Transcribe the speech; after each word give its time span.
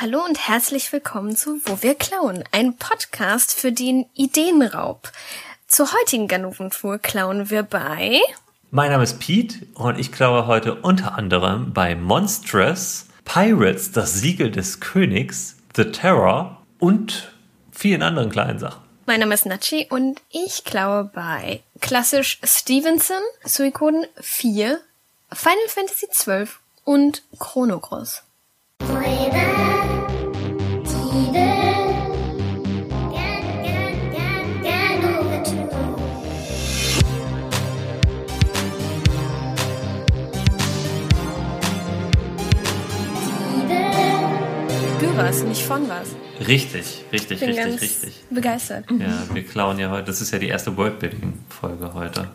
Hallo 0.00 0.24
und 0.24 0.48
herzlich 0.48 0.94
willkommen 0.94 1.36
zu 1.36 1.60
Wo 1.66 1.82
wir 1.82 1.94
klauen, 1.94 2.42
ein 2.52 2.74
Podcast 2.78 3.52
für 3.52 3.70
den 3.70 4.06
Ideenraub. 4.14 5.12
Zur 5.66 5.92
heutigen 5.92 6.26
Ganoventour 6.26 6.96
klauen 6.96 7.50
wir 7.50 7.62
bei. 7.64 8.18
Mein 8.70 8.92
Name 8.92 9.02
ist 9.02 9.18
Pete 9.20 9.66
und 9.74 9.98
ich 9.98 10.10
klaue 10.10 10.46
heute 10.46 10.76
unter 10.76 11.18
anderem 11.18 11.74
bei 11.74 11.96
Monstrous, 11.96 13.08
Pirates, 13.26 13.92
das 13.92 14.14
Siegel 14.14 14.50
des 14.50 14.80
Königs, 14.80 15.56
The 15.76 15.92
Terror 15.92 16.62
und 16.78 17.30
vielen 17.70 18.00
anderen 18.00 18.30
kleinen 18.30 18.58
Sachen. 18.58 18.80
Mein 19.04 19.20
Name 19.20 19.34
ist 19.34 19.44
Nachi 19.44 19.86
und 19.90 20.22
ich 20.30 20.64
klaue 20.64 21.10
bei 21.12 21.60
klassisch 21.82 22.40
Stevenson, 22.42 23.20
Suikoden 23.44 24.06
4, 24.18 24.80
Final 25.30 25.68
Fantasy 25.68 26.08
12 26.10 26.58
und 26.84 27.22
Chrono 27.38 27.80
Cross. 27.80 28.22
Was, 45.28 45.42
nicht 45.42 45.62
von 45.62 45.88
was. 45.88 46.08
Richtig, 46.46 47.04
richtig, 47.12 47.40
Bin 47.40 47.48
richtig, 47.50 47.56
ganz 47.64 47.80
richtig. 47.82 48.24
begeistert. 48.30 48.84
Ja, 48.90 49.22
wir 49.32 49.44
klauen 49.46 49.78
ja 49.78 49.90
heute, 49.90 50.04
das 50.04 50.20
ist 50.20 50.32
ja 50.32 50.38
die 50.38 50.48
erste 50.48 50.76
Worldbuilding-Folge 50.76 51.94
heute. 51.94 52.28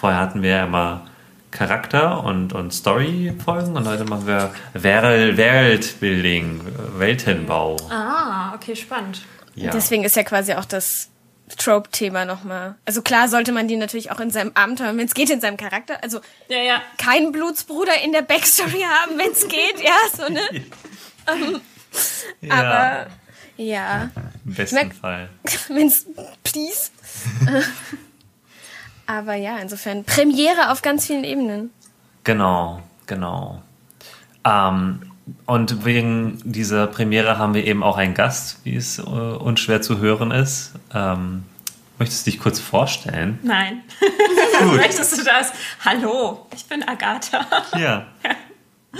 Vorher 0.00 0.20
hatten 0.20 0.42
wir 0.42 0.50
ja 0.50 0.64
immer 0.64 1.06
Charakter- 1.50 2.22
und, 2.24 2.52
und 2.52 2.72
Story-Folgen 2.74 3.76
und 3.76 3.88
heute 3.88 4.04
machen 4.04 4.26
wir 4.26 4.52
Wel- 4.74 5.36
Weltbuilding, 5.36 6.60
Weltenbau. 6.98 7.76
Ah, 7.90 8.54
okay, 8.54 8.76
spannend. 8.76 9.22
Ja. 9.54 9.70
Deswegen 9.70 10.04
ist 10.04 10.14
ja 10.16 10.22
quasi 10.22 10.52
auch 10.54 10.64
das 10.66 11.08
Trope-Thema 11.56 12.26
nochmal. 12.26 12.74
Also 12.84 13.00
klar 13.00 13.28
sollte 13.28 13.52
man 13.52 13.66
die 13.68 13.76
natürlich 13.76 14.10
auch 14.12 14.20
in 14.20 14.30
seinem 14.30 14.52
Abenteuer, 14.54 14.94
wenn 14.94 15.06
es 15.06 15.14
geht, 15.14 15.30
in 15.30 15.40
seinem 15.40 15.56
Charakter. 15.56 16.02
Also 16.02 16.20
Ja, 16.48 16.58
ja. 16.58 16.82
keinen 16.98 17.32
Blutsbruder 17.32 17.98
in 18.04 18.12
der 18.12 18.20
Backstory 18.22 18.82
haben, 19.02 19.16
wenn 19.18 19.32
es 19.32 19.48
geht, 19.48 19.82
ja, 19.82 19.96
so 20.14 20.30
ne? 20.30 20.40
ja, 20.52 21.34
Aber 22.48 23.06
ja, 23.56 24.10
im 24.44 24.54
besten 24.54 24.74
merk- 24.76 24.94
Fall. 24.94 25.28
wenn's 25.68 26.06
please. 26.44 26.90
Aber 29.06 29.34
ja, 29.34 29.58
insofern 29.58 30.04
Premiere 30.04 30.70
auf 30.70 30.82
ganz 30.82 31.06
vielen 31.06 31.24
Ebenen. 31.24 31.70
Genau, 32.24 32.82
genau. 33.06 33.62
Ähm, 34.44 35.00
und 35.46 35.84
wegen 35.84 36.40
dieser 36.44 36.86
Premiere 36.86 37.38
haben 37.38 37.54
wir 37.54 37.64
eben 37.66 37.82
auch 37.82 37.96
einen 37.96 38.14
Gast, 38.14 38.58
wie 38.64 38.76
es 38.76 38.98
äh, 38.98 39.02
unschwer 39.02 39.80
zu 39.82 39.98
hören 39.98 40.30
ist. 40.30 40.72
Ähm, 40.94 41.44
möchtest 41.98 42.26
du 42.26 42.30
dich 42.30 42.40
kurz 42.40 42.60
vorstellen? 42.60 43.38
Nein. 43.42 43.82
Gut. 44.60 44.76
Möchtest 44.76 45.18
du 45.18 45.24
das? 45.24 45.52
Hallo, 45.84 46.46
ich 46.54 46.66
bin 46.66 46.82
Agatha. 46.86 47.46
Ja. 47.78 48.06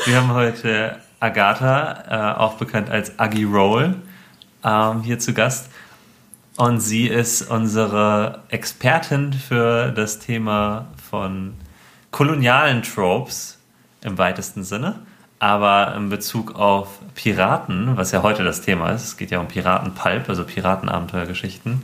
Wir 0.07 0.17
haben 0.17 0.33
heute 0.33 1.01
Agatha, 1.21 2.35
äh, 2.35 2.39
auch 2.39 2.55
bekannt 2.55 2.91
als 2.91 3.19
Aggie 3.19 3.45
Roll, 3.45 3.97
ähm, 4.65 5.03
hier 5.03 5.19
zu 5.19 5.35
Gast. 5.35 5.71
Und 6.57 6.81
sie 6.81 7.07
ist 7.07 7.43
unsere 7.43 8.41
Expertin 8.49 9.33
für 9.33 9.93
das 9.93 10.19
Thema 10.19 10.87
von 11.09 11.55
kolonialen 12.11 12.83
Tropes 12.83 13.59
im 14.03 14.19
weitesten 14.19 14.65
Sinne. 14.65 14.97
Aber 15.41 15.95
in 15.97 16.09
Bezug 16.09 16.57
auf 16.57 16.99
Piraten, 17.15 17.97
was 17.97 18.11
ja 18.11 18.23
heute 18.23 18.43
das 18.43 18.61
Thema 18.61 18.91
ist, 18.91 19.05
es 19.05 19.17
geht 19.17 19.31
ja 19.31 19.39
um 19.39 19.47
Piratenpulp, 19.47 20.29
also 20.29 20.43
Piratenabenteuergeschichten, 20.45 21.83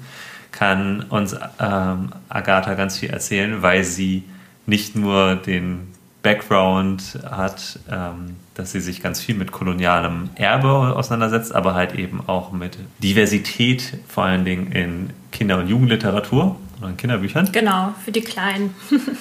kann 0.51 1.03
uns 1.03 1.37
ähm, 1.61 2.11
Agatha 2.29 2.75
ganz 2.75 2.99
viel 2.99 3.11
erzählen, 3.11 3.63
weil 3.63 3.85
sie 3.85 4.25
nicht 4.67 4.97
nur 4.97 5.37
den 5.37 5.94
Background 6.25 7.19
hat, 7.31 7.79
ähm, 7.89 8.37
dass 8.55 8.73
sie 8.73 8.81
sich 8.81 9.01
ganz 9.03 9.21
viel 9.21 9.37
mit 9.37 9.53
kolonialem 9.53 10.31
Erbe 10.35 10.97
auseinandersetzt, 10.97 11.55
aber 11.55 11.75
halt 11.75 11.95
eben 11.95 12.23
auch 12.27 12.51
mit 12.51 12.79
Diversität, 13.01 13.99
vor 14.09 14.25
allen 14.25 14.45
Dingen 14.45 14.73
in 14.73 15.11
Kinder- 15.31 15.59
und 15.59 15.69
Jugendliteratur 15.69 16.57
oder 16.81 16.89
in 16.89 16.97
Kinderbüchern. 16.97 17.53
Genau, 17.53 17.95
für 18.05 18.11
die 18.11 18.23
Kleinen. 18.23 18.75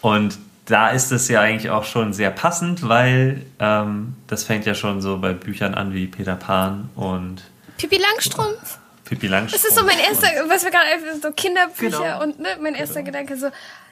Und 0.00 0.38
da 0.66 0.90
ist 0.90 1.12
es 1.12 1.28
ja 1.28 1.40
eigentlich 1.40 1.70
auch 1.70 1.84
schon 1.84 2.12
sehr 2.12 2.30
passend, 2.30 2.88
weil 2.88 3.44
ähm, 3.58 4.14
das 4.26 4.44
fängt 4.44 4.66
ja 4.66 4.74
schon 4.74 5.00
so 5.00 5.18
bei 5.18 5.32
Büchern 5.32 5.74
an 5.74 5.94
wie 5.94 6.06
Peter 6.06 6.36
Pan 6.36 6.90
und 6.94 7.42
Pippi 7.78 7.96
Langstrumpf. 7.98 8.78
Pippi 9.04 9.26
Langstrumpf. 9.26 9.62
Das 9.62 9.70
ist 9.70 9.78
so 9.78 9.84
mein 9.84 9.98
erster, 9.98 10.28
was 10.48 10.64
wir 10.64 10.70
gerade 10.70 11.20
so 11.22 11.30
Kinderbücher 11.32 11.98
Genau. 11.98 12.22
und 12.22 12.38
ne, 12.38 12.48
mein 12.60 12.74
erster 12.74 13.02
Gedanke 13.02 13.36
so, 13.36 13.48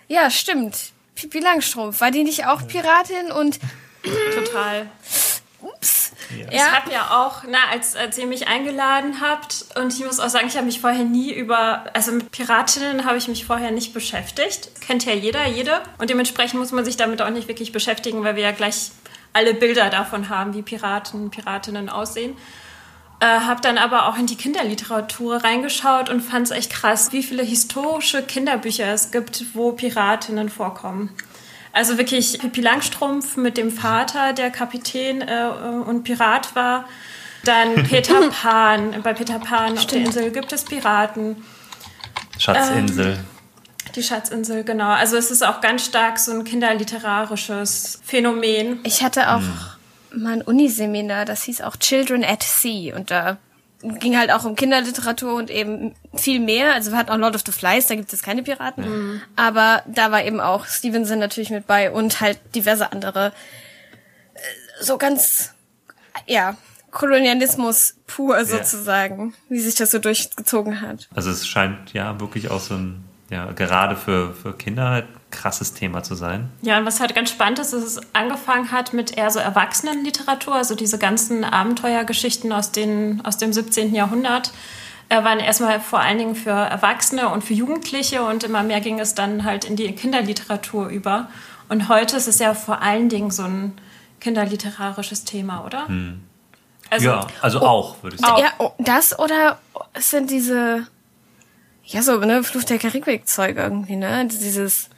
ja, 0.08 0.30
stimmt. 0.30 0.92
Pippi 1.14 1.40
Langstrumpf, 1.40 2.00
war 2.00 2.10
die 2.10 2.24
nicht 2.24 2.46
auch 2.46 2.66
Piratin 2.66 3.30
und 3.32 3.58
Total. 4.34 4.90
ups. 5.60 6.12
Ja. 6.36 6.50
Ich 6.50 6.72
habe 6.72 6.92
ja 6.92 7.10
auch, 7.10 7.44
na, 7.48 7.58
als, 7.70 7.94
als 7.94 8.18
ihr 8.18 8.26
mich 8.26 8.48
eingeladen 8.48 9.20
habt, 9.20 9.66
und 9.76 9.92
ich 9.92 10.04
muss 10.04 10.18
auch 10.18 10.28
sagen, 10.28 10.46
ich 10.46 10.56
habe 10.56 10.66
mich 10.66 10.80
vorher 10.80 11.04
nie 11.04 11.32
über, 11.32 11.84
also 11.94 12.12
mit 12.12 12.30
Piratinnen 12.30 13.04
habe 13.04 13.18
ich 13.18 13.28
mich 13.28 13.44
vorher 13.44 13.70
nicht 13.70 13.92
beschäftigt. 13.92 14.70
Kennt 14.80 15.04
ja 15.04 15.12
jeder, 15.12 15.46
jede. 15.46 15.82
Und 15.98 16.10
dementsprechend 16.10 16.58
muss 16.58 16.72
man 16.72 16.84
sich 16.84 16.96
damit 16.96 17.20
auch 17.22 17.30
nicht 17.30 17.48
wirklich 17.48 17.72
beschäftigen, 17.72 18.24
weil 18.24 18.36
wir 18.36 18.42
ja 18.42 18.52
gleich 18.52 18.90
alle 19.32 19.54
Bilder 19.54 19.90
davon 19.90 20.28
haben, 20.28 20.54
wie 20.54 20.62
Piraten, 20.62 21.30
Piratinnen 21.30 21.88
aussehen. 21.88 22.36
Äh, 23.22 23.24
habe 23.24 23.60
dann 23.60 23.78
aber 23.78 24.08
auch 24.08 24.18
in 24.18 24.26
die 24.26 24.34
Kinderliteratur 24.34 25.44
reingeschaut 25.44 26.10
und 26.10 26.22
fand 26.22 26.46
es 26.46 26.50
echt 26.50 26.72
krass, 26.72 27.12
wie 27.12 27.22
viele 27.22 27.44
historische 27.44 28.20
Kinderbücher 28.20 28.92
es 28.92 29.12
gibt, 29.12 29.44
wo 29.54 29.70
Piratinnen 29.70 30.48
vorkommen. 30.48 31.08
Also 31.72 31.98
wirklich 31.98 32.40
Pippi 32.40 32.60
Langstrumpf 32.60 33.36
mit 33.36 33.58
dem 33.58 33.70
Vater, 33.70 34.32
der 34.32 34.50
Kapitän 34.50 35.20
äh, 35.20 35.46
und 35.86 36.02
Pirat 36.02 36.56
war. 36.56 36.86
Dann 37.44 37.84
Peter 37.88 38.28
Pan. 38.28 39.00
Bei 39.04 39.14
Peter 39.14 39.38
Pan 39.38 39.78
auf 39.78 39.86
der 39.86 40.00
Insel 40.00 40.32
gibt 40.32 40.52
es 40.52 40.64
Piraten. 40.64 41.44
Schatzinsel. 42.38 43.20
Die 43.94 44.02
Schatzinsel, 44.02 44.64
genau. 44.64 44.90
Also 44.90 45.16
es 45.16 45.30
ist 45.30 45.46
auch 45.46 45.60
ganz 45.60 45.86
stark 45.86 46.18
so 46.18 46.32
ein 46.32 46.42
kinderliterarisches 46.42 48.00
Phänomen. 48.04 48.80
Ich 48.82 49.04
hatte 49.04 49.30
auch 49.30 49.42
mal 50.14 50.34
ein 50.34 50.42
Uniseminar, 50.42 51.24
das 51.24 51.42
hieß 51.44 51.62
auch 51.62 51.76
Children 51.76 52.24
at 52.24 52.42
Sea 52.42 52.94
und 52.96 53.10
da 53.10 53.38
ging 53.82 54.16
halt 54.16 54.30
auch 54.30 54.44
um 54.44 54.54
Kinderliteraratur 54.54 55.34
und 55.34 55.50
eben 55.50 55.94
viel 56.14 56.38
mehr. 56.38 56.72
Also 56.74 56.92
wir 56.92 56.98
hatten 56.98 57.10
auch 57.10 57.16
Lord 57.18 57.34
of 57.34 57.42
the 57.44 57.50
Flies, 57.52 57.86
da 57.88 57.96
gibt 57.96 58.12
es 58.12 58.22
keine 58.22 58.42
Piraten. 58.44 59.20
Aber 59.34 59.82
da 59.88 60.12
war 60.12 60.24
eben 60.24 60.40
auch 60.40 60.66
Stevenson 60.66 61.18
natürlich 61.18 61.50
mit 61.50 61.66
bei 61.66 61.90
und 61.90 62.20
halt 62.20 62.38
diverse 62.54 62.92
andere. 62.92 63.32
äh, 64.34 64.84
So 64.84 64.98
ganz, 64.98 65.54
ja, 66.26 66.56
Kolonialismus 66.92 67.96
pur 68.06 68.44
sozusagen, 68.44 69.34
wie 69.48 69.58
sich 69.60 69.74
das 69.74 69.90
so 69.90 69.98
durchgezogen 69.98 70.80
hat. 70.80 71.08
Also 71.14 71.30
es 71.30 71.46
scheint 71.48 71.92
ja 71.92 72.20
wirklich 72.20 72.50
auch 72.50 72.60
so 72.60 72.74
ein, 72.74 73.02
ja, 73.30 73.50
gerade 73.52 73.96
für, 73.96 74.32
für 74.34 74.52
Kinder 74.52 74.90
halt 74.90 75.06
krasses 75.32 75.74
Thema 75.74 76.02
zu 76.02 76.14
sein. 76.14 76.50
Ja, 76.62 76.78
und 76.78 76.86
was 76.86 77.00
halt 77.00 77.14
ganz 77.14 77.30
spannend 77.30 77.58
ist, 77.58 77.72
ist, 77.72 77.82
dass 77.82 78.04
es 78.04 78.14
angefangen 78.14 78.70
hat 78.70 78.92
mit 78.92 79.16
eher 79.16 79.30
so 79.30 79.38
Erwachsenenliteratur, 79.38 80.54
also 80.54 80.74
diese 80.74 80.98
ganzen 80.98 81.44
Abenteuergeschichten 81.44 82.52
aus, 82.52 82.70
den, 82.70 83.20
aus 83.24 83.38
dem 83.38 83.52
17. 83.52 83.94
Jahrhundert 83.94 84.52
äh, 85.08 85.24
waren 85.24 85.40
erstmal 85.40 85.80
vor 85.80 86.00
allen 86.00 86.18
Dingen 86.18 86.34
für 86.36 86.50
Erwachsene 86.50 87.28
und 87.28 87.42
für 87.42 87.54
Jugendliche 87.54 88.22
und 88.22 88.44
immer 88.44 88.62
mehr 88.62 88.80
ging 88.80 89.00
es 89.00 89.14
dann 89.14 89.44
halt 89.44 89.64
in 89.64 89.76
die 89.76 89.92
Kinderliteratur 89.92 90.88
über. 90.88 91.28
Und 91.68 91.88
heute 91.88 92.16
ist 92.16 92.28
es 92.28 92.38
ja 92.38 92.54
vor 92.54 92.82
allen 92.82 93.08
Dingen 93.08 93.30
so 93.30 93.42
ein 93.42 93.72
kinderliterarisches 94.20 95.24
Thema, 95.24 95.64
oder? 95.64 95.86
Also, 96.90 97.06
ja, 97.06 97.26
also 97.40 97.60
auch, 97.60 98.02
würde 98.02 98.16
ich 98.16 98.20
sagen. 98.22 98.34
Auch. 98.34 98.38
Ja, 98.38 98.52
oh, 98.58 98.72
das 98.78 99.18
oder 99.18 99.58
es 99.94 100.10
sind 100.10 100.30
diese, 100.30 100.86
ja 101.84 102.02
so, 102.02 102.18
ne, 102.18 102.44
Fluch 102.44 102.64
der 102.64 102.78
Karibik-Zeug 102.78 103.56
irgendwie, 103.56 103.96
ne? 103.96 104.26
Dieses, 104.26 104.90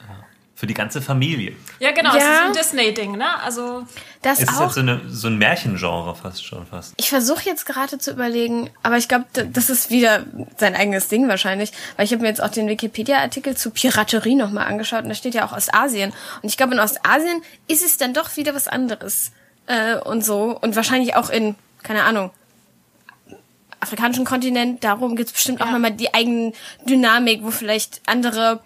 Für 0.56 0.68
die 0.68 0.74
ganze 0.74 1.02
Familie. 1.02 1.56
Ja, 1.80 1.90
genau, 1.90 2.10
Ja. 2.14 2.16
es 2.16 2.22
ist 2.24 2.40
ein 2.40 2.52
Disney-Ding, 2.52 3.16
ne? 3.18 3.40
Also, 3.42 3.84
das 4.22 4.38
Es 4.38 4.44
ist 4.48 4.54
auch. 4.56 4.60
halt 4.60 4.72
so, 4.72 4.80
eine, 4.80 5.00
so 5.08 5.26
ein 5.26 5.36
Märchengenre 5.36 6.14
fast 6.14 6.44
schon 6.46 6.64
fast. 6.66 6.94
Ich 6.96 7.08
versuche 7.10 7.44
jetzt 7.44 7.66
gerade 7.66 7.98
zu 7.98 8.12
überlegen, 8.12 8.70
aber 8.84 8.96
ich 8.96 9.08
glaube, 9.08 9.24
das 9.32 9.68
ist 9.68 9.90
wieder 9.90 10.24
sein 10.56 10.76
eigenes 10.76 11.08
Ding 11.08 11.26
wahrscheinlich, 11.28 11.72
weil 11.96 12.04
ich 12.04 12.12
habe 12.12 12.22
mir 12.22 12.28
jetzt 12.28 12.40
auch 12.42 12.50
den 12.50 12.68
Wikipedia-Artikel 12.68 13.56
zu 13.56 13.70
Piraterie 13.70 14.36
nochmal 14.36 14.66
angeschaut 14.68 15.02
und 15.02 15.08
da 15.08 15.14
steht 15.16 15.34
ja 15.34 15.44
auch 15.44 15.52
Ostasien. 15.52 16.12
Und 16.42 16.48
ich 16.48 16.56
glaube, 16.56 16.74
in 16.74 16.78
Ostasien 16.80 17.42
ist 17.66 17.84
es 17.84 17.96
dann 17.96 18.14
doch 18.14 18.36
wieder 18.36 18.54
was 18.54 18.68
anderes 18.68 19.32
äh, 19.66 19.96
und 19.96 20.24
so. 20.24 20.56
Und 20.60 20.76
wahrscheinlich 20.76 21.16
auch 21.16 21.30
in, 21.30 21.56
keine 21.82 22.04
Ahnung, 22.04 22.30
afrikanischen 23.80 24.24
Kontinent, 24.24 24.84
darum 24.84 25.16
gibt's 25.16 25.32
bestimmt 25.32 25.60
auch 25.60 25.66
Ja. 25.66 25.72
nochmal 25.72 25.90
die 25.92 26.14
eigene 26.14 26.52
Dynamik, 26.86 27.42
wo 27.42 27.50
vielleicht 27.50 28.00
andere 28.06 28.60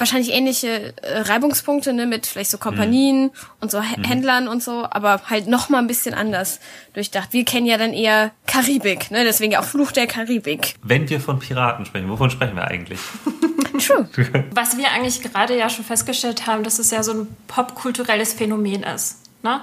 wahrscheinlich 0.00 0.32
ähnliche 0.32 0.94
äh, 1.02 1.20
Reibungspunkte, 1.20 1.92
ne, 1.92 2.06
mit 2.06 2.26
vielleicht 2.26 2.50
so 2.50 2.58
Kompanien 2.58 3.24
mhm. 3.24 3.30
und 3.60 3.70
so 3.70 3.80
H 3.80 3.96
mhm. 3.98 4.04
Händlern 4.04 4.48
und 4.48 4.62
so, 4.62 4.86
aber 4.90 5.20
halt 5.28 5.46
noch 5.46 5.68
mal 5.68 5.78
ein 5.78 5.86
bisschen 5.86 6.14
anders 6.14 6.58
durchdacht. 6.94 7.32
Wir 7.32 7.44
kennen 7.44 7.66
ja 7.66 7.78
dann 7.78 7.92
eher 7.92 8.32
Karibik, 8.46 9.10
ne, 9.10 9.24
deswegen 9.24 9.52
ja 9.52 9.60
auch 9.60 9.64
Fluch 9.64 9.92
der 9.92 10.06
Karibik. 10.06 10.74
Wenn 10.82 11.08
wir 11.08 11.20
von 11.20 11.38
Piraten 11.38 11.84
sprechen, 11.84 12.08
wovon 12.08 12.30
sprechen 12.30 12.56
wir 12.56 12.66
eigentlich? 12.66 12.98
True. 13.78 14.08
Was 14.50 14.76
wir 14.76 14.90
eigentlich 14.90 15.22
gerade 15.22 15.56
ja 15.56 15.70
schon 15.70 15.84
festgestellt 15.84 16.46
haben, 16.46 16.64
dass 16.64 16.78
es 16.78 16.90
ja 16.90 17.02
so 17.02 17.12
ein 17.12 17.36
popkulturelles 17.46 18.32
Phänomen 18.32 18.82
ist, 18.82 19.18
ne? 19.42 19.60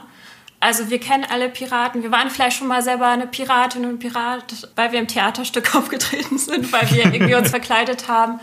Also 0.60 0.90
wir 0.90 1.00
kennen 1.00 1.24
alle 1.30 1.50
Piraten. 1.50 2.02
Wir 2.02 2.12
waren 2.12 2.32
vielleicht 2.32 2.58
schon 2.58 2.68
mal 2.68 2.82
selber 2.82 3.08
eine 3.08 3.28
Piratin 3.28 3.86
und 3.86 4.00
Pirat, 4.00 4.68
weil 4.76 4.92
wir 4.92 5.00
im 5.00 5.08
Theaterstück 5.08 5.76
aufgetreten 5.76 6.40
sind, 6.40 6.72
weil 6.74 6.90
wir 6.90 7.06
irgendwie 7.06 7.36
uns 7.36 7.52
verkleidet 7.52 8.08
haben 8.08 8.40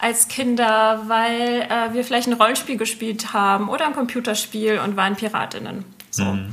als 0.00 0.28
Kinder, 0.28 1.04
weil 1.06 1.62
äh, 1.62 1.92
wir 1.92 2.04
vielleicht 2.04 2.28
ein 2.28 2.34
Rollenspiel 2.34 2.76
gespielt 2.76 3.32
haben 3.32 3.68
oder 3.68 3.86
ein 3.86 3.94
Computerspiel 3.94 4.78
und 4.78 4.96
waren 4.96 5.16
Piratinnen. 5.16 5.84
So. 6.10 6.24
Mhm. 6.24 6.50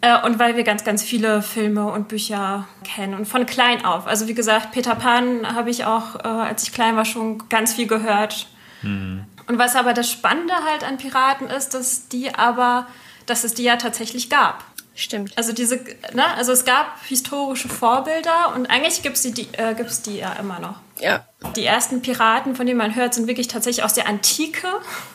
Äh, 0.00 0.22
und 0.24 0.38
weil 0.38 0.56
wir 0.56 0.64
ganz, 0.64 0.84
ganz 0.84 1.02
viele 1.02 1.42
Filme 1.42 1.86
und 1.86 2.08
Bücher 2.08 2.68
kennen 2.84 3.14
und 3.14 3.26
von 3.26 3.46
klein 3.46 3.84
auf. 3.84 4.06
Also 4.06 4.28
wie 4.28 4.34
gesagt, 4.34 4.72
Peter 4.72 4.94
Pan 4.94 5.54
habe 5.54 5.70
ich 5.70 5.84
auch, 5.84 6.16
äh, 6.16 6.28
als 6.28 6.62
ich 6.64 6.72
klein 6.72 6.96
war, 6.96 7.04
schon 7.04 7.48
ganz 7.48 7.74
viel 7.74 7.86
gehört. 7.86 8.46
Mhm. 8.82 9.24
Und 9.48 9.58
was 9.58 9.76
aber 9.76 9.94
das 9.94 10.10
Spannende 10.10 10.54
halt 10.68 10.84
an 10.84 10.98
Piraten 10.98 11.48
ist, 11.48 11.74
dass 11.74 12.08
die 12.08 12.34
aber, 12.34 12.86
dass 13.26 13.44
es 13.44 13.54
die 13.54 13.62
ja 13.62 13.76
tatsächlich 13.76 14.28
gab. 14.28 14.64
Stimmt. 14.94 15.36
Also 15.36 15.52
diese, 15.52 15.76
ne, 16.14 16.24
also 16.36 16.52
es 16.52 16.64
gab 16.64 17.02
historische 17.04 17.68
Vorbilder 17.68 18.54
und 18.54 18.66
eigentlich 18.66 19.02
gibt 19.02 19.16
es 19.16 19.22
die, 19.22 19.48
äh, 19.52 19.74
gibt's 19.74 20.02
die 20.02 20.18
ja 20.18 20.32
immer 20.34 20.58
noch. 20.58 20.76
Ja. 21.00 21.24
Die 21.54 21.64
ersten 21.64 22.02
Piraten, 22.02 22.56
von 22.56 22.66
denen 22.66 22.78
man 22.78 22.94
hört, 22.94 23.14
sind 23.14 23.26
wirklich 23.26 23.48
tatsächlich 23.48 23.84
aus 23.84 23.94
der 23.94 24.08
Antike. 24.08 24.68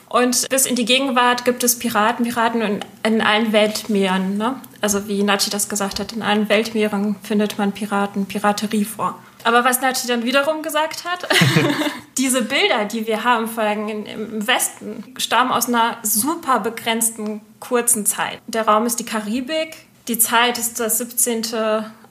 Und 0.09 0.49
bis 0.49 0.65
in 0.65 0.75
die 0.75 0.85
Gegenwart 0.85 1.45
gibt 1.45 1.63
es 1.63 1.79
Piraten, 1.79 2.25
Piraten 2.25 2.61
in, 2.61 2.79
in 3.03 3.21
allen 3.21 3.51
Weltmeeren. 3.51 4.37
Ne? 4.37 4.59
Also 4.81 5.07
wie 5.07 5.23
Nachi 5.23 5.49
das 5.49 5.69
gesagt 5.69 5.99
hat, 5.99 6.11
in 6.13 6.21
allen 6.21 6.49
Weltmeeren 6.49 7.15
findet 7.23 7.57
man 7.57 7.71
Piraten, 7.71 8.25
Piraterie 8.25 8.85
vor. 8.85 9.17
Aber 9.43 9.63
was 9.63 9.81
Nachi 9.81 10.07
dann 10.07 10.23
wiederum 10.23 10.61
gesagt 10.61 11.05
hat, 11.05 11.27
diese 12.17 12.43
Bilder, 12.43 12.85
die 12.85 13.07
wir 13.07 13.23
haben, 13.23 13.47
vor 13.47 13.63
allem 13.63 14.05
im 14.05 14.47
Westen, 14.47 15.15
stammen 15.17 15.51
aus 15.51 15.67
einer 15.67 15.97
super 16.03 16.59
begrenzten, 16.59 17.41
kurzen 17.59 18.05
Zeit. 18.05 18.39
Der 18.47 18.67
Raum 18.67 18.85
ist 18.85 18.99
die 18.99 19.05
Karibik, 19.05 19.77
die 20.07 20.19
Zeit 20.19 20.57
ist 20.57 20.79
das 20.79 20.97
17., 20.97 21.43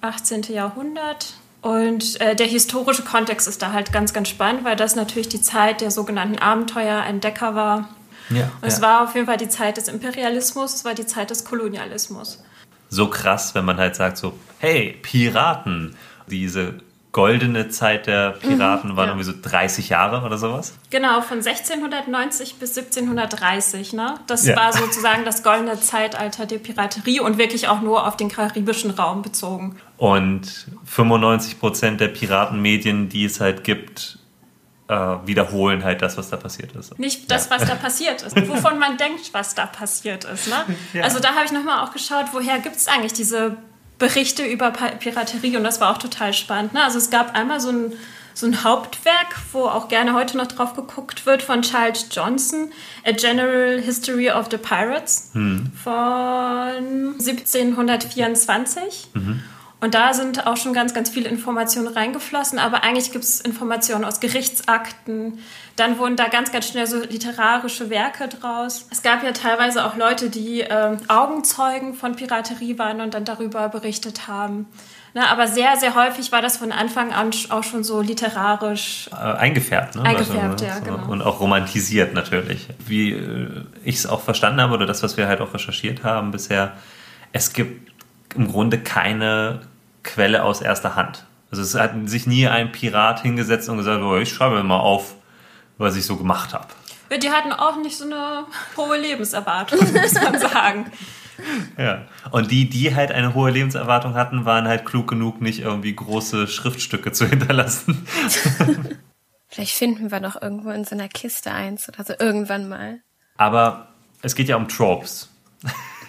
18. 0.01 0.43
Jahrhundert. 0.45 1.35
Und 1.62 2.21
äh, 2.21 2.35
der 2.35 2.47
historische 2.47 3.03
Kontext 3.03 3.47
ist 3.47 3.61
da 3.61 3.73
halt 3.73 3.93
ganz, 3.93 4.12
ganz 4.12 4.29
spannend, 4.29 4.65
weil 4.65 4.77
das 4.77 4.97
natürlich 4.97 5.29
die 5.29 5.43
Zeit 5.43 5.81
der 5.81 5.91
sogenannten 5.91 6.39
Abenteuer, 6.39 7.05
Entdecker 7.05 7.55
war. 7.55 7.89
Ja, 8.31 8.51
es 8.62 8.77
ja. 8.77 8.83
war 8.83 9.05
auf 9.05 9.15
jeden 9.15 9.27
Fall 9.27 9.37
die 9.37 9.49
Zeit 9.49 9.77
des 9.77 9.89
Imperialismus, 9.89 10.75
es 10.75 10.85
war 10.85 10.95
die 10.95 11.07
Zeit 11.07 11.31
des 11.31 11.45
Kolonialismus. 11.45 12.43
So 12.89 13.09
krass, 13.09 13.55
wenn 13.55 13.65
man 13.65 13.77
halt 13.77 13.97
sagt 13.97 14.17
so, 14.17 14.33
hey, 14.59 14.97
Piraten, 15.03 15.97
diese 16.29 16.75
goldene 17.12 17.69
Zeit 17.69 18.07
der 18.07 18.31
Piraten 18.31 18.93
mhm, 18.93 18.97
waren 18.97 19.07
ja. 19.07 19.12
irgendwie 19.15 19.25
so 19.25 19.33
30 19.43 19.89
Jahre 19.89 20.25
oder 20.25 20.39
sowas? 20.39 20.75
Genau, 20.91 21.21
von 21.23 21.39
1690 21.39 22.57
bis 22.57 22.79
1730. 22.79 23.95
Ne? 23.95 24.15
Das 24.27 24.47
ja. 24.47 24.57
war 24.57 24.73
sozusagen 24.73 25.25
das 25.25 25.43
goldene 25.43 25.81
Zeitalter 25.81 26.47
der 26.47 26.59
Piraterie 26.59 27.21
und 27.21 27.37
wirklich 27.39 27.69
auch 27.69 27.81
nur 27.81 28.07
auf 28.07 28.17
den 28.17 28.29
karibischen 28.29 28.93
Raum 28.93 29.23
bezogen. 29.23 29.77
Und 29.97 30.69
95 30.85 31.59
Prozent 31.59 32.01
der 32.01 32.09
Piratenmedien, 32.09 33.09
die 33.09 33.25
es 33.25 33.41
halt 33.41 33.65
gibt, 33.65 34.19
äh, 34.87 34.95
wiederholen 35.25 35.83
halt 35.83 36.03
das, 36.03 36.17
was 36.17 36.31
da 36.31 36.37
passiert 36.37 36.77
ist. 36.77 36.97
Nicht 36.99 37.31
das, 37.31 37.49
ja. 37.49 37.57
was 37.57 37.69
da 37.69 37.75
passiert 37.77 38.23
ist, 38.23 38.37
wovon 38.49 38.79
man 38.79 38.97
denkt, 38.97 39.31
was 39.33 39.57
da 39.57 39.67
passiert 39.67 40.25
ist. 40.25 40.49
Ne? 40.49 41.03
Also 41.03 41.19
da 41.19 41.31
habe 41.35 41.45
ich 41.45 41.53
nochmal 41.53 41.85
auch 41.85 41.93
geschaut, 41.93 42.27
woher 42.33 42.61
gibt 42.61 42.77
es 42.77 42.87
eigentlich 42.87 43.12
diese 43.12 43.57
Berichte 44.00 44.44
über 44.44 44.73
Piraterie 44.73 45.56
und 45.56 45.62
das 45.62 45.81
war 45.81 45.93
auch 45.93 45.99
total 45.99 46.32
spannend. 46.32 46.73
Ne? 46.73 46.82
Also 46.82 46.99
es 46.99 47.11
gab 47.11 47.37
einmal 47.37 47.61
so 47.61 47.69
ein, 47.69 47.93
so 48.35 48.47
ein 48.47 48.64
Hauptwerk, 48.64 49.37
wo 49.52 49.67
auch 49.67 49.88
gerne 49.88 50.14
heute 50.14 50.37
noch 50.37 50.49
drauf 50.49 50.75
geguckt 50.75 51.26
wird, 51.26 51.43
von 51.43 51.62
Charles 51.62 52.06
Johnson, 52.11 52.73
A 53.06 53.12
General 53.12 53.79
History 53.81 54.31
of 54.31 54.49
the 54.50 54.56
Pirates 54.56 55.31
hm. 55.35 55.70
von 55.85 57.14
1724. 57.19 59.11
Mhm. 59.14 59.43
Und 59.81 59.94
da 59.94 60.12
sind 60.12 60.47
auch 60.47 60.59
schon 60.59 60.75
ganz, 60.75 60.93
ganz 60.93 61.09
viele 61.09 61.29
Informationen 61.29 61.88
reingeflossen, 61.88 62.59
aber 62.59 62.85
eigentlich 62.85 63.12
gibt 63.12 63.25
es 63.25 63.41
Informationen 63.41 64.05
aus 64.05 64.21
Gerichtsakten. 64.21 65.38
Dann 65.77 65.99
wurden 65.99 66.17
da 66.17 66.29
ganz, 66.29 66.53
ganz 66.53 66.69
schnell 66.69 66.87
so 66.87 66.99
literarische 66.99 67.88
Werke 67.88 68.29
draus. 68.29 68.87
Es 68.91 69.03
gab 69.03 69.25
ja 69.25 69.32
teilweise 69.32 69.87
auch 69.87 69.97
Leute, 69.97 70.29
die 70.29 70.61
äh, 70.61 70.97
Augenzeugen 71.09 71.94
von 71.94 72.15
Piraterie 72.15 72.79
waren 72.79 73.00
und 73.00 73.15
dann 73.15 73.25
darüber 73.25 73.71
berichtet 73.71 74.29
haben. 74.29 74.67
Na, 75.15 75.29
aber 75.29 75.49
sehr, 75.49 75.77
sehr 75.77 75.94
häufig 75.94 76.31
war 76.31 76.43
das 76.43 76.59
von 76.59 76.73
Anfang 76.73 77.12
an 77.12 77.31
auch 77.49 77.65
schon 77.65 77.83
so 77.83 78.00
literarisch 78.03 79.09
äh, 79.12 79.17
eingefärbt. 79.17 79.97
Ne? 79.97 80.03
Eingefärbt, 80.03 80.62
also, 80.62 80.65
ja, 80.67 80.79
genau. 80.79 81.11
Und 81.11 81.23
auch 81.23 81.41
romantisiert 81.41 82.12
natürlich. 82.15 82.69
Wie 82.87 83.12
äh, 83.12 83.65
ich 83.83 83.97
es 83.97 84.06
auch 84.06 84.21
verstanden 84.21 84.61
habe 84.61 84.75
oder 84.75 84.87
das, 84.87 85.03
was 85.03 85.17
wir 85.17 85.26
halt 85.26 85.41
auch 85.41 85.55
recherchiert 85.55 86.05
haben 86.05 86.31
bisher, 86.31 86.75
es 87.33 87.53
gibt 87.53 87.91
im 88.37 88.49
Grunde 88.49 88.79
keine 88.79 89.62
Quelle 90.02 90.44
aus 90.44 90.61
erster 90.61 90.97
Hand. 90.97 91.25
Also 91.50 91.62
es 91.62 91.75
hat 91.75 91.93
sich 92.06 92.26
nie 92.26 92.47
ein 92.47 92.73
Pirat 92.73 93.20
hingesetzt 93.23 93.69
und 93.69 93.79
gesagt, 93.79 94.02
oh, 94.02 94.17
ich 94.17 94.32
schreibe 94.32 94.62
mal 94.62 94.79
auf, 94.79 95.14
was 95.79 95.97
ich 95.97 96.05
so 96.05 96.17
gemacht 96.17 96.55
habe. 96.55 96.69
Ja, 97.11 97.19
die 97.19 97.31
hatten 97.31 97.52
auch 97.52 97.76
nicht 97.76 97.97
so 97.97 98.05
eine 98.05 98.44
hohe 98.76 98.99
Lebenserwartung, 98.99 99.81
muss 99.93 100.14
man 100.14 100.38
sagen. 100.38 100.93
Ja. 101.76 102.02
Und 102.31 102.50
die, 102.50 102.69
die 102.69 102.94
halt 102.94 103.11
eine 103.11 103.35
hohe 103.35 103.50
Lebenserwartung 103.50 104.14
hatten, 104.14 104.44
waren 104.44 104.69
halt 104.69 104.85
klug 104.85 105.08
genug, 105.08 105.41
nicht 105.41 105.61
irgendwie 105.61 105.94
große 105.94 106.47
Schriftstücke 106.47 107.12
zu 107.12 107.26
hinterlassen. 107.29 108.06
Vielleicht 109.49 109.76
finden 109.76 110.12
wir 110.12 110.20
noch 110.20 110.41
irgendwo 110.41 110.70
in 110.70 110.85
so 110.85 110.94
einer 110.94 111.08
Kiste 111.08 111.50
eins 111.50 111.88
oder 111.88 112.05
so 112.05 112.14
irgendwann 112.19 112.69
mal. 112.69 113.00
Aber 113.37 113.88
es 114.23 114.37
geht 114.37 114.49
ja 114.49 114.56
um 114.56 114.69
Tropes. 114.69 115.31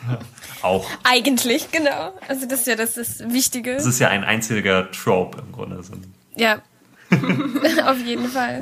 Auch. 0.61 0.87
Eigentlich, 1.03 1.71
genau. 1.71 2.13
Also 2.27 2.47
das 2.47 2.61
ist 2.61 2.67
ja 2.67 2.75
das, 2.75 2.93
das 2.95 3.19
Wichtige. 3.31 3.75
Das 3.75 3.85
ist 3.85 3.99
ja 3.99 4.09
ein 4.09 4.23
einziger 4.23 4.91
Trope 4.91 5.39
im 5.39 5.51
Grunde. 5.51 5.81
Ja. 6.35 6.61
Auf 7.85 7.99
jeden 8.05 8.27
Fall. 8.27 8.61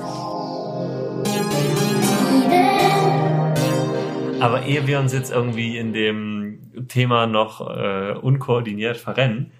Aber 4.39 4.63
ehe 4.65 4.87
wir 4.87 4.99
uns 4.99 5.13
jetzt 5.13 5.31
irgendwie 5.31 5.77
in 5.77 5.93
dem 5.93 6.87
Thema 6.87 7.27
noch 7.27 7.61
äh, 7.69 8.13
unkoordiniert 8.13 8.97
verrennen, 8.97 9.51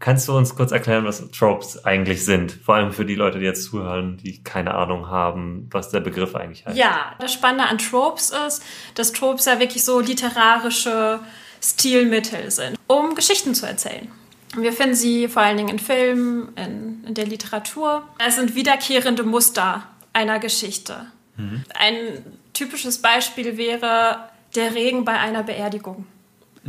kannst 0.00 0.26
du 0.26 0.36
uns 0.36 0.56
kurz 0.56 0.72
erklären, 0.72 1.04
was 1.04 1.30
Tropes 1.30 1.84
eigentlich 1.84 2.24
sind? 2.24 2.52
Vor 2.52 2.74
allem 2.74 2.92
für 2.92 3.04
die 3.04 3.14
Leute, 3.14 3.38
die 3.38 3.44
jetzt 3.44 3.64
zuhören, 3.64 4.16
die 4.16 4.42
keine 4.42 4.74
Ahnung 4.74 5.08
haben, 5.08 5.68
was 5.70 5.90
der 5.90 6.00
Begriff 6.00 6.34
eigentlich 6.34 6.66
heißt. 6.66 6.76
Ja, 6.76 7.14
das 7.20 7.32
Spannende 7.32 7.64
an 7.64 7.78
Tropes 7.78 8.30
ist, 8.46 8.62
dass 8.94 9.12
Tropes 9.12 9.44
ja 9.44 9.60
wirklich 9.60 9.84
so 9.84 10.00
literarische 10.00 11.20
Stilmittel 11.62 12.50
sind, 12.50 12.76
um 12.86 13.14
Geschichten 13.14 13.54
zu 13.54 13.66
erzählen. 13.66 14.10
Wir 14.56 14.72
finden 14.72 14.96
sie 14.96 15.28
vor 15.28 15.42
allen 15.42 15.58
Dingen 15.58 15.68
in 15.68 15.78
Filmen, 15.78 16.52
in, 16.56 17.04
in 17.06 17.14
der 17.14 17.26
Literatur. 17.26 18.02
Es 18.18 18.34
sind 18.34 18.56
wiederkehrende 18.56 19.22
Muster 19.22 19.84
einer 20.12 20.40
Geschichte. 20.40 21.06
Mhm. 21.36 21.62
Ein 21.78 22.24
typisches 22.52 23.00
Beispiel 23.00 23.56
wäre 23.56 24.30
der 24.56 24.74
Regen 24.74 25.04
bei 25.04 25.12
einer 25.12 25.44
Beerdigung. 25.44 26.06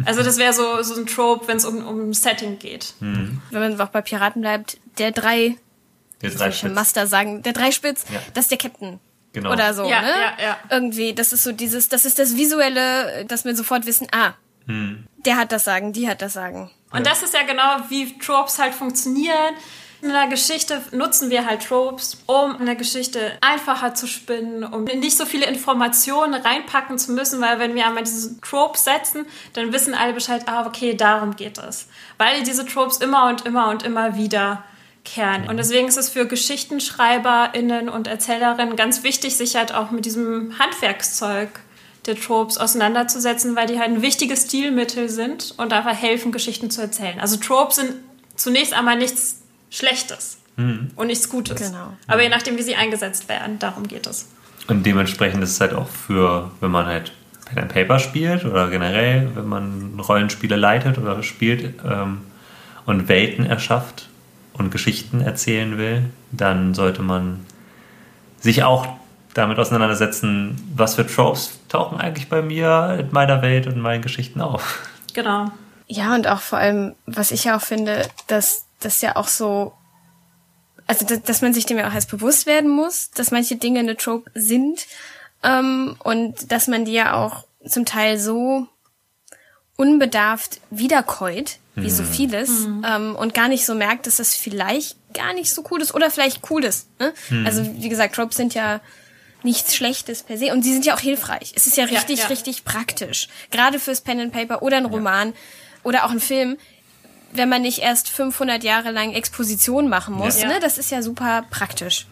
Also 0.06 0.24
das 0.24 0.38
wäre 0.38 0.54
so, 0.54 0.82
so 0.84 1.00
ein 1.00 1.06
Trope, 1.06 1.48
wenn 1.48 1.58
es 1.58 1.66
um, 1.66 1.86
um 1.86 2.14
Setting 2.14 2.60
geht. 2.60 2.94
Mhm. 3.00 3.42
Wenn 3.52 3.62
man 3.62 3.82
auch 3.82 3.90
bei 3.90 4.02
Piraten 4.02 4.42
bleibt, 4.42 4.78
der 4.98 5.12
drei, 5.12 5.58
der 6.22 6.30
Dreispitz. 6.30 6.74
Master 6.74 7.08
sagen, 7.08 7.44
der 7.44 7.54
Dreispitz, 7.54 8.06
ja. 8.12 8.20
das 8.34 8.46
ist 8.46 8.52
der 8.52 8.58
Captain. 8.58 9.00
Genau. 9.34 9.52
Oder 9.52 9.74
so, 9.74 9.84
ja, 9.84 10.02
ne? 10.02 10.10
Ja, 10.10 10.46
ja. 10.46 10.58
Irgendwie, 10.70 11.14
das 11.14 11.34
ist 11.34 11.44
so 11.44 11.52
dieses, 11.52 11.90
das 11.90 12.06
ist 12.06 12.20
das 12.20 12.36
Visuelle, 12.36 13.26
dass 13.26 13.46
wir 13.46 13.56
sofort 13.56 13.86
wissen, 13.86 14.08
ah, 14.12 14.34
hm. 14.66 15.06
Der 15.26 15.38
hat 15.38 15.52
das 15.52 15.64
Sagen, 15.64 15.94
die 15.94 16.08
hat 16.08 16.22
das 16.22 16.34
Sagen. 16.34 16.72
Und 16.92 17.06
das 17.06 17.24
ist 17.24 17.34
ja 17.34 17.44
genau, 17.44 17.90
wie 17.90 18.18
Tropes 18.18 18.60
halt 18.60 18.74
funktionieren. 18.74 19.56
In 20.02 20.10
einer 20.10 20.30
Geschichte 20.30 20.82
nutzen 20.92 21.30
wir 21.30 21.46
halt 21.46 21.68
Tropes, 21.68 22.18
um 22.26 22.56
eine 22.56 22.76
Geschichte 22.76 23.38
einfacher 23.42 23.94
zu 23.94 24.08
spinnen, 24.08 24.64
um 24.64 24.86
nicht 24.86 25.16
so 25.16 25.26
viele 25.26 25.46
Informationen 25.46 26.34
reinpacken 26.34 26.98
zu 26.98 27.12
müssen, 27.12 27.40
weil 27.40 27.60
wenn 27.60 27.76
wir 27.76 27.86
einmal 27.86 28.04
diese 28.04 28.40
Tropes 28.42 28.84
setzen, 28.84 29.28
dann 29.54 29.72
wissen 29.72 29.94
alle 29.94 30.14
Bescheid, 30.14 30.44
ah, 30.48 30.66
okay, 30.66 30.96
darum 30.96 31.36
geht 31.36 31.60
es. 31.60 31.88
Weil 32.18 32.42
diese 32.42 32.66
Tropes 32.66 32.98
immer 32.98 33.30
und 33.30 33.46
immer 33.46 33.70
und 33.70 33.84
immer 33.84 34.18
wieder 34.18 34.64
kehren. 35.06 35.48
Und 35.48 35.58
deswegen 35.58 35.88
ist 35.88 35.98
es 35.98 36.10
für 36.10 36.26
GeschichtenschreiberInnen 36.26 37.88
und 37.88 38.08
ErzählerInnen 38.08 38.76
ganz 38.76 39.04
wichtig, 39.04 39.36
sich 39.36 39.56
halt 39.56 39.72
auch 39.72 39.92
mit 39.92 40.06
diesem 40.06 40.58
Handwerkszeug 40.58 41.50
der 42.08 42.16
Tropes 42.16 42.58
auseinanderzusetzen, 42.58 43.56
weil 43.56 43.68
die 43.68 43.78
halt 43.78 43.90
ein 43.90 44.02
wichtiges 44.02 44.48
Stilmittel 44.48 45.10
sind 45.10 45.54
und 45.58 45.74
einfach 45.74 45.96
helfen, 45.96 46.32
Geschichten 46.32 46.72
zu 46.72 46.82
erzählen. 46.82 47.20
Also 47.20 47.38
Tropes 47.38 47.76
sind 47.76 47.94
zunächst 48.36 48.74
einmal 48.74 48.98
nichts 48.98 49.41
Schlechtes 49.72 50.38
mhm. 50.58 50.92
und 50.96 51.08
nichts 51.08 51.30
Gutes. 51.30 51.60
Genau. 51.60 51.94
Aber 52.08 52.22
je 52.22 52.30
nachdem, 52.30 52.58
wie 52.58 52.62
sie 52.62 52.76
eingesetzt 52.76 53.28
werden, 53.28 53.58
darum 53.58 53.88
geht 53.88 54.06
es. 54.06 54.30
Und 54.68 54.86
dementsprechend 54.86 55.44
ist 55.44 55.52
es 55.52 55.62
halt 55.62 55.74
auch 55.74 55.88
für, 55.88 56.52
wenn 56.60 56.70
man 56.70 56.86
halt 56.86 57.12
Pen 57.46 57.60
and 57.64 57.74
Paper 57.74 57.98
spielt 57.98 58.46
oder 58.46 58.70
generell, 58.70 59.32
wenn 59.34 59.48
man 59.48 60.00
Rollenspiele 60.00 60.56
leitet 60.56 60.98
oder 60.98 61.24
spielt 61.24 61.74
ähm, 61.84 62.22
und 62.86 63.08
Welten 63.08 63.46
erschafft 63.46 64.10
und 64.54 64.72
Geschichten 64.72 65.22
erzählen 65.22 65.78
will, 65.78 66.06
dann 66.32 66.74
sollte 66.74 67.02
man 67.02 67.46
sich 68.40 68.64
auch 68.64 68.88
damit 69.34 69.58
auseinandersetzen, 69.60 70.62
was 70.76 70.96
für 70.96 71.08
Tropes 71.08 71.60
tauchen 71.70 72.00
eigentlich 72.00 72.28
bei 72.28 72.42
mir 72.42 72.98
in 73.00 73.12
meiner 73.12 73.42
Welt 73.42 73.68
und 73.68 73.74
in 73.74 73.82
meinen 73.82 74.02
Geschichten 74.02 74.42
auf. 74.42 74.80
Genau. 75.14 75.52
Ja, 75.88 76.16
und 76.16 76.28
auch 76.28 76.40
vor 76.40 76.60
allem, 76.60 76.96
was 77.06 77.32
ich 77.32 77.46
ja 77.46 77.58
auch 77.58 77.62
finde, 77.62 78.08
dass 78.28 78.66
das 78.86 79.02
ja 79.02 79.16
auch 79.16 79.28
so, 79.28 79.74
also 80.88 81.06
dass, 81.06 81.22
dass 81.24 81.42
man 81.42 81.54
sich 81.54 81.66
dem 81.66 81.78
ja 81.78 81.90
auch 81.90 81.94
erst 81.94 82.12
bewusst 82.12 82.46
werden 82.46 82.70
muss, 82.70 83.12
dass 83.12 83.32
manche 83.32 83.56
Dinge 83.56 83.80
eine 83.80 83.98
Trope 83.98 84.30
sind 84.34 84.86
ähm, 85.44 85.96
und 86.04 86.52
dass 86.52 86.68
man 86.68 86.86
die 86.86 86.94
ja 86.94 87.14
auch 87.14 87.46
zum 87.66 87.86
Teil 87.86 88.20
so 88.20 88.68
unbedarft 89.76 90.60
wiederkäut, 90.70 91.58
wie 91.76 91.90
so 91.90 92.04
vieles, 92.04 92.68
ähm, 92.86 93.16
und 93.16 93.34
gar 93.34 93.48
nicht 93.48 93.66
so 93.66 93.74
merkt, 93.74 94.06
dass 94.06 94.18
das 94.18 94.36
vielleicht 94.36 94.98
gar 95.14 95.34
nicht 95.34 95.52
so 95.52 95.64
cool 95.72 95.82
ist 95.82 95.94
oder 95.96 96.12
vielleicht 96.12 96.52
cool 96.52 96.64
ist. 96.64 96.88
Ne? 97.00 97.14
Also 97.46 97.66
wie 97.78 97.90
gesagt, 97.90 98.16
Tropes 98.16 98.38
sind 98.38 98.54
ja 98.54 98.82
nichts 99.44 99.76
Schlechtes 99.76 100.24
per 100.24 100.38
se 100.38 100.52
und 100.52 100.64
sie 100.64 100.74
sind 100.74 100.86
ja 100.86 100.96
auch 100.96 101.00
hilfreich. 101.00 101.54
Es 101.56 101.66
ist 101.66 101.78
ja 101.78 101.86
richtig, 101.86 102.20
ja. 102.20 102.28
richtig 102.28 102.64
praktisch. 102.66 103.28
Gerade 103.50 103.80
fürs 103.80 104.02
Pen 104.02 104.20
and 104.20 104.34
Paper 104.34 104.62
oder 104.62 104.78
ein 104.78 104.86
Roman 104.86 105.34
oder 105.84 106.06
auch 106.06 106.12
ein 106.12 106.20
Film, 106.20 106.58
wenn 107.34 107.50
man 107.50 107.62
nicht 107.62 107.80
erst 107.80 108.10
500 108.10 108.64
Jahre 108.64 108.92
lang 108.92 109.14
Exposition 109.14 109.90
machen 109.90 110.16
muss. 110.16 110.42
Ja. 110.42 110.48
Ne? 110.48 110.60
Das 110.60 110.78
ist 110.78 110.92
ja 110.92 111.02
super 111.02 111.44
praktisch. 111.50 112.08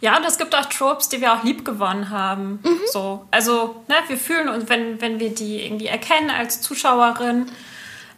Ja, 0.00 0.16
und 0.16 0.24
es 0.24 0.38
gibt 0.38 0.54
auch 0.54 0.66
Tropes, 0.66 1.08
die 1.08 1.20
wir 1.20 1.32
auch 1.32 1.44
lieb 1.44 1.64
gewonnen 1.64 2.10
haben. 2.10 2.60
So, 2.92 3.24
also 3.30 3.82
ne, 3.88 3.94
wir 4.08 4.16
fühlen 4.16 4.48
uns, 4.48 4.68
wenn, 4.68 5.00
wenn 5.00 5.20
wir 5.20 5.30
die 5.34 5.64
irgendwie 5.64 5.86
erkennen 5.86 6.30
als 6.30 6.60
Zuschauerin, 6.60 7.46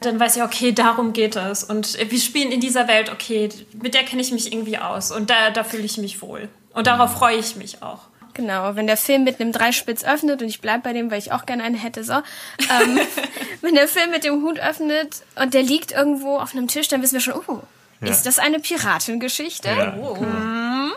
dann 0.00 0.20
weiß 0.20 0.36
ich, 0.36 0.42
okay, 0.42 0.72
darum 0.72 1.12
geht 1.12 1.36
es. 1.36 1.64
Und 1.64 1.96
wir 2.10 2.20
spielen 2.20 2.52
in 2.52 2.60
dieser 2.60 2.88
Welt, 2.88 3.10
okay, 3.10 3.48
mit 3.80 3.94
der 3.94 4.02
kenne 4.02 4.22
ich 4.22 4.32
mich 4.32 4.52
irgendwie 4.52 4.78
aus. 4.78 5.10
Und 5.10 5.30
da, 5.30 5.50
da 5.50 5.64
fühle 5.64 5.84
ich 5.84 5.98
mich 5.98 6.22
wohl. 6.22 6.48
Und 6.72 6.86
darauf 6.86 7.12
freue 7.12 7.36
ich 7.36 7.56
mich 7.56 7.82
auch. 7.82 8.00
Genau, 8.34 8.74
wenn 8.76 8.86
der 8.88 8.96
Film 8.96 9.24
mit 9.24 9.40
einem 9.40 9.52
Dreispitz 9.52 10.04
öffnet 10.04 10.42
und 10.42 10.48
ich 10.48 10.60
bleib 10.60 10.82
bei 10.82 10.92
dem, 10.92 11.10
weil 11.10 11.18
ich 11.18 11.32
auch 11.32 11.46
gerne 11.46 11.62
einen 11.62 11.76
hätte, 11.76 12.02
so. 12.04 12.14
Ähm, 12.14 12.98
wenn 13.62 13.74
der 13.74 13.88
Film 13.88 14.10
mit 14.10 14.24
dem 14.24 14.42
Hut 14.42 14.58
öffnet 14.58 15.22
und 15.40 15.54
der 15.54 15.62
liegt 15.62 15.92
irgendwo 15.92 16.38
auf 16.38 16.52
einem 16.52 16.66
Tisch, 16.68 16.88
dann 16.88 17.00
wissen 17.00 17.14
wir 17.14 17.20
schon, 17.20 17.34
oh, 17.46 17.60
Ja. 18.00 18.10
ist 18.10 18.26
das 18.26 18.38
eine 18.40 18.58
Piratengeschichte? 18.58 19.68
Ja, 19.68 19.94
Oh. 20.00 20.14
genau. 20.14 20.94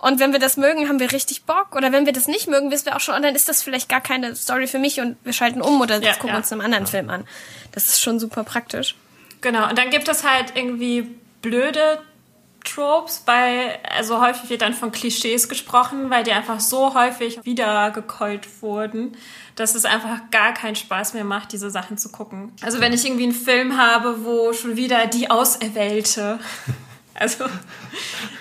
Und 0.00 0.20
wenn 0.20 0.32
wir 0.32 0.38
das 0.38 0.56
mögen, 0.56 0.88
haben 0.88 1.00
wir 1.00 1.10
richtig 1.10 1.44
Bock. 1.44 1.74
Oder 1.74 1.90
wenn 1.90 2.06
wir 2.06 2.12
das 2.12 2.28
nicht 2.28 2.46
mögen, 2.48 2.70
wissen 2.70 2.86
wir 2.86 2.96
auch 2.96 3.00
schon, 3.00 3.14
oh, 3.16 3.20
dann 3.20 3.34
ist 3.34 3.48
das 3.48 3.62
vielleicht 3.62 3.88
gar 3.88 4.00
keine 4.00 4.36
Story 4.36 4.66
für 4.68 4.78
mich 4.78 5.00
und 5.00 5.16
wir 5.24 5.32
schalten 5.32 5.60
um 5.62 5.80
oder 5.80 6.00
Ja, 6.00 6.12
gucken 6.14 6.36
uns 6.36 6.52
einen 6.52 6.60
anderen 6.60 6.86
Film 6.86 7.10
an. 7.10 7.26
Das 7.72 7.88
ist 7.88 8.00
schon 8.00 8.20
super 8.20 8.44
praktisch. 8.44 8.94
Genau, 9.40 9.68
und 9.68 9.76
dann 9.78 9.90
gibt 9.90 10.06
es 10.08 10.22
halt 10.22 10.52
irgendwie 10.54 11.08
blöde 11.42 11.98
Tropes, 12.66 13.22
weil, 13.26 13.78
also 13.96 14.20
häufig 14.20 14.50
wird 14.50 14.60
dann 14.62 14.74
von 14.74 14.92
Klischees 14.92 15.48
gesprochen, 15.48 16.10
weil 16.10 16.24
die 16.24 16.32
einfach 16.32 16.60
so 16.60 16.94
häufig 16.94 17.38
wiedergekeult 17.44 18.62
wurden, 18.62 19.16
dass 19.54 19.74
es 19.74 19.84
einfach 19.84 20.18
gar 20.30 20.52
keinen 20.52 20.76
Spaß 20.76 21.14
mehr 21.14 21.24
macht, 21.24 21.52
diese 21.52 21.70
Sachen 21.70 21.96
zu 21.96 22.10
gucken. 22.10 22.52
Also 22.62 22.80
wenn 22.80 22.92
ich 22.92 23.04
irgendwie 23.06 23.24
einen 23.24 23.32
Film 23.32 23.78
habe, 23.78 24.24
wo 24.24 24.52
schon 24.52 24.76
wieder 24.76 25.06
die 25.06 25.30
Auserwählte, 25.30 26.38
also 27.14 27.46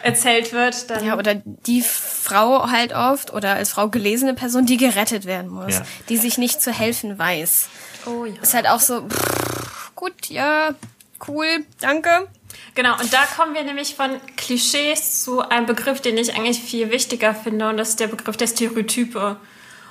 erzählt 0.01 0.51
wird, 0.51 0.89
dann 0.89 1.05
Ja, 1.05 1.17
oder 1.17 1.35
die 1.35 1.81
Frau 1.81 2.69
halt 2.69 2.93
oft 2.93 3.31
oder 3.33 3.53
als 3.53 3.69
Frau 3.69 3.89
gelesene 3.89 4.33
Person, 4.33 4.65
die 4.65 4.77
gerettet 4.77 5.25
werden 5.25 5.49
muss, 5.49 5.75
Ja. 5.75 5.81
die 6.09 6.17
sich 6.17 6.37
nicht 6.37 6.61
zu 6.61 6.71
helfen 6.71 7.17
weiß. 7.17 7.69
oh 8.07 8.25
ja. 8.25 8.41
Ist 8.41 8.53
halt 8.53 8.67
auch 8.67 8.79
so, 8.81 9.07
pff, 9.07 9.95
gut, 9.95 10.27
ja, 10.29 10.71
cool, 11.27 11.47
danke. 11.79 12.27
Genau, 12.75 12.99
und 12.99 13.13
da 13.13 13.25
kommen 13.25 13.55
wir 13.55 13.63
nämlich 13.63 13.95
von 13.95 14.19
Klischees 14.35 15.23
zu 15.23 15.39
einem 15.39 15.65
Begriff, 15.65 16.01
den 16.01 16.17
ich 16.17 16.35
eigentlich 16.35 16.59
viel 16.59 16.91
wichtiger 16.91 17.33
finde, 17.33 17.69
und 17.69 17.77
das 17.77 17.89
ist 17.89 18.01
der 18.01 18.07
Begriff 18.07 18.35
der 18.35 18.47
Stereotype. 18.47 19.37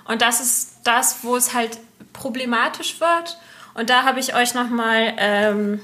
Und 0.04 0.20
das 0.20 0.40
ist 0.40 0.76
das, 0.84 1.18
wo 1.22 1.34
es 1.34 1.54
halt 1.54 1.78
problematisch 2.12 3.00
wird. 3.00 3.38
Und 3.72 3.88
da 3.88 4.02
habe 4.04 4.20
ich 4.20 4.34
euch 4.34 4.52
nochmal 4.52 5.14
ähm, 5.16 5.80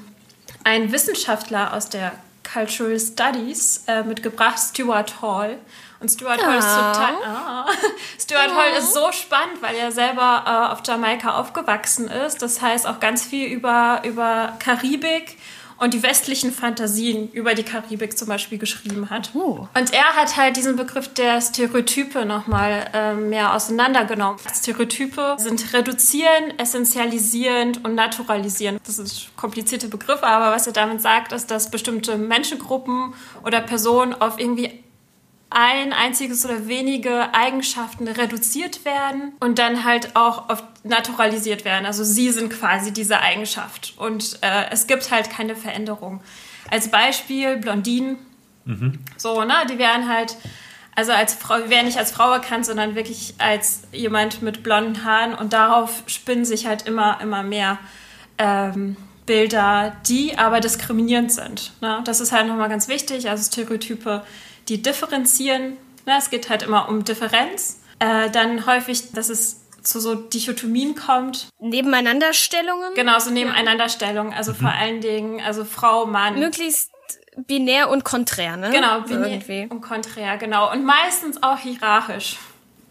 einen 0.62 0.92
Wissenschaftler 0.92 1.72
aus 1.72 1.88
der 1.88 2.12
Cultural 2.52 3.00
Studies 3.00 3.84
äh, 3.86 4.02
mitgebracht, 4.02 4.58
Stuart 4.58 5.22
Hall. 5.22 5.58
Und 6.00 6.10
Stuart 6.10 6.44
Hall 6.44 6.58
ist 6.58 6.66
total. 6.66 7.14
Ah. 7.24 7.66
Stuart 8.20 8.54
Hall 8.54 8.72
ist 8.78 8.92
so 8.92 9.10
spannend, 9.12 9.62
weil 9.62 9.74
er 9.76 9.92
selber 9.92 10.44
äh, 10.46 10.72
auf 10.72 10.80
Jamaika 10.86 11.38
aufgewachsen 11.38 12.08
ist. 12.08 12.42
Das 12.42 12.60
heißt 12.60 12.86
auch 12.86 13.00
ganz 13.00 13.24
viel 13.24 13.48
über, 13.48 14.02
über 14.04 14.54
Karibik 14.58 15.38
und 15.80 15.94
die 15.94 16.02
westlichen 16.02 16.52
Fantasien 16.52 17.30
über 17.32 17.54
die 17.54 17.62
Karibik 17.62 18.16
zum 18.16 18.28
Beispiel 18.28 18.58
geschrieben 18.58 19.08
hat. 19.08 19.30
Oh. 19.34 19.66
Und 19.74 19.92
er 19.92 20.14
hat 20.14 20.36
halt 20.36 20.56
diesen 20.56 20.76
Begriff 20.76 21.08
der 21.14 21.40
Stereotype 21.40 22.26
nochmal 22.26 22.84
ähm, 22.92 23.30
mehr 23.30 23.54
auseinandergenommen. 23.54 24.38
Stereotype 24.54 25.36
sind 25.38 25.72
reduzierend, 25.72 26.60
essentialisierend 26.60 27.82
und 27.82 27.94
naturalisierend. 27.94 28.80
Das 28.86 28.96
sind 28.96 29.30
komplizierte 29.36 29.88
Begriffe, 29.88 30.26
aber 30.26 30.54
was 30.54 30.66
er 30.66 30.74
damit 30.74 31.00
sagt, 31.00 31.32
ist, 31.32 31.50
dass 31.50 31.70
bestimmte 31.70 32.18
Menschengruppen 32.18 33.14
oder 33.42 33.62
Personen 33.62 34.12
auf 34.12 34.38
irgendwie 34.38 34.84
ein 35.50 35.92
einziges 35.92 36.44
oder 36.44 36.68
wenige 36.68 37.34
Eigenschaften 37.34 38.06
reduziert 38.06 38.84
werden 38.84 39.32
und 39.40 39.58
dann 39.58 39.84
halt 39.84 40.14
auch 40.14 40.48
oft 40.48 40.64
naturalisiert 40.84 41.64
werden. 41.64 41.86
Also 41.86 42.04
sie 42.04 42.30
sind 42.30 42.50
quasi 42.50 42.92
diese 42.92 43.20
Eigenschaft 43.20 43.94
und 43.96 44.38
äh, 44.42 44.70
es 44.70 44.86
gibt 44.86 45.10
halt 45.10 45.28
keine 45.28 45.56
Veränderung. 45.56 46.20
Als 46.70 46.90
Beispiel 46.90 47.56
Blondinen, 47.56 48.16
so, 49.16 49.42
ne, 49.42 49.54
die 49.68 49.78
werden 49.78 50.08
halt, 50.08 50.36
also 50.94 51.12
als 51.12 51.34
Frau, 51.34 51.58
die 51.58 51.70
werden 51.70 51.86
nicht 51.86 51.98
als 51.98 52.12
Frau 52.12 52.30
erkannt, 52.30 52.66
sondern 52.66 52.94
wirklich 52.94 53.34
als 53.38 53.82
jemand 53.90 54.42
mit 54.42 54.62
blonden 54.62 55.04
Haaren 55.04 55.34
und 55.34 55.52
darauf 55.52 56.04
spinnen 56.06 56.44
sich 56.44 56.66
halt 56.66 56.86
immer, 56.86 57.20
immer 57.20 57.42
mehr 57.42 57.78
ähm, 58.38 58.96
Bilder, 59.26 59.96
die 60.06 60.38
aber 60.38 60.60
diskriminierend 60.60 61.32
sind. 61.32 61.72
Ne? 61.80 62.00
Das 62.04 62.20
ist 62.20 62.32
halt 62.32 62.46
nochmal 62.46 62.68
ganz 62.68 62.88
wichtig. 62.88 63.28
Also 63.28 63.44
Stereotype, 63.44 64.24
die 64.70 64.80
differenzieren. 64.80 65.76
Ne? 66.06 66.14
Es 66.16 66.30
geht 66.30 66.48
halt 66.48 66.62
immer 66.62 66.88
um 66.88 67.04
Differenz. 67.04 67.80
Äh, 67.98 68.30
dann 68.30 68.64
häufig, 68.66 69.12
dass 69.12 69.28
es 69.28 69.60
zu 69.82 70.00
so 70.00 70.14
Dichotomien 70.14 70.94
kommt. 70.94 71.48
Nebeneinanderstellungen, 71.58 72.94
Genau, 72.94 73.18
so 73.18 73.30
Nebeneinanderstellungen. 73.30 74.32
Also 74.32 74.54
vor 74.54 74.70
allen 74.70 75.00
Dingen, 75.00 75.40
also 75.40 75.64
Frau, 75.64 76.06
Mann. 76.06 76.38
möglichst 76.38 76.90
binär 77.46 77.90
und 77.90 78.04
konträr, 78.04 78.56
ne? 78.56 78.70
Genau, 78.70 79.00
binär 79.02 79.28
irgendwie. 79.28 79.66
und 79.70 79.80
konträr, 79.80 80.36
genau. 80.36 80.70
Und 80.70 80.84
meistens 80.84 81.42
auch 81.42 81.58
hierarchisch. 81.58 82.36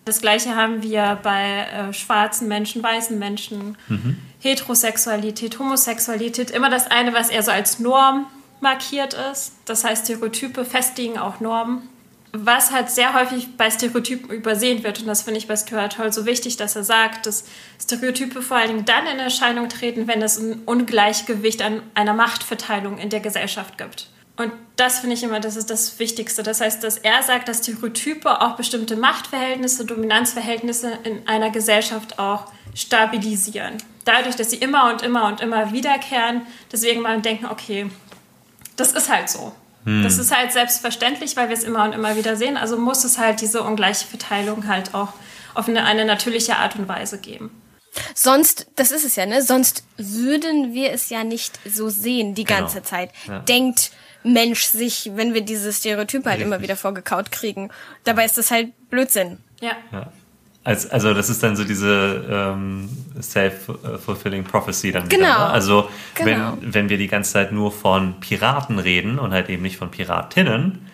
Das 0.06 0.22
gleiche 0.22 0.56
haben 0.56 0.82
wir 0.82 1.20
bei 1.22 1.68
äh, 1.68 1.94
schwarzen 1.94 2.48
Menschen, 2.48 2.82
weißen 2.82 3.20
Menschen, 3.20 3.78
Heterosexualität, 4.40 5.60
Homosexualität. 5.60 6.50
Immer 6.50 6.70
das 6.72 6.90
eine, 6.90 7.14
was 7.14 7.30
eher 7.30 7.44
so 7.44 7.52
als 7.52 7.80
Norm 7.80 8.26
markiert 8.62 9.14
ist. 9.32 9.54
Das 9.66 9.84
heißt, 9.84 10.06
Stereotype 10.06 10.66
festigen 10.66 11.18
auch 11.18 11.40
Normen. 11.40 11.88
Was 12.32 12.72
halt 12.72 12.92
sehr 12.92 13.16
häufig 13.16 13.58
bei 13.58 13.72
Stereotypen 13.72 14.30
übersehen 14.30 14.84
wird, 14.84 15.00
und 15.00 15.08
das 15.08 15.24
finde 15.24 15.40
ich 15.40 15.48
bei 15.48 15.56
Stuart 15.56 15.98
Hall 15.98 16.14
so 16.14 16.28
wichtig, 16.28 16.58
dass 16.58 16.76
er 16.76 16.84
sagt, 16.84 17.26
dass 17.26 17.46
Stereotype 17.82 18.44
vor 18.44 18.58
allen 18.58 18.68
Dingen 18.68 18.86
dann 18.86 19.08
in 19.08 19.18
Erscheinung 19.18 19.68
treten, 19.68 20.08
wenn 20.08 20.22
es 20.22 20.38
ein 20.38 20.62
Ungleichgewicht 20.66 21.64
an 21.64 21.82
einer 21.96 22.14
Machtverteilung 22.14 23.00
in 23.00 23.10
der 23.10 23.20
Gesellschaft 23.20 23.80
gibt. 23.80 24.10
Und 24.38 24.54
das 24.78 25.00
finde 25.00 25.16
ich 25.16 25.24
immer, 25.24 25.40
das 25.40 25.58
ist 25.58 25.70
das 25.70 26.00
Wichtigste. 26.00 26.44
Das 26.44 26.62
heißt, 26.62 26.84
dass 26.84 26.98
er 26.98 27.24
sagt, 27.24 27.50
dass 27.50 27.58
Stereotype 27.58 28.42
auch 28.42 28.56
bestimmte 28.56 28.96
Machtverhältnisse, 28.96 29.86
Dominanzverhältnisse 29.86 31.00
in 31.04 31.28
einer 31.28 31.50
Gesellschaft 31.50 32.20
auch 32.20 32.46
stabilisieren. 32.74 33.78
Dadurch, 34.06 34.36
dass 34.36 34.52
sie 34.52 34.58
immer 34.58 34.90
und 34.92 35.02
immer 35.02 35.26
und 35.28 35.42
immer 35.42 35.74
wiederkehren, 35.74 36.44
deswegen 36.72 37.02
mal 37.02 37.20
denken, 37.22 37.48
okay, 37.48 37.90
das 38.80 38.92
ist 38.94 39.10
halt 39.10 39.30
so. 39.30 39.54
Das 39.86 40.18
ist 40.20 40.36
halt 40.36 40.52
selbstverständlich, 40.52 41.36
weil 41.38 41.48
wir 41.50 41.56
es 41.58 41.64
immer 41.64 41.84
und 41.86 41.94
immer 41.94 42.16
wieder 42.16 42.36
sehen. 42.36 42.58
Also 42.58 42.78
muss 42.78 43.04
es 43.06 43.18
halt 43.18 43.42
diese 43.42 43.64
ungleiche 43.64 44.06
Verteilung 44.06 44.68
halt 44.68 44.94
auch 44.94 45.14
auf 45.56 45.68
eine, 45.68 45.84
eine 45.86 46.06
natürliche 46.06 46.58
Art 46.58 46.76
und 46.76 46.88
Weise 46.88 47.18
geben. 47.18 47.50
Sonst, 48.14 48.68
das 48.76 48.92
ist 48.92 49.04
es 49.06 49.16
ja, 49.16 49.26
ne? 49.26 49.42
Sonst 49.42 49.84
würden 49.98 50.74
wir 50.74 50.92
es 50.92 51.10
ja 51.10 51.24
nicht 51.24 51.60
so 51.66 51.90
sehen 51.90 52.36
die 52.36 52.44
ganze 52.44 52.78
Genau. 52.78 52.88
Zeit. 52.88 53.12
Ja. 53.28 53.40
Denkt 53.40 53.92
Mensch 54.24 54.66
sich, 54.66 55.12
wenn 55.16 55.34
wir 55.34 55.42
diese 55.42 55.72
Stereotype 55.72 56.30
halt 56.30 56.42
immer 56.42 56.58
Richtig. 56.58 56.70
wieder 56.70 56.76
vorgekaut 56.76 57.32
kriegen. 57.32 57.72
Dabei 58.04 58.26
ist 58.26 58.38
das 58.38 58.52
halt 58.52 58.74
Blödsinn. 58.90 59.38
Ja. 59.62 59.72
Ja. 59.92 60.12
Als, 60.64 60.90
also 60.92 61.14
das 61.14 61.30
ist 61.30 61.42
dann 61.42 61.56
so 61.56 61.64
diese 61.64 62.26
ähm, 62.30 62.90
self-fulfilling 63.22 64.44
prophecy 64.44 64.92
dann 64.92 65.06
wieder. 65.06 65.18
Genau. 65.18 65.28
Ne? 65.40 65.46
Also 65.48 65.90
Genau. 66.16 66.58
wenn, 66.62 66.74
wenn 66.74 66.90
wir 66.90 66.98
die 66.98 67.08
ganze 67.08 67.32
Zeit 67.34 67.52
nur 67.52 67.72
von 67.72 68.20
Piraten 68.20 68.78
reden 68.80 69.20
und 69.20 69.32
halt 69.32 69.50
eben 69.50 69.62
nicht 69.64 69.78
von 69.78 69.90
Piratinnen, 69.92 70.88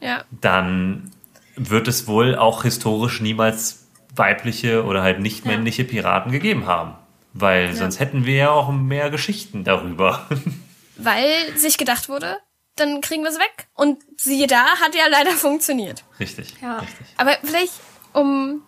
Ja. 0.00 0.24
dann 0.30 1.10
wird 1.56 1.88
es 1.88 2.06
wohl 2.06 2.36
auch 2.36 2.62
historisch 2.62 3.20
niemals 3.20 3.86
weibliche 4.14 4.84
oder 4.84 5.02
halt 5.02 5.20
nicht 5.20 5.44
männliche 5.44 5.84
Piraten 5.84 6.30
gegeben 6.32 6.66
haben. 6.66 6.94
Weil 7.32 7.74
sonst 7.74 8.00
hätten 8.00 8.24
wir 8.26 8.34
ja 8.36 8.50
auch 8.50 8.70
mehr 8.72 9.10
Geschichten 9.10 9.64
darüber. 9.64 10.26
Weil 10.96 11.56
sich 11.56 11.78
gedacht 11.78 12.08
wurde, 12.08 12.36
dann 12.76 13.00
kriegen 13.00 13.22
wir 13.22 13.30
es 13.30 13.38
weg. 13.38 13.68
Und 13.74 13.98
siehe 14.16 14.46
da, 14.46 14.64
hat 14.80 14.94
ja 14.94 15.04
leider 15.10 15.30
funktioniert. 15.32 16.04
Richtig, 16.20 16.54
Ja. 16.60 16.78
richtig. 16.78 17.06
Aber 17.16 17.32
vielleicht, 17.44 17.72
um 18.12 18.62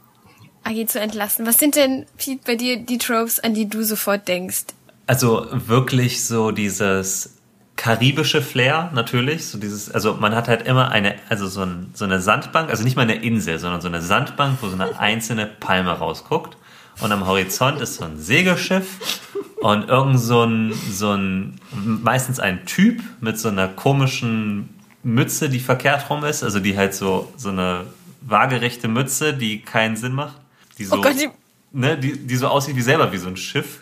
Agi 0.64 0.86
zu 0.86 1.00
entlasten, 1.00 1.46
was 1.46 1.58
sind 1.58 1.76
denn, 1.76 2.06
Pete, 2.16 2.40
bei 2.44 2.54
dir 2.54 2.76
die 2.78 2.98
Tropes, 2.98 3.40
an 3.40 3.54
die 3.54 3.68
du 3.68 3.82
sofort 3.82 4.28
denkst? 4.28 4.64
Also 5.06 5.46
wirklich 5.50 6.24
so 6.24 6.50
dieses 6.50 7.40
karibische 7.76 8.42
Flair 8.42 8.90
natürlich, 8.94 9.46
so 9.46 9.56
dieses, 9.56 9.90
also 9.90 10.14
man 10.14 10.34
hat 10.34 10.48
halt 10.48 10.66
immer 10.66 10.90
eine, 10.90 11.14
also 11.30 11.46
so, 11.46 11.62
ein, 11.62 11.90
so 11.94 12.04
eine 12.04 12.20
Sandbank, 12.20 12.68
also 12.68 12.84
nicht 12.84 12.94
mal 12.94 13.02
eine 13.02 13.14
Insel, 13.14 13.58
sondern 13.58 13.80
so 13.80 13.88
eine 13.88 14.02
Sandbank, 14.02 14.58
wo 14.60 14.68
so 14.68 14.74
eine 14.74 14.98
einzelne 15.00 15.46
Palme 15.46 15.90
rausguckt 15.90 16.58
und 17.00 17.10
am 17.10 17.26
Horizont 17.26 17.80
ist 17.80 17.94
so 17.94 18.04
ein 18.04 18.18
Segelschiff 18.18 19.20
und 19.62 19.88
irgend 19.88 20.20
so 20.20 20.44
ein, 20.44 20.74
so 20.90 21.12
ein, 21.12 21.58
meistens 21.72 22.38
ein 22.38 22.66
Typ 22.66 23.02
mit 23.20 23.38
so 23.38 23.48
einer 23.48 23.68
komischen 23.68 24.68
Mütze, 25.02 25.48
die 25.48 25.60
verkehrt 25.60 26.10
rum 26.10 26.24
ist, 26.24 26.42
also 26.42 26.60
die 26.60 26.76
halt 26.76 26.94
so, 26.94 27.32
so 27.36 27.48
eine 27.48 27.86
waagerechte 28.20 28.88
Mütze, 28.88 29.32
die 29.32 29.62
keinen 29.62 29.96
Sinn 29.96 30.12
macht. 30.12 30.39
Die 30.80 30.84
so, 30.86 30.96
Oh 30.96 31.00
Gott, 31.02 31.14
die- 31.20 31.28
ne, 31.72 31.96
die, 31.96 32.16
die 32.26 32.36
so 32.36 32.48
aussieht 32.48 32.74
wie 32.74 32.82
selber 32.82 33.12
wie 33.12 33.18
so 33.18 33.28
ein 33.28 33.36
Schiff. 33.36 33.80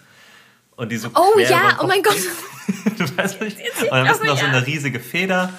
Und 0.77 0.93
die 0.93 0.97
so 0.99 1.09
Oh 1.15 1.39
ja, 1.39 1.79
oh 1.81 1.87
mein 1.87 2.03
Gott. 2.03 2.19
du 2.99 3.17
weißt 3.17 3.41
nicht. 3.41 3.57
Und 3.83 3.91
dann 3.91 4.07
ist 4.07 4.17
aber 4.21 4.27
noch 4.27 4.39
so 4.39 4.45
eine 4.45 4.67
riesige 4.67 5.01
Feder, 5.01 5.51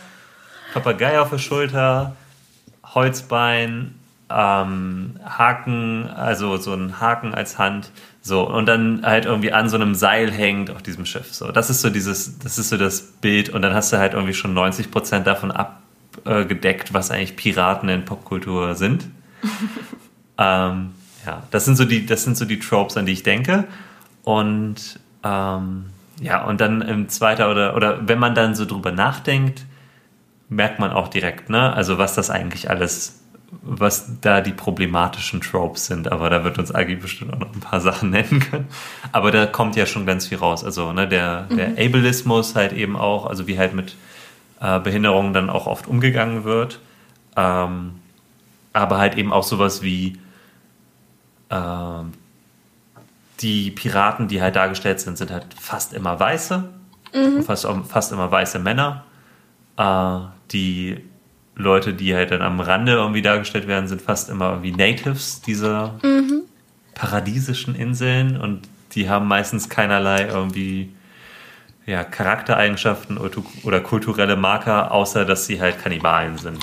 Papagei 0.73 1.19
auf 1.19 1.29
der 1.31 1.39
Schulter, 1.39 2.15
Holzbein, 2.85 3.95
ähm, 4.29 5.19
Haken, 5.25 6.07
also 6.07 6.57
so 6.57 6.73
ein 6.73 6.99
Haken 6.99 7.33
als 7.33 7.57
Hand, 7.57 7.91
so 8.21 8.47
und 8.47 8.67
dann 8.67 9.05
halt 9.05 9.25
irgendwie 9.25 9.51
an 9.51 9.69
so 9.69 9.75
einem 9.77 9.95
Seil 9.95 10.31
hängt 10.31 10.69
auf 10.69 10.83
diesem 10.83 11.05
Schiff. 11.05 11.33
So, 11.33 11.51
das 11.51 11.69
ist 11.69 11.81
so 11.81 11.89
dieses, 11.89 12.37
das 12.39 12.59
ist 12.59 12.69
so 12.69 12.77
das 12.77 13.01
Bild 13.01 13.49
und 13.49 13.61
dann 13.63 13.73
hast 13.73 13.91
du 13.91 13.97
halt 13.97 14.13
irgendwie 14.13 14.33
schon 14.35 14.53
90 14.53 14.91
Prozent 14.91 15.25
davon 15.25 15.51
abgedeckt, 15.51 16.93
was 16.93 17.11
eigentlich 17.11 17.35
Piraten 17.35 17.89
in 17.89 18.05
Popkultur 18.05 18.75
sind. 18.75 19.05
ähm, 20.37 20.91
ja, 21.29 21.43
das 21.51 21.65
sind 21.65 21.75
so 21.75 21.85
die, 21.85 22.05
das 22.07 22.23
sind 22.23 22.37
so 22.37 22.45
die 22.45 22.57
Tropes, 22.57 22.97
an 22.97 23.05
die 23.05 23.11
ich 23.11 23.23
denke 23.23 23.65
und 24.23 24.99
ähm, 25.23 25.85
ja, 26.21 26.43
und 26.43 26.59
dann 26.59 26.81
im 26.81 27.07
zweiter 27.07 27.51
oder, 27.51 27.75
oder 27.75 28.07
wenn 28.07 28.17
man 28.17 28.33
dann 28.33 28.55
so 28.55 28.65
drüber 28.65 28.91
nachdenkt, 28.91 29.65
merkt 30.49 30.79
man 30.79 30.91
auch 30.91 31.07
direkt, 31.07 31.49
ne? 31.49 31.71
Also 31.71 31.99
was 31.99 32.15
das 32.15 32.31
eigentlich 32.31 32.69
alles, 32.69 33.21
was 33.61 34.19
da 34.21 34.41
die 34.41 34.51
problematischen 34.51 35.41
Tropes 35.41 35.85
sind. 35.85 36.11
Aber 36.11 36.31
da 36.31 36.43
wird 36.43 36.57
uns 36.57 36.73
Agi 36.73 36.95
bestimmt 36.95 37.33
auch 37.33 37.39
noch 37.39 37.53
ein 37.53 37.59
paar 37.59 37.79
Sachen 37.79 38.09
nennen 38.17 38.39
können. 38.39 38.67
Aber 39.11 39.29
da 39.29 39.45
kommt 39.45 39.75
ja 39.75 39.85
schon 39.85 40.07
ganz 40.07 40.27
viel 40.27 40.39
raus. 40.39 40.63
Also 40.63 40.91
ne, 40.91 41.07
der, 41.07 41.43
der 41.43 41.69
Ableismus 41.73 42.55
halt 42.55 42.73
eben 42.73 42.97
auch, 42.97 43.27
also 43.27 43.47
wie 43.47 43.59
halt 43.59 43.75
mit 43.75 43.95
äh, 44.59 44.79
Behinderungen 44.79 45.33
dann 45.33 45.49
auch 45.49 45.67
oft 45.67 45.87
umgegangen 45.87 46.43
wird. 46.43 46.79
Ähm, 47.35 47.91
aber 48.73 48.97
halt 48.97 49.15
eben 49.15 49.31
auch 49.31 49.43
sowas 49.43 49.83
wie 49.83 50.17
ähm, 51.49 52.13
die 53.39 53.71
Piraten, 53.71 54.27
die 54.27 54.41
halt 54.41 54.55
dargestellt 54.55 54.99
sind, 54.99 55.17
sind 55.17 55.31
halt 55.31 55.45
fast 55.59 55.93
immer 55.93 56.19
Weiße. 56.19 56.69
Fast, 57.43 57.67
fast 57.87 58.11
immer 58.11 58.31
weiße 58.31 58.59
Männer. 58.59 59.03
Äh, 59.77 60.19
die 60.51 61.03
Leute, 61.55 61.93
die 61.93 62.15
halt 62.15 62.31
dann 62.31 62.41
am 62.41 62.59
Rande 62.59 62.93
irgendwie 62.93 63.21
dargestellt 63.21 63.67
werden, 63.67 63.87
sind 63.87 64.01
fast 64.01 64.29
immer 64.29 64.51
irgendwie 64.51 64.71
Natives 64.71 65.41
dieser 65.41 65.95
paradiesischen 66.93 67.75
Inseln 67.75 68.39
und 68.39 68.67
die 68.91 69.09
haben 69.09 69.27
meistens 69.27 69.69
keinerlei 69.69 70.27
irgendwie 70.27 70.93
ja, 71.85 72.03
Charaktereigenschaften 72.03 73.17
oder, 73.17 73.41
oder 73.63 73.81
kulturelle 73.81 74.35
Marker, 74.35 74.91
außer 74.91 75.25
dass 75.25 75.45
sie 75.45 75.59
halt 75.59 75.81
Kannibalen 75.81 76.37
sind. 76.37 76.59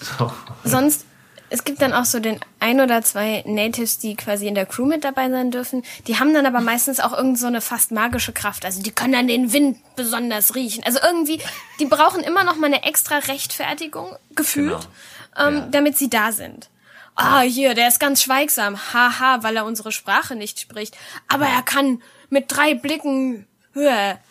So. 0.00 0.30
Sonst, 0.62 1.06
es 1.50 1.64
gibt 1.64 1.80
dann 1.82 1.92
auch 1.92 2.04
so 2.04 2.20
den 2.20 2.38
ein 2.60 2.80
oder 2.80 3.02
zwei 3.02 3.42
Natives, 3.46 3.98
die 3.98 4.16
quasi 4.16 4.46
in 4.46 4.54
der 4.54 4.66
Crew 4.66 4.84
mit 4.84 5.04
dabei 5.04 5.30
sein 5.30 5.50
dürfen. 5.50 5.82
Die 6.06 6.18
haben 6.18 6.34
dann 6.34 6.46
aber 6.46 6.60
meistens 6.60 7.00
auch 7.00 7.12
irgend 7.12 7.38
so 7.38 7.46
eine 7.46 7.60
fast 7.60 7.90
magische 7.90 8.32
Kraft. 8.32 8.64
Also 8.64 8.82
die 8.82 8.90
können 8.90 9.12
dann 9.14 9.28
den 9.28 9.52
Wind 9.52 9.78
besonders 9.96 10.54
riechen. 10.54 10.84
Also 10.84 10.98
irgendwie, 11.02 11.40
die 11.80 11.86
brauchen 11.86 12.22
immer 12.22 12.44
noch 12.44 12.56
mal 12.56 12.66
eine 12.66 12.84
extra 12.84 13.18
Rechtfertigung, 13.18 14.16
gefühlt, 14.34 14.88
Genau. 15.34 15.48
ähm, 15.48 15.56
Ja. 15.56 15.66
damit 15.70 15.96
sie 15.98 16.10
da 16.10 16.32
sind. 16.32 16.68
Ah, 17.14 17.40
hier, 17.40 17.74
der 17.74 17.88
ist 17.88 17.98
ganz 17.98 18.22
schweigsam. 18.22 18.78
Haha, 18.92 19.42
weil 19.42 19.56
er 19.56 19.64
unsere 19.64 19.90
Sprache 19.90 20.36
nicht 20.36 20.60
spricht. 20.60 20.96
Aber 21.26 21.46
er 21.46 21.62
kann 21.62 22.00
mit 22.30 22.44
drei 22.48 22.74
Blicken 22.74 23.46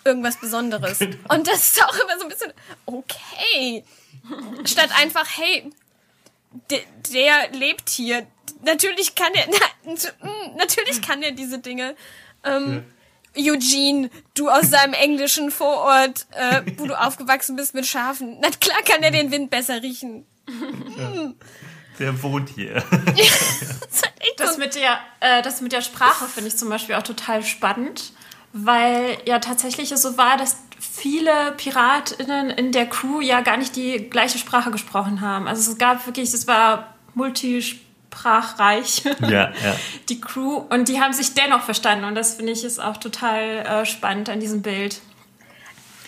irgendwas 0.03 0.37
Besonderes. 0.37 0.99
Und 1.01 1.47
das 1.47 1.69
ist 1.69 1.83
auch 1.83 1.93
immer 1.95 2.17
so 2.17 2.23
ein 2.25 2.29
bisschen, 2.29 2.53
okay. 2.85 3.83
Statt 4.65 4.89
einfach, 4.99 5.25
hey, 5.37 5.69
der, 6.69 6.79
der 7.13 7.57
lebt 7.57 7.89
hier. 7.89 8.25
Natürlich 8.63 9.15
kann 9.15 9.33
er, 9.33 9.45
na, 9.85 9.93
mm, 9.93 10.55
natürlich 10.57 11.01
kann 11.01 11.21
er 11.21 11.31
diese 11.31 11.59
Dinge. 11.59 11.95
Ähm, 12.43 12.83
Eugene, 13.37 14.09
du 14.33 14.49
aus 14.49 14.69
seinem 14.71 14.93
englischen 14.93 15.51
Vorort, 15.51 16.25
äh, 16.31 16.63
wo 16.77 16.87
du 16.87 16.99
aufgewachsen 16.99 17.55
bist 17.55 17.73
mit 17.75 17.85
Schafen. 17.85 18.37
Na 18.41 18.49
klar 18.49 18.81
kann 18.83 19.03
er 19.03 19.11
den 19.11 19.31
Wind 19.31 19.49
besser 19.49 19.81
riechen. 19.83 20.25
Der 21.99 22.23
wohnt 22.23 22.49
hier. 22.49 22.83
Das 24.37 24.57
mit 24.57 24.75
der, 24.75 24.99
äh, 25.19 25.41
das 25.41 25.61
mit 25.61 25.71
der 25.71 25.81
Sprache 25.81 26.25
finde 26.25 26.49
ich 26.49 26.57
zum 26.57 26.69
Beispiel 26.69 26.93
auch 26.95 27.03
total 27.03 27.43
spannend, 27.43 28.13
weil 28.53 29.17
ja 29.25 29.39
tatsächlich 29.39 29.91
es 29.91 30.03
so 30.03 30.15
war, 30.17 30.37
dass 30.37 30.57
viele 30.79 31.53
PiratInnen 31.57 32.49
in 32.49 32.71
der 32.71 32.87
Crew 32.87 33.21
ja 33.21 33.41
gar 33.41 33.57
nicht 33.57 33.75
die 33.75 34.09
gleiche 34.09 34.37
Sprache 34.37 34.71
gesprochen 34.71 35.21
haben. 35.21 35.47
Also 35.47 35.71
es 35.71 35.77
gab 35.77 36.05
wirklich, 36.05 36.33
es 36.33 36.47
war 36.47 36.93
multisprachreich, 37.13 39.03
ja, 39.21 39.29
ja. 39.29 39.51
die 40.09 40.21
Crew, 40.21 40.57
und 40.69 40.87
die 40.87 41.01
haben 41.01 41.13
sich 41.13 41.33
dennoch 41.33 41.63
verstanden 41.63 42.05
und 42.05 42.15
das 42.15 42.35
finde 42.35 42.51
ich 42.51 42.63
ist 42.63 42.79
auch 42.79 42.97
total 42.97 43.41
äh, 43.41 43.85
spannend 43.85 44.29
an 44.29 44.39
diesem 44.39 44.61
Bild. 44.61 45.01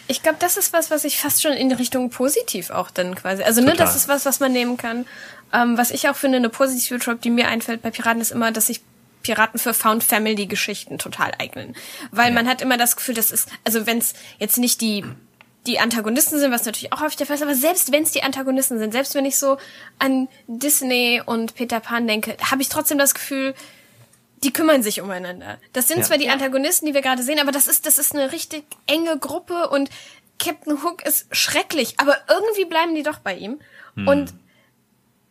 Ich 0.07 0.23
glaube, 0.23 0.37
das 0.39 0.57
ist 0.57 0.73
was, 0.73 0.89
was 0.89 1.03
ich 1.03 1.19
fast 1.19 1.43
schon 1.43 1.53
in 1.53 1.71
Richtung 1.71 2.09
positiv 2.09 2.71
auch 2.71 2.89
dann 2.89 3.13
quasi. 3.13 3.43
Also, 3.43 3.61
ne, 3.61 3.73
das 3.73 3.95
ist 3.95 4.07
was, 4.07 4.25
was 4.25 4.39
man 4.39 4.51
nehmen 4.51 4.75
kann. 4.75 5.05
Ähm, 5.53 5.77
was 5.77 5.91
ich 5.91 6.09
auch 6.09 6.15
finde, 6.15 6.37
eine 6.37 6.49
positive 6.49 6.97
Trope, 6.97 7.19
die 7.23 7.29
mir 7.29 7.47
einfällt 7.47 7.83
bei 7.83 7.91
Piraten, 7.91 8.19
ist 8.19 8.31
immer, 8.31 8.51
dass 8.51 8.67
sich 8.67 8.81
Piraten 9.23 9.59
für 9.59 9.73
Found 9.73 10.03
Family 10.03 10.45
Geschichten 10.45 10.97
total 10.97 11.31
eignen. 11.39 11.75
Weil 12.11 12.31
man 12.31 12.47
hat 12.47 12.61
immer 12.61 12.77
das 12.77 12.95
Gefühl, 12.95 13.15
das 13.15 13.31
ist, 13.31 13.49
also 13.63 13.85
wenn 13.85 13.97
es 13.97 14.13
jetzt 14.39 14.57
nicht 14.57 14.81
die 14.81 15.03
die 15.67 15.77
Antagonisten 15.79 16.39
sind, 16.39 16.51
was 16.53 16.65
natürlich 16.65 16.93
auch 16.93 17.01
häufig 17.01 17.17
der 17.17 17.27
Fall 17.27 17.35
ist, 17.35 17.41
aber 17.43 17.53
selbst 17.53 17.91
wenn 17.91 18.03
es 18.03 18.11
die 18.11 18.23
Antagonisten 18.23 18.79
sind, 18.79 18.93
selbst 18.93 19.13
wenn 19.13 19.25
ich 19.25 19.37
so 19.37 19.57
an 19.99 20.29
Disney 20.47 21.21
und 21.23 21.53
Peter 21.53 21.81
Pan 21.81 22.07
denke, 22.07 22.37
habe 22.49 22.61
ich 22.61 22.69
trotzdem 22.69 22.97
das 22.97 23.13
Gefühl, 23.13 23.53
die 24.41 24.53
kümmern 24.53 24.81
sich 24.83 25.01
umeinander. 25.01 25.59
Das 25.73 25.89
sind 25.89 25.97
Ja. 25.99 26.03
zwar 26.05 26.17
die 26.17 26.25
Ja. 26.25 26.33
Antagonisten, 26.33 26.85
die 26.87 26.93
wir 26.93 27.01
gerade 27.01 27.23
sehen, 27.23 27.39
aber 27.39 27.51
das 27.51 27.67
ist, 27.67 27.85
das 27.85 27.97
ist 27.99 28.15
eine 28.15 28.31
richtig 28.31 28.63
enge 28.87 29.19
Gruppe 29.19 29.69
und 29.69 29.89
Captain 30.39 30.81
Hook 30.81 31.05
ist 31.05 31.27
schrecklich, 31.35 31.95
aber 31.97 32.17
irgendwie 32.29 32.63
bleiben 32.65 32.95
die 32.95 33.03
doch 33.03 33.19
bei 33.19 33.35
ihm. 33.35 33.59
Und 33.97 34.33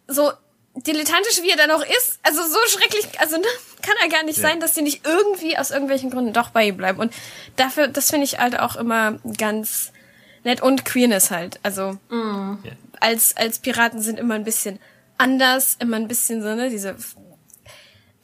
so 0.08 0.30
dilettantisch 0.74 1.42
wie 1.42 1.50
er 1.50 1.56
dann 1.56 1.70
auch 1.70 1.82
ist, 1.82 2.18
also 2.22 2.42
so 2.46 2.58
schrecklich, 2.68 3.18
also 3.18 3.38
ne, 3.38 3.46
kann 3.82 3.94
er 4.02 4.08
gar 4.08 4.24
nicht 4.24 4.38
Ja. 4.38 4.48
sein, 4.48 4.60
dass 4.60 4.74
die 4.74 4.82
nicht 4.82 5.06
irgendwie 5.06 5.56
aus 5.58 5.70
irgendwelchen 5.70 6.10
Gründen 6.10 6.32
doch 6.32 6.50
bei 6.50 6.66
ihm 6.68 6.76
bleiben. 6.76 6.98
Und 7.00 7.12
dafür, 7.56 7.88
das 7.88 8.10
finde 8.10 8.24
ich 8.24 8.38
halt 8.38 8.58
auch 8.58 8.76
immer 8.76 9.18
ganz 9.38 9.92
nett 10.44 10.60
und 10.62 10.84
Queerness 10.84 11.30
halt. 11.30 11.58
Also 11.62 11.98
Ja. 12.10 12.58
als, 13.00 13.36
als 13.36 13.58
Piraten 13.58 14.00
sind 14.00 14.18
immer 14.18 14.34
ein 14.34 14.44
bisschen 14.44 14.78
anders, 15.18 15.76
immer 15.80 15.96
ein 15.96 16.08
bisschen 16.08 16.42
so, 16.42 16.54
ne, 16.54 16.70
diese 16.70 16.96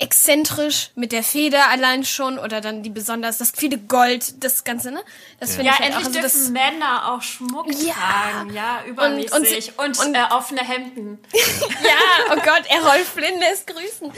exzentrisch 0.01 0.91
mit 0.97 1.13
der 1.13 1.23
Feder 1.23 1.69
allein 1.71 2.05
schon 2.05 2.39
oder 2.39 2.61
dann 2.61 2.83
die 2.83 2.91
besonders, 2.91 3.39
das 3.39 3.53
viele 3.57 3.79
Gold, 3.79 4.43
das 4.43 4.65
Ganze, 4.65 4.91
ne? 4.91 5.01
Das 5.39 5.51
finde 5.55 5.67
Ja, 5.67 5.73
ich 5.75 5.79
halt 5.81 5.93
auch, 5.95 6.01
endlich 6.01 6.23
also 6.25 6.39
dürfen 6.39 6.55
das, 6.55 6.73
Männer 6.73 7.13
auch 7.13 7.23
Schmuck 7.23 7.67
Ja. 7.81 7.95
tragen, 7.95 8.53
ja, 8.53 8.83
übermäßig. 8.87 9.33
Und- 9.33 9.39
Und, 9.39 9.87
und 9.87 9.95
sie- 9.97 10.03
und- 10.09 10.15
äh, 10.17 10.25
offene 10.31 10.61
Hemden. 10.67 11.19
ja, 11.33 12.33
oh 12.33 12.37
Gott, 12.37 12.63
Errol 12.69 13.05
Flynn 13.05 13.39
lässt 13.39 13.67
grüßen. 13.69 14.13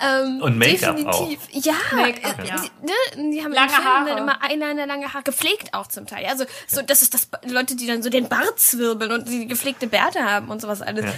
Ähm, 0.00 0.42
Und 0.42 0.58
Make-up 0.58 0.96
definitiv. 0.96 1.40
Ja, 1.52 1.74
Make-up, 1.92 2.38
äh, 2.44 2.48
ja. 2.48 2.56
Die, 2.56 2.86
ne, 2.86 3.30
die 3.32 3.42
haben 3.44 3.52
Lange 3.52 3.70
Film 3.70 3.84
Haare. 3.84 4.08
dann 4.10 4.18
immer 4.18 4.38
Eyeliner, 4.42 4.86
lange 4.86 5.12
Haare, 5.14 5.22
gepflegt 5.22 5.72
auch 5.72 5.86
zum 5.86 6.06
Teil. 6.06 6.26
Also 6.26 6.44
so, 6.66 6.82
das 6.82 7.02
ist 7.02 7.14
das 7.14 7.28
Leute, 7.46 7.74
die 7.74 7.86
dann 7.86 8.02
so 8.02 8.10
den 8.10 8.28
Bart 8.28 8.60
zwirbeln 8.60 9.12
und 9.12 9.28
die 9.28 9.46
gepflegte 9.46 9.86
Bärte 9.86 10.24
haben 10.24 10.48
und 10.50 10.60
sowas 10.60 10.82
alles 10.82 11.06
Ja. 11.06 11.14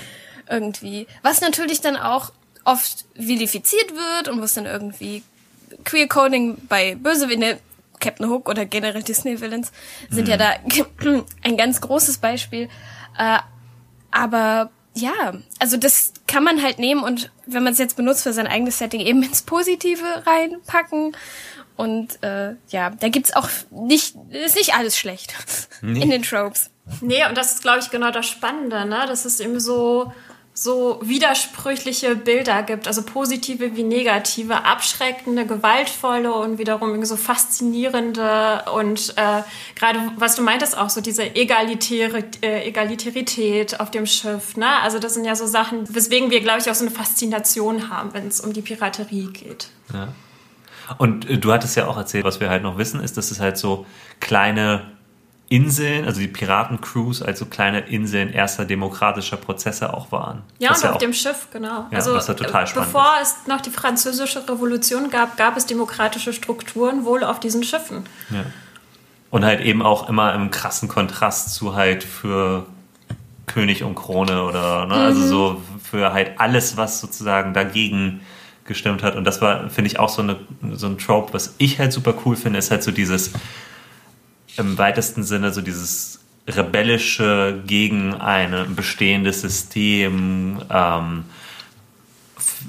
irgendwie. 0.51 1.07
Was 1.23 1.41
natürlich 1.41 1.81
dann 1.81 1.97
auch 1.97 2.31
oft 2.65 3.05
vilifiziert 3.15 3.93
wird 3.95 4.29
und 4.29 4.41
wo 4.41 4.45
es 4.45 4.55
dann 4.55 4.67
irgendwie 4.67 5.23
Queer 5.85 6.09
Coding 6.09 6.57
bei 6.69 6.95
Bösewichte, 6.95 7.59
Captain 8.01 8.29
Hook 8.29 8.49
oder 8.49 8.67
generell 8.67 9.03
Disney 9.03 9.41
Villains 9.41 9.73
sind 10.11 10.29
ja 10.29 10.37
da 10.37 10.55
ein 11.43 11.57
ganz 11.57 11.81
großes 11.81 12.19
Beispiel. 12.19 12.69
Äh, 13.19 13.39
aber 14.11 14.71
ja, 14.95 15.35
also 15.59 15.77
das 15.77 16.13
kann 16.27 16.45
man 16.45 16.63
halt 16.63 16.79
nehmen 16.79 17.03
und 17.03 17.31
wenn 17.47 17.63
man 17.63 17.73
es 17.73 17.79
jetzt 17.79 17.97
benutzt 17.97 18.23
für 18.23 18.33
sein 18.33 18.47
eigenes 18.47 18.79
Setting, 18.79 19.01
eben 19.01 19.23
ins 19.23 19.43
Positive 19.43 20.05
reinpacken. 20.27 21.17
Und 21.77 22.23
äh, 22.23 22.55
ja, 22.69 22.91
da 22.91 23.09
gibt's 23.09 23.35
auch 23.35 23.49
nicht, 23.71 24.15
ist 24.31 24.55
nicht 24.55 24.75
alles 24.75 24.97
schlecht 24.97 25.35
nee. 25.83 26.01
in 26.01 26.11
den 26.11 26.23
Tropes. 26.23 26.71
Nee, 27.01 27.27
und 27.29 27.37
das 27.37 27.55
ist, 27.55 27.63
glaube 27.63 27.81
ich, 27.81 27.91
genau 27.91 28.11
das 28.13 28.27
Spannende, 28.27 28.85
ne? 28.85 29.05
Das 29.09 29.27
ist 29.27 29.41
eben 29.41 29.59
so, 29.59 30.13
so 30.57 31.01
widersprüchliche 31.03 32.15
Bilder 32.15 32.63
gibt, 32.63 32.87
also 32.87 33.03
positive 33.03 33.75
wie 33.75 33.83
negative, 33.83 34.65
abschreckende, 34.65 35.47
gewaltvolle 35.47 36.33
und 36.33 36.59
wiederum 36.59 37.05
so 37.05 37.17
faszinierende 37.17 38.65
und 38.73 39.15
äh, 39.17 39.43
gerade 39.75 39.99
was 40.17 40.37
du 40.37 40.43
meintest 40.43 40.79
auch 40.79 40.91
so 40.91 41.01
diese 41.01 41.35
egalitäre 41.35 42.23
äh, 42.41 42.69
Egalitärität 42.69 43.81
auf 43.81 43.91
dem 43.91 44.07
Schiff, 44.07 44.57
ne? 44.57 44.81
Also 44.81 45.01
das 45.01 45.15
sind 45.15 45.25
ja 45.25 45.35
so 45.35 45.47
Sachen, 45.47 45.93
weswegen 45.93 46.31
wir 46.31 46.41
glaube 46.41 46.61
ich 46.61 46.71
auch 46.71 46.75
so 46.77 46.85
eine 46.85 46.95
Faszination 46.95 47.91
haben, 47.91 48.15
wenn 48.15 48.29
es 48.29 48.41
um 48.41 48.53
die 48.53 48.63
Piraterie 48.63 49.33
geht. 49.33 49.71
Ja. 49.93 50.15
Und 50.99 51.29
äh, 51.29 51.37
du 51.37 51.53
hattest 51.53 51.77
ja 51.77 51.89
auch 51.89 51.97
erzählt, 51.97 52.25
was 52.25 52.39
wir 52.39 52.49
halt 52.49 52.63
noch 52.63 52.79
wissen, 52.79 53.01
ist, 53.01 53.17
dass 53.17 53.33
es 53.33 53.41
halt 53.41 53.59
so 53.59 53.87
kleine 54.21 54.94
Inseln, 55.49 56.07
also 56.07 56.21
die 56.21 56.29
Piratencrews 56.29 57.23
als 57.23 57.39
so 57.39 57.47
kleine 57.47 57.81
Inseln 57.81 58.33
erster 58.33 58.65
demokratischer 58.65 59.37
Prozesse 59.37 59.93
auch 59.93 60.11
waren. 60.11 60.43
Ja, 60.59 60.75
und 60.75 60.85
auf 60.87 60.99
dem 60.99 61.13
Schiff, 61.13 61.49
genau. 61.53 61.87
Ja, 61.91 61.99
also, 61.99 62.15
was 62.15 62.29
ja 62.29 62.35
total 62.35 62.67
spannend 62.67 62.93
bevor 62.93 63.13
ist. 63.21 63.37
es 63.43 63.47
noch 63.47 63.61
die 63.61 63.71
französische 63.71 64.49
Revolution 64.49 65.11
gab, 65.11 65.37
gab 65.37 65.57
es 65.57 65.67
demokratische 65.67 66.33
Strukturen 66.33 67.05
wohl 67.05 67.23
auf 67.23 67.41
diesen 67.41 67.63
Schiffen. 67.63 68.05
Ja. 68.31 68.45
Und 69.31 69.45
halt 69.45 69.61
eben 69.61 69.83
auch 69.83 70.09
immer 70.09 70.35
im 70.35 70.51
krassen 70.51 70.89
Kontrast 70.89 71.55
zu 71.55 71.75
halt 71.75 72.05
für 72.05 72.67
König 73.47 73.83
und 73.85 73.95
Krone 73.95 74.45
oder, 74.45 74.87
ne, 74.87 74.95
also 74.95 75.21
mhm. 75.21 75.25
also 75.25 75.27
so 75.29 75.63
für 75.83 76.13
halt 76.13 76.41
alles, 76.41 76.77
was 76.77 77.01
sozusagen 77.01 77.53
dagegen 77.53 78.23
gestimmt 78.65 79.03
hat. 79.03 79.15
Und 79.15 79.25
das 79.25 79.43
war, 79.43 79.69
finde 79.69 79.91
ich, 79.91 79.99
auch 79.99 80.09
so, 80.09 80.23
eine, 80.23 80.39
so 80.73 80.87
ein 80.87 80.99
Trope, 80.99 81.35
was 81.35 81.55
ich 81.59 81.79
halt 81.79 81.93
super 81.93 82.15
cool 82.25 82.35
finde, 82.35 82.59
ist 82.59 82.71
halt 82.71 82.83
so 82.83 82.91
dieses 82.91 83.33
im 84.57 84.79
weitesten 84.79 85.23
Sinne 85.23 85.53
so 85.53 85.61
dieses 85.61 86.21
rebellische 86.47 87.63
gegen 87.67 88.15
ein 88.15 88.75
bestehendes 88.75 89.41
System, 89.41 90.61
ähm, 90.71 91.25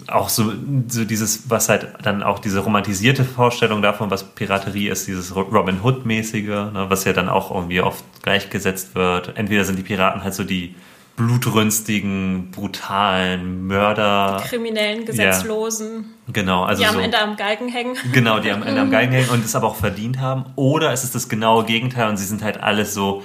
auch 0.07 0.29
so, 0.29 0.53
so 0.87 1.05
dieses, 1.05 1.49
was 1.49 1.69
halt 1.69 1.87
dann 2.03 2.23
auch 2.23 2.39
diese 2.39 2.59
romantisierte 2.59 3.23
Vorstellung 3.23 3.81
davon, 3.81 4.11
was 4.11 4.23
Piraterie 4.23 4.89
ist, 4.89 5.07
dieses 5.07 5.35
Robin 5.35 5.81
Hood-mäßige, 5.83 6.47
ne, 6.47 6.85
was 6.89 7.05
ja 7.05 7.13
dann 7.13 7.29
auch 7.29 7.51
irgendwie 7.51 7.81
oft 7.81 8.03
gleichgesetzt 8.21 8.95
wird. 8.95 9.37
Entweder 9.37 9.65
sind 9.65 9.77
die 9.77 9.83
Piraten 9.83 10.23
halt 10.23 10.33
so 10.33 10.43
die 10.43 10.75
blutrünstigen, 11.15 12.51
brutalen 12.51 13.67
Mörder. 13.67 14.41
Die 14.43 14.49
kriminellen, 14.49 15.05
gesetzlosen. 15.05 16.13
Ja, 16.27 16.33
genau, 16.33 16.63
also 16.63 16.81
die 16.81 16.87
am 16.87 16.95
so, 16.95 16.99
Ende 16.99 17.19
am 17.19 17.35
Galgen 17.37 17.69
hängen. 17.69 17.95
Genau, 18.11 18.39
die 18.39 18.51
am 18.51 18.63
Ende 18.63 18.81
am 18.81 18.91
Galgen 18.91 19.13
hängen 19.13 19.29
und 19.29 19.43
es 19.45 19.55
aber 19.55 19.67
auch 19.67 19.77
verdient 19.77 20.19
haben. 20.19 20.45
Oder 20.55 20.91
es 20.91 21.03
ist 21.03 21.15
das 21.15 21.29
genaue 21.29 21.65
Gegenteil 21.65 22.09
und 22.09 22.17
sie 22.17 22.25
sind 22.25 22.43
halt 22.43 22.61
alles 22.61 22.93
so, 22.93 23.23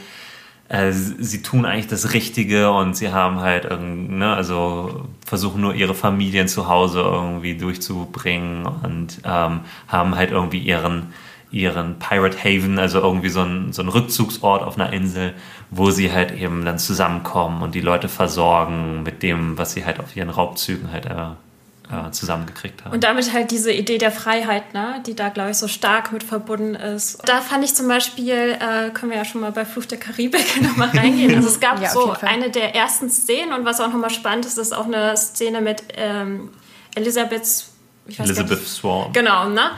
äh, 0.68 0.92
sie 0.92 1.42
tun 1.42 1.66
eigentlich 1.66 1.88
das 1.88 2.12
Richtige 2.12 2.70
und 2.70 2.96
sie 2.96 3.10
haben 3.10 3.40
halt 3.40 3.64
irgendwie, 3.64 4.14
ne, 4.14 4.34
also 4.34 5.08
versuchen 5.26 5.60
nur 5.60 5.74
ihre 5.74 5.94
Familien 5.94 6.46
zu 6.46 6.68
Hause 6.68 7.00
irgendwie 7.00 7.56
durchzubringen 7.56 8.66
und 8.66 9.20
ähm, 9.24 9.60
haben 9.88 10.14
halt 10.14 10.30
irgendwie 10.30 10.60
ihren 10.60 11.12
ihren 11.50 11.98
Pirate 11.98 12.38
Haven, 12.38 12.78
also 12.78 13.00
irgendwie 13.00 13.28
so 13.28 13.42
ein, 13.42 13.72
so 13.72 13.82
ein 13.82 13.88
Rückzugsort 13.88 14.62
auf 14.62 14.78
einer 14.78 14.92
Insel, 14.92 15.34
wo 15.70 15.90
sie 15.90 16.12
halt 16.12 16.32
eben 16.32 16.64
dann 16.64 16.78
zusammenkommen 16.78 17.62
und 17.62 17.74
die 17.74 17.80
Leute 17.80 18.08
versorgen 18.08 19.02
mit 19.02 19.22
dem, 19.22 19.58
was 19.58 19.72
sie 19.72 19.84
halt 19.84 20.00
auf 20.00 20.14
ihren 20.16 20.30
Raubzügen 20.30 20.92
halt 20.92 21.06
äh, 21.06 21.30
äh, 21.90 22.10
zusammengekriegt 22.12 22.84
haben. 22.84 22.92
Und 22.92 23.02
damit 23.02 23.32
halt 23.32 23.50
diese 23.50 23.72
Idee 23.72 23.98
der 23.98 24.12
Freiheit, 24.12 24.74
ne, 24.74 25.02
die 25.06 25.16
da, 25.16 25.28
glaube 25.28 25.50
ich, 25.50 25.56
so 25.56 25.66
stark 25.66 26.12
mit 26.12 26.22
verbunden 26.22 26.76
ist. 26.76 27.20
Da 27.26 27.40
fand 27.40 27.64
ich 27.64 27.74
zum 27.74 27.88
Beispiel, 27.88 28.56
äh, 28.60 28.90
können 28.90 29.10
wir 29.10 29.18
ja 29.18 29.24
schon 29.24 29.40
mal 29.40 29.50
bei 29.50 29.64
Fluch 29.64 29.86
der 29.86 29.98
Karibik 29.98 30.62
nochmal 30.62 30.90
reingehen. 30.90 31.34
Also 31.34 31.48
es 31.48 31.58
gab 31.58 31.82
ja, 31.82 31.90
so 31.90 32.14
eine 32.20 32.50
der 32.50 32.76
ersten 32.76 33.10
Szenen 33.10 33.52
und 33.52 33.64
was 33.64 33.80
auch 33.80 33.88
nochmal 33.88 34.10
spannend 34.10 34.46
ist, 34.46 34.56
ist 34.56 34.72
auch 34.72 34.86
eine 34.86 35.16
Szene 35.16 35.60
mit 35.60 35.82
ähm, 35.96 36.50
Elisabeth 36.94 37.66
Elizabeth 38.18 38.66
Swan. 38.66 39.12
Genau, 39.12 39.48
ne? 39.48 39.70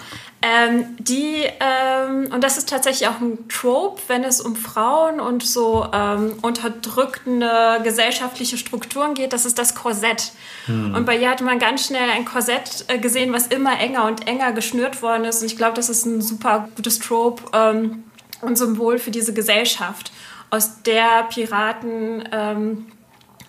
Ähm, 0.44 0.96
die, 0.98 1.44
ähm, 1.60 2.28
und 2.32 2.42
das 2.42 2.58
ist 2.58 2.68
tatsächlich 2.68 3.08
auch 3.08 3.20
ein 3.20 3.48
Trope, 3.48 4.02
wenn 4.08 4.24
es 4.24 4.40
um 4.40 4.56
Frauen 4.56 5.20
und 5.20 5.44
so 5.44 5.86
ähm, 5.92 6.34
unterdrückende 6.42 7.80
gesellschaftliche 7.84 8.58
Strukturen 8.58 9.14
geht, 9.14 9.32
das 9.32 9.46
ist 9.46 9.56
das 9.60 9.76
Korsett. 9.76 10.32
Hm. 10.66 10.94
Und 10.96 11.06
bei 11.06 11.16
ihr 11.16 11.30
hatte 11.30 11.44
man 11.44 11.60
ganz 11.60 11.86
schnell 11.86 12.10
ein 12.10 12.24
Korsett 12.24 12.84
äh, 12.88 12.98
gesehen, 12.98 13.32
was 13.32 13.46
immer 13.46 13.78
enger 13.78 14.04
und 14.06 14.26
enger 14.26 14.50
geschnürt 14.50 15.00
worden 15.00 15.24
ist. 15.24 15.42
Und 15.42 15.46
ich 15.46 15.56
glaube, 15.56 15.76
das 15.76 15.88
ist 15.88 16.06
ein 16.06 16.20
super 16.20 16.68
gutes 16.74 16.98
Trope 16.98 17.44
ähm, 17.52 18.02
und 18.40 18.58
Symbol 18.58 18.98
für 18.98 19.12
diese 19.12 19.32
Gesellschaft, 19.32 20.10
aus 20.50 20.82
der 20.82 21.22
Piraten 21.30 22.28
ähm, 22.32 22.86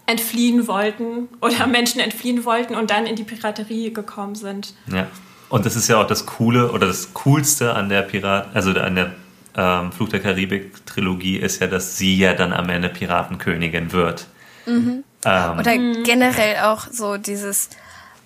entfliehen 0.05 0.67
wollten 0.67 1.27
oder 1.41 1.65
Menschen 1.65 2.01
entfliehen 2.01 2.45
wollten 2.45 2.75
und 2.75 2.91
dann 2.91 3.07
in 3.07 3.15
die 3.15 3.23
Piraterie 3.23 3.91
gekommen 3.91 4.35
sind. 4.35 4.75
Ja. 4.91 5.07
Und 5.53 5.67
das 5.67 5.75
ist 5.75 5.87
ja 5.87 6.01
auch 6.01 6.07
das 6.07 6.25
Coole 6.25 6.71
oder 6.71 6.87
das 6.87 7.13
Coolste 7.13 7.75
an 7.75 7.87
der 7.87 8.01
Pirat, 8.01 8.47
also 8.55 8.71
an 8.71 8.95
der 8.95 9.11
ähm, 9.55 9.91
Fluch 9.91 10.09
der 10.09 10.19
Karibik-Trilogie 10.19 11.37
ist 11.37 11.61
ja, 11.61 11.67
dass 11.67 11.95
sie 11.95 12.17
ja 12.17 12.33
dann 12.33 12.51
am 12.51 12.69
Ende 12.69 12.89
Piratenkönigin 12.89 13.91
wird. 13.91 14.25
Mhm. 14.65 15.03
Ähm, 15.23 15.59
oder 15.59 15.77
generell 15.77 16.63
auch 16.63 16.87
so 16.89 17.17
dieses 17.17 17.69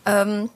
ähm, 0.06 0.50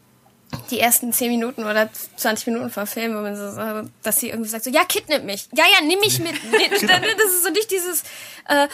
die 0.70 0.80
ersten 0.80 1.14
10 1.14 1.32
Minuten 1.32 1.64
oder 1.64 1.90
20 2.16 2.48
Minuten 2.48 2.70
vor 2.70 2.86
Film, 2.86 3.16
wo 3.16 3.22
man 3.22 3.36
so, 3.36 3.90
dass 4.04 4.20
sie 4.20 4.30
irgendwie 4.30 4.50
sagt 4.50 4.64
so, 4.64 4.70
ja, 4.70 4.84
kidnapp 4.86 5.24
mich. 5.24 5.48
Ja, 5.54 5.64
ja, 5.66 5.86
nimm 5.86 6.00
mich 6.00 6.20
mit. 6.20 6.34
das 6.72 6.82
ist 6.82 7.44
so 7.44 7.50
nicht 7.50 7.72
dieses 7.72 8.04
äh, 8.48 8.68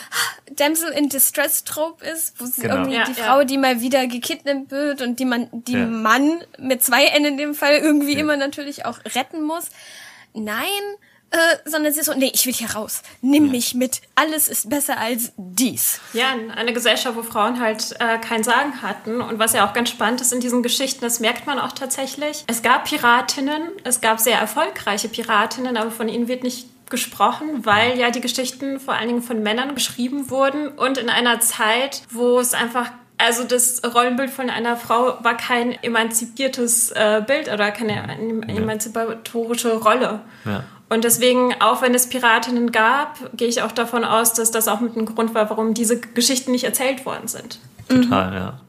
Damsel 0.51 0.91
in 0.91 1.09
Distress 1.09 1.63
Trope 1.63 2.05
ist, 2.05 2.39
wo 2.39 2.45
sie 2.45 2.61
genau. 2.61 2.75
irgendwie 2.75 2.97
ja, 2.97 3.05
die 3.05 3.13
Frau, 3.13 3.39
ja. 3.39 3.45
die 3.45 3.57
mal 3.57 3.81
wieder 3.81 4.07
gekidnappt 4.07 4.71
wird 4.71 5.01
und 5.01 5.19
die 5.19 5.25
man, 5.25 5.49
die 5.51 5.73
ja. 5.73 5.85
Mann 5.85 6.43
mit 6.57 6.83
zwei 6.83 7.05
N 7.05 7.25
in 7.25 7.37
dem 7.37 7.53
Fall 7.53 7.77
irgendwie 7.77 8.13
immer 8.13 8.37
natürlich 8.37 8.85
auch 8.85 8.99
retten 9.15 9.43
muss. 9.43 9.69
Nein, 10.33 10.65
äh, 11.31 11.69
sondern 11.69 11.91
sie 11.91 11.99
ist 11.99 12.05
so, 12.05 12.13
nee, 12.13 12.31
ich 12.33 12.45
will 12.45 12.53
hier 12.53 12.71
raus. 12.71 13.01
Nimm 13.21 13.45
ja. 13.45 13.51
mich 13.51 13.73
mit. 13.73 14.01
Alles 14.15 14.47
ist 14.47 14.69
besser 14.69 14.97
als 14.97 15.33
dies. 15.35 15.99
Ja, 16.13 16.33
eine 16.55 16.73
Gesellschaft, 16.73 17.17
wo 17.17 17.23
Frauen 17.23 17.59
halt 17.59 17.95
äh, 17.99 18.17
kein 18.19 18.43
Sagen 18.43 18.81
hatten. 18.81 19.21
Und 19.21 19.37
was 19.37 19.53
ja 19.53 19.67
auch 19.67 19.73
ganz 19.73 19.89
spannend 19.89 20.21
ist 20.21 20.31
in 20.31 20.39
diesen 20.39 20.63
Geschichten, 20.63 21.01
das 21.01 21.19
merkt 21.19 21.45
man 21.45 21.59
auch 21.59 21.73
tatsächlich. 21.73 22.43
Es 22.47 22.61
gab 22.61 22.85
Piratinnen, 22.85 23.71
es 23.83 23.99
gab 23.99 24.19
sehr 24.19 24.39
erfolgreiche 24.39 25.09
Piratinnen, 25.09 25.75
aber 25.75 25.91
von 25.91 26.07
ihnen 26.07 26.27
wird 26.27 26.43
nicht 26.43 26.67
gesprochen, 26.89 27.65
weil 27.65 27.99
ja 27.99 28.11
die 28.11 28.21
Geschichten 28.21 28.79
vor 28.79 28.93
allen 28.93 29.09
Dingen 29.09 29.21
von 29.21 29.43
Männern 29.43 29.75
geschrieben 29.75 30.29
wurden 30.29 30.69
und 30.69 30.97
in 30.97 31.09
einer 31.09 31.41
Zeit, 31.41 32.03
wo 32.09 32.39
es 32.39 32.53
einfach 32.53 32.91
also 33.17 33.43
das 33.43 33.81
Rollenbild 33.83 34.29
von 34.29 34.49
einer 34.49 34.77
Frau 34.77 35.17
war 35.23 35.35
kein 35.35 35.71
emanzipiertes 35.83 36.91
äh, 36.91 37.23
Bild 37.25 37.51
oder 37.51 37.71
keine 37.71 38.17
emanzipatorische 38.47 39.73
Rolle. 39.77 40.21
Ja. 40.45 40.63
Und 40.89 41.03
deswegen, 41.03 41.53
auch 41.59 41.81
wenn 41.81 41.93
es 41.93 42.07
Piratinnen 42.07 42.71
gab, 42.71 43.17
gehe 43.35 43.47
ich 43.47 43.61
auch 43.61 43.71
davon 43.71 44.03
aus, 44.03 44.33
dass 44.33 44.51
das 44.51 44.67
auch 44.67 44.79
mit 44.79 44.95
einem 44.95 45.05
Grund 45.05 45.35
war, 45.35 45.49
warum 45.49 45.73
diese 45.73 45.99
Geschichten 45.99 46.51
nicht 46.51 46.63
erzählt 46.63 47.05
worden 47.05 47.27
sind. 47.27 47.59
Total, 47.89 48.31
mhm. 48.31 48.37
ja. 48.37 48.59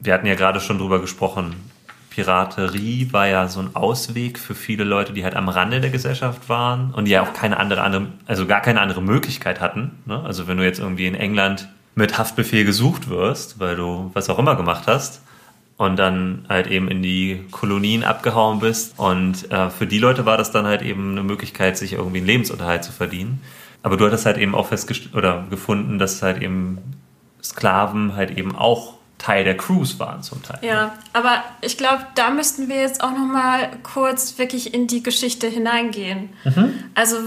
Wir 0.00 0.14
hatten 0.14 0.26
ja 0.26 0.34
gerade 0.34 0.60
schon 0.60 0.78
drüber 0.78 1.00
gesprochen. 1.00 1.56
Piraterie 2.10 3.12
war 3.12 3.28
ja 3.28 3.46
so 3.46 3.60
ein 3.60 3.76
Ausweg 3.76 4.40
für 4.40 4.56
viele 4.56 4.82
Leute, 4.82 5.12
die 5.12 5.22
halt 5.22 5.36
am 5.36 5.48
Rande 5.48 5.80
der 5.80 5.90
Gesellschaft 5.90 6.48
waren 6.48 6.92
und 6.92 7.04
die 7.04 7.12
ja 7.12 7.22
auch 7.22 7.32
keine 7.32 7.58
andere, 7.58 7.82
andere 7.82 8.08
also 8.26 8.46
gar 8.46 8.60
keine 8.60 8.80
andere 8.80 9.00
Möglichkeit 9.00 9.60
hatten. 9.60 9.98
Ne? 10.04 10.20
Also 10.24 10.48
wenn 10.48 10.56
du 10.56 10.64
jetzt 10.64 10.80
irgendwie 10.80 11.06
in 11.06 11.14
England 11.14 11.68
mit 11.94 12.18
Haftbefehl 12.18 12.64
gesucht 12.64 13.08
wirst, 13.08 13.60
weil 13.60 13.76
du 13.76 14.10
was 14.14 14.28
auch 14.30 14.38
immer 14.38 14.56
gemacht 14.56 14.84
hast, 14.86 15.22
und 15.78 15.96
dann 15.96 16.44
halt 16.48 16.66
eben 16.66 16.88
in 16.88 17.02
die 17.02 17.44
Kolonien 17.52 18.04
abgehauen 18.04 18.58
bist. 18.58 18.98
Und 18.98 19.50
äh, 19.50 19.70
für 19.70 19.86
die 19.86 19.98
Leute 19.98 20.26
war 20.26 20.36
das 20.36 20.50
dann 20.50 20.66
halt 20.66 20.82
eben 20.82 21.12
eine 21.12 21.22
Möglichkeit, 21.22 21.78
sich 21.78 21.94
irgendwie 21.94 22.18
einen 22.18 22.26
Lebensunterhalt 22.26 22.84
zu 22.84 22.92
verdienen. 22.92 23.40
Aber 23.82 23.96
du 23.96 24.04
hattest 24.04 24.26
halt 24.26 24.38
eben 24.38 24.54
auch 24.56 24.66
festgestellt 24.66 25.14
oder 25.14 25.46
gefunden, 25.48 25.98
dass 26.00 26.20
halt 26.20 26.42
eben 26.42 26.78
Sklaven 27.42 28.16
halt 28.16 28.36
eben 28.36 28.56
auch 28.56 28.94
Teil 29.18 29.44
der 29.44 29.56
Crews 29.56 30.00
waren 30.00 30.22
zum 30.22 30.42
Teil. 30.42 30.58
Ja, 30.62 30.94
aber 31.12 31.42
ich 31.60 31.78
glaube, 31.78 32.06
da 32.16 32.30
müssten 32.30 32.68
wir 32.68 32.76
jetzt 32.76 33.02
auch 33.02 33.12
noch 33.12 33.26
mal 33.26 33.70
kurz 33.84 34.36
wirklich 34.38 34.74
in 34.74 34.88
die 34.88 35.02
Geschichte 35.02 35.46
hineingehen. 35.46 36.30
Mhm. 36.44 36.74
Also 36.94 37.18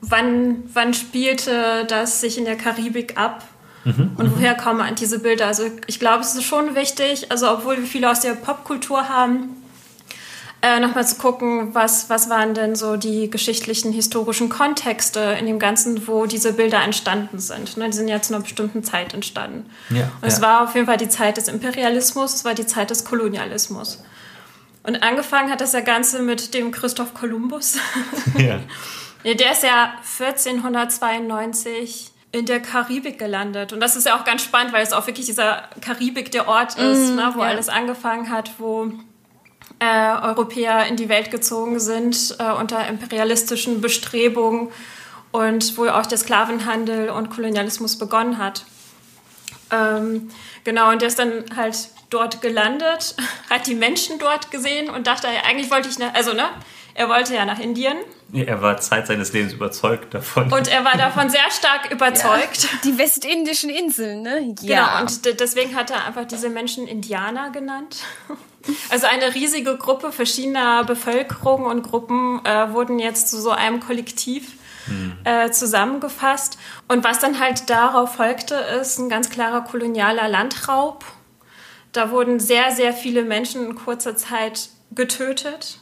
wann, 0.00 0.64
wann 0.72 0.94
spielte 0.94 1.84
das 1.86 2.20
sich 2.20 2.38
in 2.38 2.44
der 2.44 2.56
Karibik 2.56 3.16
ab? 3.16 3.44
Mhm. 3.84 4.12
Und 4.16 4.36
woher 4.36 4.54
kommen 4.54 4.94
diese 4.94 5.20
Bilder? 5.20 5.46
Also 5.46 5.64
ich 5.86 5.98
glaube, 5.98 6.20
es 6.20 6.34
ist 6.34 6.44
schon 6.44 6.74
wichtig, 6.74 7.30
also 7.30 7.50
obwohl 7.50 7.78
wir 7.78 7.86
viele 7.86 8.10
aus 8.10 8.20
der 8.20 8.32
Popkultur 8.32 9.08
haben, 9.08 9.56
äh, 10.62 10.78
nochmal 10.78 11.06
zu 11.06 11.16
gucken, 11.16 11.74
was, 11.74 12.10
was 12.10 12.28
waren 12.28 12.52
denn 12.52 12.76
so 12.76 12.96
die 12.96 13.30
geschichtlichen, 13.30 13.94
historischen 13.94 14.50
Kontexte 14.50 15.20
in 15.40 15.46
dem 15.46 15.58
Ganzen, 15.58 16.06
wo 16.06 16.26
diese 16.26 16.52
Bilder 16.52 16.82
entstanden 16.82 17.38
sind. 17.38 17.78
Ne, 17.78 17.86
die 17.86 17.96
sind 17.96 18.08
ja 18.08 18.20
zu 18.20 18.34
einer 18.34 18.42
bestimmten 18.42 18.84
Zeit 18.84 19.14
entstanden. 19.14 19.70
Ja, 19.88 20.10
Und 20.20 20.28
es 20.28 20.36
ja. 20.36 20.42
war 20.42 20.64
auf 20.64 20.74
jeden 20.74 20.86
Fall 20.86 20.98
die 20.98 21.08
Zeit 21.08 21.38
des 21.38 21.48
Imperialismus, 21.48 22.34
es 22.34 22.44
war 22.44 22.52
die 22.54 22.66
Zeit 22.66 22.90
des 22.90 23.06
Kolonialismus. 23.06 24.04
Und 24.82 25.02
angefangen 25.02 25.50
hat 25.50 25.62
das 25.62 25.72
ja 25.72 25.80
Ganze 25.80 26.20
mit 26.22 26.52
dem 26.52 26.72
Christoph 26.72 27.14
Kolumbus. 27.14 27.78
Ja, 28.36 28.60
der 29.34 29.52
ist 29.52 29.62
ja 29.62 29.94
1492 30.18 32.09
in 32.32 32.46
der 32.46 32.60
Karibik 32.60 33.18
gelandet. 33.18 33.72
Und 33.72 33.80
das 33.80 33.96
ist 33.96 34.06
ja 34.06 34.18
auch 34.18 34.24
ganz 34.24 34.42
spannend, 34.42 34.72
weil 34.72 34.82
es 34.82 34.92
auch 34.92 35.06
wirklich 35.06 35.26
dieser 35.26 35.64
Karibik 35.80 36.30
der 36.30 36.46
Ort 36.48 36.76
ist, 36.76 37.14
ne, 37.14 37.32
wo 37.34 37.40
ja. 37.40 37.46
alles 37.46 37.68
angefangen 37.68 38.30
hat, 38.30 38.52
wo 38.58 38.92
äh, 39.80 40.12
Europäer 40.22 40.86
in 40.86 40.96
die 40.96 41.08
Welt 41.08 41.30
gezogen 41.30 41.80
sind 41.80 42.36
äh, 42.38 42.52
unter 42.52 42.86
imperialistischen 42.86 43.80
Bestrebungen 43.80 44.68
und 45.32 45.76
wo 45.76 45.86
auch 45.86 46.06
der 46.06 46.18
Sklavenhandel 46.18 47.10
und 47.10 47.30
Kolonialismus 47.30 47.98
begonnen 47.98 48.38
hat. 48.38 48.64
Ähm, 49.72 50.30
genau, 50.64 50.90
und 50.90 51.02
der 51.02 51.08
ist 51.08 51.18
dann 51.18 51.44
halt 51.56 51.88
dort 52.10 52.42
gelandet, 52.42 53.16
hat 53.50 53.66
die 53.66 53.74
Menschen 53.74 54.18
dort 54.18 54.50
gesehen 54.50 54.90
und 54.90 55.06
dachte, 55.06 55.28
eigentlich 55.46 55.70
wollte 55.70 55.88
ich, 55.88 55.98
nach, 55.98 56.14
also 56.14 56.32
ne, 56.32 56.48
er 57.00 57.08
wollte 57.08 57.34
ja 57.34 57.44
nach 57.44 57.58
Indien 57.58 57.96
Ja, 58.32 58.44
Er 58.44 58.62
war 58.62 58.76
Zeit 58.78 59.06
seines 59.06 59.32
Lebens 59.32 59.52
überzeugt 59.52 60.12
davon. 60.14 60.52
und 60.52 60.68
er 60.68 60.84
war 60.84 60.96
davon 60.96 61.30
sehr 61.30 61.50
stark 61.50 61.90
überzeugt. 61.96 62.68
Die 62.84 62.96
westindischen 62.98 63.70
Inseln, 63.70 64.22
ne? 64.22 64.54
Genau, 64.60 65.00
und 65.00 65.24
de- 65.24 65.34
deswegen 65.34 65.74
hat 65.74 65.90
er 65.90 66.04
einfach 66.06 66.26
diese 66.26 66.48
Menschen 66.48 66.86
Indianer 66.86 67.50
genannt. 67.50 67.98
Also 68.90 69.06
eine 69.06 69.34
riesige 69.34 69.78
Gruppe 69.78 70.12
verschiedener 70.12 70.84
Bevölkerung 70.84 71.64
und 71.64 71.82
Gruppen 71.82 72.44
äh, 72.44 72.70
wurden 72.74 72.98
jetzt 72.98 73.30
zu 73.30 73.40
so 73.40 73.52
einem 73.52 73.80
Kollektiv 73.80 74.52
äh, 75.24 75.50
zusammengefasst. 75.50 76.58
Und 76.86 77.02
was 77.02 77.20
dann 77.20 77.40
halt 77.40 77.70
darauf 77.70 78.16
folgte, 78.16 78.54
ist 78.82 78.98
ein 78.98 79.08
ganz 79.08 79.30
klarer 79.30 79.62
kolonialer 79.62 80.28
Landraub. 80.28 81.06
Da 81.92 82.10
wurden 82.10 82.38
sehr, 82.38 82.70
sehr 82.72 82.92
viele 82.92 83.22
Menschen 83.24 83.64
in 83.64 83.74
kurzer 83.76 84.14
Zeit 84.14 84.68
getötet. 84.94 85.78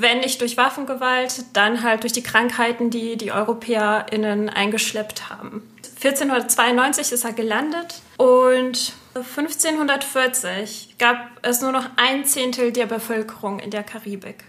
Wenn 0.00 0.20
nicht 0.20 0.40
durch 0.40 0.56
Waffengewalt, 0.56 1.44
dann 1.54 1.82
halt 1.82 2.04
durch 2.04 2.12
die 2.12 2.22
Krankheiten, 2.22 2.88
die 2.90 3.16
die 3.16 3.32
EuropäerInnen 3.32 4.48
eingeschleppt 4.48 5.28
haben. 5.28 5.62
1492 5.96 7.10
ist 7.10 7.24
er 7.24 7.32
gelandet 7.32 8.00
und 8.16 8.92
1540 9.14 10.94
gab 10.98 11.16
es 11.42 11.60
nur 11.60 11.72
noch 11.72 11.84
ein 11.96 12.24
Zehntel 12.24 12.72
der 12.72 12.86
Bevölkerung 12.86 13.58
in 13.58 13.70
der 13.70 13.82
Karibik. 13.82 14.44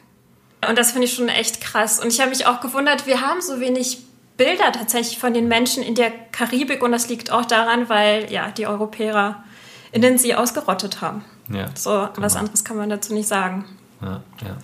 Und 0.67 0.77
das 0.77 0.91
finde 0.91 1.05
ich 1.07 1.13
schon 1.13 1.29
echt 1.29 1.61
krass. 1.61 1.99
Und 1.99 2.09
ich 2.09 2.19
habe 2.19 2.29
mich 2.29 2.45
auch 2.45 2.61
gewundert, 2.61 3.07
wir 3.07 3.21
haben 3.21 3.41
so 3.41 3.59
wenig 3.59 3.99
Bilder 4.37 4.71
tatsächlich 4.71 5.17
von 5.17 5.33
den 5.33 5.47
Menschen 5.47 5.81
in 5.81 5.95
der 5.95 6.11
Karibik 6.31 6.83
und 6.83 6.91
das 6.91 7.09
liegt 7.09 7.31
auch 7.31 7.45
daran, 7.45 7.89
weil 7.89 8.31
ja 8.31 8.51
die 8.51 8.67
Europäer 8.67 9.43
innen 9.91 10.17
sie 10.19 10.35
ausgerottet 10.35 11.01
haben. 11.01 11.25
ja. 11.51 11.65
So, 11.75 11.89
was 12.15 12.33
Genau. 12.33 12.39
anderes 12.41 12.63
kann 12.63 12.77
man 12.77 12.89
dazu 12.89 13.13
nicht 13.13 13.27
sagen. 13.27 13.65
Ja, 14.01 14.21
ja. 14.43 14.57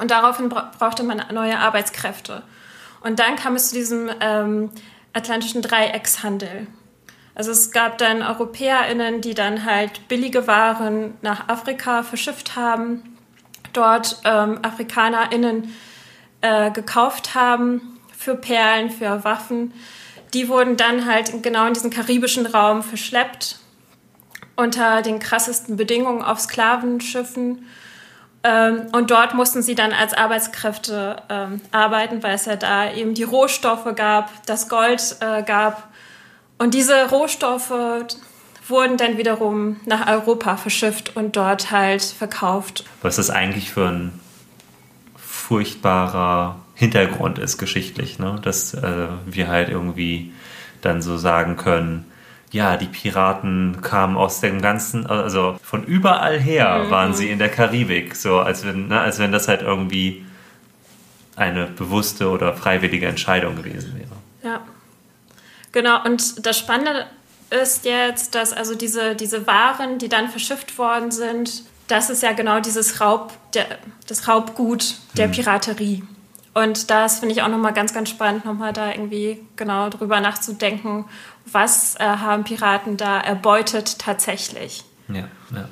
Und 0.00 0.10
daraufhin 0.10 0.48
bra 0.48 0.72
brauchte 0.78 1.02
man 1.02 1.22
neue 1.32 1.58
Arbeitskräfte. 1.58 2.42
Und 3.00 3.18
dann 3.18 3.36
kam 3.36 3.56
es 3.56 3.70
zu 3.70 3.74
diesem 3.74 4.10
ähm, 4.20 4.70
atlantischen 5.12 5.62
Dreieckshandel. 5.62 6.66
Also 7.34 7.50
es 7.50 7.70
gab 7.70 7.98
dann 7.98 8.22
EuropäerInnen, 8.22 9.20
die 9.20 9.34
dann 9.34 9.64
halt 9.64 10.08
billige 10.08 10.46
Waren 10.46 11.14
nach 11.20 11.48
Afrika 11.48 12.02
verschifft 12.02 12.56
haben, 12.56 13.18
dort 13.72 14.20
ähm, 14.24 14.58
AfrikanerInnen 14.62 15.74
äh, 16.40 16.70
gekauft 16.70 17.34
haben 17.34 17.98
für 18.16 18.36
Perlen, 18.36 18.90
für 18.90 19.22
Waffen. 19.24 19.74
Die 20.32 20.48
wurden 20.48 20.76
dann 20.76 21.06
halt 21.06 21.42
genau 21.42 21.66
in 21.66 21.74
diesen 21.74 21.90
karibischen 21.90 22.46
Raum 22.46 22.82
verschleppt 22.82 23.58
unter 24.56 25.02
den 25.02 25.18
krassesten 25.18 25.76
Bedingungen 25.76 26.22
auf 26.22 26.40
Sklavenschiffen. 26.40 27.66
Ähm, 28.46 28.82
und 28.92 29.10
dort 29.10 29.34
mussten 29.34 29.60
sie 29.60 29.74
dann 29.74 29.92
als 29.92 30.14
Arbeitskräfte 30.14 31.16
ähm, 31.28 31.60
arbeiten, 31.72 32.22
weil 32.22 32.36
es 32.36 32.44
ja 32.44 32.54
da 32.54 32.92
eben 32.92 33.14
die 33.14 33.24
Rohstoffe 33.24 33.92
gab, 33.96 34.30
das 34.46 34.68
Gold 34.68 35.16
äh, 35.20 35.42
gab. 35.42 35.88
Und 36.56 36.72
diese 36.72 37.10
Rohstoffe 37.10 37.72
wurden 38.68 38.96
dann 38.96 39.18
wiederum 39.18 39.80
nach 39.84 40.06
Europa 40.06 40.56
verschifft 40.56 41.16
und 41.16 41.36
dort 41.36 41.72
halt 41.72 42.02
verkauft. 42.02 42.84
Was 43.02 43.16
das 43.16 43.30
eigentlich 43.30 43.72
für 43.72 43.88
ein 43.88 44.20
furchtbarer 45.16 46.56
Hintergrund 46.74 47.38
ist 47.38 47.58
geschichtlich, 47.58 48.18
ne? 48.20 48.38
dass 48.42 48.74
äh, 48.74 49.08
wir 49.26 49.48
halt 49.48 49.70
irgendwie 49.70 50.32
dann 50.82 51.02
so 51.02 51.16
sagen 51.16 51.56
können, 51.56 52.04
ja, 52.52 52.76
die 52.76 52.86
Piraten 52.86 53.82
kamen 53.82 54.16
aus 54.16 54.40
dem 54.40 54.62
ganzen, 54.62 55.06
also 55.06 55.58
von 55.62 55.84
überall 55.84 56.38
her 56.38 56.86
waren 56.90 57.12
sie 57.12 57.28
in 57.30 57.38
der 57.38 57.48
Karibik, 57.48 58.14
so 58.16 58.38
als 58.38 58.64
wenn, 58.64 58.88
ne, 58.88 59.00
als 59.00 59.18
wenn 59.18 59.32
das 59.32 59.48
halt 59.48 59.62
irgendwie 59.62 60.24
eine 61.34 61.66
bewusste 61.66 62.30
oder 62.30 62.54
freiwillige 62.54 63.06
Entscheidung 63.06 63.56
gewesen 63.56 63.94
wäre. 63.96 64.16
Ja. 64.42 64.60
Genau, 65.72 66.02
und 66.04 66.46
das 66.46 66.58
Spannende 66.58 67.06
ist 67.50 67.84
jetzt, 67.84 68.34
dass 68.34 68.52
also 68.52 68.74
diese, 68.74 69.14
diese 69.14 69.46
Waren, 69.46 69.98
die 69.98 70.08
dann 70.08 70.28
verschifft 70.28 70.78
worden 70.78 71.10
sind, 71.10 71.64
das 71.88 72.10
ist 72.10 72.22
ja 72.22 72.32
genau 72.32 72.60
dieses 72.60 73.00
Raub, 73.00 73.32
der, 73.52 73.66
das 74.08 74.26
Raubgut 74.26 74.96
der 75.16 75.28
Piraterie. 75.28 76.02
Und 76.54 76.90
das 76.90 77.18
finde 77.18 77.34
ich 77.34 77.42
auch 77.42 77.48
nochmal 77.48 77.74
ganz, 77.74 77.92
ganz 77.92 78.08
spannend, 78.08 78.46
nochmal 78.46 78.72
da 78.72 78.90
irgendwie 78.90 79.44
genau 79.56 79.90
drüber 79.90 80.20
nachzudenken, 80.20 81.04
was 81.50 81.96
äh, 81.96 82.04
haben 82.04 82.44
Piraten 82.44 82.96
da 82.96 83.20
erbeutet 83.20 83.98
tatsächlich. 83.98 84.84
Ja, 85.08 85.24
ja. 85.54 85.68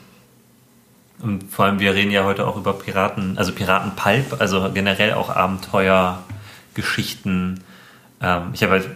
Und 1.20 1.50
vor 1.50 1.64
allem, 1.64 1.80
wir 1.80 1.94
reden 1.94 2.10
ja 2.10 2.24
heute 2.24 2.46
auch 2.46 2.56
über 2.56 2.74
Piraten, 2.74 3.38
also 3.38 3.52
Piratenpulp, 3.52 4.38
also 4.40 4.70
generell 4.72 5.14
auch 5.14 5.34
Abenteuergeschichten. 5.34 7.64
Ähm, 8.20 8.50
ich 8.52 8.62
habe 8.62 8.72
halt, 8.72 8.90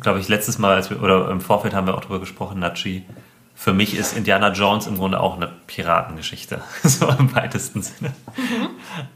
glaube 0.00 0.20
ich, 0.20 0.28
letztes 0.28 0.58
Mal, 0.58 0.74
als 0.74 0.90
wir, 0.90 1.02
oder 1.02 1.30
im 1.30 1.40
Vorfeld 1.40 1.72
haben 1.74 1.86
wir 1.86 1.94
auch 1.94 2.02
darüber 2.02 2.20
gesprochen, 2.20 2.58
Nachi. 2.58 3.06
Für 3.54 3.72
mich 3.72 3.96
ist 3.96 4.14
Indiana 4.14 4.52
Jones 4.52 4.86
im 4.86 4.98
Grunde 4.98 5.18
auch 5.18 5.36
eine 5.36 5.50
Piratengeschichte, 5.66 6.60
so 6.82 7.08
im 7.08 7.34
weitesten 7.34 7.80
Sinne. 7.82 8.12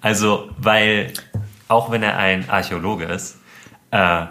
Also, 0.00 0.48
weil, 0.56 1.12
auch 1.68 1.90
wenn 1.90 2.02
er 2.02 2.16
ein 2.16 2.48
Archäologe 2.48 3.04
ist, 3.04 3.36
äh, 3.90 4.24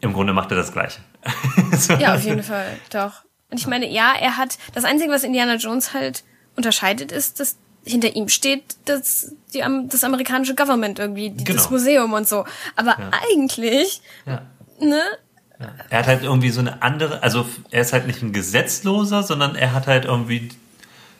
im 0.00 0.12
Grunde 0.12 0.34
macht 0.34 0.50
er 0.50 0.58
das 0.58 0.72
Gleiche. 0.72 1.00
So, 1.76 1.92
Ja, 1.94 2.14
auf 2.14 2.22
jeden 2.24 2.42
Fall, 2.42 2.76
doch. 2.90 3.24
Und 3.50 3.58
ich 3.58 3.66
meine, 3.66 3.88
ja, 3.90 4.12
er 4.18 4.36
hat, 4.36 4.58
das 4.74 4.84
Einzige, 4.84 5.10
was 5.10 5.22
Indiana 5.24 5.54
Jones 5.56 5.94
halt 5.94 6.24
unterscheidet, 6.56 7.12
ist, 7.12 7.40
dass 7.40 7.56
hinter 7.84 8.14
ihm 8.16 8.28
steht 8.28 8.76
das, 8.84 9.32
die, 9.54 9.62
das 9.88 10.04
amerikanische 10.04 10.54
Government 10.54 10.98
irgendwie, 10.98 11.30
die, 11.30 11.44
das 11.44 11.56
Genau. 11.56 11.70
Museum 11.70 12.12
und 12.12 12.28
so. 12.28 12.44
Aber 12.76 12.96
eigentlich, 13.30 14.02
Ja. 14.26 14.42
ne, 14.80 15.00
Er 15.90 15.98
hat 16.00 16.06
halt 16.06 16.22
irgendwie 16.22 16.50
so 16.50 16.60
eine 16.60 16.82
andere, 16.82 17.22
also 17.22 17.46
er 17.70 17.80
ist 17.82 17.92
halt 17.92 18.06
nicht 18.06 18.22
ein 18.22 18.32
Gesetzloser, 18.32 19.22
sondern 19.22 19.54
er 19.56 19.72
hat 19.72 19.86
halt 19.86 20.04
irgendwie 20.04 20.50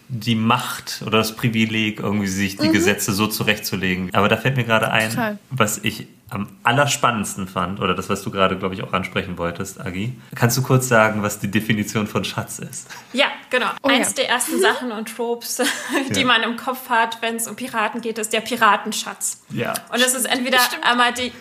die 0.09 0.35
Macht 0.35 1.03
oder 1.07 1.19
das 1.19 1.37
Privileg, 1.37 2.01
irgendwie 2.01 2.27
sich 2.29 2.57
die 2.57 2.69
Gesetze 2.71 3.13
so 3.13 3.27
zurechtzulegen. 3.27 4.15
Aber 4.15 4.29
da 4.29 4.37
fällt 4.37 4.57
mir 4.57 4.65
gerade 4.65 4.91
ein, 4.91 5.11
Total. 5.11 5.39
was 5.51 5.79
ich 5.79 6.07
am 6.31 6.49
allerspannendsten 6.63 7.49
fand, 7.49 7.81
oder 7.81 7.95
das, 7.95 8.09
was 8.09 8.23
du 8.23 8.31
gerade, 8.31 8.59
glaube 8.59 8.75
ich, 8.75 8.83
auch 8.83 8.93
ansprechen 8.93 9.39
wolltest, 9.39 9.81
Agi. 9.81 10.15
Kannst 10.35 10.59
du 10.59 10.63
kurz 10.63 10.89
sagen, 10.89 11.23
was 11.23 11.39
die 11.41 11.51
Definition 11.51 12.07
von 12.07 12.25
Schatz 12.25 12.59
ist? 12.59 12.89
Ja, 13.13 13.27
genau. 13.51 13.71
Oh 13.83 13.89
Eins 13.89 14.09
ja. 14.09 14.15
der 14.25 14.29
ersten 14.31 14.61
Sachen 14.61 14.93
und 14.93 15.15
Tropes, 15.15 15.63
die 16.11 16.21
Ja. 16.21 16.27
man 16.27 16.43
im 16.43 16.57
Kopf 16.57 16.89
hat, 16.91 17.23
wenn 17.23 17.37
es 17.37 17.49
um 17.49 17.57
Piraten 17.57 18.01
geht, 18.01 18.19
ist 18.19 18.33
der 18.33 18.41
Piratenschatz. 18.41 19.43
Ja. 19.51 19.73
Und 19.91 20.01
das 20.01 20.15
ist 20.15 20.27
entweder 20.27 20.59
einmal 20.83 21.13
die, 21.15 21.33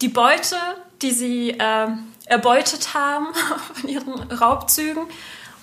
die 0.00 0.08
Beute, 0.08 0.56
die 1.02 1.10
sie 1.10 1.56
ähm, 1.58 2.04
erbeutet 2.26 2.94
haben 2.94 3.26
von 3.74 3.88
ihren 3.88 4.12
Raubzügen, 4.32 5.04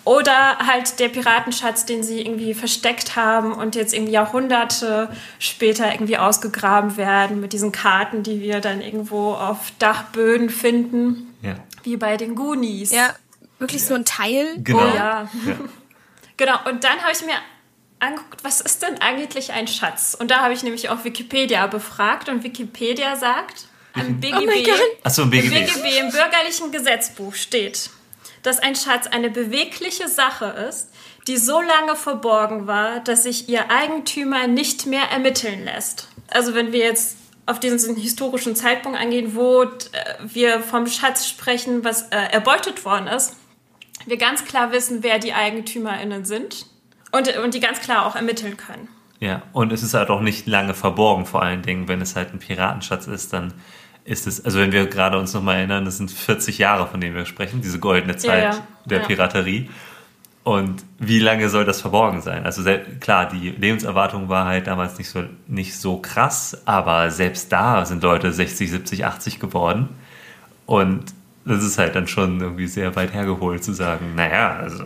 oder 0.05 0.57
halt 0.59 0.99
der 0.99 1.09
Piratenschatz, 1.09 1.85
den 1.85 2.03
sie 2.03 2.21
irgendwie 2.21 2.53
versteckt 2.53 3.15
haben 3.15 3.53
und 3.53 3.75
jetzt 3.75 3.93
irgendwie 3.93 4.13
Jahrhunderte 4.13 5.09
später 5.39 5.91
irgendwie 5.91 6.17
ausgegraben 6.17 6.97
werden 6.97 7.39
mit 7.41 7.53
diesen 7.53 7.71
Karten, 7.71 8.23
die 8.23 8.41
wir 8.41 8.59
dann 8.61 8.81
irgendwo 8.81 9.33
auf 9.33 9.71
Dachböden 9.79 10.49
finden, 10.49 11.35
Ja. 11.41 11.55
wie 11.83 11.97
bei 11.97 12.17
den 12.17 12.35
Goonies. 12.35 12.91
ja, 12.91 13.13
wirklich 13.59 13.83
so 13.85 13.93
ein 13.93 14.05
Teil. 14.05 14.55
Genau. 14.57 14.79
Oh 14.79 14.95
ja. 14.95 15.29
Ja. 15.45 15.55
Genau, 16.37 16.55
und 16.69 16.83
dann 16.85 16.99
habe 17.01 17.11
ich 17.11 17.21
mir 17.25 17.33
angeguckt, 17.99 18.43
was 18.45 18.61
ist 18.61 18.81
denn 18.81 19.01
eigentlich 19.01 19.51
ein 19.51 19.67
Schatz? 19.67 20.15
Und 20.17 20.31
da 20.31 20.39
habe 20.41 20.53
ich 20.53 20.63
nämlich 20.63 20.87
auch 20.89 21.03
Wikipedia 21.03 21.67
befragt 21.67 22.29
und 22.29 22.43
Wikipedia 22.43 23.17
sagt, 23.17 23.65
im 23.95 24.21
BGB, 24.21 24.69
Oh. 25.05 25.25
BGB, 25.25 25.99
im 25.99 26.09
bürgerlichen 26.11 26.71
Gesetzbuch 26.71 27.33
steht, 27.35 27.89
dass 28.43 28.59
ein 28.59 28.75
Schatz 28.75 29.07
eine 29.07 29.29
bewegliche 29.29 30.07
Sache 30.07 30.45
ist, 30.45 30.89
die 31.27 31.37
so 31.37 31.61
lange 31.61 31.95
verborgen 31.95 32.67
war, 32.67 33.01
dass 33.01 33.23
sich 33.23 33.49
ihr 33.49 33.69
Eigentümer 33.69 34.47
nicht 34.47 34.85
mehr 34.85 35.03
ermitteln 35.11 35.63
lässt. 35.65 36.07
Also 36.29 36.55
wenn 36.55 36.71
wir 36.71 36.79
jetzt 36.79 37.17
auf 37.45 37.59
diesen 37.59 37.95
historischen 37.95 38.55
Zeitpunkt 38.55 38.97
eingehen, 38.97 39.35
wo 39.35 39.63
äh, 39.63 39.67
wir 40.23 40.61
vom 40.61 40.87
Schatz 40.87 41.27
sprechen, 41.27 41.83
was 41.83 42.03
äh, 42.09 42.17
erbeutet 42.31 42.85
worden 42.85 43.07
ist, 43.07 43.35
wir 44.05 44.17
ganz 44.17 44.45
klar 44.45 44.71
wissen, 44.71 45.03
wer 45.03 45.19
die 45.19 45.33
EigentümerInnen 45.33 46.25
sind 46.25 46.67
und, 47.11 47.35
und 47.37 47.53
die 47.53 47.59
ganz 47.59 47.81
klar 47.81 48.05
auch 48.05 48.15
ermitteln 48.15 48.55
können. 48.55 48.87
Ja, 49.19 49.41
und 49.51 49.73
es 49.73 49.83
ist 49.83 49.93
halt 49.93 50.09
auch 50.09 50.21
nicht 50.21 50.47
lange 50.47 50.73
verborgen, 50.73 51.25
vor 51.25 51.41
allen 51.41 51.61
Dingen, 51.61 51.87
wenn 51.87 52.01
es 52.01 52.15
halt 52.15 52.33
ein 52.33 52.39
Piratenschatz 52.39 53.07
ist, 53.07 53.33
dann 53.33 53.53
ist 54.09 54.25
es, 54.25 54.43
also 54.43 54.59
wenn 54.59 54.71
wir 54.71 54.87
gerade 54.87 55.19
uns 55.19 55.33
nochmal 55.33 55.57
erinnern, 55.57 55.85
das 55.85 55.97
sind 55.97 56.09
40 56.09 56.57
Jahre, 56.57 56.87
von 56.87 56.99
denen 56.99 57.15
wir 57.15 57.27
sprechen, 57.27 57.61
diese 57.61 57.77
goldene 57.77 58.17
Zeit 58.17 58.43
ja, 58.43 58.51
ja. 58.51 58.67
der 58.85 59.01
ja. 59.01 59.05
Piraterie. 59.05 59.69
Und 60.43 60.83
wie 60.97 61.19
lange 61.19 61.47
soll 61.47 61.63
das 61.63 61.81
verborgen 61.81 62.21
sein? 62.21 62.43
Also 62.43 62.63
klar, 62.99 63.27
die 63.27 63.51
Lebenserwartung 63.51 64.27
war 64.27 64.45
halt 64.45 64.65
damals 64.65 64.97
nicht 64.97 65.09
so, 65.09 65.23
nicht 65.47 65.75
so 65.75 65.97
krass, 65.97 66.63
aber 66.65 67.11
selbst 67.11 67.51
da 67.51 67.85
sind 67.85 68.01
Leute 68.01 68.33
60, 68.33 68.71
70, 68.71 69.05
80 69.05 69.39
geworden. 69.39 69.89
Und 70.65 71.13
das 71.45 71.63
ist 71.63 71.77
halt 71.77 71.93
dann 71.93 72.07
schon 72.07 72.41
irgendwie 72.41 72.67
sehr 72.67 72.95
weit 72.95 73.13
hergeholt 73.13 73.63
zu 73.63 73.73
sagen, 73.73 74.15
naja, 74.15 74.55
also 74.55 74.85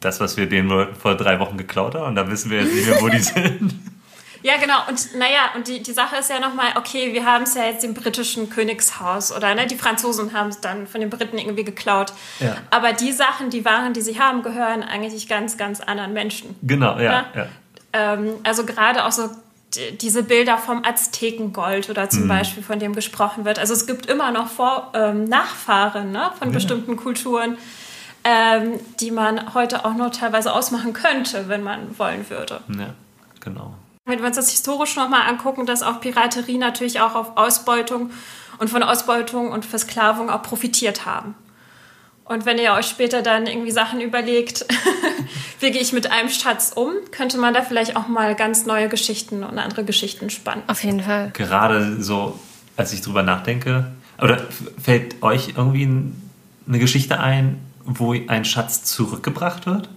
das, 0.00 0.18
was 0.18 0.36
wir 0.36 0.48
denen 0.48 0.94
vor 0.94 1.14
drei 1.14 1.38
Wochen 1.38 1.56
geklaut 1.56 1.94
haben, 1.94 2.06
und 2.08 2.14
da 2.16 2.28
wissen 2.28 2.50
wir 2.50 2.62
jetzt 2.62 2.74
nicht 2.74 2.88
mehr, 2.88 3.00
wo 3.00 3.08
die 3.08 3.18
sind. 3.20 3.74
Ja, 4.42 4.56
genau. 4.56 4.78
Und 4.88 5.14
naja, 5.16 5.50
und 5.54 5.68
die, 5.68 5.82
die 5.82 5.92
Sache 5.92 6.16
ist 6.16 6.30
ja 6.30 6.40
nochmal, 6.40 6.72
okay, 6.76 7.12
wir 7.12 7.24
haben 7.24 7.44
es 7.44 7.54
ja 7.54 7.64
jetzt 7.64 7.84
im 7.84 7.94
britischen 7.94 8.50
Königshaus 8.50 9.34
oder 9.34 9.54
ne, 9.54 9.66
die 9.66 9.76
Franzosen 9.76 10.32
haben 10.32 10.48
es 10.48 10.60
dann 10.60 10.86
von 10.86 11.00
den 11.00 11.10
Briten 11.10 11.38
irgendwie 11.38 11.64
geklaut. 11.64 12.12
Ja. 12.40 12.56
Aber 12.70 12.92
die 12.92 13.12
Sachen, 13.12 13.50
die 13.50 13.64
Waren, 13.64 13.92
die 13.92 14.00
sie 14.00 14.18
haben, 14.18 14.42
gehören 14.42 14.82
eigentlich 14.82 15.28
ganz, 15.28 15.56
ganz 15.56 15.80
anderen 15.80 16.12
Menschen. 16.12 16.56
Genau, 16.62 16.96
ja. 16.98 17.02
ja? 17.02 17.24
ja. 17.34 17.46
Ähm, 17.92 18.34
also 18.42 18.64
gerade 18.64 19.04
auch 19.04 19.12
so 19.12 19.30
diese 20.00 20.22
Bilder 20.22 20.58
vom 20.58 20.84
Aztekengold 20.84 21.88
oder 21.88 22.10
zum 22.10 22.24
mhm. 22.24 22.28
Beispiel, 22.28 22.62
von 22.62 22.78
dem 22.78 22.94
gesprochen 22.94 23.44
wird. 23.44 23.58
Also 23.58 23.72
es 23.72 23.86
gibt 23.86 24.06
immer 24.06 24.30
noch 24.30 24.48
Vor 24.48 24.92
ähm, 24.94 25.24
Nachfahren 25.24 26.12
ne, 26.12 26.30
von 26.38 26.48
ja. 26.48 26.54
bestimmten 26.54 26.96
Kulturen, 26.96 27.56
ähm, 28.24 28.78
die 29.00 29.10
man 29.10 29.54
heute 29.54 29.84
auch 29.84 29.94
noch 29.94 30.10
teilweise 30.10 30.52
ausmachen 30.52 30.92
könnte, 30.92 31.48
wenn 31.48 31.62
man 31.62 31.98
wollen 31.98 32.28
würde. 32.28 32.60
Ja, 32.68 32.90
genau. 33.40 33.74
Wenn 34.04 34.18
wir 34.18 34.26
uns 34.26 34.36
das 34.36 34.50
historisch 34.50 34.96
nochmal 34.96 35.28
angucken, 35.28 35.64
dass 35.64 35.82
auch 35.82 36.00
Piraterie 36.00 36.58
natürlich 36.58 37.00
auch 37.00 37.14
auf 37.14 37.36
Ausbeutung 37.36 38.10
und 38.58 38.68
von 38.68 38.82
Ausbeutung 38.82 39.52
und 39.52 39.64
Versklavung 39.64 40.28
auch 40.28 40.42
profitiert 40.42 41.06
haben. 41.06 41.34
Und 42.24 42.46
wenn 42.46 42.58
ihr 42.58 42.72
euch 42.72 42.86
später 42.86 43.22
dann 43.22 43.46
irgendwie 43.46 43.70
Sachen 43.70 44.00
überlegt, 44.00 44.66
wie 45.60 45.70
gehe 45.70 45.80
ich 45.80 45.92
mit 45.92 46.10
einem 46.10 46.28
Schatz 46.28 46.72
um, 46.74 46.92
könnte 47.10 47.38
man 47.38 47.54
da 47.54 47.62
vielleicht 47.62 47.96
auch 47.96 48.08
mal 48.08 48.34
ganz 48.34 48.66
neue 48.66 48.88
Geschichten 48.88 49.44
und 49.44 49.58
andere 49.58 49.84
Geschichten 49.84 50.30
spannen. 50.30 50.62
Auf 50.66 50.82
jeden 50.82 51.02
Fall. 51.02 51.30
Gerade 51.32 52.02
so, 52.02 52.38
als 52.76 52.92
ich 52.92 53.02
drüber 53.02 53.22
nachdenke, 53.22 53.92
oder 54.20 54.46
fällt 54.80 55.22
euch 55.22 55.54
irgendwie 55.56 55.88
eine 56.66 56.78
Geschichte 56.78 57.20
ein, 57.20 57.60
wo 57.84 58.14
ein 58.14 58.44
Schatz 58.44 58.84
zurückgebracht 58.84 59.66
wird? 59.66 59.88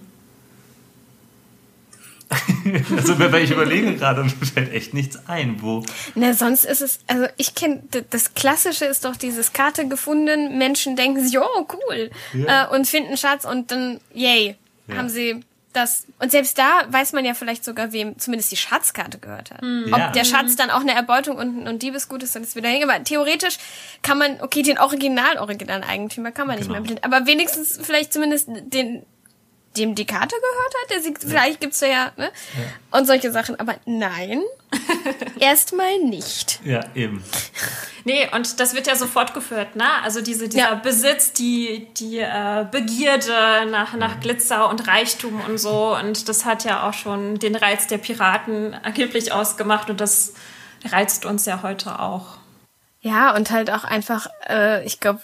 also 2.96 3.18
wenn 3.18 3.44
ich 3.44 3.50
überlege 3.50 3.94
gerade 3.94 4.20
und 4.20 4.40
mir 4.40 4.46
fällt 4.46 4.72
echt 4.72 4.94
nichts 4.94 5.28
ein, 5.28 5.62
wo. 5.62 5.84
Na, 6.14 6.34
sonst 6.34 6.64
ist 6.64 6.82
es, 6.82 6.98
also 7.06 7.26
ich 7.36 7.54
kenne, 7.54 7.82
das 8.10 8.34
Klassische 8.34 8.84
ist 8.84 9.04
doch 9.04 9.16
dieses 9.16 9.52
Karte 9.52 9.86
gefunden, 9.86 10.58
Menschen 10.58 10.96
denken 10.96 11.24
sich, 11.24 11.38
oh 11.38 11.66
cool, 11.72 12.10
ja. 12.34 12.64
äh, 12.64 12.74
und 12.74 12.86
finden 12.86 13.16
Schatz 13.16 13.44
und 13.44 13.70
dann, 13.70 14.00
yay, 14.12 14.56
ja. 14.88 14.96
haben 14.96 15.08
sie 15.08 15.44
das. 15.76 16.06
Und 16.18 16.30
selbst 16.30 16.58
da 16.58 16.84
weiß 16.88 17.12
man 17.12 17.24
ja 17.24 17.34
vielleicht 17.34 17.64
sogar, 17.64 17.92
wem 17.92 18.18
zumindest 18.18 18.50
die 18.50 18.56
Schatzkarte 18.56 19.18
gehört 19.18 19.50
hat. 19.50 19.62
Mhm. 19.62 19.92
Ob 19.92 20.12
der 20.14 20.24
Schatz 20.24 20.56
dann 20.56 20.70
auch 20.70 20.80
eine 20.80 20.94
Erbeutung 20.94 21.36
und, 21.36 21.68
und 21.68 21.82
Diebesgut 21.82 22.22
ist, 22.22 22.34
dann 22.34 22.42
ist 22.42 22.56
wieder 22.56 22.68
hin. 22.68 22.82
Aber 22.88 23.02
theoretisch 23.04 23.58
kann 24.02 24.18
man, 24.18 24.40
okay, 24.40 24.62
den 24.62 24.78
Original, 24.78 25.36
Original 25.38 25.82
Eigentümer 25.84 26.32
kann 26.32 26.46
man 26.46 26.56
genau. 26.56 26.68
nicht 26.68 26.72
mehr 26.72 26.80
blind, 26.80 27.04
aber 27.04 27.26
wenigstens 27.26 27.78
vielleicht 27.82 28.12
zumindest 28.12 28.48
den 28.48 29.04
dem 29.76 29.94
die 29.94 30.06
Karte 30.06 30.34
gehört 30.36 30.74
hat. 30.82 30.90
Der 30.90 31.00
sieht, 31.02 31.22
ja. 31.22 31.28
Vielleicht 31.28 31.60
gibt's 31.60 31.80
da 31.80 31.86
ja, 31.86 32.12
ne? 32.16 32.30
Ja. 32.30 32.98
Und 32.98 33.06
solche 33.06 33.30
Sachen. 33.32 33.58
Aber 33.60 33.76
nein, 33.84 34.42
erstmal 35.40 35.98
nicht. 35.98 36.60
Ja, 36.64 36.80
eben. 36.94 37.22
Nee, 38.04 38.28
und 38.32 38.60
das 38.60 38.74
wird 38.74 38.86
ja 38.86 38.96
so 38.96 39.06
fortgeführt, 39.06 39.76
ne? 39.76 40.02
Also 40.02 40.20
diese, 40.20 40.48
dieser 40.48 40.70
ja. 40.70 40.74
Besitz, 40.74 41.32
die, 41.32 41.88
die 41.96 42.18
äh, 42.18 42.66
Begierde 42.70 43.66
nach, 43.70 43.94
nach 43.94 44.20
Glitzer 44.20 44.68
und 44.68 44.86
Reichtum 44.86 45.40
und 45.40 45.58
so. 45.58 45.96
Und 45.96 46.28
das 46.28 46.44
hat 46.44 46.64
ja 46.64 46.88
auch 46.88 46.94
schon 46.94 47.38
den 47.38 47.56
Reiz 47.56 47.86
der 47.86 47.98
Piraten 47.98 48.74
angeblich 48.74 49.32
ausgemacht. 49.32 49.90
Und 49.90 50.00
das 50.00 50.34
reizt 50.84 51.24
uns 51.24 51.46
ja 51.46 51.62
heute 51.62 51.98
auch. 51.98 52.38
Ja, 53.00 53.34
und 53.36 53.50
halt 53.50 53.70
auch 53.70 53.84
einfach, 53.84 54.26
äh, 54.48 54.84
ich 54.84 54.98
glaube, 54.98 55.20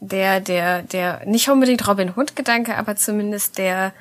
der, 0.00 0.40
der, 0.40 0.82
der, 0.82 1.22
nicht 1.26 1.48
unbedingt 1.48 1.86
Robin 1.86 2.14
Hood-Gedanke, 2.16 2.76
aber 2.76 2.96
zumindest 2.96 3.58
der 3.58 3.92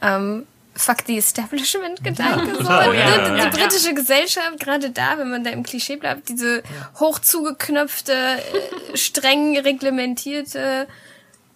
ähm, 0.00 0.46
Fuck 0.74 0.98
the 1.06 1.18
Establishment-Gedanke. 1.18 2.54
so. 2.62 2.70
ja, 2.70 3.28
die, 3.28 3.34
die, 3.34 3.50
die 3.50 3.56
britische 3.58 3.92
Gesellschaft, 3.92 4.60
gerade 4.60 4.90
da, 4.90 5.18
wenn 5.18 5.30
man 5.30 5.44
da 5.44 5.50
im 5.50 5.64
Klischee 5.64 5.96
bleibt, 5.96 6.28
diese 6.28 6.62
hoch 6.98 7.18
zugeknöpfte, 7.18 8.12
äh, 8.12 8.96
streng 8.96 9.58
reglementierte, 9.58 10.86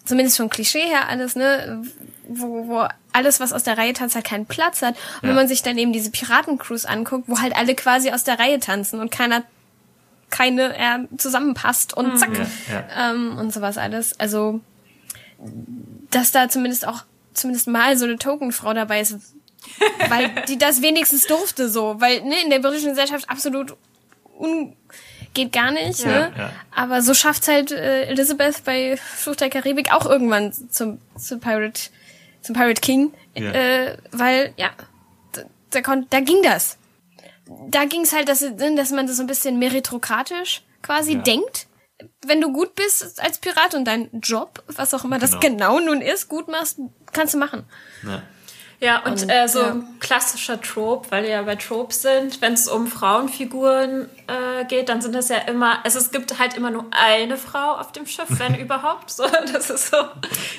zumindest 0.05 0.37
vom 0.37 0.51
Klischee 0.51 0.89
her 0.89 1.09
alles, 1.09 1.37
ne, 1.37 1.83
wo, 2.29 2.67
wo 2.67 2.89
alles, 3.13 3.39
was 3.39 3.53
aus 3.53 3.63
der 3.63 3.79
Reihe 3.79 3.93
tanzt, 3.93 4.17
halt 4.17 4.27
keinen 4.27 4.47
Platz 4.47 4.83
hat. 4.83 4.97
Und 5.23 5.29
wenn 5.29 5.37
man 5.37 5.49
sich 5.49 5.63
dann 5.63 5.79
eben 5.79 5.93
diese 5.93 6.11
Piratencruise 6.11 6.89
anguckt, 6.89 7.29
wo 7.29 7.39
halt 7.41 7.57
alle 7.57 7.75
quasi 7.77 8.11
aus 8.11 8.25
der 8.25 8.39
Reihe 8.41 8.59
tanzen 8.59 9.01
und 9.01 9.11
keiner 9.11 9.45
keine 10.35 10.77
er 10.77 11.05
zusammenpasst 11.17 11.95
und 11.97 12.15
mhm. 12.15 12.17
zack 12.17 12.37
ja, 12.37 12.45
ja. 12.73 13.11
Ähm, 13.13 13.39
und 13.39 13.53
sowas 13.53 13.79
alles. 13.79 14.19
Also 14.19 14.61
dass 16.11 16.33
da 16.33 16.49
zumindest 16.49 16.89
auch 16.89 17.05
zumindest 17.35 17.69
mal 17.69 17.97
so 17.97 18.05
eine 18.05 18.17
Tokenfrau 18.17 18.75
dabei 18.75 19.01
ist, 19.01 19.17
weil 20.09 20.31
die 20.49 20.59
das 20.59 20.83
wenigstens 20.83 21.27
durfte 21.27 21.69
so, 21.69 22.01
weil 22.01 22.23
ne, 22.23 22.35
in 22.43 22.51
der 22.51 22.59
britischen 22.59 22.91
Gesellschaft 22.91 23.31
absolut 23.31 23.77
un 24.39 24.75
geht 25.35 25.53
gar 25.53 25.73
nicht, 25.73 26.05
ja, 26.05 26.11
ne? 26.11 26.33
Ja. 26.37 26.51
Aber 26.71 27.03
so 27.03 27.13
schafft's 27.13 27.49
halt 27.49 27.73
äh, 27.73 28.05
Elizabeth 28.05 28.63
bei 28.65 28.97
Flucht 28.97 29.41
der 29.41 29.51
Karibik 29.51 29.93
auch 29.93 30.07
irgendwann 30.07 30.53
zum, 30.53 31.01
zum 31.17 31.41
Pirate 31.41 31.91
zum 32.41 32.55
Pirate 32.55 32.81
King, 32.81 33.13
ja. 33.35 33.51
äh, 33.51 33.97
weil 34.13 34.53
ja, 34.57 34.71
da, 35.33 35.43
da, 35.71 35.81
kon, 35.81 36.07
da 36.11 36.21
ging 36.21 36.43
das 36.43 36.77
da 37.69 37.85
ging 37.85 38.03
es 38.03 38.13
halt, 38.13 38.29
dass, 38.29 38.41
dass 38.41 38.91
man 38.91 39.07
das 39.07 39.17
so 39.17 39.23
ein 39.23 39.27
bisschen 39.27 39.59
meritokratisch 39.59 40.63
quasi 40.83 41.15
ja. 41.15 41.23
denkt. 41.23 41.67
Wenn 42.27 42.41
du 42.41 42.53
gut 42.53 42.75
bist 42.75 43.21
als 43.21 43.39
Pirat 43.39 43.75
und 43.75 43.85
deinen 43.85 44.21
Job, 44.21 44.63
was 44.67 44.93
auch 44.95 45.05
immer 45.05 45.19
genau. 45.19 45.33
das 45.33 45.41
genau 45.41 45.81
nun 45.81 46.01
ist, 46.01 46.29
gut 46.29 46.49
machst, 46.49 46.79
kannst 47.13 47.35
du 47.35 47.39
machen. 47.39 47.65
Ja. 48.03 48.23
Ja, 48.81 48.99
und, 48.99 49.23
und 49.23 49.31
äh, 49.31 49.49
so 49.49 49.61
ja. 49.61 49.71
ein 49.71 49.99
klassischer 50.01 50.61
Trope, 50.61 51.11
weil 51.11 51.23
wir 51.23 51.31
ja 51.31 51.43
bei 51.43 51.57
Tropes 51.57 52.03
sind, 52.03 52.43
wenn 52.43 52.53
es 52.53 52.69
um 52.69 52.87
Frauenfiguren 52.87 54.11
äh, 54.27 54.65
geht, 54.67 54.91
dann 54.91 55.01
sind 55.01 55.15
das 55.15 55.31
ja 55.31 55.39
immer, 55.39 55.83
also 55.85 55.99
es 55.99 56.11
gibt 56.11 56.39
halt 56.39 56.55
immer 56.55 56.71
nur 56.71 56.87
eine 56.91 57.39
Frau 57.39 57.77
auf 57.77 57.93
dem 57.93 58.07
Schiff, 58.07 58.27
wenn 58.29 58.55
überhaupt. 58.61 59.11
So, 59.11 59.25
das 59.53 59.71
ist 59.71 59.91
so 59.91 59.97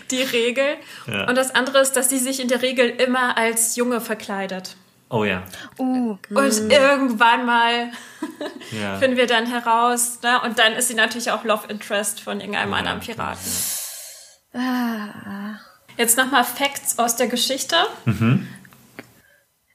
die 0.10 0.24
Regel. 0.24 0.78
Ja. 1.06 1.28
Und 1.28 1.36
das 1.36 1.54
andere 1.54 1.80
ist, 1.80 1.94
dass 1.94 2.10
sie 2.10 2.18
sich 2.18 2.40
in 2.40 2.48
der 2.48 2.62
Regel 2.62 2.90
immer 2.90 3.38
als 3.38 3.76
Junge 3.76 4.02
verkleidet. 4.02 4.76
Oh 5.16 5.24
ja. 5.24 5.44
Uh, 5.80 6.18
und 6.30 6.72
irgendwann 6.72 7.46
mal 7.46 7.90
ja. 8.72 8.98
finden 9.00 9.16
wir 9.16 9.28
dann 9.28 9.46
heraus, 9.46 10.20
ne? 10.24 10.42
und 10.42 10.60
dann 10.60 10.74
ist 10.74 10.90
sie 10.90 10.94
natürlich 10.94 11.32
auch 11.32 11.46
Love 11.46 11.68
Interest 11.70 12.20
von 12.20 12.42
irgendeinem 12.42 12.72
ja, 12.72 12.78
anderen 12.80 13.00
Piraten. 13.00 13.52
Ah. 14.54 15.58
Jetzt 15.96 16.18
nochmal 16.18 16.44
Facts 16.44 17.00
aus 17.00 17.16
der 17.16 17.28
Geschichte. 17.28 17.78
Mhm. 18.04 18.46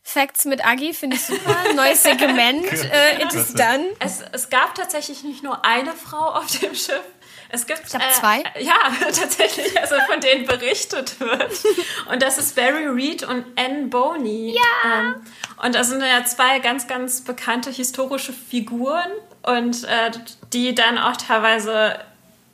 Facts 0.03 0.44
mit 0.44 0.62
Agi 0.62 0.92
finde 0.92 1.16
ich 1.16 1.22
super. 1.22 1.57
Neues 1.74 2.03
Segment. 2.03 2.66
äh, 2.92 3.22
it 3.22 3.33
is 3.33 3.55
done. 3.55 3.87
Es, 3.98 4.22
es 4.33 4.50
gab 4.50 4.74
tatsächlich 4.74 5.24
nicht 5.24 5.42
nur 5.42 5.64
eine 5.64 5.94
Frau 5.94 6.35
auf 6.35 6.59
dem 6.59 6.74
Schiff. 6.74 7.00
Es 7.53 7.67
gibt 7.67 7.83
ich 7.87 7.95
äh, 7.95 8.13
zwei. 8.13 8.43
Ja, 8.61 8.75
tatsächlich, 9.01 9.79
also 9.81 9.97
von 10.11 10.21
denen 10.21 10.47
berichtet 10.47 11.19
wird. 11.21 11.53
Und 12.11 12.23
das 12.23 12.39
ist 12.39 12.57
Barry 12.57 12.87
Reed 12.87 13.23
und 13.23 13.45
Anne 13.57 13.87
Boney. 13.89 14.55
Ja. 14.55 15.01
Ähm, 15.01 15.15
und 15.63 15.75
das 15.75 15.89
sind 15.89 16.01
ja 16.01 16.25
zwei 16.25 16.59
ganz, 16.61 16.87
ganz 16.87 17.23
bekannte 17.23 17.71
historische 17.71 18.33
Figuren 18.33 19.11
und 19.42 19.85
äh, 19.85 20.11
die 20.53 20.75
dann 20.75 20.98
auch 20.98 21.17
teilweise 21.17 21.98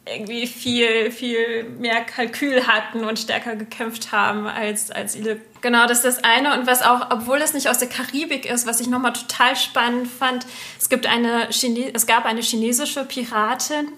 irgendwie 0.07 0.47
viel, 0.47 1.11
viel 1.11 1.65
mehr 1.65 2.05
Kalkül 2.05 2.67
hatten 2.67 3.05
und 3.05 3.19
stärker 3.19 3.57
gekämpft 3.57 4.13
haben 4.13 4.47
als, 4.47 4.91
als 4.91 5.17
ihre. 5.17 5.41
Genau, 5.63 5.87
das 5.89 6.05
ist 6.05 6.05
das 6.05 6.25
eine. 6.25 6.57
Und 6.57 6.69
was 6.69 6.83
auch, 6.83 7.11
obwohl 7.11 7.39
es 7.39 7.55
nicht 7.55 7.69
aus 7.69 7.79
der 7.79 7.89
Karibik 7.89 8.47
ist, 8.47 8.67
was 8.67 8.81
ich 8.81 8.87
nochmal 8.87 9.13
total 9.13 9.57
spannend 9.57 10.09
fand, 10.09 10.47
es, 10.79 10.89
gibt 10.89 11.07
eine 11.07 11.49
es 11.49 12.07
gab 12.07 12.25
eine 12.25 12.41
chinesische 12.41 13.05
Piratin. 13.05 13.89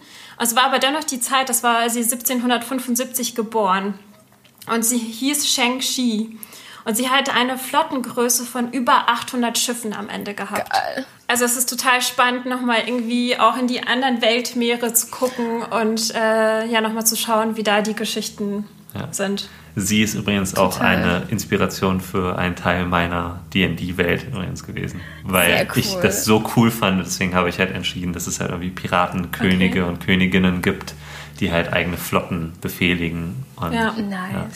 Es 0.40 0.56
war 0.56 0.64
aber 0.64 0.78
dennoch 0.78 1.04
die 1.04 1.20
Zeit, 1.20 1.50
das 1.50 1.62
war 1.62 1.90
sie 1.90 2.02
1775 2.02 3.34
geboren. 3.34 3.98
Und 4.72 4.84
sie 4.84 4.98
hieß 4.98 5.46
Sheng 5.46 5.82
Shi. 5.82 6.38
Und 6.88 6.96
sie 6.96 7.10
hatte 7.10 7.34
eine 7.34 7.58
Flottengröße 7.58 8.46
von 8.46 8.72
über 8.72 9.10
800 9.10 9.58
Schiffen 9.58 9.92
am 9.92 10.08
Ende 10.08 10.32
gehabt. 10.32 10.72
Geil. 10.72 11.04
Also 11.26 11.44
es 11.44 11.54
ist 11.58 11.68
total 11.68 12.00
spannend, 12.00 12.46
nochmal 12.46 12.78
irgendwie 12.86 13.38
auch 13.38 13.58
in 13.58 13.66
die 13.66 13.86
anderen 13.86 14.22
Weltmeere 14.22 14.94
zu 14.94 15.08
gucken 15.08 15.62
und 15.64 16.14
äh, 16.14 16.64
ja, 16.66 16.80
nochmal 16.80 17.06
zu 17.06 17.14
schauen, 17.14 17.58
wie 17.58 17.62
da 17.62 17.82
die 17.82 17.92
Geschichten 17.92 18.66
ja. 18.94 19.06
sind. 19.10 19.50
Sie 19.76 20.00
ist 20.00 20.14
übrigens 20.14 20.54
total. 20.54 20.66
auch 20.66 20.80
eine 20.80 21.24
Inspiration 21.28 22.00
für 22.00 22.38
einen 22.38 22.56
Teil 22.56 22.86
meiner 22.86 23.40
D&D-Welt 23.52 24.26
übrigens 24.26 24.64
gewesen, 24.64 25.02
weil 25.24 25.68
cool. 25.70 25.78
ich 25.78 25.94
das 25.96 26.24
so 26.24 26.42
cool 26.56 26.70
fand. 26.70 27.04
Deswegen 27.04 27.34
habe 27.34 27.50
ich 27.50 27.58
halt 27.58 27.70
entschieden, 27.74 28.14
dass 28.14 28.26
es 28.26 28.40
halt 28.40 28.48
irgendwie 28.50 28.70
Piratenkönige 28.70 29.82
okay. 29.82 29.90
und 29.90 30.00
Königinnen 30.00 30.62
gibt, 30.62 30.94
die 31.38 31.52
halt 31.52 31.70
eigene 31.70 31.98
Flotten 31.98 32.54
befehligen. 32.62 33.44
Und, 33.56 33.74
ja, 33.74 33.92
nice. 33.92 34.32
Ja. 34.32 34.46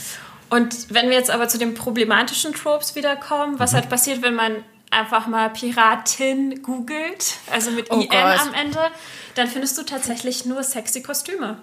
Und 0.52 0.92
wenn 0.92 1.08
wir 1.08 1.16
jetzt 1.16 1.30
aber 1.30 1.48
zu 1.48 1.56
den 1.56 1.72
problematischen 1.72 2.52
Tropes 2.52 2.94
wiederkommen, 2.94 3.58
was 3.58 3.72
mhm. 3.72 3.76
halt 3.76 3.88
passiert, 3.88 4.20
wenn 4.20 4.34
man 4.34 4.62
einfach 4.90 5.26
mal 5.26 5.48
Piratin 5.48 6.62
googelt, 6.62 7.36
also 7.50 7.70
mit 7.70 7.90
oh 7.90 7.94
IN 7.94 8.08
Gott. 8.10 8.38
am 8.38 8.52
Ende, 8.52 8.90
dann 9.34 9.48
findest 9.48 9.78
du 9.78 9.82
tatsächlich 9.82 10.44
nur 10.44 10.62
sexy 10.62 11.02
Kostüme. 11.02 11.56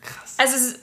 Krass. 0.00 0.36
Also 0.38 0.74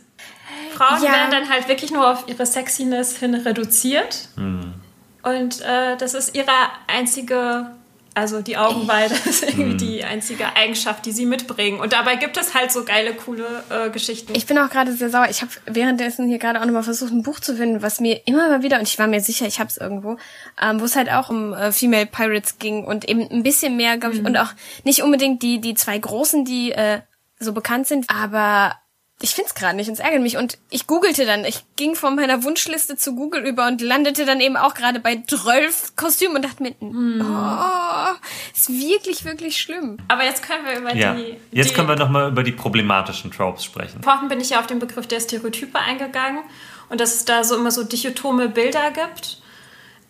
Frauen 0.75 1.01
ja. 1.03 1.11
werden 1.11 1.31
dann 1.31 1.49
halt 1.49 1.67
wirklich 1.67 1.89
nur 1.89 2.07
auf 2.07 2.27
ihre 2.27 2.45
Sexiness 2.45 3.17
hin 3.17 3.33
reduziert. 3.33 4.29
Mhm. 4.35 4.75
Und 5.23 5.61
äh, 5.61 5.97
das 5.97 6.13
ist 6.13 6.35
ihre 6.35 6.51
einzige 6.85 7.71
also 8.19 8.41
die 8.41 8.57
Augenweide 8.57 9.13
ist 9.25 9.43
irgendwie 9.43 9.77
die 9.77 10.03
einzige 10.03 10.55
Eigenschaft, 10.55 11.05
die 11.05 11.13
sie 11.13 11.25
mitbringen. 11.25 11.79
Und 11.79 11.93
dabei 11.93 12.17
gibt 12.17 12.35
es 12.35 12.53
halt 12.53 12.71
so 12.71 12.83
geile, 12.83 13.13
coole 13.13 13.63
äh, 13.69 13.89
Geschichten. 13.89 14.33
Ich 14.35 14.45
bin 14.45 14.57
auch 14.57 14.69
gerade 14.69 14.91
sehr 14.93 15.09
sauer. 15.09 15.27
Ich 15.29 15.41
habe 15.41 15.51
währenddessen 15.65 16.27
hier 16.27 16.37
gerade 16.37 16.59
auch 16.59 16.65
nochmal 16.65 16.83
versucht, 16.83 17.13
ein 17.13 17.23
Buch 17.23 17.39
zu 17.39 17.55
finden, 17.55 17.81
was 17.81 18.01
mir 18.01 18.27
immer 18.27 18.49
mal 18.49 18.61
wieder, 18.61 18.77
und 18.77 18.87
ich 18.87 18.99
war 18.99 19.07
mir 19.07 19.21
sicher, 19.21 19.47
ich 19.47 19.59
habe 19.59 19.69
es 19.69 19.77
irgendwo, 19.77 20.17
ähm, 20.61 20.81
wo 20.81 20.85
es 20.85 20.95
halt 20.95 21.09
auch 21.09 21.29
um 21.29 21.53
äh, 21.53 21.71
Female 21.71 22.05
Pirates 22.05 22.59
ging 22.59 22.83
und 22.83 23.07
eben 23.07 23.21
ein 23.29 23.43
bisschen 23.43 23.77
mehr, 23.77 23.97
glaube 23.97 24.15
ich, 24.15 24.21
mhm. 24.21 24.27
und 24.27 24.37
auch 24.37 24.51
nicht 24.83 25.01
unbedingt 25.01 25.41
die, 25.41 25.61
die 25.61 25.73
zwei 25.75 25.97
großen, 25.97 26.43
die 26.43 26.73
äh, 26.73 26.99
so 27.39 27.53
bekannt 27.53 27.87
sind, 27.87 28.09
aber 28.09 28.75
ich 29.21 29.35
find's 29.35 29.53
gerade 29.53 29.75
nicht 29.75 29.89
und 29.89 29.95
es 29.95 29.99
ärgert 29.99 30.21
mich. 30.21 30.37
Und 30.37 30.57
ich 30.69 30.87
googelte 30.87 31.25
dann, 31.25 31.43
ich 31.43 31.63
ging 31.75 31.95
von 31.95 32.15
meiner 32.15 32.43
Wunschliste 32.43 32.95
zu 32.95 33.15
Google 33.15 33.45
über 33.45 33.67
und 33.67 33.81
landete 33.81 34.25
dann 34.25 34.39
eben 34.39 34.55
auch 34.55 34.73
gerade 34.73 34.99
bei 34.99 35.21
12 35.27 35.95
Kostümen 35.97 36.37
und 36.37 36.45
dachte 36.45 36.63
mir, 36.63 36.73
mm. 36.79 37.21
oh, 37.21 38.15
ist 38.55 38.69
wirklich, 38.69 39.25
wirklich 39.25 39.59
schlimm. 39.59 39.97
Aber 40.07 40.23
jetzt 40.23 40.41
können 40.41 40.65
wir 40.65 40.79
über 40.79 40.95
ja. 40.95 41.13
die... 41.13 41.35
Jetzt 41.51 41.71
die, 41.71 41.73
können 41.73 41.89
wir 41.89 41.97
nochmal 41.97 42.29
über 42.29 42.43
die 42.43 42.53
problematischen 42.53 43.31
Tropes 43.31 43.65
sprechen. 43.65 44.01
Vorhin 44.01 44.29
bin 44.29 44.39
ich 44.39 44.51
ja 44.51 44.59
auf 44.59 44.67
den 44.67 44.79
Begriff 44.79 45.07
der 45.07 45.19
Stereotype 45.19 45.77
eingegangen 45.77 46.43
und 46.87 47.01
dass 47.01 47.13
es 47.13 47.25
da 47.25 47.43
so 47.43 47.57
immer 47.57 47.71
so 47.71 47.83
dichotome 47.83 48.47
Bilder 48.47 48.91
gibt 48.91 49.41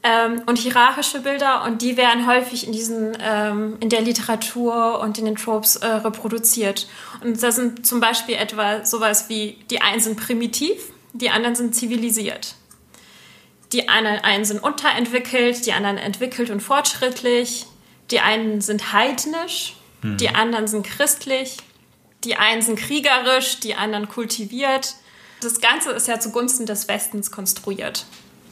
ähm, 0.01 0.43
und 0.45 0.57
hierarchische 0.57 1.19
Bilder 1.19 1.65
und 1.65 1.81
die 1.81 1.97
werden 1.97 2.25
häufig 2.25 2.65
in 2.65 2.71
diesen 2.71 3.17
ähm, 3.21 3.77
in 3.81 3.89
der 3.89 4.01
Literatur 4.01 4.99
und 5.01 5.17
in 5.17 5.25
den 5.25 5.35
Tropes 5.35 5.75
äh, 5.77 5.87
reproduziert. 5.87 6.87
Und 7.21 7.41
das 7.43 7.55
sind 7.55 7.85
zum 7.85 7.99
Beispiel 7.99 8.35
etwa 8.35 8.85
sowas 8.85 9.27
wie 9.27 9.57
die 9.69 9.81
einen 9.81 9.99
sind 9.99 10.17
primitiv, 10.17 10.79
die 11.13 11.29
anderen 11.29 11.55
sind 11.55 11.75
zivilisiert. 11.75 12.55
Die 13.73 13.89
einen, 13.89 14.19
einen 14.19 14.45
sind 14.45 14.63
unterentwickelt, 14.63 15.65
die 15.65 15.73
anderen 15.73 15.97
entwickelt 15.97 16.49
und 16.49 16.61
fortschrittlich. 16.61 17.67
Die 18.09 18.19
einen 18.19 18.61
sind 18.61 18.93
heidnisch, 18.93 19.75
hm. 20.01 20.17
die 20.17 20.29
anderen 20.29 20.67
sind 20.67 20.85
christlich. 20.85 21.57
Die 22.23 22.35
einen 22.35 22.61
sind 22.61 22.77
kriegerisch, 22.77 23.59
die 23.59 23.75
anderen 23.75 24.09
kultiviert. 24.09 24.95
Das 25.41 25.61
Ganze 25.61 25.91
ist 25.91 26.07
ja 26.07 26.19
zugunsten 26.19 26.65
des 26.65 26.87
Westens 26.87 27.31
konstruiert. 27.31 28.05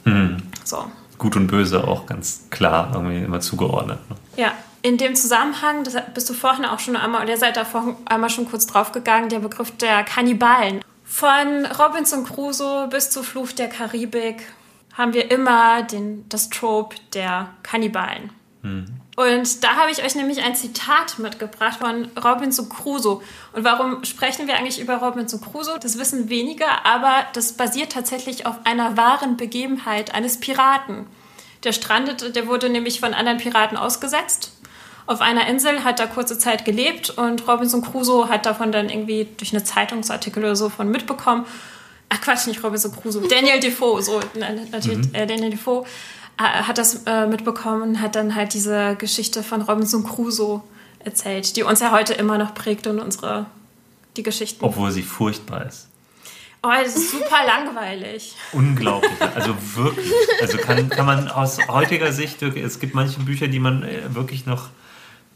Hm. 0.04 0.42
So. 0.64 0.90
Gut 1.18 1.36
und 1.36 1.48
Böse 1.48 1.86
auch 1.86 2.06
ganz 2.06 2.46
klar 2.50 2.90
irgendwie 2.94 3.18
immer 3.18 3.40
zugeordnet. 3.40 3.98
Ne? 4.08 4.16
Ja, 4.36 4.52
in 4.82 4.96
dem 4.96 5.14
Zusammenhang, 5.14 5.84
das 5.84 5.96
bist 6.14 6.30
du 6.30 6.34
vorhin 6.34 6.64
auch 6.64 6.78
schon 6.78 6.96
einmal, 6.96 7.22
oder 7.22 7.32
ihr 7.32 7.38
seid 7.38 7.56
da 7.56 7.64
vorhin 7.64 7.96
einmal 8.04 8.30
schon 8.30 8.48
kurz 8.48 8.66
draufgegangen, 8.66 9.28
der 9.28 9.40
Begriff 9.40 9.76
der 9.76 10.04
Kannibalen. 10.04 10.80
Von 11.04 11.66
Robinson 11.78 12.24
Crusoe 12.24 12.86
bis 12.88 13.10
zu 13.10 13.22
Fluch 13.22 13.52
der 13.52 13.68
Karibik 13.68 14.42
haben 14.94 15.14
wir 15.14 15.30
immer 15.30 15.82
den, 15.82 16.28
das 16.28 16.50
Trope 16.50 16.96
der 17.14 17.50
Kannibalen. 17.62 18.30
Mhm. 18.62 18.86
Und 19.18 19.64
da 19.64 19.74
habe 19.74 19.90
ich 19.90 20.04
euch 20.04 20.14
nämlich 20.14 20.44
ein 20.44 20.54
Zitat 20.54 21.18
mitgebracht 21.18 21.80
von 21.80 22.08
Robinson 22.22 22.68
Crusoe. 22.68 23.20
Und 23.52 23.64
warum 23.64 24.04
sprechen 24.04 24.46
wir 24.46 24.56
eigentlich 24.56 24.78
über 24.78 24.98
Robinson 24.98 25.40
Crusoe? 25.40 25.80
Das 25.80 25.98
wissen 25.98 26.28
wenige, 26.28 26.64
aber 26.84 27.26
das 27.32 27.54
basiert 27.54 27.90
tatsächlich 27.90 28.46
auf 28.46 28.54
einer 28.62 28.96
wahren 28.96 29.36
Begebenheit 29.36 30.14
eines 30.14 30.38
Piraten. 30.38 31.08
Der 31.64 31.72
strandete, 31.72 32.30
der 32.30 32.46
wurde 32.46 32.68
nämlich 32.68 33.00
von 33.00 33.12
anderen 33.12 33.38
Piraten 33.38 33.76
ausgesetzt. 33.76 34.52
Auf 35.08 35.20
einer 35.20 35.48
Insel 35.48 35.82
hat 35.82 35.98
er 35.98 36.06
kurze 36.06 36.38
Zeit 36.38 36.64
gelebt 36.64 37.10
und 37.10 37.48
Robinson 37.48 37.82
Crusoe 37.82 38.28
hat 38.28 38.46
davon 38.46 38.70
dann 38.70 38.88
irgendwie 38.88 39.26
durch 39.36 39.52
eine 39.52 39.64
Zeitungsartikel 39.64 40.44
oder 40.44 40.54
so 40.54 40.68
von 40.68 40.88
mitbekommen. 40.92 41.44
Ach 42.08 42.20
Quatsch, 42.20 42.46
nicht 42.46 42.62
Robinson 42.62 42.92
Crusoe, 42.92 43.26
Daniel 43.26 43.58
Defoe, 43.58 44.00
so 44.00 44.20
natürlich 44.70 45.08
mhm. 45.08 45.14
äh, 45.16 45.26
Daniel 45.26 45.50
Defoe 45.50 45.84
hat 46.38 46.78
das 46.78 47.02
äh, 47.06 47.26
mitbekommen 47.26 47.82
und 47.82 48.00
hat 48.00 48.14
dann 48.14 48.34
halt 48.34 48.54
diese 48.54 48.96
Geschichte 48.96 49.42
von 49.42 49.62
Robinson 49.62 50.04
Crusoe 50.04 50.62
erzählt, 51.00 51.56
die 51.56 51.62
uns 51.62 51.80
ja 51.80 51.90
heute 51.90 52.14
immer 52.14 52.38
noch 52.38 52.54
prägt 52.54 52.86
und 52.86 53.00
unsere 53.00 53.46
die 54.16 54.22
Geschichten. 54.22 54.64
Obwohl 54.64 54.90
sie 54.90 55.02
furchtbar 55.02 55.66
ist. 55.66 55.88
Oh, 56.62 56.70
das 56.70 56.96
ist 56.96 57.12
super 57.12 57.46
langweilig. 57.46 58.34
Unglaublich. 58.52 59.10
Also 59.34 59.54
wirklich. 59.74 60.12
Also 60.40 60.58
kann, 60.58 60.88
kann 60.88 61.06
man 61.06 61.28
aus 61.28 61.58
heutiger 61.68 62.12
Sicht, 62.12 62.42
es 62.42 62.80
gibt 62.80 62.94
manche 62.94 63.20
Bücher, 63.20 63.46
die 63.46 63.60
man 63.60 63.84
äh, 63.84 64.14
wirklich 64.14 64.44
noch 64.44 64.68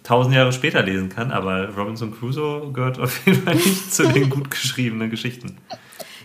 tausend 0.03 0.35
Jahre 0.35 0.53
später 0.53 0.83
lesen 0.83 1.11
kann, 1.11 1.31
aber 1.31 1.69
Robinson 1.77 2.17
Crusoe 2.19 2.73
gehört 2.73 2.99
auf 2.99 3.25
jeden 3.25 3.45
Fall 3.45 3.55
nicht 3.55 3.95
zu 3.95 4.09
den 4.09 4.31
gut 4.31 4.51
geschriebenen 4.51 5.11
Geschichten. 5.11 5.59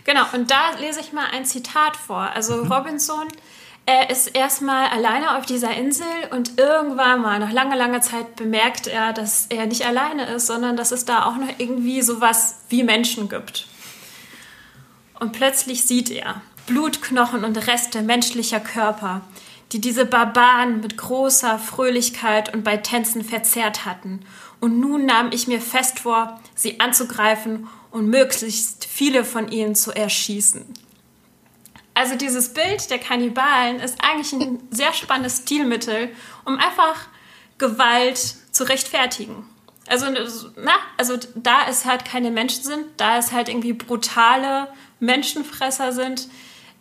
Genau, 0.04 0.24
und 0.32 0.50
da 0.50 0.72
lese 0.80 1.00
ich 1.00 1.12
mal 1.12 1.26
ein 1.32 1.44
Zitat 1.44 1.96
vor. 1.96 2.30
Also 2.34 2.64
mhm. 2.64 2.72
Robinson 2.72 3.28
er 3.88 4.10
ist 4.10 4.36
erstmal 4.36 4.88
alleine 4.88 5.38
auf 5.38 5.46
dieser 5.46 5.74
Insel 5.74 6.04
und 6.30 6.58
irgendwann 6.58 7.22
mal, 7.22 7.38
nach 7.38 7.50
langer, 7.50 7.74
langer 7.74 8.02
Zeit, 8.02 8.36
bemerkt 8.36 8.86
er, 8.86 9.14
dass 9.14 9.46
er 9.46 9.64
nicht 9.64 9.86
alleine 9.86 10.26
ist, 10.26 10.46
sondern 10.46 10.76
dass 10.76 10.92
es 10.92 11.06
da 11.06 11.24
auch 11.24 11.36
noch 11.36 11.48
irgendwie 11.56 12.02
sowas 12.02 12.56
wie 12.68 12.82
Menschen 12.82 13.30
gibt. 13.30 13.66
Und 15.18 15.32
plötzlich 15.32 15.84
sieht 15.84 16.10
er 16.10 16.42
Blutknochen 16.66 17.44
und 17.44 17.66
Reste 17.66 18.02
menschlicher 18.02 18.60
Körper, 18.60 19.22
die 19.72 19.80
diese 19.80 20.04
Barbaren 20.04 20.82
mit 20.82 20.98
großer 20.98 21.58
Fröhlichkeit 21.58 22.52
und 22.52 22.64
bei 22.64 22.76
Tänzen 22.76 23.24
verzehrt 23.24 23.86
hatten. 23.86 24.20
Und 24.60 24.78
nun 24.80 25.06
nahm 25.06 25.30
ich 25.32 25.48
mir 25.48 25.62
fest 25.62 26.00
vor, 26.00 26.38
sie 26.54 26.78
anzugreifen 26.78 27.68
und 27.90 28.10
möglichst 28.10 28.84
viele 28.84 29.24
von 29.24 29.50
ihnen 29.50 29.74
zu 29.74 29.92
erschießen. 29.92 30.74
Also 31.98 32.14
dieses 32.14 32.50
Bild 32.50 32.90
der 32.90 33.00
Kannibalen 33.00 33.80
ist 33.80 33.98
eigentlich 33.98 34.32
ein 34.32 34.60
sehr 34.70 34.92
spannendes 34.92 35.38
Stilmittel, 35.38 36.10
um 36.44 36.56
einfach 36.56 37.08
Gewalt 37.58 38.36
zu 38.52 38.68
rechtfertigen. 38.68 39.44
Also, 39.88 40.06
na, 40.54 40.74
also 40.96 41.18
da 41.34 41.66
es 41.68 41.86
halt 41.86 42.04
keine 42.04 42.30
Menschen 42.30 42.62
sind, 42.62 42.84
da 42.98 43.18
es 43.18 43.32
halt 43.32 43.48
irgendwie 43.48 43.72
brutale 43.72 44.68
Menschenfresser 45.00 45.90
sind, 45.90 46.28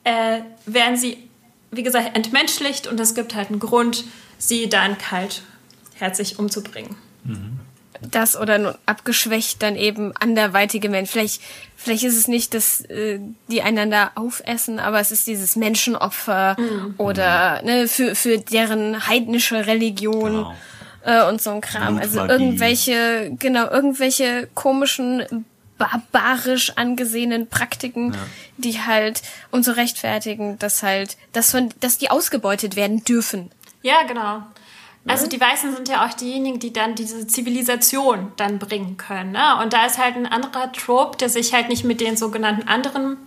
äh, 0.03 0.41
werden 0.67 0.97
sie, 0.97 1.27
wie 1.71 1.81
gesagt, 1.81 2.15
entmenschlicht 2.15 2.85
und 2.85 2.99
es 2.99 3.15
gibt 3.15 3.33
halt 3.33 3.49
einen 3.49 3.59
Grund, 3.59 4.03
sie 4.37 4.69
dann 4.69 4.99
kaltherzig 4.99 6.37
umzubringen. 6.37 6.95
Mhm 7.23 7.61
das 8.01 8.39
oder 8.39 8.57
nur 8.57 8.77
abgeschwächt 8.85 9.61
dann 9.61 9.75
eben 9.75 10.15
anderweitige 10.17 10.89
Menschen. 10.89 11.11
Vielleicht, 11.11 11.41
vielleicht 11.75 12.03
ist 12.03 12.17
es 12.17 12.27
nicht, 12.27 12.53
dass 12.53 12.81
äh, 12.81 13.19
die 13.47 13.61
einander 13.61 14.11
aufessen, 14.15 14.79
aber 14.79 14.99
es 14.99 15.11
ist 15.11 15.27
dieses 15.27 15.55
Menschenopfer 15.55 16.55
mhm. 16.59 16.95
oder 16.97 17.61
ne, 17.63 17.87
für, 17.87 18.15
für 18.15 18.37
deren 18.37 19.07
heidnische 19.07 19.67
Religion 19.67 20.31
genau. 20.31 20.55
äh, 21.03 21.27
und 21.27 21.41
so 21.41 21.51
ein 21.51 21.61
Kram. 21.61 21.97
Also 21.97 22.25
irgendwelche, 22.25 23.31
genau, 23.39 23.69
irgendwelche 23.69 24.47
komischen 24.53 25.45
barbarisch 25.77 26.73
angesehenen 26.75 27.47
Praktiken, 27.47 28.13
ja. 28.13 28.19
die 28.57 28.81
halt 28.81 29.21
um 29.51 29.63
zu 29.63 29.75
rechtfertigen, 29.75 30.57
dass 30.59 30.83
halt, 30.83 31.17
dass 31.33 31.51
von, 31.51 31.69
dass 31.79 31.97
die 31.97 32.09
ausgebeutet 32.09 32.75
werden 32.75 33.03
dürfen. 33.03 33.51
Ja, 33.83 34.03
genau. 34.07 34.43
Also 35.07 35.27
die 35.27 35.39
Weißen 35.39 35.75
sind 35.75 35.87
ja 35.87 36.05
auch 36.05 36.13
diejenigen, 36.13 36.59
die 36.59 36.73
dann 36.73 36.95
diese 36.95 37.27
Zivilisation 37.27 38.31
dann 38.35 38.59
bringen 38.59 38.97
können. 38.97 39.31
Ne? 39.31 39.59
Und 39.61 39.73
da 39.73 39.85
ist 39.85 39.97
halt 39.97 40.15
ein 40.15 40.25
anderer 40.25 40.71
Trope, 40.71 41.17
der 41.17 41.29
sich 41.29 41.53
halt 41.53 41.69
nicht 41.69 41.83
mit 41.83 42.01
den 42.01 42.17
sogenannten 42.17 42.67
anderen 42.67 43.17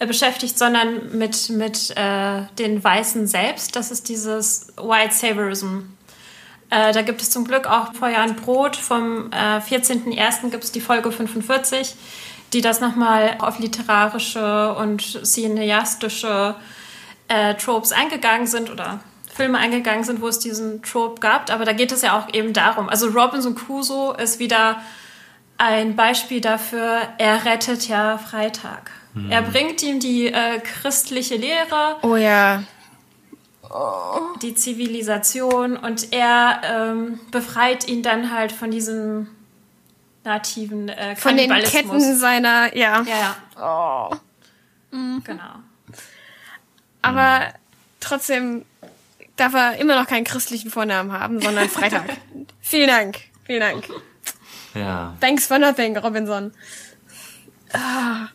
äh, 0.00 0.06
beschäftigt, 0.06 0.58
sondern 0.58 1.16
mit, 1.16 1.50
mit 1.50 1.96
äh, 1.96 2.42
den 2.58 2.82
Weißen 2.82 3.26
selbst. 3.26 3.76
Das 3.76 3.90
ist 3.90 4.08
dieses 4.08 4.72
White 4.76 5.14
Saviorism. 5.14 5.80
Äh, 6.70 6.92
da 6.92 7.02
gibt 7.02 7.20
es 7.20 7.30
zum 7.30 7.44
Glück 7.44 7.66
auch 7.66 7.92
Feuer 7.94 8.24
und 8.24 8.42
Brot. 8.42 8.76
Vom 8.76 9.30
äh, 9.32 9.58
14.01. 9.58 10.50
gibt 10.50 10.64
es 10.64 10.72
die 10.72 10.80
Folge 10.80 11.12
45, 11.12 11.94
die 12.52 12.60
das 12.60 12.80
nochmal 12.80 13.36
auf 13.40 13.58
literarische 13.58 14.74
und 14.74 15.02
cineastische 15.24 16.54
äh, 17.28 17.54
Tropes 17.54 17.92
eingegangen 17.92 18.46
sind 18.46 18.70
oder 18.70 19.00
Filme 19.40 19.56
eingegangen 19.56 20.04
sind, 20.04 20.20
wo 20.20 20.28
es 20.28 20.38
diesen 20.38 20.82
Trope 20.82 21.18
gab. 21.18 21.50
Aber 21.50 21.64
da 21.64 21.72
geht 21.72 21.92
es 21.92 22.02
ja 22.02 22.18
auch 22.18 22.34
eben 22.34 22.52
darum. 22.52 22.90
Also 22.90 23.08
Robinson 23.08 23.54
Crusoe 23.54 24.14
ist 24.22 24.38
wieder 24.38 24.82
ein 25.56 25.96
Beispiel 25.96 26.42
dafür, 26.42 27.00
er 27.16 27.46
rettet 27.46 27.88
ja 27.88 28.18
Freitag. 28.18 28.90
Mhm. 29.14 29.30
Er 29.30 29.40
bringt 29.40 29.82
ihm 29.82 29.98
die 29.98 30.26
äh, 30.26 30.60
christliche 30.60 31.36
Lehre. 31.36 31.96
Oh 32.02 32.16
ja. 32.16 32.64
Die 34.42 34.54
Zivilisation 34.54 35.78
und 35.78 36.12
er 36.12 36.60
ähm, 36.62 37.20
befreit 37.30 37.88
ihn 37.88 38.02
dann 38.02 38.32
halt 38.32 38.52
von 38.52 38.70
diesem 38.70 39.28
nativen 40.22 40.90
äh, 40.90 41.16
Von 41.16 41.38
den 41.38 41.50
Ketten 41.62 42.14
seiner, 42.14 42.76
ja. 42.76 43.02
Ja, 43.02 43.36
ja. 43.56 44.10
Oh. 44.10 44.94
Mhm. 44.94 45.22
Genau. 45.24 45.54
Aber 47.00 47.54
trotzdem 48.00 48.66
darf 49.40 49.54
er 49.54 49.78
immer 49.78 49.98
noch 49.98 50.06
keinen 50.06 50.24
christlichen 50.24 50.70
Vornamen 50.70 51.12
haben, 51.12 51.40
sondern 51.40 51.68
Freitag. 51.68 52.04
vielen 52.60 52.88
Dank, 52.88 53.18
vielen 53.44 53.60
Dank. 53.60 53.88
Ja. 54.74 55.16
Thanks 55.20 55.46
for 55.46 55.58
nothing, 55.58 55.96
Robinson. 55.96 56.52
Ah, 57.72 58.28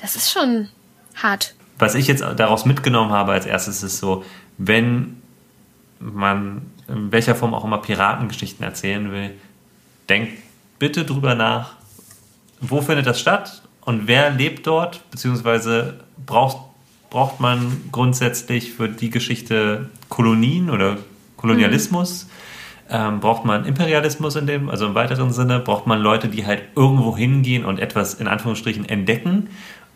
das 0.00 0.16
ist 0.16 0.32
schon 0.32 0.68
hart. 1.14 1.54
Was 1.78 1.94
ich 1.94 2.06
jetzt 2.06 2.22
daraus 2.36 2.64
mitgenommen 2.64 3.12
habe 3.12 3.32
als 3.32 3.46
erstes 3.46 3.82
ist 3.82 3.98
so, 3.98 4.24
wenn 4.58 5.20
man 5.98 6.70
in 6.88 7.12
welcher 7.12 7.34
Form 7.34 7.54
auch 7.54 7.64
immer 7.64 7.78
Piratengeschichten 7.78 8.64
erzählen 8.64 9.10
will, 9.10 9.34
denkt 10.08 10.38
bitte 10.78 11.04
drüber 11.04 11.34
nach, 11.34 11.74
wo 12.60 12.80
findet 12.80 13.06
das 13.06 13.20
statt 13.20 13.62
und 13.82 14.06
wer 14.06 14.30
lebt 14.30 14.66
dort, 14.66 15.08
beziehungsweise 15.10 16.00
braucht 16.24 16.71
braucht 17.12 17.40
man 17.40 17.76
grundsätzlich 17.92 18.72
für 18.72 18.88
die 18.88 19.10
Geschichte 19.10 19.90
Kolonien 20.08 20.70
oder 20.70 20.96
Kolonialismus? 21.36 22.24
Mhm. 22.24 22.30
Ähm, 22.88 23.20
braucht 23.20 23.44
man 23.44 23.66
Imperialismus 23.66 24.34
in 24.34 24.46
dem, 24.46 24.70
also 24.70 24.86
im 24.86 24.94
weiteren 24.94 25.30
Sinne? 25.30 25.60
Braucht 25.60 25.86
man 25.86 26.00
Leute, 26.00 26.28
die 26.28 26.46
halt 26.46 26.62
irgendwo 26.74 27.14
hingehen 27.14 27.66
und 27.66 27.78
etwas 27.80 28.14
in 28.14 28.28
Anführungsstrichen 28.28 28.88
entdecken? 28.88 29.50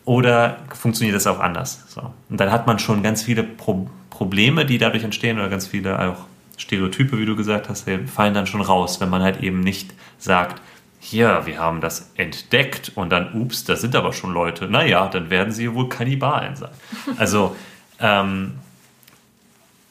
Oder 0.04 0.58
funktioniert 0.74 1.16
das 1.16 1.26
auch 1.26 1.40
anders? 1.40 1.84
So. 1.88 2.02
Und 2.28 2.38
dann 2.38 2.52
hat 2.52 2.66
man 2.66 2.78
schon 2.78 3.02
ganz 3.02 3.22
viele 3.22 3.42
Pro 3.42 3.88
Probleme, 4.10 4.64
die 4.64 4.78
dadurch 4.78 5.04
entstehen, 5.04 5.38
oder 5.38 5.50
ganz 5.50 5.66
viele 5.66 5.98
auch 5.98 6.16
Stereotype, 6.56 7.18
wie 7.18 7.26
du 7.26 7.36
gesagt 7.36 7.68
hast, 7.68 7.86
fallen 8.06 8.32
dann 8.32 8.46
schon 8.46 8.62
raus, 8.62 8.98
wenn 8.98 9.10
man 9.10 9.22
halt 9.22 9.42
eben 9.42 9.60
nicht 9.60 9.92
sagt, 10.18 10.62
hier, 11.08 11.42
wir 11.44 11.58
haben 11.58 11.80
das 11.80 12.10
entdeckt 12.16 12.90
und 12.96 13.10
dann, 13.10 13.40
ups, 13.40 13.62
da 13.62 13.76
sind 13.76 13.94
aber 13.94 14.12
schon 14.12 14.32
Leute. 14.32 14.66
Naja, 14.66 15.06
dann 15.06 15.30
werden 15.30 15.52
sie 15.52 15.72
wohl 15.72 15.88
Kannibalen 15.88 16.56
sein. 16.56 16.70
Also, 17.16 17.54
ähm, 18.00 18.54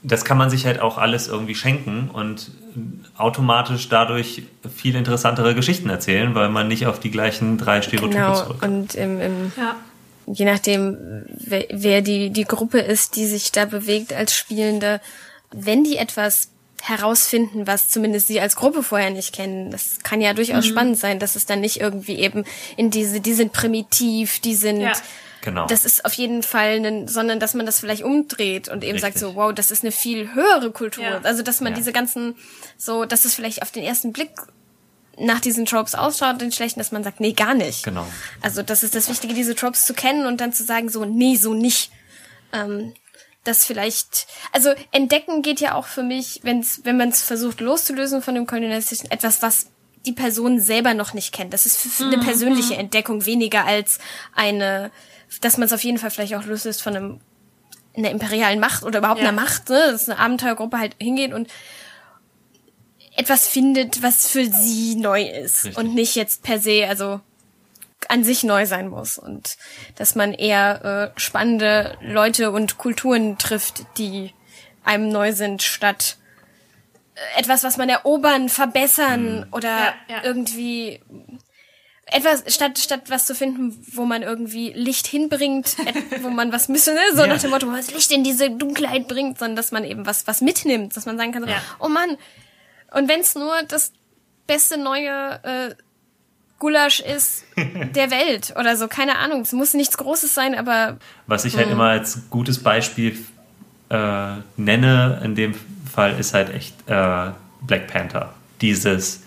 das 0.03 0.25
kann 0.25 0.37
man 0.37 0.49
sich 0.49 0.65
halt 0.65 0.81
auch 0.81 0.97
alles 0.97 1.29
irgendwie 1.29 1.55
schenken 1.55 2.09
und 2.11 2.51
automatisch 3.17 3.87
dadurch 3.87 4.43
viel 4.75 4.95
interessantere 4.95 5.55
Geschichten 5.55 5.89
erzählen, 5.89 6.35
weil 6.35 6.49
man 6.49 6.67
nicht 6.67 6.85
auf 6.85 6.99
die 6.99 7.11
gleichen 7.11 7.57
drei 7.57 7.81
Stereotype 7.81 8.13
genau. 8.13 8.35
zurück. 8.35 8.61
Und 8.61 8.93
im, 8.95 9.21
im 9.21 9.51
ja. 9.55 9.75
je 10.27 10.45
nachdem, 10.45 10.97
wer, 11.29 11.65
wer 11.71 12.01
die, 12.01 12.29
die 12.29 12.43
Gruppe 12.43 12.79
ist, 12.79 13.15
die 13.15 13.25
sich 13.25 13.53
da 13.53 13.65
bewegt 13.65 14.11
als 14.13 14.35
Spielende, 14.35 14.99
wenn 15.51 15.85
die 15.85 15.95
etwas 15.95 16.49
herausfinden, 16.81 17.67
was 17.67 17.89
zumindest 17.89 18.27
sie 18.27 18.39
als 18.39 18.55
Gruppe 18.55 18.83
vorher 18.83 19.09
nicht 19.09 19.33
kennen. 19.33 19.71
Das 19.71 19.99
kann 20.03 20.21
ja 20.21 20.33
durchaus 20.33 20.65
mhm. 20.65 20.69
spannend 20.69 20.97
sein, 20.97 21.19
dass 21.19 21.35
es 21.35 21.45
dann 21.45 21.61
nicht 21.61 21.79
irgendwie 21.79 22.15
eben 22.15 22.43
in 22.77 22.91
diese, 22.91 23.21
die 23.21 23.33
sind 23.33 23.53
primitiv, 23.53 24.39
die 24.39 24.55
sind, 24.55 24.81
ja. 24.81 24.93
Genau. 25.41 25.67
Das 25.67 25.85
ist 25.85 26.03
auf 26.05 26.13
jeden 26.13 26.41
Fall, 26.41 26.83
ein, 26.83 27.07
sondern 27.07 27.39
dass 27.39 27.53
man 27.53 27.67
das 27.67 27.79
vielleicht 27.79 28.01
umdreht 28.01 28.67
und 28.67 28.83
eben 28.83 28.93
Richtig. 28.93 29.01
sagt 29.01 29.19
so, 29.19 29.35
wow, 29.35 29.53
das 29.53 29.69
ist 29.69 29.83
eine 29.83 29.91
viel 29.91 30.33
höhere 30.33 30.71
Kultur. 30.71 31.03
Ja. 31.03 31.21
Also 31.21 31.43
dass 31.43 31.61
man 31.61 31.73
ja. 31.73 31.77
diese 31.77 31.91
ganzen, 31.91 32.35
so, 32.77 33.05
dass 33.05 33.25
es 33.25 33.35
vielleicht 33.35 33.61
auf 33.61 33.69
den 33.69 33.83
ersten 33.83 34.11
Blick 34.11 34.31
nach 35.19 35.39
diesen 35.39 35.65
Tropes 35.67 35.93
ausschaut, 35.93 36.41
den 36.41 36.51
schlechten, 36.51 36.79
dass 36.79 36.91
man 36.91 37.03
sagt, 37.03 37.19
nee, 37.19 37.33
gar 37.33 37.53
nicht. 37.53 37.83
Genau. 37.83 38.07
Also 38.41 38.63
das 38.63 38.81
ist 38.81 38.95
das 38.95 39.07
Wichtige, 39.07 39.35
diese 39.35 39.53
Tropes 39.53 39.85
zu 39.85 39.93
kennen 39.93 40.25
und 40.25 40.41
dann 40.41 40.51
zu 40.51 40.63
sagen 40.63 40.89
so, 40.89 41.05
nee, 41.05 41.35
so 41.35 41.53
nicht. 41.53 41.91
Ähm, 42.51 42.93
das 43.47 43.65
vielleicht, 43.65 44.27
also 44.51 44.73
entdecken 44.91 45.41
geht 45.41 45.61
ja 45.61 45.75
auch 45.75 45.85
für 45.85 46.03
mich, 46.03 46.41
wenn's, 46.43 46.81
wenn 46.83 46.97
man 46.97 47.09
es 47.09 47.21
versucht 47.21 47.61
loszulösen 47.61 48.21
von 48.21 48.35
dem 48.35 48.45
kolonialistischen, 48.45 49.09
etwas, 49.11 49.41
was 49.41 49.67
die 50.05 50.13
Person 50.13 50.59
selber 50.59 50.93
noch 50.93 51.13
nicht 51.13 51.33
kennt. 51.33 51.53
Das 51.53 51.65
ist 51.65 52.01
eine 52.01 52.17
mhm. 52.17 52.21
persönliche 52.21 52.73
mhm. 52.73 52.81
Entdeckung 52.81 53.25
weniger 53.25 53.65
als 53.65 53.99
eine, 54.33 54.91
dass 55.41 55.57
man 55.57 55.65
es 55.65 55.73
auf 55.73 55.83
jeden 55.83 55.97
Fall 55.97 56.11
vielleicht 56.11 56.35
auch 56.35 56.45
loslöst 56.45 56.81
von 56.81 56.95
einem 56.95 57.19
einer 57.97 58.11
imperialen 58.11 58.59
Macht 58.59 58.83
oder 58.83 58.99
überhaupt 58.99 59.21
ja. 59.21 59.29
einer 59.29 59.41
Macht, 59.41 59.69
ne? 59.69 59.79
dass 59.91 60.09
eine 60.09 60.19
Abenteuergruppe 60.19 60.77
halt 60.77 60.95
hingeht 60.99 61.33
und 61.33 61.49
etwas 63.15 63.47
findet, 63.47 64.03
was 64.03 64.27
für 64.27 64.45
sie 64.45 64.95
neu 64.95 65.23
ist 65.23 65.65
Richtig. 65.65 65.77
und 65.77 65.95
nicht 65.95 66.15
jetzt 66.15 66.43
per 66.43 66.59
se, 66.59 66.85
also 66.87 67.21
an 68.09 68.23
sich 68.23 68.43
neu 68.43 68.65
sein 68.65 68.87
muss 68.87 69.17
und 69.17 69.57
dass 69.95 70.15
man 70.15 70.33
eher 70.33 71.13
äh, 71.15 71.19
spannende 71.19 71.97
Leute 72.01 72.51
und 72.51 72.77
Kulturen 72.77 73.37
trifft, 73.37 73.85
die 73.97 74.33
einem 74.83 75.09
neu 75.09 75.33
sind, 75.33 75.63
statt 75.63 76.17
äh, 77.15 77.39
etwas, 77.39 77.63
was 77.63 77.77
man 77.77 77.89
erobern, 77.89 78.49
verbessern 78.49 79.39
mhm. 79.39 79.45
oder 79.51 79.69
ja, 79.69 79.93
ja. 80.09 80.23
irgendwie 80.23 81.01
etwas 82.07 82.43
statt 82.53 82.77
statt 82.77 83.03
was 83.07 83.25
zu 83.25 83.33
finden, 83.33 83.83
wo 83.93 84.05
man 84.05 84.21
irgendwie 84.21 84.71
Licht 84.73 85.07
hinbringt, 85.07 85.75
wo 86.21 86.29
man 86.29 86.51
was 86.51 86.67
müsse, 86.69 86.93
ne? 86.93 87.01
so 87.13 87.21
ja. 87.21 87.27
nach 87.27 87.41
dem 87.41 87.49
Motto, 87.49 87.65
wo 87.65 87.71
man 87.71 87.81
das 87.81 87.93
Licht 87.93 88.11
in 88.11 88.23
diese 88.23 88.51
Dunkelheit 88.51 89.07
bringt, 89.07 89.39
sondern 89.39 89.55
dass 89.55 89.71
man 89.71 89.83
eben 89.83 90.05
was 90.05 90.27
was 90.27 90.41
mitnimmt, 90.41 90.95
dass 90.95 91.05
man 91.05 91.17
sagen 91.17 91.31
kann, 91.31 91.43
so, 91.43 91.53
oh 91.79 91.89
Mann, 91.89 92.17
und 92.91 93.09
wenn 93.09 93.21
es 93.21 93.35
nur 93.35 93.63
das 93.67 93.91
beste 94.47 94.77
neue 94.77 95.39
äh, 95.43 95.75
Gulasch 96.59 97.01
ist 97.01 97.45
der 97.57 98.11
Welt 98.11 98.53
oder 98.59 98.77
so, 98.77 98.87
keine 98.87 99.17
Ahnung. 99.17 99.41
Es 99.41 99.51
muss 99.51 99.73
nichts 99.73 99.97
Großes 99.97 100.33
sein, 100.33 100.55
aber. 100.55 100.97
Was 101.27 101.45
ich 101.45 101.55
halt 101.55 101.67
hm. 101.67 101.73
immer 101.73 101.89
als 101.89 102.29
gutes 102.29 102.61
Beispiel 102.63 103.17
äh, 103.89 104.35
nenne, 104.57 105.21
in 105.23 105.35
dem 105.35 105.53
Fall 105.91 106.17
ist 106.19 106.33
halt 106.33 106.53
echt 106.53 106.75
äh, 106.87 107.31
Black 107.61 107.87
Panther. 107.87 108.33
Dieses, 108.61 109.23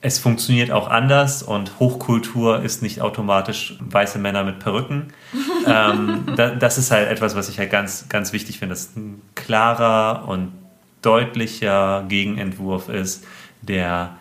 es 0.00 0.18
funktioniert 0.18 0.70
auch 0.70 0.88
anders 0.88 1.42
und 1.42 1.78
Hochkultur 1.78 2.62
ist 2.62 2.82
nicht 2.82 3.00
automatisch 3.00 3.76
weiße 3.80 4.18
Männer 4.18 4.44
mit 4.44 4.58
Perücken. 4.58 5.12
ähm, 5.66 6.24
da, 6.36 6.50
das 6.50 6.78
ist 6.78 6.90
halt 6.90 7.08
etwas, 7.08 7.36
was 7.36 7.48
ich 7.48 7.58
halt 7.58 7.70
ganz, 7.70 8.08
ganz 8.08 8.32
wichtig 8.32 8.58
finde, 8.58 8.74
dass 8.74 8.96
ein 8.96 9.22
klarer 9.34 10.28
und 10.28 10.52
deutlicher 11.02 12.04
Gegenentwurf 12.08 12.88
ist, 12.88 13.24
der 13.60 14.16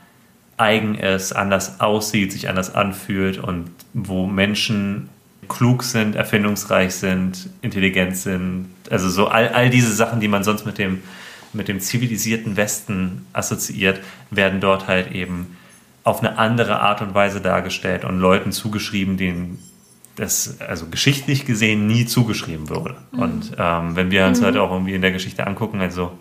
eigen 0.62 0.96
ist, 0.96 1.34
anders 1.34 1.80
aussieht, 1.82 2.32
sich 2.32 2.48
anders 2.48 2.74
anfühlt 2.74 3.38
und 3.38 3.72
wo 3.94 4.28
Menschen 4.28 5.10
klug 5.50 5.84
sind, 5.84 6.16
erfindungsreich 6.16 6.96
sind, 6.96 7.50
intelligent 7.62 8.16
sind. 8.16 8.68
Also 8.90 9.10
so 9.10 9.28
all, 9.28 9.50
all 9.50 9.70
diese 9.70 9.94
Sachen, 9.94 10.22
die 10.22 10.28
man 10.28 10.44
sonst 10.44 10.66
mit 10.66 10.78
dem, 10.78 11.02
mit 11.52 11.68
dem 11.68 11.82
zivilisierten 11.82 12.56
Westen 12.56 13.26
assoziiert, 13.34 14.00
werden 14.30 14.62
dort 14.62 14.88
halt 14.88 15.12
eben 15.12 15.58
auf 16.04 16.20
eine 16.20 16.38
andere 16.38 16.80
Art 16.80 17.02
und 17.02 17.14
Weise 17.14 17.42
dargestellt 17.42 18.06
und 18.06 18.20
Leuten 18.20 18.52
zugeschrieben, 18.52 19.18
denen 19.18 19.60
das 20.16 20.60
also 20.62 20.88
geschichtlich 20.88 21.46
gesehen 21.46 21.88
nie 21.88 22.06
zugeschrieben 22.06 22.70
wurde. 22.70 22.96
Mhm. 23.12 23.20
Und 23.20 23.52
ähm, 23.58 23.96
wenn 23.96 24.12
wir 24.12 24.26
uns 24.26 24.40
mhm. 24.40 24.46
halt 24.46 24.58
auch 24.58 24.72
irgendwie 24.72 24.94
in 24.94 25.02
der 25.02 25.12
Geschichte 25.12 25.46
angucken, 25.46 25.82
also 25.82 26.12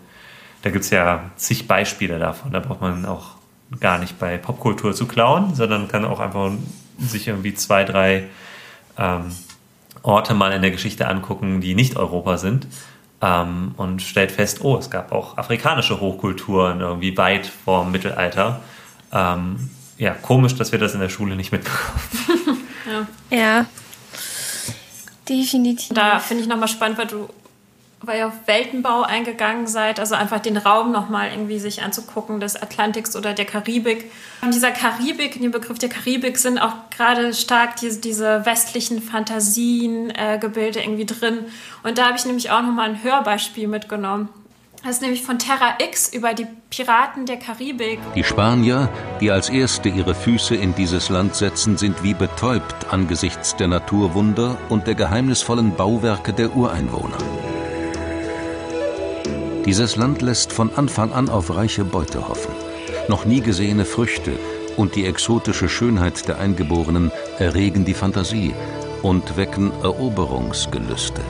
da 0.61 0.69
gibt 0.69 0.83
es 0.83 0.91
ja 0.91 1.31
zig 1.35 1.67
Beispiele 1.67 2.19
davon, 2.19 2.51
da 2.51 2.59
braucht 2.59 2.81
man 2.81 3.05
auch 3.05 3.40
gar 3.79 3.97
nicht 3.97 4.19
bei 4.19 4.37
Popkultur 4.37 4.93
zu 4.93 5.07
klauen, 5.07 5.55
sondern 5.55 5.87
kann 5.87 6.05
auch 6.05 6.19
einfach 6.19 6.51
sich 6.99 7.27
irgendwie 7.27 7.53
zwei, 7.53 7.83
drei 7.83 8.25
ähm, 8.97 9.31
Orte 10.03 10.33
mal 10.33 10.51
in 10.51 10.61
der 10.61 10.71
Geschichte 10.71 11.07
angucken, 11.07 11.61
die 11.61 11.75
nicht 11.75 11.95
Europa 11.95 12.37
sind 12.37 12.67
ähm, 13.21 13.73
und 13.77 14.01
stellt 14.01 14.31
fest, 14.31 14.63
oh, 14.63 14.77
es 14.77 14.89
gab 14.89 15.11
auch 15.11 15.37
afrikanische 15.37 15.99
Hochkulturen 15.99 16.81
irgendwie 16.81 17.15
weit 17.17 17.45
vorm 17.45 17.91
Mittelalter. 17.91 18.61
Ähm, 19.11 19.69
ja, 19.97 20.11
komisch, 20.13 20.55
dass 20.55 20.71
wir 20.71 20.79
das 20.79 20.93
in 20.93 20.99
der 20.99 21.09
Schule 21.09 21.35
nicht 21.35 21.51
mitbekommen. 21.51 22.63
ja. 23.31 23.37
ja. 23.37 23.65
Definitiv. 25.29 25.95
Da 25.95 26.19
finde 26.19 26.43
ich 26.43 26.49
nochmal 26.49 26.67
spannend, 26.67 26.97
weil 26.97 27.07
du 27.07 27.29
weil 28.03 28.19
ihr 28.19 28.27
auf 28.27 28.47
Weltenbau 28.47 29.03
eingegangen 29.03 29.67
seid, 29.67 29.99
also 29.99 30.15
einfach 30.15 30.39
den 30.39 30.57
Raum 30.57 30.91
nochmal 30.91 31.31
irgendwie 31.31 31.59
sich 31.59 31.83
anzugucken, 31.83 32.39
des 32.39 32.55
Atlantiks 32.55 33.15
oder 33.15 33.33
der 33.33 33.45
Karibik. 33.45 34.11
Und 34.41 34.53
dieser 34.53 34.71
Karibik, 34.71 35.35
in 35.35 35.43
dem 35.43 35.51
Begriff 35.51 35.77
der 35.77 35.89
Karibik 35.89 36.37
sind 36.37 36.57
auch 36.57 36.73
gerade 36.89 37.33
stark 37.33 37.75
diese, 37.77 37.99
diese 37.99 38.45
westlichen 38.45 39.01
Fantasien-Gebilde 39.01 40.79
äh, 40.79 40.83
irgendwie 40.83 41.05
drin. 41.05 41.45
Und 41.83 41.97
da 41.97 42.07
habe 42.07 42.17
ich 42.17 42.25
nämlich 42.25 42.49
auch 42.49 42.61
nochmal 42.61 42.89
ein 42.89 43.03
Hörbeispiel 43.03 43.67
mitgenommen. 43.67 44.29
Das 44.83 44.95
ist 44.95 45.01
nämlich 45.03 45.21
von 45.21 45.37
Terra 45.37 45.75
X 45.79 46.11
über 46.11 46.33
die 46.33 46.47
Piraten 46.71 47.27
der 47.27 47.37
Karibik. 47.37 47.99
Die 48.15 48.23
Spanier, 48.23 48.89
die 49.19 49.29
als 49.29 49.49
Erste 49.49 49.89
ihre 49.89 50.15
Füße 50.15 50.55
in 50.55 50.73
dieses 50.73 51.09
Land 51.09 51.35
setzen, 51.35 51.77
sind 51.77 52.01
wie 52.01 52.15
betäubt 52.15 52.91
angesichts 52.91 53.55
der 53.55 53.67
Naturwunder 53.67 54.57
und 54.69 54.87
der 54.87 54.95
geheimnisvollen 54.95 55.75
Bauwerke 55.75 56.33
der 56.33 56.55
Ureinwohner. 56.55 57.19
Dieses 59.65 59.95
Land 59.95 60.23
lässt 60.23 60.51
von 60.51 60.71
Anfang 60.75 61.13
an 61.13 61.29
auf 61.29 61.55
reiche 61.55 61.85
Beute 61.85 62.27
hoffen. 62.27 62.51
Noch 63.07 63.25
nie 63.25 63.41
gesehene 63.41 63.85
Früchte 63.85 64.31
und 64.75 64.95
die 64.95 65.05
exotische 65.05 65.69
Schönheit 65.69 66.27
der 66.27 66.39
Eingeborenen 66.39 67.11
erregen 67.37 67.85
die 67.85 67.93
Fantasie 67.93 68.55
und 69.03 69.37
wecken 69.37 69.71
Eroberungsgelüste. 69.83 71.21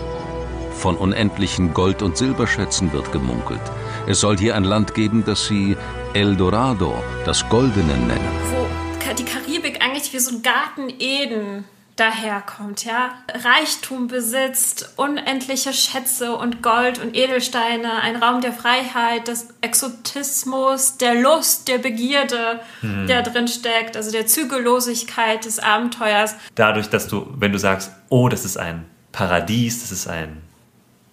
Von 0.71 0.95
unendlichen 0.95 1.73
Gold- 1.73 2.01
und 2.01 2.15
Silberschätzen 2.15 2.93
wird 2.93 3.11
gemunkelt. 3.11 3.61
Es 4.07 4.21
soll 4.21 4.37
hier 4.37 4.55
ein 4.55 4.63
Land 4.63 4.93
geben, 4.93 5.23
das 5.25 5.45
sie 5.47 5.75
El 6.13 6.37
Dorado, 6.37 6.93
das 7.25 7.47
Goldene 7.49 7.97
nennen. 7.97 8.31
Wo 8.49 9.13
die 9.13 9.25
Karibik 9.25 9.83
eigentlich 9.83 10.13
wie 10.13 10.19
so 10.19 10.35
ein 10.35 10.41
Garten 10.41 10.89
Eden 10.99 11.65
daherkommt, 12.01 12.83
ja. 12.83 13.11
Reichtum 13.31 14.07
besitzt, 14.07 14.93
unendliche 14.95 15.71
Schätze 15.71 16.35
und 16.35 16.63
Gold 16.63 16.99
und 16.99 17.15
Edelsteine, 17.15 18.01
ein 18.01 18.15
Raum 18.15 18.41
der 18.41 18.53
Freiheit, 18.53 19.27
des 19.27 19.49
Exotismus, 19.61 20.97
der 20.97 21.13
Lust, 21.13 21.67
der 21.67 21.77
Begierde, 21.77 22.59
hm. 22.79 23.05
der 23.05 23.21
drin 23.21 23.47
steckt, 23.47 23.95
also 23.95 24.11
der 24.11 24.25
Zügellosigkeit 24.25 25.45
des 25.45 25.59
Abenteuers. 25.59 26.35
Dadurch, 26.55 26.89
dass 26.89 27.07
du, 27.07 27.31
wenn 27.37 27.51
du 27.51 27.59
sagst, 27.59 27.91
oh, 28.09 28.29
das 28.29 28.45
ist 28.45 28.57
ein 28.57 28.85
Paradies, 29.11 29.81
das 29.81 29.91
ist 29.91 30.07
ein 30.07 30.41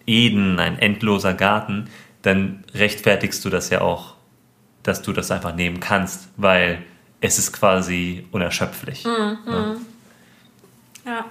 Eden, 0.06 0.58
ein 0.58 0.78
endloser 0.78 1.34
Garten, 1.34 1.90
dann 2.22 2.64
rechtfertigst 2.74 3.44
du 3.44 3.50
das 3.50 3.68
ja 3.68 3.82
auch, 3.82 4.14
dass 4.82 5.02
du 5.02 5.12
das 5.12 5.30
einfach 5.30 5.54
nehmen 5.54 5.80
kannst, 5.80 6.28
weil 6.38 6.82
es 7.20 7.38
ist 7.38 7.52
quasi 7.52 8.26
unerschöpflich. 8.30 9.04
Mhm. 9.04 9.38
Ja. 9.46 9.74
Ja. 11.08 11.24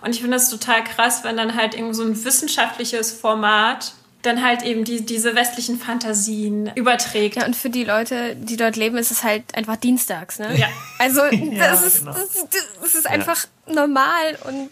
Und 0.00 0.10
ich 0.14 0.20
finde 0.20 0.36
das 0.36 0.50
total 0.50 0.82
krass, 0.84 1.24
wenn 1.24 1.36
dann 1.36 1.54
halt 1.54 1.74
irgendwie 1.74 1.94
so 1.94 2.04
ein 2.04 2.24
wissenschaftliches 2.24 3.12
Format 3.12 3.92
dann 4.22 4.42
halt 4.42 4.62
eben 4.62 4.84
die, 4.84 5.04
diese 5.04 5.34
westlichen 5.34 5.78
Fantasien 5.78 6.70
überträgt. 6.74 7.36
Ja, 7.36 7.44
und 7.44 7.54
für 7.54 7.68
die 7.68 7.84
Leute, 7.84 8.34
die 8.36 8.56
dort 8.56 8.76
leben, 8.76 8.96
ist 8.96 9.10
es 9.10 9.22
halt 9.22 9.54
einfach 9.54 9.76
dienstags, 9.76 10.38
ne? 10.38 10.56
Ja. 10.56 10.68
Also 10.98 11.20
das, 11.30 11.32
ja, 11.32 11.74
ist, 11.74 11.98
genau. 11.98 12.12
das, 12.12 12.34
ist, 12.34 12.48
das 12.80 12.94
ist 12.94 13.06
einfach 13.06 13.44
ja. 13.66 13.74
normal 13.74 14.38
und 14.44 14.70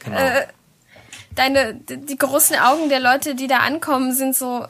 genau. 0.00 0.18
äh, 0.18 0.46
deine, 1.36 1.74
die 1.74 2.16
großen 2.16 2.56
Augen 2.56 2.88
der 2.88 2.98
Leute, 2.98 3.36
die 3.36 3.46
da 3.46 3.58
ankommen, 3.58 4.12
sind 4.12 4.34
so, 4.34 4.66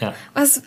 ja. 0.00 0.14
Was, 0.34 0.62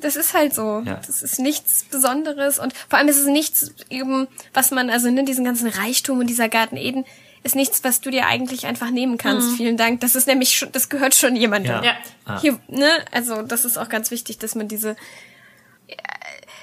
das 0.00 0.16
ist 0.16 0.34
halt 0.34 0.54
so. 0.54 0.82
Ja. 0.84 1.00
Das 1.06 1.22
ist 1.22 1.38
nichts 1.38 1.84
Besonderes 1.84 2.58
und 2.58 2.74
vor 2.88 2.98
allem 2.98 3.08
ist 3.08 3.18
es 3.18 3.26
nichts 3.26 3.72
eben, 3.88 4.28
was 4.52 4.70
man, 4.70 4.90
also 4.90 5.10
ne, 5.10 5.24
diesen 5.24 5.44
ganzen 5.44 5.68
Reichtum 5.68 6.18
und 6.18 6.26
dieser 6.26 6.48
Garten 6.48 6.76
Eden 6.76 7.04
ist 7.42 7.56
nichts, 7.56 7.82
was 7.84 8.02
du 8.02 8.10
dir 8.10 8.26
eigentlich 8.26 8.66
einfach 8.66 8.90
nehmen 8.90 9.16
kannst. 9.16 9.52
Mhm. 9.52 9.56
Vielen 9.56 9.78
Dank. 9.78 10.00
Das 10.00 10.14
ist 10.14 10.26
nämlich 10.26 10.54
schon, 10.56 10.70
das 10.72 10.90
gehört 10.90 11.14
schon 11.14 11.36
jemandem. 11.36 11.82
Ja. 11.82 11.96
Ah. 12.26 12.38
Hier, 12.40 12.58
ne, 12.68 12.90
also 13.12 13.42
das 13.42 13.64
ist 13.64 13.78
auch 13.78 13.88
ganz 13.88 14.10
wichtig, 14.10 14.38
dass 14.38 14.54
man 14.54 14.68
diese, 14.68 14.96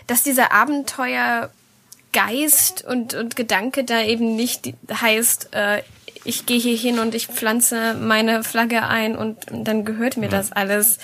dass 0.06 0.22
dieser 0.24 0.52
Abenteuergeist 0.52 2.86
und 2.88 3.16
und 3.16 3.36
Gedanke 3.36 3.84
da 3.84 4.04
eben 4.04 4.36
nicht 4.36 4.74
heißt, 4.92 5.50
äh, 5.54 5.82
ich 6.24 6.46
gehe 6.46 6.60
hier 6.60 6.78
hin 6.78 7.00
und 7.00 7.16
ich 7.16 7.28
pflanze 7.28 7.94
meine 7.94 8.44
Flagge 8.44 8.84
ein 8.84 9.16
und 9.16 9.38
dann 9.50 9.86
gehört 9.86 10.18
mir 10.18 10.26
ja. 10.26 10.32
das 10.32 10.52
alles 10.52 10.98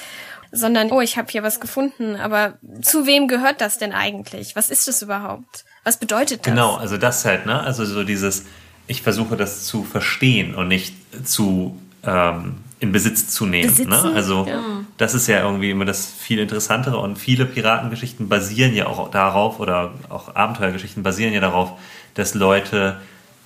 sondern, 0.56 0.92
oh, 0.92 1.02
ich 1.02 1.18
habe 1.18 1.30
hier 1.32 1.42
was 1.42 1.60
gefunden, 1.60 2.16
aber 2.16 2.54
zu 2.82 3.08
wem 3.08 3.28
gehört 3.28 3.60
das 3.60 3.80
denn 3.80 3.92
eigentlich? 3.92 4.56
Was 4.56 4.70
ist 4.70 4.88
das 4.88 5.02
überhaupt? 5.02 5.66
Was 5.84 5.98
bedeutet 5.98 6.42
das? 6.42 6.54
Genau, 6.54 6.76
also 6.76 6.98
das 6.98 7.26
halt, 7.26 7.48
ne? 7.48 7.60
Also 7.60 7.84
so 7.86 8.04
dieses, 8.04 8.46
ich 8.86 9.02
versuche 9.02 9.36
das 9.36 9.66
zu 9.66 9.84
verstehen 9.84 10.54
und 10.54 10.68
nicht 10.68 10.94
zu 11.26 11.82
ähm, 12.04 12.58
in 12.80 12.92
Besitz 12.92 13.30
zu 13.30 13.48
nehmen. 13.48 13.74
Ne? 13.88 14.12
Also 14.14 14.46
ja. 14.48 14.62
das 14.98 15.16
ist 15.16 15.28
ja 15.28 15.42
irgendwie 15.42 15.72
immer 15.72 15.86
das 15.86 16.06
viel 16.06 16.38
Interessantere 16.38 16.98
und 16.98 17.18
viele 17.18 17.46
Piratengeschichten 17.46 18.30
basieren 18.30 18.76
ja 18.76 18.86
auch 18.86 19.10
darauf 19.10 19.60
oder 19.60 19.94
auch 20.10 20.36
Abenteuergeschichten 20.36 21.02
basieren 21.02 21.34
ja 21.34 21.40
darauf, 21.40 21.72
dass 22.14 22.36
Leute 22.36 22.98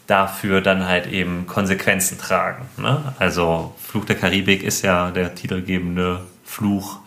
dafür 0.08 0.62
dann 0.62 0.88
halt 0.88 1.08
eben 1.08 1.48
Konsequenzen 1.48 2.18
tragen. 2.18 2.66
Ne? 2.78 3.14
Also 3.20 3.76
Fluch 3.78 4.06
der 4.06 4.16
Karibik 4.18 4.64
ist 4.64 4.82
ja 4.82 5.12
der 5.12 5.36
titelgebende 5.36 6.22
Fluch 6.48 7.00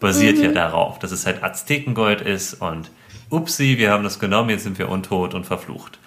basiert 0.00 0.38
mhm. 0.38 0.44
ja 0.44 0.52
darauf, 0.52 0.98
dass 0.98 1.12
es 1.12 1.24
halt 1.24 1.42
Aztekengold 1.42 2.20
ist 2.20 2.54
und 2.54 2.90
upsi, 3.30 3.78
wir 3.78 3.90
haben 3.90 4.02
das 4.02 4.18
genommen, 4.18 4.50
jetzt 4.50 4.64
sind 4.64 4.78
wir 4.78 4.88
untot 4.88 5.34
und 5.34 5.46
verflucht. 5.46 5.98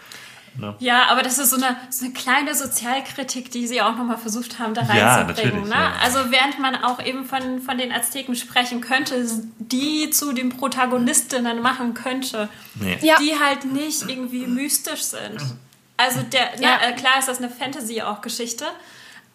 Ne? 0.55 0.75
Ja, 0.77 1.07
aber 1.09 1.23
das 1.23 1.39
ist 1.39 1.49
so 1.49 1.55
eine, 1.55 1.75
so 1.89 2.05
eine 2.05 2.13
kleine 2.13 2.53
Sozialkritik, 2.53 3.49
die 3.49 3.65
sie 3.65 3.81
auch 3.81 3.95
nochmal 3.95 4.17
versucht 4.17 4.59
haben, 4.59 4.75
da 4.75 4.81
reinzubringen. 4.81 5.67
Ja, 5.67 5.77
ne? 5.77 5.83
Ja. 5.83 5.93
Also 6.03 6.19
während 6.29 6.59
man 6.59 6.75
auch 6.75 7.03
eben 7.03 7.25
von, 7.25 7.59
von 7.59 7.77
den 7.77 7.91
Azteken 7.91 8.35
sprechen 8.35 8.79
könnte, 8.79 9.25
die 9.57 10.11
zu 10.11 10.31
den 10.33 10.49
Protagonistinnen 10.49 11.59
machen 11.61 11.95
könnte, 11.95 12.49
nee. 12.75 12.99
ja. 13.01 13.15
die 13.19 13.39
halt 13.39 13.65
nicht 13.65 14.07
irgendwie 14.07 14.45
mystisch 14.45 15.01
sind. 15.01 15.41
Also 15.97 16.21
der, 16.21 16.51
na, 16.59 16.83
äh, 16.83 16.93
klar 16.93 17.17
ist 17.17 17.27
das 17.27 17.39
eine 17.39 17.49
Fantasy 17.49 18.01
auch 18.01 18.21
Geschichte, 18.21 18.65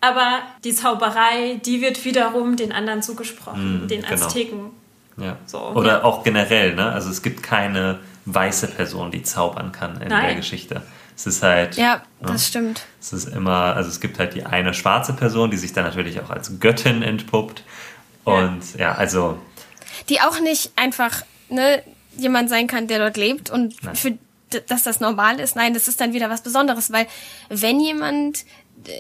aber 0.00 0.42
die 0.64 0.74
Zauberei, 0.74 1.60
die 1.64 1.80
wird 1.80 2.04
wiederum 2.04 2.56
den 2.56 2.72
anderen 2.72 3.02
zugesprochen, 3.02 3.84
mm, 3.84 3.88
den 3.88 4.02
genau. 4.02 4.14
Azteken. 4.14 4.70
Ja. 5.16 5.36
So, 5.46 5.58
Oder 5.74 5.98
ja. 5.98 6.04
auch 6.04 6.22
generell, 6.22 6.74
ne? 6.74 6.92
Also 6.92 7.10
es 7.10 7.22
gibt 7.22 7.42
keine 7.42 7.98
weiße 8.24 8.68
Person, 8.68 9.10
die 9.10 9.22
zaubern 9.22 9.72
kann 9.72 10.00
in 10.00 10.08
Nein. 10.08 10.26
der 10.26 10.34
Geschichte. 10.36 10.82
Es 11.16 11.26
ist 11.26 11.42
halt. 11.42 11.76
Ja, 11.76 12.02
ne? 12.20 12.28
das 12.28 12.46
stimmt. 12.46 12.82
Es 13.00 13.12
ist 13.12 13.28
immer, 13.28 13.74
also 13.74 13.90
es 13.90 14.00
gibt 14.00 14.20
halt 14.20 14.34
die 14.34 14.44
eine 14.44 14.74
schwarze 14.74 15.12
Person, 15.14 15.50
die 15.50 15.56
sich 15.56 15.72
dann 15.72 15.84
natürlich 15.84 16.20
auch 16.20 16.30
als 16.30 16.60
Göttin 16.60 17.02
entpuppt. 17.02 17.64
Und 18.22 18.74
ja, 18.74 18.80
ja 18.80 18.94
also. 18.94 19.38
Die 20.08 20.20
auch 20.20 20.38
nicht 20.38 20.70
einfach, 20.76 21.22
ne, 21.48 21.82
jemand 22.16 22.48
sein 22.48 22.68
kann, 22.68 22.86
der 22.86 23.00
dort 23.00 23.16
lebt 23.16 23.50
und 23.50 23.82
Nein. 23.82 23.96
für 23.96 24.18
dass 24.66 24.82
das 24.82 25.00
normal 25.00 25.40
ist. 25.40 25.56
Nein, 25.56 25.74
das 25.74 25.88
ist 25.88 26.00
dann 26.00 26.14
wieder 26.14 26.30
was 26.30 26.42
Besonderes, 26.42 26.90
weil 26.90 27.06
wenn 27.50 27.80
jemand 27.80 28.46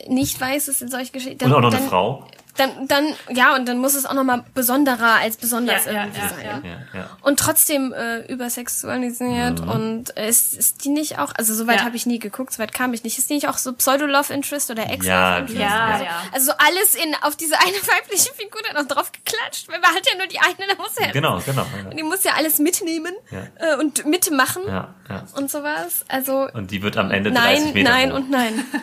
nicht 0.08 0.40
weiß, 0.40 0.68
es 0.68 0.78
sind 0.78 0.90
solche 0.90 1.12
Geschichten. 1.12 1.44
Und 1.44 1.52
auch 1.52 1.60
noch 1.60 1.72
eine 1.72 1.86
Frau 1.86 2.26
dann, 2.58 2.88
dann, 2.88 3.14
ja, 3.30 3.54
und 3.54 3.66
dann 3.68 3.78
muss 3.78 3.94
es 3.94 4.04
auch 4.04 4.14
nochmal 4.14 4.44
besonderer 4.54 5.20
als 5.20 5.36
besonders 5.36 5.84
ja, 5.86 5.92
irgendwie 5.92 6.20
ja, 6.20 6.28
sein. 6.28 6.64
Ja, 6.92 7.10
und 7.22 7.38
trotzdem 7.38 7.92
äh, 7.92 8.20
übersexualisiert 8.26 9.60
mhm. 9.60 9.68
und 9.68 10.16
äh, 10.16 10.28
ist, 10.28 10.54
ist 10.54 10.84
die 10.84 10.88
nicht 10.88 11.18
auch, 11.18 11.32
also 11.36 11.54
soweit 11.54 11.84
habe 11.84 11.96
ich 11.96 12.06
nie 12.06 12.18
geguckt, 12.18 12.52
soweit 12.52 12.74
kam 12.74 12.92
ich 12.94 13.04
nicht. 13.04 13.18
Ist 13.18 13.30
die 13.30 13.34
nicht 13.34 13.48
auch 13.48 13.58
so 13.58 13.72
Pseudo-Love-Interest 13.72 14.70
oder 14.70 14.90
Ex-Love-Interest? 14.90 15.58
Ja, 15.58 15.86
also, 15.86 16.04
ja. 16.04 16.22
also 16.32 16.46
so 16.46 16.52
alles 16.58 16.94
in, 16.94 17.14
auf 17.22 17.36
diese 17.36 17.58
eine 17.58 17.76
weibliche 17.76 18.34
Figur 18.34 18.60
dann 18.66 18.82
noch 18.82 18.92
drauf 18.92 19.12
geklatscht, 19.12 19.68
weil 19.68 19.80
man 19.80 19.90
hat 19.90 20.02
ja 20.10 20.18
nur 20.18 20.26
die 20.26 20.40
eine, 20.40 20.68
da 20.68 20.82
muss 20.82 20.98
ja. 20.98 21.12
Genau, 21.12 21.40
genau. 21.44 21.66
Und 21.88 21.98
die 21.98 22.02
muss 22.02 22.24
ja 22.24 22.32
alles 22.36 22.58
mitnehmen 22.58 23.14
äh, 23.30 23.76
und 23.76 24.04
mitmachen 24.06 24.62
ja, 24.66 24.94
ja. 25.08 25.24
und 25.36 25.50
sowas. 25.50 26.04
Also. 26.08 26.48
Und 26.52 26.70
die 26.70 26.82
wird 26.82 26.96
am 26.96 27.10
Ende 27.10 27.30
nein, 27.30 27.56
30 27.56 27.74
Meter 27.74 27.90
Nein, 27.90 28.10
hoch. 28.10 28.16
und 28.16 28.30
nein. 28.30 28.64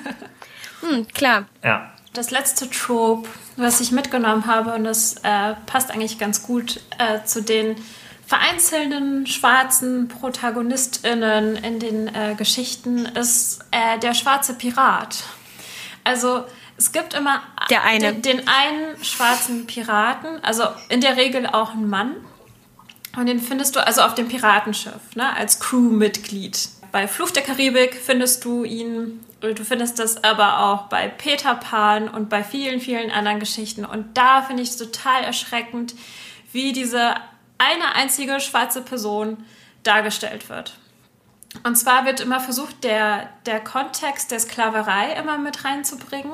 hm, 0.89 1.07
klar. 1.07 1.45
Ja 1.63 1.91
das 2.17 2.31
letzte 2.31 2.69
Trope, 2.69 3.29
was 3.57 3.79
ich 3.81 3.91
mitgenommen 3.91 4.45
habe, 4.47 4.73
und 4.73 4.83
das 4.83 5.15
äh, 5.23 5.53
passt 5.65 5.91
eigentlich 5.91 6.17
ganz 6.17 6.43
gut 6.43 6.79
äh, 6.97 7.23
zu 7.25 7.41
den 7.41 7.75
vereinzelten 8.25 9.27
schwarzen 9.27 10.07
ProtagonistInnen 10.07 11.57
in 11.57 11.79
den 11.79 12.07
äh, 12.07 12.35
Geschichten, 12.35 13.05
ist 13.05 13.59
äh, 13.71 13.99
der 13.99 14.13
schwarze 14.13 14.55
Pirat. 14.55 15.23
Also 16.03 16.43
es 16.77 16.91
gibt 16.91 17.13
immer 17.13 17.41
der 17.69 17.83
eine. 17.83 18.13
Den, 18.13 18.21
den 18.21 18.47
einen 18.47 19.03
schwarzen 19.03 19.67
Piraten, 19.67 20.43
also 20.43 20.63
in 20.89 21.01
der 21.01 21.17
Regel 21.17 21.45
auch 21.45 21.73
ein 21.73 21.87
Mann. 21.87 22.15
Und 23.15 23.27
den 23.27 23.39
findest 23.39 23.75
du 23.75 23.85
also 23.85 24.01
auf 24.01 24.15
dem 24.15 24.27
Piratenschiff, 24.27 25.15
ne, 25.15 25.33
als 25.37 25.59
Crewmitglied. 25.59 26.67
Bei 26.91 27.07
Fluch 27.07 27.31
der 27.31 27.43
Karibik 27.43 27.95
findest 27.95 28.43
du 28.43 28.65
ihn 28.65 29.24
Du 29.41 29.63
findest 29.63 29.99
das 29.99 30.23
aber 30.23 30.59
auch 30.59 30.83
bei 30.83 31.07
Peter 31.07 31.55
Pan 31.55 32.07
und 32.07 32.29
bei 32.29 32.43
vielen, 32.43 32.79
vielen 32.79 33.11
anderen 33.11 33.39
Geschichten. 33.39 33.85
Und 33.85 34.17
da 34.17 34.41
finde 34.41 34.63
ich 34.63 34.69
es 34.69 34.77
total 34.77 35.23
erschreckend, 35.23 35.93
wie 36.51 36.73
diese 36.73 37.15
eine 37.57 37.95
einzige 37.95 38.39
schwarze 38.39 38.81
Person 38.81 39.45
dargestellt 39.83 40.49
wird. 40.49 40.77
Und 41.63 41.75
zwar 41.77 42.05
wird 42.05 42.19
immer 42.19 42.39
versucht, 42.39 42.83
der, 42.83 43.29
der 43.45 43.59
Kontext 43.59 44.31
der 44.31 44.39
Sklaverei 44.39 45.13
immer 45.13 45.37
mit 45.37 45.63
reinzubringen, 45.63 46.33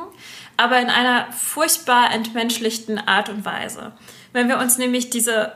aber 0.58 0.80
in 0.80 0.89
einer 0.89 1.32
furchtbar 1.32 2.12
entmenschlichten 2.12 2.97
Art 2.97 3.30
und 3.30 3.45
Weise. 3.45 3.91
Wenn 4.34 4.47
wir 4.47 4.58
uns 4.58 4.78
nämlich 4.78 5.10
diese 5.10 5.54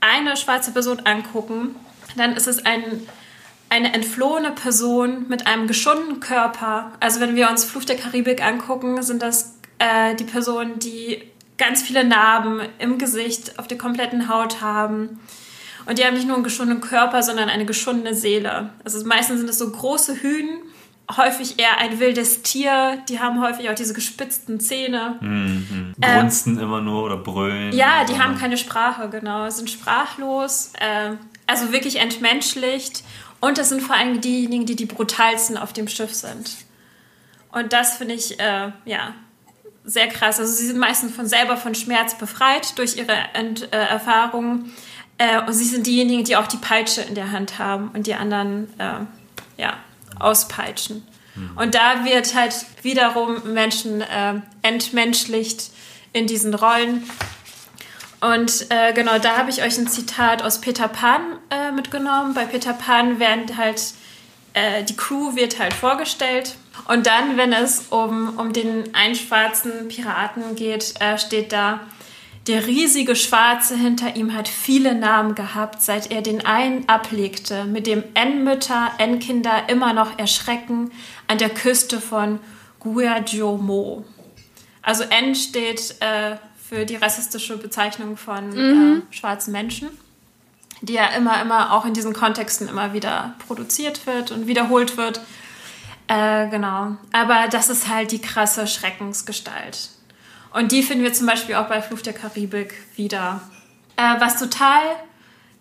eine 0.00 0.36
schwarze 0.36 0.72
Person 0.72 1.00
angucken, 1.04 1.76
dann 2.16 2.36
ist 2.36 2.46
es 2.46 2.64
ein, 2.64 3.06
eine 3.72 3.94
entflohene 3.94 4.50
Person 4.50 5.28
mit 5.28 5.46
einem 5.46 5.66
geschundenen 5.66 6.20
Körper. 6.20 6.92
Also 7.00 7.20
wenn 7.20 7.34
wir 7.36 7.48
uns 7.48 7.64
Fluch 7.64 7.84
der 7.84 7.96
Karibik 7.96 8.44
angucken, 8.44 9.02
sind 9.02 9.22
das 9.22 9.56
äh, 9.78 10.14
die 10.14 10.24
Personen, 10.24 10.78
die 10.78 11.22
ganz 11.56 11.80
viele 11.80 12.04
Narben 12.04 12.60
im 12.78 12.98
Gesicht, 12.98 13.58
auf 13.58 13.66
der 13.68 13.78
kompletten 13.78 14.28
Haut 14.28 14.60
haben. 14.60 15.20
Und 15.86 15.96
die 15.98 16.04
haben 16.04 16.12
nicht 16.12 16.26
nur 16.26 16.34
einen 16.34 16.44
geschundenen 16.44 16.82
Körper, 16.82 17.22
sondern 17.22 17.48
eine 17.48 17.64
geschundene 17.64 18.14
Seele. 18.14 18.68
Also 18.84 19.02
meistens 19.06 19.38
sind 19.38 19.48
es 19.48 19.56
so 19.56 19.70
große 19.70 20.16
Hühn, 20.16 20.50
häufig 21.16 21.58
eher 21.58 21.78
ein 21.78 21.98
wildes 21.98 22.42
Tier. 22.42 22.98
Die 23.08 23.20
haben 23.20 23.40
häufig 23.40 23.70
auch 23.70 23.74
diese 23.74 23.94
gespitzten 23.94 24.60
Zähne. 24.60 25.16
Mhm. 25.22 25.94
Grunzen 25.98 26.58
ähm, 26.58 26.62
immer 26.62 26.82
nur 26.82 27.04
oder 27.04 27.16
brüllen. 27.16 27.72
Ja, 27.72 28.04
die 28.04 28.20
haben 28.20 28.36
keine 28.36 28.58
Sprache, 28.58 29.08
genau. 29.08 29.48
Sind 29.48 29.70
sprachlos, 29.70 30.74
äh, 30.78 31.16
also 31.46 31.72
wirklich 31.72 32.00
entmenschlicht. 32.00 33.02
Und 33.42 33.58
das 33.58 33.70
sind 33.70 33.82
vor 33.82 33.96
allem 33.96 34.20
diejenigen, 34.20 34.66
die 34.66 34.76
die 34.76 34.86
brutalsten 34.86 35.58
auf 35.58 35.72
dem 35.72 35.88
Schiff 35.88 36.14
sind. 36.14 36.48
Und 37.50 37.72
das 37.72 37.96
finde 37.96 38.14
ich, 38.14 38.38
äh, 38.38 38.70
ja, 38.84 39.14
sehr 39.84 40.06
krass. 40.06 40.38
Also 40.38 40.52
sie 40.52 40.68
sind 40.68 40.78
meistens 40.78 41.12
von 41.12 41.26
selber 41.26 41.56
von 41.56 41.74
Schmerz 41.74 42.16
befreit 42.16 42.78
durch 42.78 42.96
ihre 42.96 43.16
Ent, 43.34 43.72
äh, 43.72 43.76
Erfahrungen. 43.76 44.72
Äh, 45.18 45.42
und 45.42 45.52
sie 45.54 45.64
sind 45.64 45.88
diejenigen, 45.88 46.22
die 46.22 46.36
auch 46.36 46.46
die 46.46 46.56
Peitsche 46.56 47.00
in 47.00 47.16
der 47.16 47.32
Hand 47.32 47.58
haben 47.58 47.90
und 47.92 48.06
die 48.06 48.14
anderen 48.14 48.68
äh, 48.78 49.60
ja, 49.60 49.76
auspeitschen. 50.20 51.04
Mhm. 51.34 51.56
Und 51.56 51.74
da 51.74 52.04
wird 52.04 52.36
halt 52.36 52.54
wiederum 52.82 53.52
Menschen 53.52 54.02
äh, 54.02 54.34
entmenschlicht 54.62 55.72
in 56.12 56.28
diesen 56.28 56.54
Rollen. 56.54 57.02
Und 58.22 58.70
äh, 58.70 58.92
genau, 58.92 59.18
da 59.18 59.36
habe 59.36 59.50
ich 59.50 59.62
euch 59.62 59.76
ein 59.78 59.88
Zitat 59.88 60.42
aus 60.42 60.60
Peter 60.60 60.86
Pan 60.86 61.20
äh, 61.50 61.72
mitgenommen. 61.72 62.34
Bei 62.34 62.44
Peter 62.44 62.72
Pan 62.72 63.18
werden 63.18 63.56
halt, 63.56 63.82
äh, 64.54 64.84
die 64.84 64.96
Crew 64.96 65.34
wird 65.34 65.58
halt 65.58 65.74
vorgestellt. 65.74 66.54
Und 66.86 67.08
dann, 67.08 67.36
wenn 67.36 67.52
es 67.52 67.86
um, 67.90 68.38
um 68.38 68.52
den 68.52 68.94
einen 68.94 69.16
schwarzen 69.16 69.88
Piraten 69.88 70.54
geht, 70.54 70.94
äh, 71.00 71.18
steht 71.18 71.50
da, 71.50 71.80
der 72.46 72.64
riesige 72.66 73.16
Schwarze 73.16 73.76
hinter 73.76 74.14
ihm 74.14 74.34
hat 74.34 74.46
viele 74.46 74.94
Namen 74.94 75.34
gehabt, 75.34 75.82
seit 75.82 76.12
er 76.12 76.22
den 76.22 76.46
einen 76.46 76.88
ablegte, 76.88 77.64
mit 77.64 77.88
dem 77.88 78.04
N-Mütter, 78.14 78.92
N-Kinder 78.98 79.68
immer 79.68 79.92
noch 79.92 80.16
erschrecken, 80.16 80.92
an 81.26 81.38
der 81.38 81.50
Küste 81.50 82.00
von 82.00 82.38
Guajomo. 82.78 84.04
Also 84.80 85.04
N 85.04 85.34
steht 85.34 85.96
äh, 86.00 86.36
für 86.72 86.86
die 86.86 86.96
rassistische 86.96 87.58
Bezeichnung 87.58 88.16
von 88.16 88.48
mhm. 88.48 89.02
äh, 89.10 89.14
schwarzen 89.14 89.52
Menschen, 89.52 89.90
die 90.80 90.94
ja 90.94 91.08
immer, 91.08 91.42
immer 91.42 91.74
auch 91.74 91.84
in 91.84 91.92
diesen 91.92 92.14
Kontexten 92.14 92.66
immer 92.66 92.94
wieder 92.94 93.34
produziert 93.46 94.06
wird 94.06 94.30
und 94.30 94.46
wiederholt 94.46 94.96
wird. 94.96 95.20
Äh, 96.08 96.48
genau. 96.48 96.96
Aber 97.12 97.48
das 97.50 97.68
ist 97.68 97.88
halt 97.88 98.10
die 98.10 98.22
krasse 98.22 98.66
Schreckensgestalt. 98.66 99.90
Und 100.54 100.72
die 100.72 100.82
finden 100.82 101.04
wir 101.04 101.12
zum 101.12 101.26
Beispiel 101.26 101.56
auch 101.56 101.68
bei 101.68 101.82
Fluch 101.82 102.00
der 102.00 102.14
Karibik 102.14 102.72
wieder. 102.96 103.42
Äh, 103.96 104.18
was 104.18 104.38
total 104.38 104.82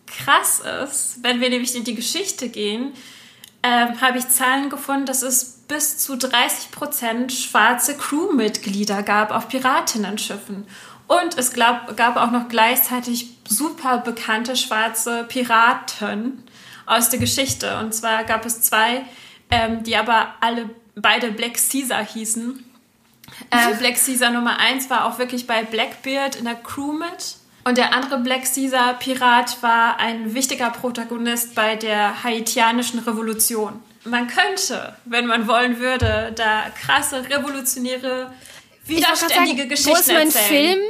krass 0.07 0.61
ist, 0.83 1.19
wenn 1.23 1.41
wir 1.41 1.49
nämlich 1.49 1.75
in 1.75 1.83
die 1.83 1.95
Geschichte 1.95 2.47
gehen, 2.47 2.93
äh, 3.63 3.87
habe 3.99 4.17
ich 4.17 4.29
Zahlen 4.29 4.69
gefunden, 4.69 5.07
dass 5.07 5.23
es 5.23 5.61
bis 5.67 5.97
zu 5.97 6.17
30 6.17 6.71
Prozent 6.71 7.31
schwarze 7.31 7.97
Crewmitglieder 7.97 9.03
gab 9.03 9.31
auf 9.31 9.49
Piratinnenschiffen. 9.49 10.65
Und 11.11 11.37
es 11.37 11.51
glaub, 11.51 11.97
gab 11.97 12.15
auch 12.15 12.31
noch 12.31 12.47
gleichzeitig 12.47 13.31
super 13.45 13.97
bekannte 13.97 14.55
schwarze 14.55 15.25
Piraten 15.25 16.41
aus 16.85 17.09
der 17.09 17.19
Geschichte. 17.19 17.79
Und 17.79 17.93
zwar 17.93 18.23
gab 18.23 18.45
es 18.45 18.61
zwei, 18.61 19.03
ähm, 19.49 19.83
die 19.83 19.97
aber 19.97 20.35
alle 20.39 20.69
beide 20.95 21.31
Black 21.31 21.55
Caesar 21.55 22.05
hießen. 22.05 22.63
Äh, 23.49 23.73
Black 23.75 23.95
Caesar 23.95 24.31
Nummer 24.31 24.57
1 24.57 24.89
war 24.89 25.03
auch 25.05 25.19
wirklich 25.19 25.47
bei 25.47 25.63
Blackbeard 25.63 26.37
in 26.37 26.45
der 26.45 26.55
Crew 26.55 26.93
mit. 26.93 27.35
Und 27.65 27.77
der 27.77 27.93
andere 27.93 28.19
Black 28.19 28.43
Caesar 28.43 28.93
Pirat 28.93 29.61
war 29.61 29.99
ein 29.99 30.33
wichtiger 30.33 30.69
Protagonist 30.69 31.55
bei 31.55 31.75
der 31.75 32.23
haitianischen 32.23 32.99
Revolution. 32.99 33.81
Man 34.05 34.27
könnte, 34.27 34.95
wenn 35.03 35.25
man 35.25 35.45
wollen 35.45 35.77
würde, 35.77 36.31
da 36.37 36.69
krasse, 36.69 37.29
revolutionäre, 37.29 38.33
widerständige 38.85 39.57
sagen, 39.57 39.69
Geschichten 39.69 39.91
wo 39.91 39.99
ist 39.99 40.07
mein 40.07 40.27
erzählen. 40.27 40.79
Film? 40.79 40.81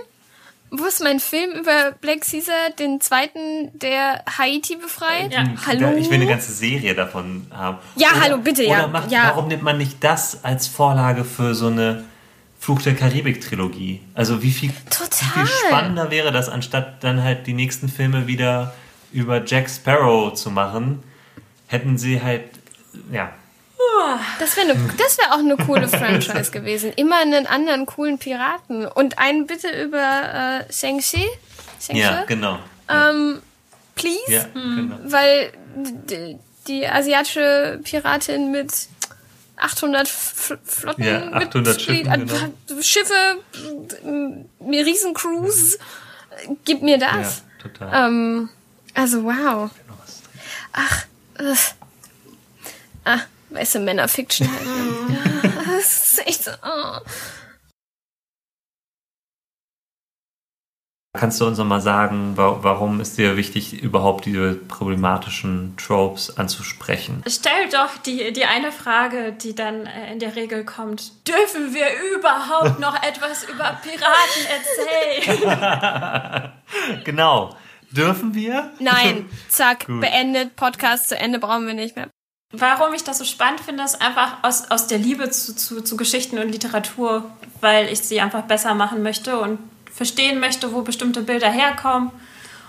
Wo 0.74 0.86
ist 0.86 1.04
mein 1.04 1.20
Film 1.20 1.52
über 1.60 1.92
Black 2.00 2.22
Caesar, 2.22 2.70
den 2.80 3.02
zweiten, 3.02 3.78
der 3.78 4.24
Haiti 4.38 4.78
befreit? 4.78 5.34
Ja. 5.34 5.44
Hallo? 5.68 5.94
Ich 5.98 6.08
will 6.10 6.16
eine 6.16 6.28
ganze 6.28 6.54
Serie 6.54 6.96
davon 6.96 7.46
haben. 7.52 7.78
Ja, 7.98 8.08
hallo, 8.22 8.38
bitte, 8.38 8.64
ja. 8.64 8.80
Oder 8.80 8.88
macht, 8.88 9.12
Ja. 9.12 9.24
warum 9.26 9.50
nimmt 9.50 9.64
man 9.64 9.78
nicht 9.78 10.02
das 10.02 10.46
als 10.46 10.68
Vorlage 10.68 11.26
für 11.26 11.56
so 11.56 11.68
eine 11.68 12.06
Fluch 12.58 12.82
der 12.84 12.96
Karibik-Trilogie? 12.96 14.00
Also 14.14 14.42
wie 14.42 14.52
viel, 14.52 14.70
wie 14.70 15.30
viel 15.46 15.48
spannender 15.68 16.10
wäre 16.10 16.32
das, 16.32 16.48
anstatt 16.48 17.04
dann 17.04 17.22
halt 17.22 17.48
die 17.48 17.54
nächsten 17.54 17.90
Filme 17.90 18.28
wieder 18.28 18.74
über 19.12 19.44
Jack 19.46 19.70
Sparrow 19.70 20.34
zu 20.34 20.52
machen, 20.52 21.04
hätten 21.68 21.98
sie 21.98 22.22
halt, 22.22 22.44
ja, 23.12 23.34
Das 24.40 24.58
wäre 24.58 24.68
ne, 24.68 24.94
das 24.98 25.18
wär 25.18 25.34
auch 25.34 25.40
eine 25.40 25.58
coole 25.58 25.88
Franchise 25.88 26.52
gewesen. 26.52 26.94
Immer 26.96 27.18
einen 27.18 27.48
anderen 27.48 27.86
coolen 27.86 28.18
Piraten. 28.18 28.86
Und 28.86 29.18
einen 29.20 29.48
bitte 29.48 29.70
über 29.84 30.66
äh, 30.68 30.74
Shang-Chi. 30.74 31.28
Shang-Chi? 31.80 32.02
ja, 32.02 32.24
genau. 32.26 32.60
Ähm, 32.90 33.42
please? 33.96 34.20
Ja, 34.28 34.46
genau. 34.54 34.98
Weil 35.04 35.52
die, 35.76 36.38
die 36.68 36.88
asiatische 36.88 37.80
Piratin 37.84 38.52
mit 38.52 38.72
800 39.58 40.08
F 40.08 40.58
Flotten, 40.64 41.04
Ja, 41.04 41.32
800 41.32 41.76
mit, 41.76 41.82
Schiffen, 41.82 42.12
äh, 42.12 42.18
genau. 42.18 42.82
Schiffe, 42.82 43.14
äh, 44.04 44.82
Riesencruise, 44.82 45.78
gib 46.66 46.82
mir 46.82 46.98
das. 46.98 47.44
Ja, 47.60 47.70
total. 47.70 48.08
Ähm, 48.08 48.50
also 48.94 49.24
wow. 49.24 49.70
Ach, 50.74 51.06
äh, 51.38 51.54
ah, 53.06 53.20
weiße 53.52 53.80
Männerfiction 53.80 54.50
halt. 54.50 54.66
ne? 54.66 55.54
das 55.66 56.14
ist 56.14 56.28
echt 56.28 56.44
so. 56.44 56.52
Oh. 56.64 57.00
Kannst 61.14 61.42
du 61.42 61.46
uns 61.46 61.58
nochmal 61.58 61.82
sagen, 61.82 62.38
wa 62.38 62.60
warum 62.62 63.02
ist 63.02 63.18
dir 63.18 63.36
wichtig, 63.36 63.74
überhaupt 63.74 64.26
diese 64.26 64.54
problematischen 64.54 65.76
Tropes 65.76 66.38
anzusprechen? 66.38 67.22
Stell 67.28 67.68
doch 67.70 67.98
die, 67.98 68.32
die 68.32 68.46
eine 68.46 68.72
Frage, 68.72 69.34
die 69.34 69.54
dann 69.54 69.86
äh, 69.86 70.14
in 70.14 70.20
der 70.20 70.38
Regel 70.38 70.64
kommt. 70.64 71.28
Dürfen 71.28 71.74
wir 71.74 71.88
überhaupt 72.18 72.80
noch 72.80 72.96
etwas 73.04 73.44
über 73.44 73.78
Piraten 73.84 74.46
erzählen? 75.26 76.52
Genau. 77.04 77.56
Dürfen 77.92 78.34
wir? 78.34 78.72
Nein, 78.80 79.30
zack, 79.50 79.86
beendet, 79.88 80.56
Podcast 80.56 81.10
zu 81.10 81.18
Ende, 81.18 81.40
brauchen 81.40 81.68
wir 81.68 81.74
nicht 81.74 81.98
mehr. 81.98 82.08
Warum 82.54 82.94
ich 82.94 83.04
das 83.04 83.20
so 83.20 83.24
spannend 83.24 83.62
finde, 83.62 83.84
ist 83.84 84.02
einfach 84.02 84.44
aus, 84.44 84.70
aus 84.70 84.88
der 84.88 84.98
Liebe 84.98 85.30
zu, 85.30 85.56
zu, 85.56 85.82
zu 85.82 85.96
Geschichten 85.96 86.38
und 86.38 86.50
Literatur, 86.50 87.32
weil 87.62 87.88
ich 87.88 88.00
sie 88.02 88.20
einfach 88.20 88.44
besser 88.44 88.74
machen 88.74 89.04
möchte 89.04 89.40
und 89.40 89.60
verstehen 89.92 90.40
möchte, 90.40 90.74
wo 90.74 90.82
bestimmte 90.82 91.22
Bilder 91.22 91.50
herkommen 91.50 92.12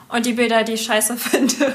und 0.08 0.26
die 0.26 0.34
Bilder, 0.34 0.62
die 0.62 0.72
ich 0.72 0.84
scheiße 0.84 1.16
finde, 1.16 1.74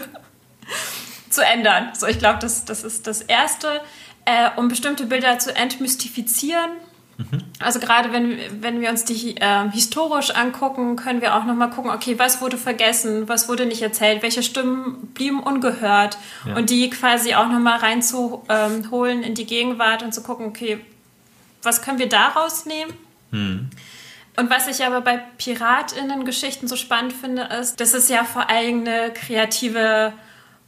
zu 1.30 1.44
ändern. 1.44 1.90
So, 1.94 2.08
ich 2.08 2.20
glaube, 2.20 2.40
das, 2.40 2.64
das 2.64 2.84
ist 2.84 3.08
das 3.08 3.22
Erste, 3.22 3.82
äh, 4.26 4.50
um 4.56 4.70
bestimmte 4.70 5.06
Bilder 5.06 5.40
zu 5.40 5.54
entmystifizieren. 5.54 6.72
Also 7.60 7.80
gerade 7.80 8.12
wenn, 8.14 8.38
wenn 8.62 8.80
wir 8.80 8.90
uns 8.90 9.04
die 9.04 9.36
ähm, 9.40 9.72
historisch 9.72 10.30
angucken, 10.32 10.96
können 10.96 11.20
wir 11.22 11.36
auch 11.36 11.46
nochmal 11.46 11.72
gucken, 11.72 11.90
okay, 11.90 12.20
was 12.20 12.42
wurde 12.42 12.58
vergessen, 12.58 13.28
was 13.28 13.50
wurde 13.50 13.66
nicht 13.66 13.82
erzählt, 13.82 14.22
welche 14.22 14.44
Stimmen 14.44 15.08
blieben 15.16 15.42
ungehört 15.42 16.18
Ja. 16.46 16.56
und 16.56 16.70
die 16.70 16.90
quasi 16.92 17.34
auch 17.34 17.48
nochmal 17.48 17.80
reinzuholen 17.80 19.24
in 19.24 19.34
die 19.34 19.46
Gegenwart 19.48 20.04
und 20.04 20.14
zu 20.14 20.22
gucken, 20.22 20.46
okay, 20.46 20.80
was 21.64 21.82
können 21.82 21.98
wir 21.98 22.08
daraus 22.10 22.66
nehmen? 22.68 22.94
Und 23.32 24.50
was 24.52 24.68
ich 24.68 24.86
aber 24.86 25.02
bei 25.02 25.18
PiratInnen-Geschichten 25.40 26.68
so 26.68 26.76
spannend 26.76 27.14
finde, 27.14 27.50
ist, 27.60 27.80
dass 27.82 27.94
es 27.96 28.10
ja 28.10 28.24
vor 28.24 28.50
allem 28.50 28.82
eine 28.82 29.12
kreative, 29.12 30.14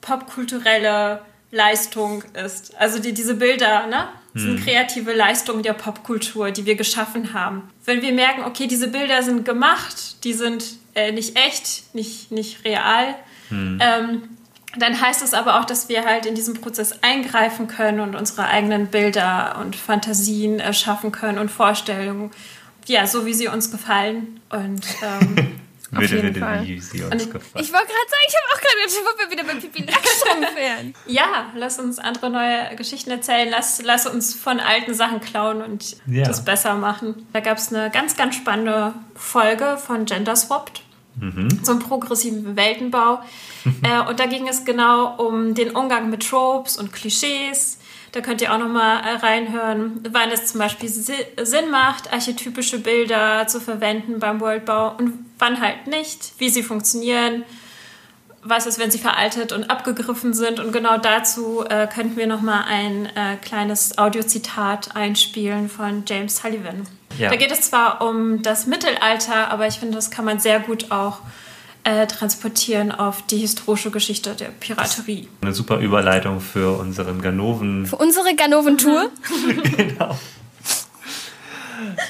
popkulturelle 0.02 1.22
Leistung 1.52 2.24
ist. 2.44 2.76
Also 2.78 3.00
die, 3.00 3.14
diese 3.14 3.36
Bilder, 3.36 3.88
ne? 3.88 4.08
Das 4.34 4.44
sind 4.44 4.64
kreative 4.64 5.14
Leistungen 5.14 5.64
der 5.64 5.74
Popkultur, 5.74 6.52
die 6.52 6.66
wir 6.66 6.76
geschaffen 6.76 7.34
haben. 7.34 7.70
Wenn 7.86 8.02
wir 8.02 8.14
merken, 8.14 8.44
okay, 8.44 8.68
diese 8.68 8.88
Bilder 8.88 9.24
sind 9.24 9.44
gemacht, 9.44 10.24
die 10.24 10.34
sind 10.34 10.64
äh, 10.94 11.12
nicht 11.12 11.36
echt, 11.36 11.96
nicht, 11.96 12.32
nicht 12.32 12.64
real, 12.64 13.16
ähm, 13.52 14.22
dann 14.78 15.02
heißt 15.02 15.24
es 15.24 15.34
aber 15.34 15.60
auch, 15.60 15.66
dass 15.66 15.90
wir 15.90 16.06
halt 16.06 16.26
in 16.26 16.36
diesen 16.36 16.54
Prozess 16.56 17.00
eingreifen 17.02 17.68
können 17.68 18.00
und 18.00 18.16
unsere 18.16 18.46
eigenen 18.46 18.88
Bilder 18.88 19.58
und 19.60 19.76
Fantasien 19.76 20.60
erschaffen 20.60 21.12
können 21.12 21.40
und 21.40 21.50
Vorstellungen, 21.50 22.30
ja, 22.86 23.08
so 23.08 23.26
wie 23.26 23.34
sie 23.34 23.48
uns 23.48 23.72
gefallen. 23.72 24.40
Und 24.50 24.86
ähm, 25.02 25.56
Auf 25.96 26.02
jeden 26.04 26.22
bitte, 26.22 26.40
Fall. 26.40 26.68
wie 26.68 26.80
sie 26.80 27.02
uns 27.04 27.24
ich- 27.24 27.32
gefallen. 27.32 27.66
Ich 27.66 27.74
wollte 27.74 27.88
gerade 27.88 28.10
sagen, 28.10 28.26
ich 28.28 28.36
habe 28.36 28.48
auch 28.54 28.62
gerade 28.62 28.76
gedacht, 28.84 29.04
wo 29.06 29.20
wir 29.24 29.32
wieder 29.32 29.44
bei 29.44 29.60
Pipi 29.60 29.84
Langstrumpf 29.84 30.56
wären. 30.56 30.94
ja, 31.08 31.52
lass 31.56 31.80
uns 31.80 31.98
andere 32.00 32.30
neue 32.30 32.76
Geschichten 32.76 33.10
erzählen, 33.10 33.50
lass, 33.50 33.82
lass 33.84 34.06
uns 34.06 34.34
von 34.36 34.60
alten 34.60 34.94
Sachen 34.94 35.20
klauen 35.22 35.62
und 35.64 35.98
Ja. 36.06 36.26
das 36.26 36.46
besser 36.46 36.76
machen. 36.76 37.28
Da 37.34 37.40
gab 37.40 37.58
es 37.58 37.74
eine 37.74 37.90
ganz, 37.90 38.16
ganz 38.16 38.36
spannende 38.36 38.94
Folge 39.16 39.78
von 39.78 40.06
Gender 40.06 40.36
Swapped. 40.36 40.84
Zum 41.64 41.80
progressiven 41.80 42.56
Weltenbau. 42.56 43.20
äh, 43.84 44.08
und 44.08 44.22
da 44.22 44.26
ging 44.28 44.48
es 44.48 44.64
genau 44.64 45.16
um 45.18 45.54
den 45.54 45.72
Umgang 45.76 46.10
mit 46.10 46.30
Tropes 46.30 46.78
und 46.78 46.94
Klischees. 46.94 47.79
Da 48.12 48.22
könnt 48.22 48.42
ihr 48.42 48.54
auch 48.54 48.58
nochmal 48.58 49.02
äh, 49.04 49.18
reinhören, 49.18 50.04
wann 50.12 50.32
es 50.32 50.48
zum 50.48 50.60
Beispiel 50.60 50.90
Si- 50.90 51.14
Sinn 51.42 51.70
macht, 51.70 52.12
archetypische 52.12 52.80
Bilder 52.80 53.46
zu 53.48 53.62
verwenden 53.62 54.20
beim 54.20 54.40
Worldbau 54.42 54.96
und 54.98 55.26
wann 55.38 55.62
halt 55.62 55.88
nicht, 55.88 56.34
wie 56.40 56.50
sie 56.50 56.64
funktionieren, 56.64 57.44
was 58.42 58.66
ist, 58.66 58.80
wenn 58.80 58.90
sie 58.90 58.98
veraltet 58.98 59.52
und 59.52 59.70
abgegriffen 59.70 60.34
sind. 60.34 60.60
Und 60.60 60.72
genau 60.72 60.98
dazu 60.98 61.64
äh, 61.70 61.88
könnten 61.88 62.16
wir 62.16 62.26
nochmal 62.26 62.64
ein 62.68 63.06
äh, 63.08 63.36
kleines 63.36 63.98
Audiozitat 63.98 64.96
einspielen 64.96 65.70
von 65.70 66.04
James 66.08 66.38
Sullivan. 66.38 66.88
Ja. 67.18 67.30
Da 67.30 67.36
geht 67.36 67.52
es 67.52 67.62
zwar 67.62 68.02
um 68.02 68.42
das 68.42 68.66
Mittelalter, 68.66 69.52
aber 69.52 69.68
ich 69.68 69.76
finde, 69.80 69.96
das 69.96 70.10
kann 70.10 70.26
man 70.26 70.40
sehr 70.40 70.60
gut 70.62 70.90
auch 70.90 71.20
äh, 71.84 72.08
transportieren 72.08 72.92
auf 72.92 73.26
die 73.26 73.38
historische 73.38 73.92
Geschichte 73.92 74.36
der 74.36 74.50
Piraterie. 74.50 75.28
Eine 75.42 75.54
super 75.54 75.80
Überleitung 75.80 76.42
für 76.42 76.78
unseren 76.78 77.22
Ganoven. 77.22 77.86
Für 77.86 77.96
unsere 77.98 78.36
Ganoven-Tour. 78.36 79.10
genau. 79.78 80.18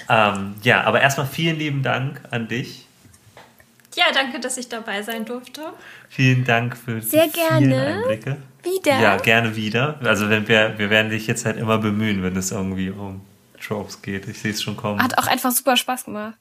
ähm, 0.09 0.55
ja, 0.63 0.83
aber 0.83 1.01
erstmal 1.01 1.27
vielen 1.27 1.57
lieben 1.57 1.83
Dank 1.83 2.21
an 2.31 2.47
dich. 2.47 2.85
Ja, 3.95 4.05
danke, 4.13 4.39
dass 4.39 4.57
ich 4.57 4.69
dabei 4.69 5.01
sein 5.01 5.25
durfte. 5.25 5.61
Vielen 6.09 6.45
Dank 6.45 6.77
für 6.77 7.01
Sehr 7.01 7.27
die 7.27 7.31
vielen 7.31 7.69
gerne. 7.69 7.95
Einblicke. 7.97 8.37
Wieder. 8.63 8.99
Ja, 8.99 9.17
gerne 9.17 9.55
wieder. 9.55 9.99
Also 10.03 10.29
wenn 10.29 10.47
wir, 10.47 10.77
wir 10.77 10.89
werden 10.89 11.11
dich 11.11 11.27
jetzt 11.27 11.45
halt 11.45 11.57
immer 11.57 11.77
bemühen, 11.77 12.23
wenn 12.23 12.35
es 12.35 12.51
irgendwie 12.51 12.89
um 12.89 13.21
Tropes 13.59 14.01
geht. 14.01 14.27
Ich 14.27 14.39
sehe 14.39 14.51
es 14.51 14.61
schon 14.61 14.77
kommen. 14.77 15.01
Hat 15.01 15.17
auch 15.17 15.27
einfach 15.27 15.51
super 15.51 15.75
Spaß 15.77 16.05
gemacht. 16.05 16.37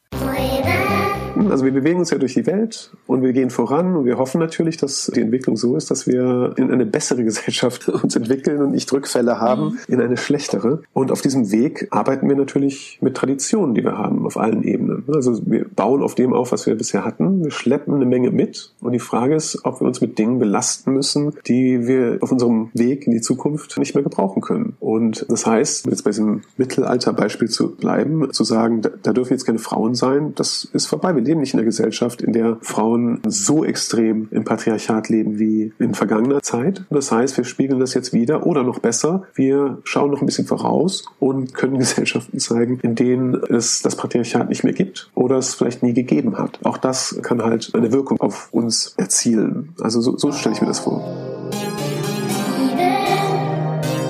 Also 1.50 1.64
wir 1.64 1.72
bewegen 1.72 1.98
uns 2.00 2.10
ja 2.10 2.18
durch 2.18 2.34
die 2.34 2.46
Welt 2.46 2.90
und 3.06 3.22
wir 3.22 3.32
gehen 3.32 3.50
voran 3.50 3.96
und 3.96 4.04
wir 4.04 4.18
hoffen 4.18 4.40
natürlich, 4.40 4.76
dass 4.76 5.10
die 5.14 5.20
Entwicklung 5.20 5.56
so 5.56 5.76
ist, 5.76 5.90
dass 5.90 6.06
wir 6.06 6.54
in 6.56 6.70
eine 6.70 6.86
bessere 6.86 7.24
Gesellschaft 7.28 7.88
uns 7.88 8.16
entwickeln 8.16 8.60
und 8.60 8.72
nicht 8.72 8.92
Rückfälle 8.92 9.40
haben 9.40 9.78
in 9.88 10.00
eine 10.00 10.16
schlechtere. 10.16 10.82
Und 10.92 11.12
auf 11.12 11.20
diesem 11.20 11.52
Weg 11.52 11.88
arbeiten 11.90 12.28
wir 12.28 12.36
natürlich 12.36 12.98
mit 13.00 13.16
Traditionen, 13.16 13.74
die 13.74 13.84
wir 13.84 13.96
haben, 13.96 14.26
auf 14.26 14.36
allen 14.36 14.62
Ebenen. 14.62 15.04
Also 15.12 15.40
wir 15.46 15.66
bauen 15.68 16.02
auf 16.02 16.14
dem 16.14 16.32
auf, 16.32 16.52
was 16.52 16.66
wir 16.66 16.74
bisher 16.74 17.04
hatten. 17.04 17.44
Wir 17.44 17.50
schleppen 17.50 17.94
eine 17.94 18.06
Menge 18.06 18.30
mit 18.30 18.72
und 18.80 18.92
die 18.92 18.98
Frage 18.98 19.34
ist, 19.34 19.64
ob 19.64 19.80
wir 19.80 19.86
uns 19.86 20.00
mit 20.00 20.18
Dingen 20.18 20.38
belasten 20.38 20.92
müssen, 20.92 21.32
die 21.46 21.86
wir 21.86 22.18
auf 22.20 22.32
unserem 22.32 22.70
Weg 22.74 23.06
in 23.06 23.12
die 23.12 23.20
Zukunft 23.20 23.78
nicht 23.78 23.94
mehr 23.94 24.04
gebrauchen 24.04 24.42
können. 24.42 24.76
Und 24.80 25.26
das 25.28 25.46
heißt, 25.46 25.86
jetzt 25.86 26.02
bei 26.02 26.10
diesem 26.10 26.42
Mittelalterbeispiel 26.56 27.48
zu 27.48 27.74
bleiben, 27.76 28.32
zu 28.32 28.44
sagen, 28.44 28.82
da, 28.82 28.90
da 29.02 29.12
dürfen 29.12 29.34
jetzt 29.34 29.44
keine 29.44 29.58
Frauen 29.58 29.94
sein, 29.98 30.34
das 30.34 30.64
ist 30.72 30.86
vorbei. 30.86 31.14
Wir 31.14 31.22
leben 31.22 31.40
nicht 31.40 31.52
in 31.52 31.60
einer 31.60 31.66
Gesellschaft, 31.66 32.22
in 32.22 32.32
der 32.32 32.56
Frauen 32.62 33.20
so 33.26 33.64
extrem 33.64 34.28
im 34.30 34.44
Patriarchat 34.44 35.08
leben 35.08 35.38
wie 35.38 35.72
in 35.78 35.94
vergangener 35.94 36.42
Zeit. 36.42 36.84
Das 36.90 37.12
heißt, 37.12 37.36
wir 37.36 37.44
spiegeln 37.44 37.80
das 37.80 37.94
jetzt 37.94 38.12
wieder 38.12 38.46
oder 38.46 38.62
noch 38.62 38.78
besser, 38.78 39.24
wir 39.34 39.78
schauen 39.84 40.10
noch 40.10 40.20
ein 40.20 40.26
bisschen 40.26 40.46
voraus 40.46 41.04
und 41.18 41.54
können 41.54 41.78
Gesellschaften 41.78 42.38
zeigen, 42.38 42.78
in 42.82 42.94
denen 42.94 43.34
es 43.34 43.82
das 43.82 43.96
Patriarchat 43.96 44.48
nicht 44.48 44.64
mehr 44.64 44.72
gibt 44.72 45.10
oder 45.14 45.36
es 45.36 45.54
vielleicht 45.54 45.82
nie 45.82 45.92
gegeben 45.92 46.38
hat. 46.38 46.58
Auch 46.64 46.78
das 46.78 47.18
kann 47.22 47.42
halt 47.42 47.72
eine 47.74 47.92
Wirkung 47.92 48.20
auf 48.20 48.48
uns 48.52 48.94
erzielen. 48.96 49.74
Also 49.80 50.00
so, 50.00 50.16
so 50.16 50.32
stelle 50.32 50.54
ich 50.54 50.60
mir 50.60 50.68
das 50.68 50.80
vor. 50.80 51.02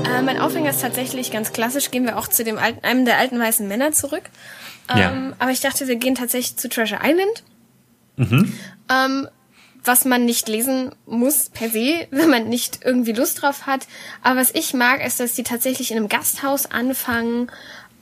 Äh, 0.05 0.23
mein 0.23 0.39
Aufhänger 0.39 0.71
ist 0.71 0.83
tatsächlich 0.83 1.31
ganz 1.31 1.53
klassisch. 1.53 1.91
Gehen 1.91 2.05
wir 2.05 2.19
auch 2.19 2.29
zu 2.29 2.45
dem 2.45 2.59
alten, 2.59 2.85
einem 2.85 3.05
der 3.05 3.19
alten 3.19 3.39
weißen 3.39 3.67
Männer 3.67 3.93
zurück. 3.93 4.23
Ja. 4.89 5.13
Ähm, 5.13 5.35
aber 5.39 5.51
ich 5.51 5.61
dachte, 5.61 5.87
wir 5.87 5.97
gehen 5.97 6.15
tatsächlich 6.15 6.57
zu 6.57 6.69
Treasure 6.69 7.01
Island. 7.03 7.43
Ähm, 8.91 9.29
was 9.85 10.05
man 10.05 10.25
nicht 10.25 10.49
lesen 10.49 10.95
muss 11.07 11.51
per 11.51 11.71
se, 11.71 12.07
wenn 12.11 12.31
man 12.31 12.49
nicht 12.49 12.81
irgendwie 12.85 13.13
Lust 13.13 13.43
drauf 13.43 13.67
hat. 13.67 13.87
Aber 14.23 14.41
was 14.41 14.55
ich 14.55 14.75
mag, 14.75 15.05
ist, 15.05 15.21
dass 15.21 15.35
die 15.35 15.43
tatsächlich 15.43 15.91
in 15.91 15.97
einem 15.97 16.09
Gasthaus 16.09 16.67
anfangen 16.67 17.51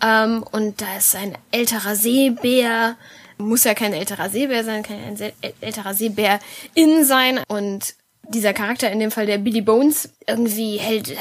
ähm, 0.03 0.45
und 0.51 0.81
da 0.81 0.97
ist 0.97 1.17
ein 1.17 1.37
älterer 1.51 1.97
Seebär. 1.97 2.97
Muss 3.39 3.65
ja 3.65 3.75
kein 3.75 3.93
älterer 3.93 4.31
Seebär 4.31 4.65
sein, 4.65 4.83
kann 4.83 4.97
ein 4.97 5.33
älterer 5.61 5.95
Seebär 5.95 6.39
in 6.75 7.05
sein 7.05 7.41
und 7.49 7.95
dieser 8.29 8.53
Charakter, 8.53 8.91
in 8.91 8.99
dem 8.99 9.11
Fall 9.11 9.27
der 9.27 9.39
Billy 9.39 9.61
Bones, 9.61 10.11
irgendwie 10.27 10.77
hält, 10.77 11.11
äh, 11.11 11.17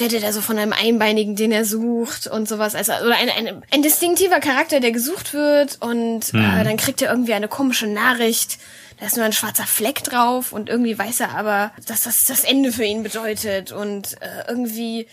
rettet 0.00 0.22
er 0.22 0.32
so 0.32 0.40
von 0.40 0.58
einem 0.58 0.72
Einbeinigen, 0.72 1.36
den 1.36 1.52
er 1.52 1.64
sucht 1.64 2.26
und 2.26 2.48
sowas. 2.48 2.74
Also, 2.74 2.92
oder 2.92 3.16
ein, 3.16 3.30
ein, 3.30 3.62
ein 3.70 3.82
distinktiver 3.82 4.40
Charakter, 4.40 4.80
der 4.80 4.92
gesucht 4.92 5.34
wird 5.34 5.78
und 5.80 6.34
äh, 6.34 6.64
dann 6.64 6.76
kriegt 6.76 7.02
er 7.02 7.10
irgendwie 7.10 7.34
eine 7.34 7.48
komische 7.48 7.86
Nachricht. 7.86 8.58
Da 9.00 9.06
ist 9.06 9.16
nur 9.16 9.24
ein 9.24 9.32
schwarzer 9.32 9.66
Fleck 9.66 10.04
drauf 10.04 10.52
und 10.52 10.68
irgendwie 10.68 10.98
weiß 10.98 11.20
er 11.20 11.34
aber, 11.36 11.72
dass 11.86 12.04
das 12.04 12.26
das 12.26 12.44
Ende 12.44 12.72
für 12.72 12.84
ihn 12.84 13.02
bedeutet 13.02 13.72
und 13.72 14.14
äh, 14.20 14.48
irgendwie 14.48 15.06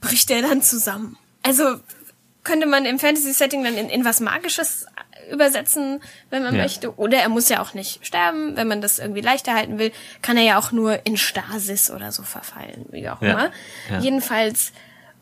bricht 0.00 0.30
er 0.30 0.42
dann 0.42 0.62
zusammen. 0.62 1.16
Also 1.42 1.76
könnte 2.44 2.66
man 2.66 2.84
im 2.86 2.98
Fantasy-Setting 2.98 3.62
dann 3.64 3.76
in, 3.76 3.88
in 3.88 4.04
was 4.04 4.20
Magisches 4.20 4.86
übersetzen, 5.30 6.00
wenn 6.30 6.42
man 6.42 6.54
Ja. 6.56 6.62
möchte. 6.62 6.96
Oder 6.98 7.18
er 7.18 7.28
muss 7.28 7.48
ja 7.48 7.62
auch 7.62 7.74
nicht 7.74 8.04
sterben, 8.04 8.56
wenn 8.56 8.66
man 8.68 8.80
das 8.80 8.98
irgendwie 8.98 9.20
leichter 9.20 9.54
halten 9.54 9.78
will, 9.78 9.92
kann 10.22 10.36
er 10.36 10.42
ja 10.42 10.58
auch 10.58 10.72
nur 10.72 11.06
in 11.06 11.16
Stasis 11.16 11.90
oder 11.90 12.10
so 12.12 12.22
verfallen, 12.22 12.86
wie 12.90 13.08
auch 13.08 13.20
Ja. 13.22 13.30
immer. 13.32 13.50
Ja. 13.90 13.98
Jedenfalls 14.00 14.72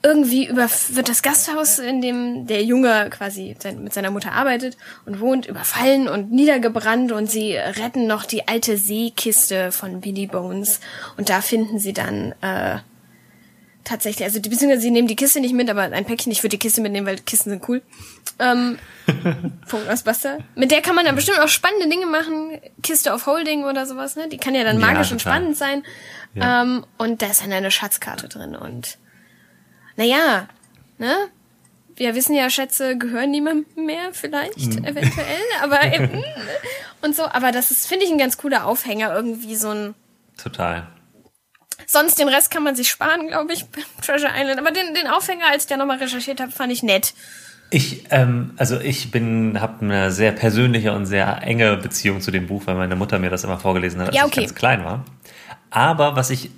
irgendwie 0.01 0.47
über, 0.47 0.69
wird 0.91 1.09
das 1.09 1.23
Gasthaus, 1.23 1.81
in 1.81 2.01
dem 2.01 2.47
der 2.47 2.63
Junge 2.63 3.11
quasi 3.11 3.57
sein, 3.59 3.83
mit 3.83 3.93
seiner 3.93 4.13
Mutter 4.13 4.31
arbeitet 4.31 4.77
und 5.07 5.19
wohnt, 5.19 5.47
überfallen 5.47 6.09
und 6.09 6.31
niedergebrannt 6.31 7.11
und 7.11 7.29
sie 7.29 7.57
retten 7.57 8.07
noch 8.07 8.25
die 8.25 8.47
alte 8.47 8.77
Seekiste 8.77 9.73
von 9.73 10.01
Billy 10.01 10.29
Bones 10.29 10.79
und 11.17 11.31
da 11.31 11.41
finden 11.41 11.81
sie 11.81 11.93
dann 11.93 12.33
äh, 12.43 12.79
tatsächlich, 13.89 14.25
also 14.25 14.39
die, 14.41 14.49
beziehungsweise 14.49 14.83
sie 14.83 14.91
nehmen 14.91 15.09
die 15.09 15.17
Kiste 15.17 15.41
nicht 15.41 15.55
mit, 15.55 15.69
aber 15.71 15.83
ein 15.83 16.05
Päckchen, 16.05 16.31
ich 16.33 16.43
würde 16.43 16.51
die 16.51 16.59
Kiste 16.59 16.81
mitnehmen, 16.81 17.07
weil 17.07 17.19
Kisten 17.19 17.51
sind 17.51 17.69
cool. 17.69 17.83
Ähm, 18.39 18.79
Punkt 19.69 19.89
aus 19.89 20.03
Basta. 20.03 20.39
Mit 20.55 20.71
der 20.71 20.83
kann 20.83 20.95
man 20.95 21.05
dann 21.05 21.15
bestimmt 21.15 21.41
auch 21.41 21.49
spannende 21.49 21.89
Dinge 21.89 22.07
machen. 22.07 22.61
Kiste 22.83 23.13
of 23.13 23.27
Holding 23.27 23.65
oder 23.65 23.87
sowas, 23.87 24.17
ne? 24.17 24.29
Die 24.29 24.37
kann 24.37 24.55
ja 24.55 24.65
dann 24.65 24.79
Ja, 24.81 24.87
magisch 24.87 25.11
und 25.13 25.19
total. 25.23 25.39
spannend 25.39 25.57
sein. 25.57 25.83
Ja. 26.35 26.63
Ähm, 26.63 26.85
und 26.99 27.23
da 27.23 27.27
ist 27.27 27.43
dann 27.43 27.53
eine 27.53 27.71
Schatzkarte 27.71 28.29
drin 28.29 28.55
und 28.55 28.99
naja, 29.97 30.49
ne? 30.99 31.15
Wir 31.97 32.15
wissen 32.15 32.35
ja, 32.35 32.49
Schätze 32.49 32.97
gehören 32.97 33.33
niemandem 33.33 33.85
mehr, 33.85 34.11
vielleicht, 34.13 34.59
Mhm. 34.77 34.85
eventuell, 34.85 35.41
aber 35.63 35.83
eben, 35.93 36.13
ne? 36.13 36.25
und 37.03 37.17
so, 37.17 37.25
aber 37.25 37.51
das 37.51 37.73
ist, 37.73 37.89
finde 37.89 38.05
ich, 38.05 38.13
ein 38.13 38.19
ganz 38.19 38.37
cooler 38.39 38.67
Aufhänger, 38.67 39.13
irgendwie 39.13 39.57
so 39.57 39.71
ein, 39.71 39.95
Total. 40.41 40.87
Sonst 41.89 42.19
den 42.21 42.29
Rest 42.29 42.53
kann 42.53 42.63
man 42.63 42.77
sich 42.77 42.89
sparen, 42.89 43.27
glaube 43.29 43.53
ich, 43.53 43.67
beim 43.71 43.83
Treasure 44.01 44.31
Island, 44.37 44.61
aber 44.61 44.71
den, 44.71 44.95
den 44.95 45.09
Aufhänger, 45.09 45.47
als 45.51 45.65
ich 45.65 45.69
da 45.69 45.77
nochmal 45.77 45.99
recherchiert 45.99 46.41
habe, 46.41 46.53
fand 46.53 46.73
ich 46.73 46.85
nett. 46.85 47.15
Ich, 47.71 48.05
ähm, 48.11 48.53
also 48.57 48.81
ich 48.81 49.11
bin, 49.11 49.61
habe 49.61 49.85
eine 49.85 50.11
sehr 50.11 50.33
persönliche 50.33 50.93
und 50.93 51.05
sehr 51.05 51.43
enge 51.43 51.77
Beziehung 51.77 52.21
zu 52.21 52.31
dem 52.31 52.47
Buch, 52.47 52.63
weil 52.65 52.77
meine 52.77 52.97
Mutter 52.97 53.19
mir 53.19 53.29
das 53.29 53.45
immer 53.45 53.59
vorgelesen 53.59 54.01
hat, 54.01 54.09
als 54.09 54.17
Ja, 54.17 54.23
ich 54.23 54.29
okay. 54.29 54.41
ganz 54.41 54.55
klein 54.55 54.85
war. 54.85 55.05
Aber 55.71 56.17
was 56.17 56.31
ich, 56.31 56.51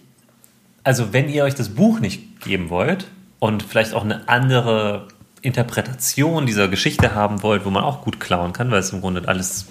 also 0.84 1.12
wenn 1.12 1.28
ihr 1.28 1.44
euch 1.44 1.56
das 1.56 1.70
Buch 1.70 1.98
nicht 1.98 2.40
geben 2.40 2.70
wollt 2.70 3.06
und 3.40 3.64
vielleicht 3.64 3.92
auch 3.94 4.04
eine 4.04 4.28
andere 4.28 5.08
Interpretation 5.42 6.46
dieser 6.46 6.68
Geschichte 6.68 7.14
haben 7.14 7.42
wollt, 7.42 7.64
wo 7.64 7.70
man 7.70 7.82
auch 7.82 8.02
gut 8.02 8.20
klauen 8.20 8.52
kann, 8.52 8.70
weil 8.70 8.78
es 8.78 8.90
im 8.90 9.00
Grunde 9.00 9.26
alles, 9.26 9.66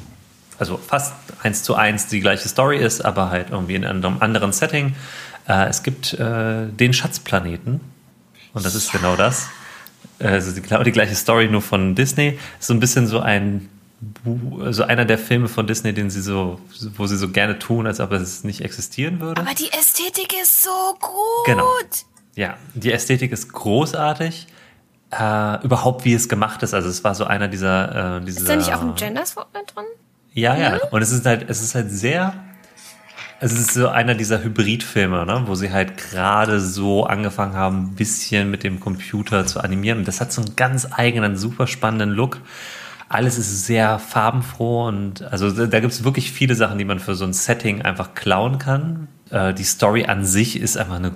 also 0.58 0.78
fast 0.78 1.14
eins 1.42 1.64
zu 1.64 1.76
eins 1.76 2.08
die 2.08 2.20
gleiche 2.20 2.50
Story 2.50 2.80
ist, 2.80 3.06
aber 3.06 3.30
halt 3.30 3.52
irgendwie 3.52 3.76
in 3.76 3.86
einem 3.86 4.18
anderen 4.20 4.52
Setting. 4.52 4.94
Äh, 5.48 5.68
es 5.68 5.84
gibt 5.84 6.14
äh, 6.14 6.68
den 6.68 6.94
Schatzplaneten 6.94 7.80
und 8.54 8.66
das 8.66 8.76
ist 8.76 8.92
genau 8.92 9.16
das. 9.16 9.48
Also 10.20 10.52
die, 10.52 10.62
genau 10.62 10.84
die 10.84 10.92
gleiche 10.92 11.16
Story 11.16 11.48
nur 11.48 11.62
von 11.62 11.96
Disney. 11.96 12.38
Ist 12.60 12.68
so 12.68 12.74
ein 12.74 12.80
bisschen 12.80 13.08
so 13.08 13.20
ein 13.20 13.70
so 14.70 14.84
einer 14.84 15.04
der 15.04 15.18
Filme 15.18 15.50
von 15.50 15.68
Disney, 15.68 15.94
den 15.94 16.10
sie 16.10 16.22
so, 16.22 16.60
wo 16.96 17.06
sie 17.06 17.18
so 17.18 17.30
gerne 17.30 17.60
tun, 17.60 17.86
als 17.86 18.00
ob 18.00 18.14
es 18.14 18.46
nicht 18.46 18.62
existieren 18.62 19.20
würde. 19.20 19.42
Aber 19.42 19.54
die 19.54 19.70
Ästhetik 19.74 20.34
ist 20.42 20.64
so 20.64 20.96
gut. 21.02 21.46
Genau. 21.46 21.68
Ja, 22.36 22.56
die 22.76 22.94
Ästhetik 22.94 23.34
ist 23.34 23.52
großartig. 23.52 24.48
Äh, 25.12 25.64
überhaupt 25.66 26.06
wie 26.06 26.14
es 26.14 26.30
gemacht 26.30 26.64
ist. 26.64 26.74
Also 26.74 26.88
es 26.88 27.04
war 27.04 27.16
so 27.16 27.26
einer 27.26 27.48
dieser, 27.48 28.18
äh, 28.18 28.22
dieser 28.22 28.40
Ist 28.42 28.50
da 28.50 28.56
nicht 28.56 28.74
auch 28.74 28.82
ein 28.82 28.96
Genderswap 28.96 29.48
mit 29.54 29.76
drin? 29.76 29.86
ja, 30.34 30.56
ja. 30.56 30.80
Und 30.92 31.02
es 31.02 31.12
ist 31.12 31.26
halt, 31.26 31.50
es 31.50 31.62
ist 31.62 31.76
halt 31.76 31.92
sehr 31.92 32.34
es 33.42 33.54
ist 33.54 33.74
so 33.74 33.88
einer 33.88 34.16
dieser 34.16 34.44
Hybridfilme, 34.44 35.26
ne, 35.26 35.44
wo 35.46 35.56
sie 35.56 35.72
halt 35.72 35.98
gerade 35.98 36.60
so 36.60 37.06
angefangen 37.06 37.54
haben, 37.54 37.84
ein 37.84 37.96
bisschen 37.96 38.52
mit 38.52 38.64
dem 38.64 38.80
Computer 38.80 39.46
zu 39.46 39.62
animieren. 39.62 40.04
Das 40.04 40.20
hat 40.20 40.34
so 40.34 40.42
einen 40.42 40.56
ganz 40.56 40.88
eigenen, 40.92 41.38
super 41.38 41.66
spannenden 41.66 42.10
Look. 42.10 42.42
Alles 43.08 43.38
ist 43.38 43.66
sehr 43.66 43.98
farbenfroh 43.98 44.88
und 44.88 45.24
also 45.24 45.50
da 45.66 45.80
gibt 45.80 45.94
es 45.94 46.04
wirklich 46.04 46.32
viele 46.32 46.54
Sachen, 46.54 46.78
die 46.78 46.86
man 46.86 47.00
für 47.00 47.16
so 47.16 47.26
ein 47.26 47.34
Setting 47.34 47.82
einfach 47.82 48.14
klauen 48.14 48.60
kann. 48.60 49.08
Äh, 49.32 49.54
die 49.54 49.64
Story 49.64 50.06
an 50.06 50.26
sich 50.26 50.60
ist 50.60 50.78
einfach 50.78 50.98
eine, 50.98 51.14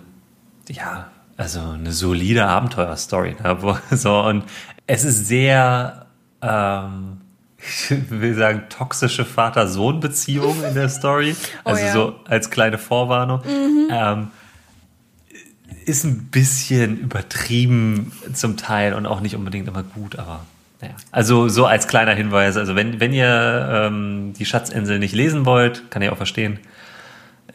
ja, 0.70 1.12
also 1.36 1.60
eine 1.60 1.92
solide 1.92 2.46
Abenteuerstory. 2.46 3.36
Ne? 3.44 3.80
So, 3.92 4.22
und 4.22 4.46
es 4.88 5.04
ist 5.04 5.28
sehr, 5.28 6.08
ähm, 6.42 7.23
ich 7.66 7.96
will 8.10 8.36
sagen, 8.36 8.64
toxische 8.70 9.26
Vater-Sohn-Beziehung 9.26 10.64
in 10.64 10.76
der 10.76 10.90
Story. 10.90 11.36
Oh 11.66 11.70
Also 11.70 11.86
ja. 11.86 11.94
so 11.94 12.16
als 12.26 12.50
kleine 12.50 12.78
Vorwarnung. 12.78 13.42
Ähm, 13.90 14.28
ist 15.86 16.04
ein 16.04 16.26
bisschen 16.26 16.98
übertrieben 17.00 18.12
zum 18.34 18.58
Teil 18.58 18.94
und 18.94 19.06
auch 19.06 19.20
nicht 19.20 19.36
unbedingt 19.36 19.68
immer 19.68 19.84
gut, 19.84 20.18
aber 20.18 20.46
naja. 20.82 20.96
Also 21.12 21.50
so 21.50 21.66
als 21.66 21.88
kleiner 21.88 22.14
Hinweis, 22.14 22.58
also 22.58 22.76
wenn, 22.76 23.00
wenn 23.00 23.14
ihr 23.14 23.70
ähm, 23.72 24.34
die 24.38 24.46
Schatzinsel 24.46 25.00
nicht 25.00 25.14
lesen 25.14 25.46
wollt, 25.46 25.90
kann 25.92 26.02
ich 26.02 26.10
auch 26.10 26.18
verstehen, 26.18 26.60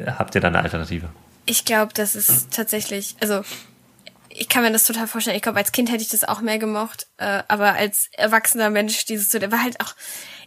habt 0.04 0.34
ihr 0.34 0.40
da 0.40 0.48
eine 0.48 0.61
Alternative. 0.62 1.09
Ich 1.46 1.64
glaube, 1.64 1.92
das 1.94 2.14
ist 2.14 2.52
tatsächlich, 2.52 3.16
also 3.20 3.42
ich 4.39 4.49
kann 4.49 4.62
mir 4.62 4.72
das 4.72 4.84
total 4.84 5.07
vorstellen. 5.07 5.36
Ich 5.36 5.43
glaube, 5.43 5.59
als 5.59 5.72
Kind 5.72 5.91
hätte 5.91 6.03
ich 6.03 6.09
das 6.09 6.24
auch 6.24 6.41
mehr 6.41 6.59
gemocht, 6.59 7.07
äh, 7.18 7.43
aber 7.49 7.74
als 7.74 8.09
erwachsener 8.12 8.70
Mensch 8.70 9.05
dieses 9.05 9.30
so, 9.30 9.39
der 9.39 9.53
war 9.53 9.62
halt 9.62 9.80
auch 9.80 9.95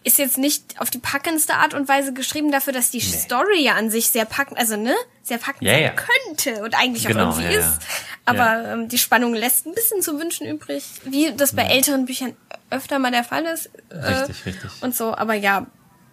ist 0.03 0.17
jetzt 0.17 0.39
nicht 0.39 0.79
auf 0.81 0.89
die 0.89 0.97
packendste 0.97 1.53
Art 1.53 1.75
und 1.75 1.87
Weise 1.87 2.11
geschrieben 2.13 2.51
dafür, 2.51 2.73
dass 2.73 2.89
die 2.89 3.01
Story 3.01 3.63
ja 3.63 3.75
an 3.75 3.91
sich 3.91 4.09
sehr 4.09 4.25
packend, 4.25 4.57
also 4.57 4.75
ne, 4.75 4.95
sehr 5.21 5.37
packend 5.37 5.61
Ja, 5.61 5.73
sein 5.73 5.83
ja. 5.83 5.91
könnte 5.91 6.63
und 6.63 6.73
eigentlich 6.73 7.05
Genau, 7.05 7.29
auch 7.29 7.37
irgendwie 7.37 7.53
ja, 7.53 7.59
ist. 7.59 7.79
Aber 8.25 8.65
ähm, 8.67 8.87
die 8.87 8.97
Spannung 8.97 9.35
lässt 9.35 9.67
ein 9.67 9.75
bisschen 9.75 10.01
zu 10.01 10.19
wünschen 10.19 10.47
übrig, 10.47 10.83
wie 11.03 11.31
das 11.33 11.55
bei 11.55 11.63
älteren 11.63 12.05
Büchern 12.05 12.35
öfter 12.71 12.97
mal 12.97 13.11
der 13.11 13.23
Fall 13.23 13.45
ist. 13.45 13.69
Äh, 13.89 13.95
Richtig, 13.95 14.45
richtig. 14.47 14.71
Und 14.81 14.95
so, 14.95 15.13
aber 15.15 15.35
ja, 15.35 15.67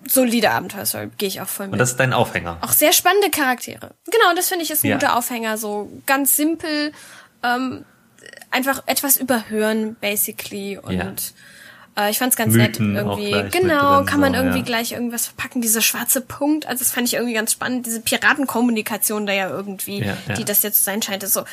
solide 0.07 0.51
Abenteuerstory, 0.51 1.11
gehe 1.17 1.29
ich 1.29 1.41
auch 1.41 1.49
voll 1.49 1.67
mit. 1.67 1.75
Und 1.75 1.79
das 1.79 1.93
ist 1.93 2.01
dein 2.01 2.13
Aufhänger. 2.13 2.59
Auch 2.61 2.73
sehr 2.73 2.93
spannende 2.93 3.31
Charaktere. 3.31 3.95
Genau, 4.07 4.35
das 4.37 4.49
finde 4.49 4.65
ich 4.65 4.71
ist 4.71 4.85
ein 4.85 4.93
guter 4.93 5.17
Aufhänger. 5.17 5.57
So 5.57 5.91
ganz 6.07 6.37
simpel, 6.37 6.93
ähm, 7.43 7.85
einfach 8.51 8.83
etwas 8.87 9.17
überhören, 9.17 9.97
basically. 10.01 10.79
Und 10.79 10.93
Ja. 11.97 12.07
äh, 12.07 12.11
ich 12.11 12.19
fand's 12.19 12.37
ganz 12.37 12.55
Mythen 12.55 12.93
nett 12.93 13.03
irgendwie. 13.03 13.59
Genau, 13.59 14.05
kann 14.05 14.21
man 14.21 14.33
so, 14.33 14.39
irgendwie 14.41 14.59
ja. 14.59 14.65
gleich 14.65 14.93
irgendwas 14.93 15.27
verpacken. 15.27 15.61
Dieser 15.63 15.83
schwarze 15.83 16.21
Punkt, 16.21 16.67
also 16.67 16.79
das 16.83 16.93
fand 16.93 17.07
ich 17.09 17.15
irgendwie 17.15 17.35
ganz 17.35 17.53
spannend. 17.53 17.87
Diese 17.87 18.01
Piratenkommunikation 18.01 19.27
da 19.27 19.33
ja 19.33 19.49
irgendwie, 19.49 20.03
Ja, 20.03 20.17
die 20.37 20.45
das 20.45 20.63
ja 20.63 20.73
zu 20.73 20.83
sein 20.83 21.03
scheint, 21.03 21.23
ist 21.23 21.33
so. 21.35 21.45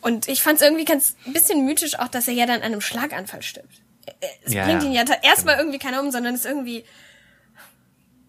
Und 0.00 0.28
ich 0.28 0.42
fand's 0.42 0.62
irgendwie 0.62 0.84
ganz 0.84 1.16
bisschen 1.26 1.64
mythisch 1.64 1.98
auch, 1.98 2.08
dass 2.08 2.28
er 2.28 2.34
ja 2.34 2.46
dann 2.46 2.58
an 2.58 2.62
einem 2.72 2.80
Schlaganfall 2.80 3.42
stirbt. 3.42 3.82
Äh, 4.06 4.26
Es 4.44 4.52
Ja, 4.54 4.64
bringt 4.64 4.84
ihn 4.84 4.92
ja 4.92 5.02
erstmal 5.22 5.58
irgendwie 5.58 5.78
keiner 5.78 6.00
um, 6.00 6.10
sondern 6.10 6.34
es 6.34 6.40
ist 6.44 6.46
irgendwie 6.46 6.84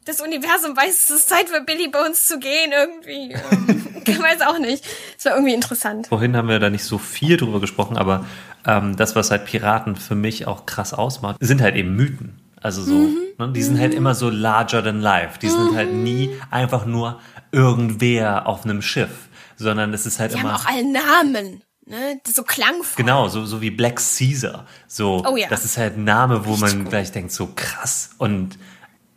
das 0.06 0.22
Universum 0.22 0.76
weiß, 0.76 1.04
es 1.04 1.10
ist 1.10 1.30
Zeit 1.30 1.50
für 1.50 1.62
Billy 1.62 1.88
Bones 1.90 2.28
zu 2.28 2.40
gehen, 2.40 2.72
irgendwie. 2.72 3.34
Ähm, 3.52 4.02
ich 4.08 4.20
weiß 4.20 4.42
auch 4.42 4.58
nicht. 4.60 4.84
Es 5.18 5.26
war 5.26 5.34
irgendwie 5.36 5.54
interessant. 5.54 6.08
Vorhin 6.08 6.36
haben 6.36 6.48
wir 6.48 6.60
da 6.60 6.70
nicht 6.70 6.84
so 6.84 6.98
viel 6.98 7.38
drüber 7.38 7.60
gesprochen, 7.60 7.98
aber 7.98 8.26
ähm, 8.66 8.96
das, 8.96 9.16
was 9.16 9.32
halt 9.32 9.46
Piraten 9.46 9.96
für 9.96 10.16
mich 10.16 10.48
auch 10.48 10.66
krass 10.66 10.94
ausmacht, 10.94 11.38
sind 11.40 11.62
halt 11.62 11.76
eben 11.76 11.96
Mythen. 11.96 12.40
Also 12.62 12.84
so, 12.84 12.94
Mhm. 12.94 13.18
ne? 13.38 13.52
die 13.54 13.64
sind 13.64 13.80
halt 13.80 13.94
immer 13.94 14.16
so 14.16 14.30
larger 14.30 14.84
than 14.84 15.00
life. 15.00 15.40
Die 15.40 15.48
sind 15.50 15.76
halt 15.76 15.94
nie 15.94 16.36
einfach 16.52 16.86
nur 16.86 17.20
irgendwer 17.52 18.48
auf 18.48 18.64
einem 18.66 18.82
Schiff, 18.82 19.30
sondern 19.58 19.94
es 19.94 20.06
ist 20.06 20.20
halt 20.20 20.34
Die 20.34 20.38
haben 20.40 20.46
immer 20.48 20.56
auch 20.56 20.66
alle 20.66 20.84
Namen, 20.92 21.62
ne? 21.86 22.20
So 22.28 22.44
klangvoll. 22.44 22.96
Genau, 22.98 23.28
so, 23.30 23.46
so 23.46 23.62
wie 23.62 23.70
Black 23.72 23.96
Caesar. 23.98 24.66
So, 24.88 25.24
Oh 25.26 25.38
ja. 25.38 25.48
das 25.50 25.66
ist 25.66 25.78
halt 25.78 25.98
ein 25.98 26.04
Name, 26.04 26.46
wo 26.46 26.56
man 26.58 26.80
gut. 26.84 26.90
gleich 26.90 27.12
denkt, 27.12 27.32
so 27.32 27.50
krass. 27.56 28.12
Und, 28.18 28.58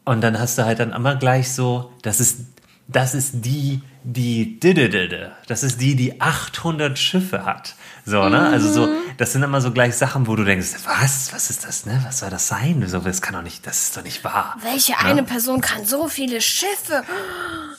und 0.05 0.21
dann 0.21 0.39
hast 0.39 0.59
du 0.59 0.65
halt 0.65 0.79
dann 0.81 0.93
immer 0.93 1.17
gleich 1.17 1.53
so, 1.53 1.93
das 2.03 2.21
ist, 2.21 2.41
das 2.89 3.15
ist 3.15 3.45
die, 3.45 3.81
die, 4.05 4.59
dididide. 4.59 5.33
das 5.47 5.63
ist 5.63 5.81
die, 5.81 5.95
die 5.95 6.21
800 6.21 6.99
Schiffe 6.99 7.45
hat. 7.45 7.77
So, 8.05 8.29
ne? 8.29 8.49
Also 8.49 8.69
so, 8.69 8.87
Mhm. 8.89 8.97
das 9.17 9.33
sind 9.33 9.45
immer 9.45 9.61
so 9.61 9.71
gleich 9.71 9.95
Sachen, 9.95 10.27
wo 10.27 10.35
du 10.35 10.43
denkst, 10.45 10.71
was, 10.85 11.33
was 11.33 11.51
ist 11.51 11.65
das, 11.65 11.87
ne? 11.87 12.03
Was 12.05 12.19
soll 12.19 12.31
das 12.31 12.49
sein? 12.49 12.83
So, 12.89 12.99
das 12.99 13.23
kann 13.23 13.35
doch 13.35 13.43
nicht, 13.43 13.65
das 13.65 13.81
ist 13.85 13.97
doch 13.97 14.03
nicht 14.03 14.25
wahr. 14.25 14.57
Welche 14.63 14.99
eine 14.99 15.23
Person 15.23 15.61
kann 15.61 15.85
so 15.85 16.09
viele 16.09 16.41
Schiffe? 16.41 17.05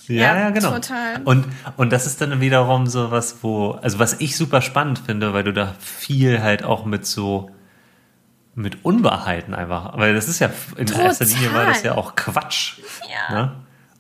Ja, 0.08 0.16
Ja, 0.34 0.38
ja, 0.38 0.50
genau. 0.52 0.72
total. 0.72 1.22
Und, 1.26 1.46
und 1.76 1.92
das 1.92 2.06
ist 2.06 2.22
dann 2.22 2.40
wiederum 2.40 2.88
so 2.88 3.12
was, 3.12 3.38
wo, 3.42 3.72
also 3.72 4.00
was 4.00 4.14
ich 4.22 4.38
super 4.38 4.62
spannend 4.62 5.00
finde, 5.06 5.34
weil 5.34 5.44
du 5.44 5.52
da 5.52 5.76
viel 5.80 6.42
halt 6.42 6.64
auch 6.64 6.86
mit 6.86 7.06
so, 7.06 7.52
mit 8.56 8.86
Unwahrheiten 8.86 9.54
einfach, 9.54 9.98
weil 9.98 10.14
das 10.14 10.28
ist 10.28 10.40
ja, 10.40 10.50
in 10.78 10.86
Total. 10.86 11.06
erster 11.06 11.26
Linie 11.26 11.54
war 11.54 11.66
das 11.66 11.84
ja 11.84 11.96
auch 11.96 12.16
Quatsch. 12.16 12.80
Ja. 13.12 13.36
Ne? 13.36 13.52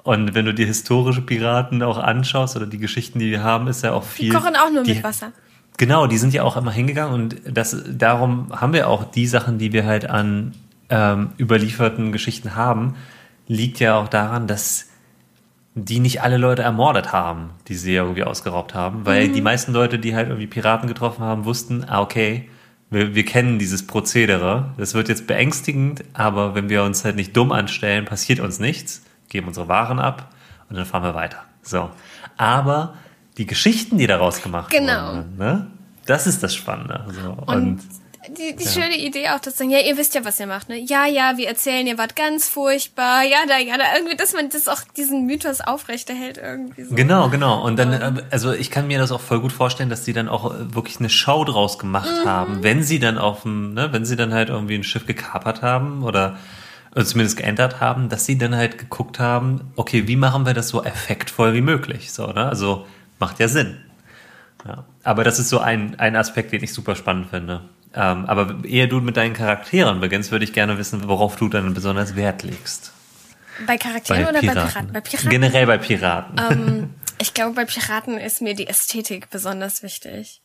Und 0.03 0.35
wenn 0.35 0.45
du 0.45 0.53
die 0.53 0.65
historische 0.65 1.21
Piraten 1.21 1.81
auch 1.81 1.97
anschaust 1.97 2.55
oder 2.55 2.67
die 2.67 2.77
Geschichten, 2.77 3.19
die 3.19 3.31
wir 3.31 3.41
haben, 3.41 3.67
ist 3.67 3.83
ja 3.83 3.93
auch 3.93 4.03
viel. 4.03 4.29
Die 4.29 4.35
kochen 4.35 4.55
auch 4.55 4.69
nur 4.71 4.83
die, 4.83 4.95
mit 4.95 5.03
Wasser. 5.03 5.31
Genau, 5.77 6.07
die 6.07 6.17
sind 6.17 6.33
ja 6.33 6.43
auch 6.43 6.57
immer 6.57 6.71
hingegangen 6.71 7.13
und 7.13 7.35
das, 7.45 7.75
darum 7.87 8.51
haben 8.51 8.73
wir 8.73 8.89
auch 8.89 9.05
die 9.05 9.25
Sachen, 9.25 9.57
die 9.57 9.73
wir 9.73 9.85
halt 9.85 10.07
an 10.07 10.53
ähm, 10.89 11.31
überlieferten 11.39 12.11
Geschichten 12.11 12.55
haben, 12.55 12.95
liegt 13.47 13.79
ja 13.79 13.97
auch 13.97 14.07
daran, 14.07 14.45
dass 14.45 14.89
die 15.75 15.99
nicht 15.99 16.21
alle 16.21 16.37
Leute 16.37 16.61
ermordet 16.61 17.11
haben, 17.11 17.49
die 17.67 17.75
sie 17.75 17.95
irgendwie 17.95 18.23
ausgeraubt 18.23 18.75
haben, 18.75 19.05
weil 19.07 19.29
die 19.29 19.41
meisten 19.41 19.73
Leute, 19.73 19.97
die 19.97 20.15
halt 20.15 20.27
irgendwie 20.27 20.45
Piraten 20.45 20.87
getroffen 20.87 21.23
haben, 21.23 21.45
wussten, 21.45 21.85
ah, 21.87 22.01
okay, 22.01 22.47
wir, 22.93 23.15
wir 23.15 23.25
kennen 23.25 23.59
dieses 23.59 23.85
Prozedere, 23.85 24.71
das 24.77 24.93
wird 24.93 25.09
jetzt 25.09 25.27
beängstigend, 25.27 26.03
aber 26.13 26.55
wenn 26.55 26.69
wir 26.69 26.83
uns 26.83 27.03
halt 27.03 27.15
nicht 27.15 27.35
dumm 27.35 27.51
anstellen, 27.51 28.05
passiert 28.05 28.39
uns 28.39 28.59
nichts, 28.59 29.03
geben 29.29 29.47
unsere 29.47 29.67
Waren 29.67 29.99
ab 29.99 30.29
und 30.69 30.75
dann 30.77 30.85
fahren 30.85 31.03
wir 31.03 31.15
weiter. 31.15 31.37
So. 31.61 31.89
Aber 32.37 32.93
die 33.37 33.45
Geschichten, 33.45 33.97
die 33.97 34.07
daraus 34.07 34.41
gemacht 34.41 34.71
Genau. 34.71 35.15
wurden, 35.15 35.37
ne? 35.37 35.67
das 36.05 36.27
ist 36.27 36.43
das 36.43 36.53
Spannende. 36.55 37.05
So. 37.09 37.31
Und, 37.31 37.47
Und 37.47 37.81
die, 38.29 38.55
die 38.55 38.67
schöne 38.67 38.97
Idee 38.97 39.29
auch, 39.29 39.39
dass 39.39 39.57
sagen, 39.57 39.69
ja, 39.69 39.79
ihr 39.79 39.97
wisst 39.97 40.15
ja, 40.15 40.23
was 40.23 40.39
ihr 40.39 40.47
macht, 40.47 40.69
ne? 40.69 40.77
Ja, 40.77 41.05
ja, 41.05 41.37
wir 41.37 41.47
erzählen, 41.47 41.85
ihr 41.85 41.97
wart 41.97 42.15
ganz 42.15 42.47
furchtbar, 42.47 43.23
ja, 43.23 43.39
da, 43.47 43.57
ja, 43.57 43.77
da, 43.77 43.83
irgendwie, 43.95 44.15
dass 44.15 44.33
man 44.33 44.49
das 44.49 44.67
auch 44.67 44.81
diesen 44.95 45.25
Mythos 45.25 45.61
aufrechterhält 45.61 46.37
irgendwie 46.37 46.83
so. 46.83 46.95
Genau, 46.95 47.29
genau. 47.29 47.63
Und 47.63 47.77
dann, 47.77 47.93
äh, 47.93 48.23
also 48.31 48.51
ich 48.53 48.71
kann 48.71 48.87
mir 48.87 48.99
das 48.99 49.11
auch 49.11 49.21
voll 49.21 49.39
gut 49.41 49.51
vorstellen, 49.51 49.89
dass 49.89 50.03
die 50.03 50.13
dann 50.13 50.29
auch 50.29 50.53
äh, 50.53 50.73
wirklich 50.75 50.99
eine 50.99 51.09
Show 51.09 51.43
draus 51.43 51.79
gemacht 51.79 52.09
Mhm. 52.23 52.29
haben, 52.29 52.63
wenn 52.63 52.83
sie 52.83 52.99
dann 52.99 53.17
auf 53.17 53.43
dem, 53.43 53.73
ne, 53.73 53.91
wenn 53.91 54.05
sie 54.05 54.15
dann 54.15 54.33
halt 54.33 54.49
irgendwie 54.49 54.75
ein 54.75 54.83
Schiff 54.83 55.05
gekapert 55.05 55.61
haben 55.61 56.03
oder 56.03 56.37
oder 56.95 57.05
zumindest 57.05 57.37
geändert 57.37 57.79
haben, 57.81 58.07
dass 58.09 58.25
sie 58.27 58.37
dann 58.37 58.55
halt 58.55 58.77
geguckt 58.77 59.19
haben, 59.19 59.71
okay, 59.75 60.07
wie 60.07 60.15
machen 60.15 60.45
wir 60.45 60.53
das 60.53 60.67
so 60.67 60.83
effektvoll 60.83 61.55
wie 61.55 61.61
möglich? 61.61 62.11
So, 62.13 62.27
ne? 62.27 62.45
Also 62.47 62.85
macht 63.17 63.39
ja 63.39 63.47
Sinn. 63.47 63.77
Ja. 64.67 64.83
Aber 65.03 65.23
das 65.23 65.39
ist 65.39 65.49
so 65.49 65.57
ein, 65.57 65.99
ein 65.99 66.15
Aspekt, 66.15 66.51
den 66.51 66.63
ich 66.63 66.71
super 66.71 66.95
spannend 66.95 67.31
finde. 67.31 67.61
Ähm, 67.95 68.25
aber 68.25 68.55
ehe 68.65 68.87
du 68.87 69.01
mit 69.01 69.17
deinen 69.17 69.33
Charakteren 69.33 69.99
beginnst, 69.99 70.31
würde 70.31 70.45
ich 70.45 70.53
gerne 70.53 70.77
wissen, 70.77 71.07
worauf 71.07 71.35
du 71.35 71.47
dann 71.47 71.73
besonders 71.73 72.15
Wert 72.15 72.43
legst. 72.43 72.91
Bei 73.67 73.77
Charakteren 73.77 74.25
oder 74.25 74.41
bei 74.41 74.47
Piraten? 74.47 74.93
Bei 74.93 75.01
Piraten. 75.01 75.29
Generell 75.29 75.67
bei 75.67 75.77
Piraten. 75.77 76.41
Ähm, 76.51 76.93
ich 77.19 77.33
glaube, 77.33 77.53
bei 77.53 77.65
Piraten 77.65 78.17
ist 78.17 78.41
mir 78.41 78.55
die 78.55 78.67
Ästhetik 78.67 79.29
besonders 79.29 79.83
wichtig. 79.83 80.41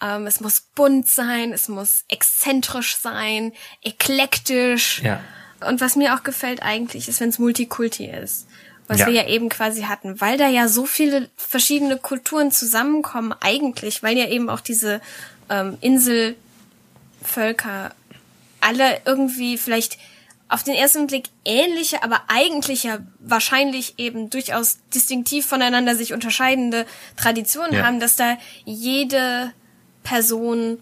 Ähm, 0.00 0.26
es 0.26 0.40
muss 0.40 0.60
bunt 0.74 1.08
sein, 1.08 1.52
es 1.52 1.68
muss 1.68 2.04
exzentrisch 2.08 2.96
sein, 2.96 3.52
eklektisch. 3.82 5.02
Ja. 5.02 5.20
Und 5.66 5.80
was 5.80 5.96
mir 5.96 6.14
auch 6.14 6.22
gefällt 6.22 6.62
eigentlich, 6.62 7.08
ist, 7.08 7.20
wenn 7.20 7.30
es 7.30 7.38
Multikulti 7.38 8.06
ist. 8.06 8.46
Was 8.86 9.00
Ja. 9.00 9.06
wir 9.06 9.14
ja 9.14 9.26
eben 9.28 9.48
quasi 9.48 9.82
hatten, 9.82 10.20
weil 10.20 10.36
da 10.36 10.46
ja 10.48 10.68
so 10.68 10.84
viele 10.84 11.30
verschiedene 11.36 11.96
Kulturen 11.96 12.50
zusammenkommen, 12.50 13.34
eigentlich, 13.40 14.02
weil 14.02 14.16
ja 14.18 14.28
eben 14.28 14.50
auch 14.50 14.60
diese 14.60 15.00
ähm, 15.48 15.78
Inselvölker 17.24 17.94
alle 18.60 19.00
irgendwie 19.04 19.58
vielleicht 19.58 19.98
auf 20.48 20.62
den 20.62 20.74
ersten 20.74 21.06
Blick 21.06 21.24
ähnliche, 21.44 22.02
aber 22.02 22.22
eigentlich 22.28 22.84
ja 22.84 22.98
wahrscheinlich 23.18 23.94
eben 23.98 24.30
durchaus 24.30 24.78
distinktiv 24.94 25.46
voneinander 25.46 25.94
sich 25.96 26.12
unterscheidende 26.12 26.86
Traditionen 27.16 27.74
Ja. 27.74 27.84
haben, 27.84 27.98
dass 27.98 28.16
da 28.16 28.36
jede 28.64 29.52
Person 30.02 30.78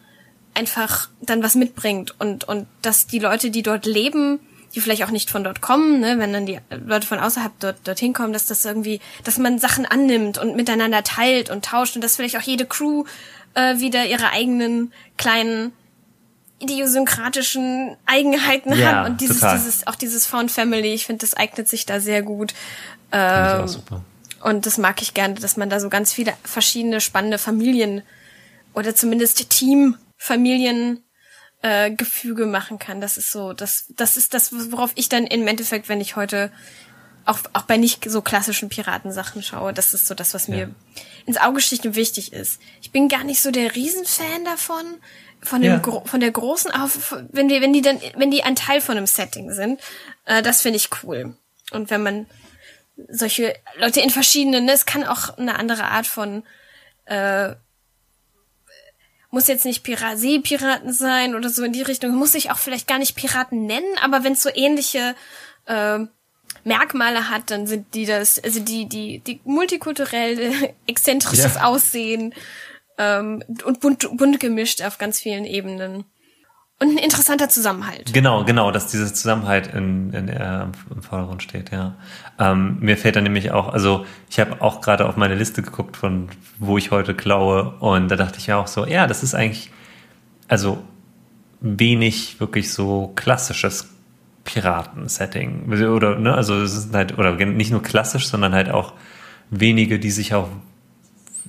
einfach 0.54 1.08
dann 1.20 1.42
was 1.42 1.54
mitbringt 1.54 2.14
und, 2.20 2.44
und 2.44 2.66
dass 2.82 3.06
die 3.06 3.20
Leute, 3.20 3.50
die 3.50 3.62
dort 3.62 3.86
leben, 3.86 4.40
die 4.74 4.80
vielleicht 4.80 5.04
auch 5.04 5.10
nicht 5.10 5.30
von 5.30 5.44
dort 5.44 5.60
kommen, 5.60 6.00
ne, 6.00 6.18
wenn 6.18 6.32
dann 6.32 6.46
die 6.46 6.58
Leute 6.84 7.06
von 7.06 7.18
außerhalb 7.20 7.52
dort, 7.60 7.76
dorthin 7.86 8.12
kommen, 8.12 8.32
dass 8.32 8.46
das 8.46 8.64
irgendwie, 8.64 9.00
dass 9.24 9.38
man 9.38 9.58
Sachen 9.58 9.86
annimmt 9.86 10.38
und 10.38 10.56
miteinander 10.56 11.02
teilt 11.04 11.50
und 11.50 11.64
tauscht 11.64 11.94
und 11.94 12.02
dass 12.02 12.16
vielleicht 12.16 12.36
auch 12.36 12.42
jede 12.42 12.66
Crew 12.66 13.04
äh, 13.54 13.78
wieder 13.78 14.06
ihre 14.06 14.30
eigenen 14.30 14.92
kleinen 15.16 15.72
idiosynkratischen 16.62 17.96
Eigenheiten 18.06 18.72
Ja, 18.72 19.00
hat 19.02 19.10
und 19.10 19.20
dieses, 19.20 19.40
total. 19.40 19.58
dieses, 19.58 19.86
auch 19.86 19.94
dieses 19.94 20.26
Found 20.26 20.50
Family, 20.50 20.94
ich 20.94 21.06
finde, 21.06 21.20
das 21.20 21.34
eignet 21.34 21.68
sich 21.68 21.86
da 21.86 22.00
sehr 22.00 22.22
gut. 22.22 22.54
Ähm, 23.10 23.62
auch 23.62 23.68
super. 23.68 24.02
Und 24.42 24.66
das 24.66 24.78
mag 24.78 25.02
ich 25.02 25.14
gerne, 25.14 25.34
dass 25.34 25.56
man 25.56 25.70
da 25.70 25.78
so 25.78 25.88
ganz 25.88 26.12
viele 26.12 26.32
verschiedene 26.42 27.00
spannende 27.00 27.38
Familien 27.38 28.02
oder 28.74 28.94
zumindest 28.94 29.50
Teamfamilien 29.50 31.04
äh, 31.62 31.90
Gefüge 31.92 32.46
machen 32.46 32.78
kann. 32.78 33.00
Das 33.00 33.16
ist 33.16 33.30
so, 33.30 33.52
das, 33.52 33.86
das 33.96 34.16
ist 34.16 34.34
das, 34.34 34.52
worauf 34.72 34.92
ich 34.96 35.08
dann 35.08 35.26
im 35.26 35.46
Endeffekt, 35.46 35.88
wenn 35.88 36.00
ich 36.00 36.16
heute 36.16 36.50
auch, 37.24 37.38
auch 37.52 37.62
bei 37.62 37.76
nicht 37.76 38.10
so 38.10 38.20
klassischen 38.20 38.68
Piratensachen 38.68 39.42
schaue, 39.42 39.72
das 39.72 39.94
ist 39.94 40.06
so 40.06 40.14
das, 40.14 40.34
was 40.34 40.48
mir 40.48 40.58
ja. 40.58 40.68
ins 41.24 41.36
Auge 41.36 41.60
sticht 41.60 41.86
und 41.86 41.94
wichtig 41.94 42.32
ist. 42.32 42.60
Ich 42.80 42.90
bin 42.90 43.08
gar 43.08 43.22
nicht 43.22 43.40
so 43.40 43.52
der 43.52 43.74
Riesenfan 43.76 44.44
davon, 44.44 44.84
von 45.42 45.60
dem, 45.60 45.72
ja. 45.72 46.02
von 46.04 46.20
der 46.20 46.30
großen, 46.30 46.70
auf, 46.70 47.16
wenn 47.30 47.48
die, 47.48 47.60
wenn 47.60 47.72
die 47.72 47.82
dann, 47.82 48.00
wenn 48.16 48.30
die 48.30 48.42
ein 48.42 48.56
Teil 48.56 48.80
von 48.80 48.96
einem 48.96 49.06
Setting 49.06 49.52
sind, 49.52 49.80
äh, 50.24 50.42
das 50.42 50.62
finde 50.62 50.76
ich 50.76 50.90
cool. 51.02 51.36
Und 51.72 51.90
wenn 51.90 52.02
man 52.02 52.26
solche 53.08 53.54
Leute 53.76 54.00
in 54.00 54.10
verschiedenen, 54.10 54.66
ne, 54.66 54.72
es 54.72 54.86
kann 54.86 55.04
auch 55.04 55.36
eine 55.38 55.58
andere 55.58 55.84
Art 55.84 56.06
von 56.06 56.44
äh, 57.06 57.54
muss 59.32 59.48
jetzt 59.48 59.64
nicht 59.64 59.82
Pira 59.82 60.16
Seepiraten 60.16 60.92
sein 60.92 61.34
oder 61.34 61.48
so 61.48 61.64
in 61.64 61.72
die 61.72 61.82
Richtung, 61.82 62.14
muss 62.14 62.32
sich 62.32 62.50
auch 62.50 62.58
vielleicht 62.58 62.86
gar 62.86 62.98
nicht 62.98 63.16
Piraten 63.16 63.64
nennen, 63.64 63.96
aber 64.02 64.24
wenn 64.24 64.34
es 64.34 64.42
so 64.42 64.50
ähnliche 64.54 65.16
äh, 65.64 66.00
Merkmale 66.64 67.30
hat, 67.30 67.50
dann 67.50 67.66
sind 67.66 67.94
die 67.94 68.04
das, 68.04 68.38
also 68.44 68.60
die, 68.60 68.86
die, 68.86 69.20
die 69.20 69.40
multikulturell 69.44 70.74
exzentrisches 70.86 71.54
ja. 71.54 71.64
Aussehen 71.64 72.34
ähm, 72.98 73.42
und 73.64 73.80
bunt, 73.80 74.08
bunt 74.16 74.40
gemischt 74.40 74.82
auf 74.82 74.98
ganz 74.98 75.20
vielen 75.20 75.44
Ebenen 75.44 76.04
und 76.82 76.90
ein 76.90 76.98
interessanter 76.98 77.48
Zusammenhalt. 77.48 78.12
Genau, 78.12 78.44
genau, 78.44 78.72
dass 78.72 78.88
dieser 78.88 79.12
Zusammenhalt 79.14 79.68
in, 79.72 80.12
in, 80.12 80.28
äh, 80.28 80.64
im 80.90 81.02
Vordergrund 81.02 81.42
steht, 81.42 81.70
ja. 81.70 81.94
Ähm, 82.40 82.78
mir 82.80 82.96
fällt 82.96 83.14
dann 83.14 83.22
nämlich 83.22 83.52
auch, 83.52 83.68
also 83.72 84.04
ich 84.28 84.40
habe 84.40 84.60
auch 84.60 84.80
gerade 84.80 85.06
auf 85.06 85.16
meine 85.16 85.36
Liste 85.36 85.62
geguckt, 85.62 85.96
von 85.96 86.28
wo 86.58 86.78
ich 86.78 86.90
heute 86.90 87.14
klaue 87.14 87.76
und 87.78 88.08
da 88.08 88.16
dachte 88.16 88.38
ich 88.38 88.48
ja 88.48 88.56
auch 88.56 88.66
so, 88.66 88.84
ja, 88.84 89.06
das 89.06 89.22
ist 89.22 89.34
eigentlich, 89.34 89.70
also 90.48 90.82
wenig 91.60 92.40
wirklich 92.40 92.72
so 92.72 93.12
klassisches 93.14 93.90
Piraten-Setting. 94.42 95.72
Oder, 95.72 96.18
ne, 96.18 96.34
also 96.34 96.60
es 96.60 96.74
ist 96.74 96.94
halt, 96.94 97.16
oder 97.16 97.32
nicht 97.36 97.70
nur 97.70 97.82
klassisch, 97.82 98.26
sondern 98.26 98.54
halt 98.54 98.70
auch 98.70 98.94
wenige, 99.50 100.00
die 100.00 100.10
sich 100.10 100.34
auch 100.34 100.48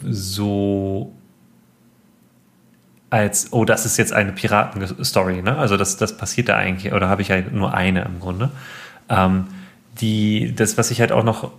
so 0.03 1.15
als, 3.13 3.53
oh, 3.53 3.63
das 3.63 3.85
ist 3.85 3.97
jetzt 3.97 4.11
eine 4.11 4.31
Piraten-Story, 4.31 5.43
ne? 5.43 5.55
Also 5.55 5.77
das, 5.77 5.97
das 5.97 6.17
passiert 6.17 6.49
da 6.49 6.55
eigentlich, 6.55 6.91
oder 6.93 7.09
habe 7.09 7.21
ich 7.21 7.29
halt 7.29 7.53
nur 7.53 7.71
eine 7.71 8.01
im 8.05 8.19
Grunde. 8.19 8.49
Ähm, 9.07 9.45
die, 10.01 10.55
das, 10.55 10.79
was 10.79 10.89
ich 10.89 10.99
halt 10.99 11.11
auch 11.11 11.23
noch 11.23 11.51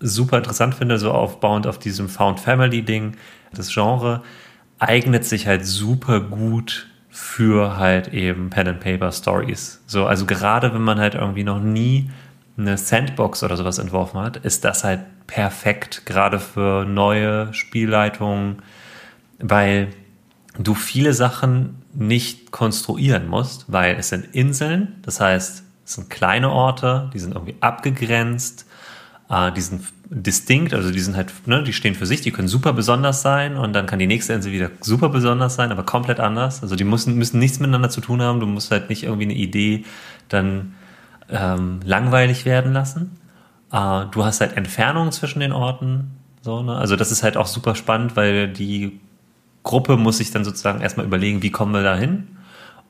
super 0.00 0.38
interessant 0.38 0.74
finde, 0.74 0.98
so 0.98 1.12
aufbauend 1.12 1.66
auf 1.66 1.78
diesem 1.78 2.08
Found 2.08 2.40
Family-Ding, 2.40 3.18
das 3.52 3.74
Genre 3.74 4.22
eignet 4.78 5.26
sich 5.26 5.46
halt 5.46 5.66
super 5.66 6.18
gut 6.20 6.88
für 7.10 7.76
halt 7.76 8.08
eben 8.14 8.48
Pen 8.48 8.68
and 8.68 8.80
Paper 8.80 9.12
Stories. 9.12 9.82
So, 9.86 10.06
also 10.06 10.24
gerade 10.24 10.72
wenn 10.72 10.80
man 10.80 10.98
halt 10.98 11.14
irgendwie 11.14 11.44
noch 11.44 11.60
nie 11.60 12.10
eine 12.56 12.78
Sandbox 12.78 13.42
oder 13.42 13.58
sowas 13.58 13.78
entworfen 13.78 14.18
hat, 14.18 14.38
ist 14.38 14.64
das 14.64 14.82
halt 14.82 15.00
perfekt, 15.26 16.06
gerade 16.06 16.38
für 16.38 16.86
neue 16.86 17.52
Spielleitungen, 17.52 18.62
weil 19.38 19.88
du 20.58 20.74
viele 20.74 21.14
Sachen 21.14 21.82
nicht 21.94 22.50
konstruieren 22.50 23.28
musst, 23.28 23.70
weil 23.72 23.96
es 23.96 24.10
sind 24.10 24.34
Inseln, 24.34 24.96
das 25.02 25.20
heißt, 25.20 25.64
es 25.84 25.94
sind 25.94 26.10
kleine 26.10 26.50
Orte, 26.50 27.10
die 27.14 27.18
sind 27.18 27.34
irgendwie 27.34 27.56
abgegrenzt, 27.60 28.66
äh, 29.28 29.50
die 29.52 29.60
sind 29.60 29.82
distinkt, 30.10 30.74
also 30.74 30.90
die 30.90 31.00
sind 31.00 31.16
halt, 31.16 31.32
ne, 31.46 31.62
die 31.62 31.72
stehen 31.72 31.94
für 31.94 32.06
sich, 32.06 32.20
die 32.20 32.32
können 32.32 32.48
super 32.48 32.74
besonders 32.74 33.22
sein 33.22 33.56
und 33.56 33.72
dann 33.72 33.86
kann 33.86 33.98
die 33.98 34.06
nächste 34.06 34.34
Insel 34.34 34.52
wieder 34.52 34.70
super 34.80 35.08
besonders 35.08 35.54
sein, 35.54 35.72
aber 35.72 35.84
komplett 35.84 36.20
anders. 36.20 36.62
Also 36.62 36.76
die 36.76 36.84
müssen, 36.84 37.16
müssen 37.16 37.38
nichts 37.38 37.58
miteinander 37.58 37.88
zu 37.88 38.02
tun 38.02 38.20
haben, 38.20 38.40
du 38.40 38.46
musst 38.46 38.70
halt 38.70 38.90
nicht 38.90 39.04
irgendwie 39.04 39.24
eine 39.24 39.34
Idee 39.34 39.84
dann 40.28 40.74
ähm, 41.30 41.80
langweilig 41.84 42.44
werden 42.44 42.72
lassen. 42.74 43.18
Äh, 43.72 44.04
du 44.10 44.24
hast 44.24 44.42
halt 44.42 44.56
Entfernungen 44.56 45.12
zwischen 45.12 45.40
den 45.40 45.52
Orten, 45.52 46.10
so, 46.42 46.62
ne? 46.62 46.76
Also 46.76 46.96
das 46.96 47.10
ist 47.10 47.22
halt 47.22 47.36
auch 47.36 47.46
super 47.46 47.74
spannend, 47.74 48.16
weil 48.16 48.48
die 48.48 49.00
Gruppe 49.62 49.96
muss 49.96 50.18
sich 50.18 50.30
dann 50.30 50.44
sozusagen 50.44 50.80
erstmal 50.80 51.06
überlegen, 51.06 51.42
wie 51.42 51.50
kommen 51.50 51.72
wir 51.72 51.82
da 51.82 51.96
hin. 51.96 52.28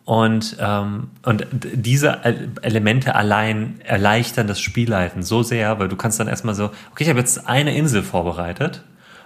Und, 0.04 0.56
ähm, 0.58 1.10
und 1.22 1.46
diese 1.62 2.24
Elemente 2.62 3.14
allein 3.14 3.80
erleichtern 3.84 4.48
das 4.48 4.60
Spielleiten 4.60 5.22
so 5.22 5.42
sehr, 5.42 5.78
weil 5.78 5.88
du 5.88 5.96
kannst 5.96 6.18
dann 6.18 6.26
erstmal 6.26 6.54
so, 6.54 6.70
okay, 6.90 7.04
ich 7.04 7.08
habe 7.08 7.20
jetzt 7.20 7.46
eine 7.46 7.76
Insel 7.76 8.02
vorbereitet 8.02 8.82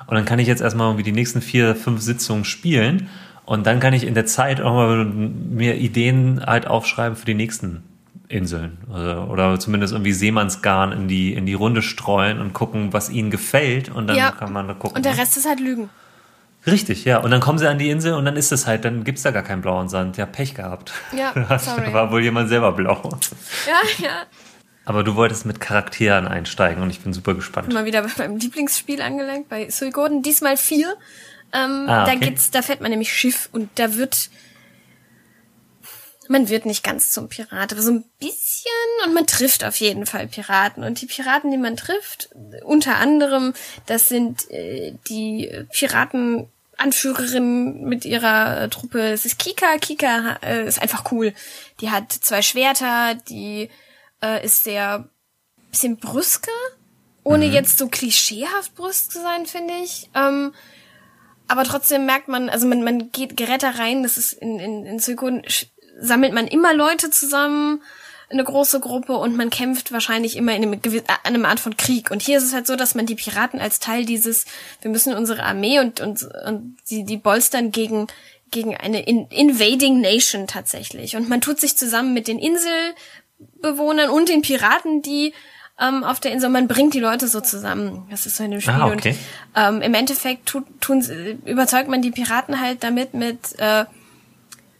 und 0.07 0.17
dann 0.17 0.27
kann 0.27 0.39
ich 0.39 0.47
jetzt 0.47 0.61
erstmal 0.61 0.89
irgendwie 0.89 1.05
die 1.05 1.13
nächsten 1.13 1.41
vier, 1.41 1.75
fünf 1.75 2.03
Sitzungen 2.03 2.45
spielen 2.45 3.09
und 3.47 3.67
dann 3.67 3.81
kann 3.81 3.95
ich 3.95 4.05
in 4.05 4.13
der 4.13 4.27
Zeit 4.27 4.61
auch 4.61 4.75
mal 4.75 5.07
mir 5.07 5.77
Ideen 5.77 6.45
halt 6.45 6.67
aufschreiben 6.67 7.17
für 7.17 7.27
die 7.27 7.35
nächsten 7.35 7.83
Inseln 8.29 8.79
oder, 8.93 9.31
oder 9.31 9.59
zumindest 9.59 9.95
irgendwie 9.95 10.13
Seemannsgarn 10.13 10.93
in 10.93 11.09
die, 11.09 11.33
in 11.33 11.47
die 11.47 11.55
Runde 11.55 11.81
streuen 11.81 12.41
und 12.41 12.53
gucken, 12.53 12.93
was 12.93 13.09
ihnen 13.09 13.31
gefällt 13.31 13.89
und 13.89 14.09
dann 14.09 14.17
ja. 14.17 14.33
kann 14.33 14.53
man 14.53 14.69
da 14.69 14.75
gucken. 14.75 14.97
Und 14.97 15.05
der 15.05 15.15
ne? 15.15 15.21
Rest 15.21 15.37
ist 15.37 15.49
halt 15.49 15.61
Lügen. 15.61 15.89
Richtig, 16.67 17.05
ja. 17.05 17.19
Und 17.19 17.31
dann 17.31 17.41
kommen 17.41 17.59
sie 17.59 17.69
an 17.69 17.79
die 17.79 17.91
Insel 17.91 18.14
und 18.14 18.25
dann 18.25 18.37
ist 18.37 18.51
es 18.53 18.67
halt, 18.67 18.85
dann 18.85 19.05
gibt's 19.05 19.23
da 19.23 19.31
gar 19.31 19.43
keinen 19.43 19.62
blauen 19.62 19.89
Sand. 19.89 20.17
Ja, 20.17 20.27
Pech 20.27 20.55
gehabt. 20.55 20.93
Ja, 21.17 21.33
sorry. 21.59 21.93
War 21.93 22.11
wohl 22.11 22.23
jemand 22.23 22.49
selber 22.49 22.73
blau. 22.73 23.19
Ja, 23.67 24.05
ja. 24.05 24.27
Aber 24.85 25.03
du 25.03 25.17
wolltest 25.17 25.47
mit 25.47 25.61
Charakteren 25.61 26.29
einsteigen 26.29 26.83
und 26.83 26.91
ich 26.91 27.01
bin 27.01 27.12
super 27.12 27.35
gespannt. 27.35 27.73
Mal 27.73 27.85
wieder 27.85 28.03
bei 28.03 28.11
meinem 28.19 28.39
Lieblingsspiel 28.39 29.03
angelangt, 29.03 29.49
bei 29.49 29.69
Suikoden. 29.69 30.23
Diesmal 30.23 30.57
vier. 30.57 30.97
Ähm, 31.53 31.87
ah, 31.89 32.03
okay. 32.03 32.19
Da 32.21 32.27
geht's, 32.27 32.51
da 32.51 32.62
fährt 32.62 32.81
man 32.81 32.91
nämlich 32.91 33.12
Schiff 33.12 33.49
und 33.53 33.69
da 33.77 33.95
wird 33.95 34.31
man 36.29 36.49
wird 36.49 36.67
nicht 36.67 36.83
ganz 36.83 37.12
zum 37.12 37.29
Pirat, 37.29 37.73
aber 37.73 37.83
so 37.83 37.93
ein 37.93 38.05
bisschen 38.19 38.35
und 39.05 39.14
man 39.14 39.27
trifft 39.27 39.64
auf 39.64 39.77
jeden 39.77 40.07
Fall 40.07 40.27
Piraten. 40.27 40.83
Und 40.83 41.01
die 41.01 41.07
Piraten, 41.07 41.53
die 41.53 41.57
man 41.57 41.77
trifft, 41.77 42.31
unter 42.64 42.97
anderem, 42.97 43.55
das 43.87 44.09
sind 44.09 44.51
äh, 44.51 44.95
die 45.09 45.51
Piraten 45.73 46.49
Anführerin 46.77 47.85
mit 47.85 48.05
ihrer 48.05 48.62
äh, 48.62 48.68
Truppe. 48.68 49.01
Es 49.01 49.24
ist 49.24 49.39
Kika. 49.39 49.79
Kika 49.79 50.39
äh, 50.43 50.66
ist 50.66 50.81
einfach 50.81 51.11
cool. 51.12 51.33
Die 51.81 51.91
hat 51.91 52.12
zwei 52.12 52.43
Schwerter, 52.43 53.14
die 53.14 53.70
äh, 54.22 54.45
ist 54.45 54.64
sehr 54.64 55.09
bisschen 55.70 55.97
brüsker, 55.99 56.51
ohne 57.22 57.47
mhm. 57.47 57.53
jetzt 57.53 57.79
so 57.79 57.89
klischeehaft 57.89 58.74
brüsk 58.74 59.12
zu 59.12 59.20
sein, 59.20 59.47
finde 59.47 59.74
ich. 59.85 60.11
Ähm, 60.14 60.53
aber 61.49 61.64
trotzdem 61.64 62.07
merkt 62.07 62.29
man, 62.29 62.49
also 62.49 62.66
man, 62.66 62.83
man 62.83 63.12
geht 63.12 63.37
gerät 63.37 63.62
da 63.62 63.70
rein, 63.70 64.03
das 64.03 64.16
ist 64.16 64.33
in, 64.33 64.59
in, 64.59 64.87
in 64.87 64.99
Suikon 64.99 65.43
sammelt 65.99 66.33
man 66.33 66.47
immer 66.47 66.74
Leute 66.74 67.11
zusammen 67.11 67.83
eine 68.29 68.43
große 68.43 68.81
Gruppe 68.81 69.16
und 69.16 69.37
man 69.37 69.51
kämpft 69.51 69.93
wahrscheinlich 69.93 70.37
immer 70.37 70.55
in 70.55 70.62
einem, 70.62 70.72
in 70.72 71.03
einem 71.22 71.45
Art 71.45 71.61
von 71.61 71.77
Krieg. 71.77 72.11
Und 72.11 72.22
hier 72.22 72.39
ist 72.39 72.45
es 72.45 72.53
halt 72.53 72.66
so, 72.66 72.74
dass 72.74 72.95
man 72.95 73.07
die 73.07 73.14
Piraten 73.14 73.61
als 73.61 73.79
Teil 73.79 74.05
dieses, 74.05 74.47
wir 74.81 74.91
müssen 74.91 75.14
unsere 75.14 75.45
Armee 75.45 75.79
und, 75.79 76.01
und, 76.01 76.29
und 76.45 76.77
die, 76.91 77.05
die 77.05 77.18
bolstern 77.18 77.70
gegen, 77.70 78.09
gegen 78.51 78.77
eine 78.77 79.03
in, 79.03 79.29
invading 79.29 80.01
Nation 80.01 80.49
tatsächlich. 80.49 81.14
Und 81.14 81.29
man 81.29 81.41
tut 81.41 81.61
sich 81.61 81.77
zusammen 81.77 82.14
mit 82.14 82.27
den 82.27 82.41
Inselbewohnern 82.41 84.11
und 84.11 84.29
den 84.29 84.43
Piraten, 84.43 85.03
die 85.03 85.33
ähm, 85.79 86.03
auf 86.05 86.18
der 86.20 86.33
Insel, 86.33 86.49
man 86.49 86.68
bringt 86.68 86.95
die 86.95 87.01
Leute 87.01 87.29
so 87.29 87.41
zusammen. 87.41 88.07
Das 88.11 88.27
ist 88.27 88.37
so 88.37 88.45
in 88.45 88.51
dem 88.51 88.61
Spiel. 88.61 88.74
Ah, 88.74 88.87
okay. 88.87 89.11
Und 89.11 89.62
ähm, 89.62 89.83
im 89.83 89.95
Endeffekt 89.95 90.47
tut, 90.47 90.64
tun, 90.81 91.01
überzeugt 91.45 91.89
man 91.89 92.03
die 92.03 92.11
Piraten 92.11 92.61
halt 92.61 92.83
damit 92.83 93.14
mit, 93.14 93.59
äh, 93.59 93.85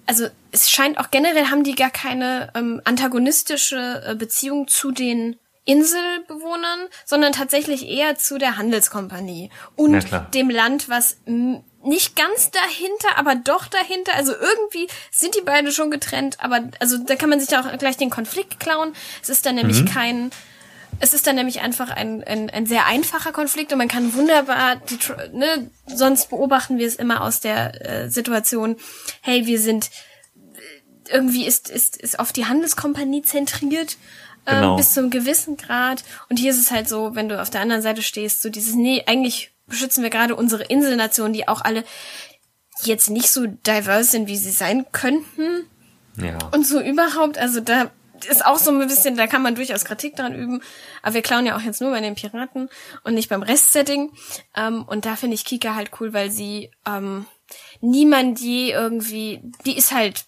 also 0.07 0.27
es 0.57 0.71
scheint 0.71 0.99
auch 0.99 1.11
generell 1.11 1.47
haben 1.51 1.65
die 1.65 1.75
gar 1.75 1.91
keine 1.91 2.51
ähm, 2.55 2.81
antagonistische 2.85 4.03
äh, 4.07 4.15
Beziehung 4.15 4.69
zu 4.69 4.91
den 4.91 5.37
Inselbewohnern, 5.67 6.87
sondern 7.05 7.33
tatsächlich 7.33 7.89
eher 7.89 8.17
zu 8.17 8.39
der 8.39 8.57
Handelskompanie 8.57 9.51
und 9.75 10.07
dem 10.33 10.49
Land, 10.49 10.89
was 10.89 11.19
nicht 11.27 12.17
ganz 12.17 12.53
dahinter, 12.53 13.19
aber 13.19 13.35
doch 13.35 13.67
dahinter. 13.67 14.15
Also 14.15 14.33
irgendwie 14.33 14.87
sind 15.11 15.35
die 15.35 15.41
beiden 15.41 15.73
schon 15.73 15.91
getrennt, 15.91 16.39
aber 16.39 16.61
also 16.81 16.99
da 16.99 17.17
kann 17.17 17.31
man 17.31 17.41
sich 17.41 17.55
auch 17.59 17.77
gleich 17.79 17.97
den 17.97 18.11
Konflikt 18.11 18.61
klauen. 18.61 18.93
Es 19.23 19.29
ist 19.29 19.45
dann 19.45 19.57
nämlich 19.57 19.83
mhm. 19.83 19.87
kein 19.87 20.31
es 20.99 21.13
ist 21.13 21.27
dann 21.27 21.37
nämlich 21.37 21.61
einfach 21.61 21.91
ein, 21.91 22.25
ein, 22.25 22.49
ein 22.49 22.65
sehr 22.65 22.87
einfacher 22.87 23.33
Konflikt 23.33 23.73
und 23.73 23.79
man 23.79 23.89
kann 23.89 24.15
wunderbar, 24.15 24.77
die, 24.77 24.99
ne, 25.37 25.71
sonst 25.87 26.31
beobachten 26.31 26.79
wir 26.79 26.87
es 26.87 26.97
immer 26.97 27.23
aus 27.23 27.41
der 27.41 27.87
äh, 27.87 28.09
Situation, 28.09 28.77
hey, 29.21 29.47
wir 29.47 29.61
sind 29.61 29.91
irgendwie 31.09 31.47
ist, 31.47 31.69
ist, 31.69 31.97
ist 31.97 32.19
auf 32.19 32.33
die 32.33 32.47
Handelskompanie 32.47 33.23
zentriert. 33.23 33.97
Ähm, 34.49 34.61
genau. 34.61 34.77
bis 34.77 34.93
zu 34.93 35.01
einem 35.01 35.11
gewissen 35.11 35.57
Grad. 35.57 36.05
Und 36.29 36.39
hier 36.39 36.53
ist 36.53 36.61
es 36.61 36.71
halt 36.71 36.89
so, 36.89 37.17
wenn 37.17 37.29
du 37.29 37.41
auf 37.41 37.51
der 37.51 37.63
anderen 37.63 37.83
Seite 37.83 38.01
stehst, 38.01 38.43
so 38.43 38.49
dieses, 38.49 38.75
nee, 38.75 39.03
eigentlich 39.07 39.53
beschützen 39.67 40.05
wir 40.05 40.11
gerade 40.11 40.37
unsere 40.37 40.63
Inselnationen, 40.63 41.33
die 41.33 41.49
auch 41.49 41.63
alle 41.63 41.83
jetzt 42.83 43.11
nicht 43.11 43.31
so 43.31 43.47
diverse 43.47 44.11
sind, 44.11 44.29
wie 44.29 44.37
sie 44.37 44.51
sein 44.51 44.87
könnten. 44.93 45.67
Ja. 46.17 46.39
Und 46.53 46.67
so 46.67 46.81
überhaupt, 46.81 47.39
also 47.39 47.61
da 47.61 47.91
ist 48.29 48.45
auch 48.45 48.59
so 48.59 48.71
ein 48.71 48.87
bisschen, 48.87 49.17
da 49.17 49.27
kann 49.27 49.43
man 49.43 49.55
durchaus 49.55 49.85
Kritik 49.85 50.17
dran 50.17 50.35
üben. 50.35 50.63
Aber 51.03 51.15
wir 51.15 51.23
klauen 51.23 51.47
ja 51.47 51.57
auch 51.57 51.61
jetzt 51.61 51.81
nur 51.81 51.91
bei 51.91 52.01
den 52.01 52.15
Piraten 52.15 52.69
und 53.05 53.15
nicht 53.15 53.29
beim 53.29 53.43
Restsetting. 53.43 54.13
Ähm, 54.57 54.85
und 54.85 55.07
da 55.07 55.17
finde 55.17 55.35
ich 55.35 55.45
Kika 55.45 55.75
halt 55.75 55.91
cool, 56.01 56.13
weil 56.13 56.31
sie 56.31 56.71
ähm, 56.87 57.27
niemand 57.81 58.41
je 58.41 58.73
irgendwie, 58.73 59.41
die 59.65 59.77
ist 59.77 59.93
halt 59.93 60.25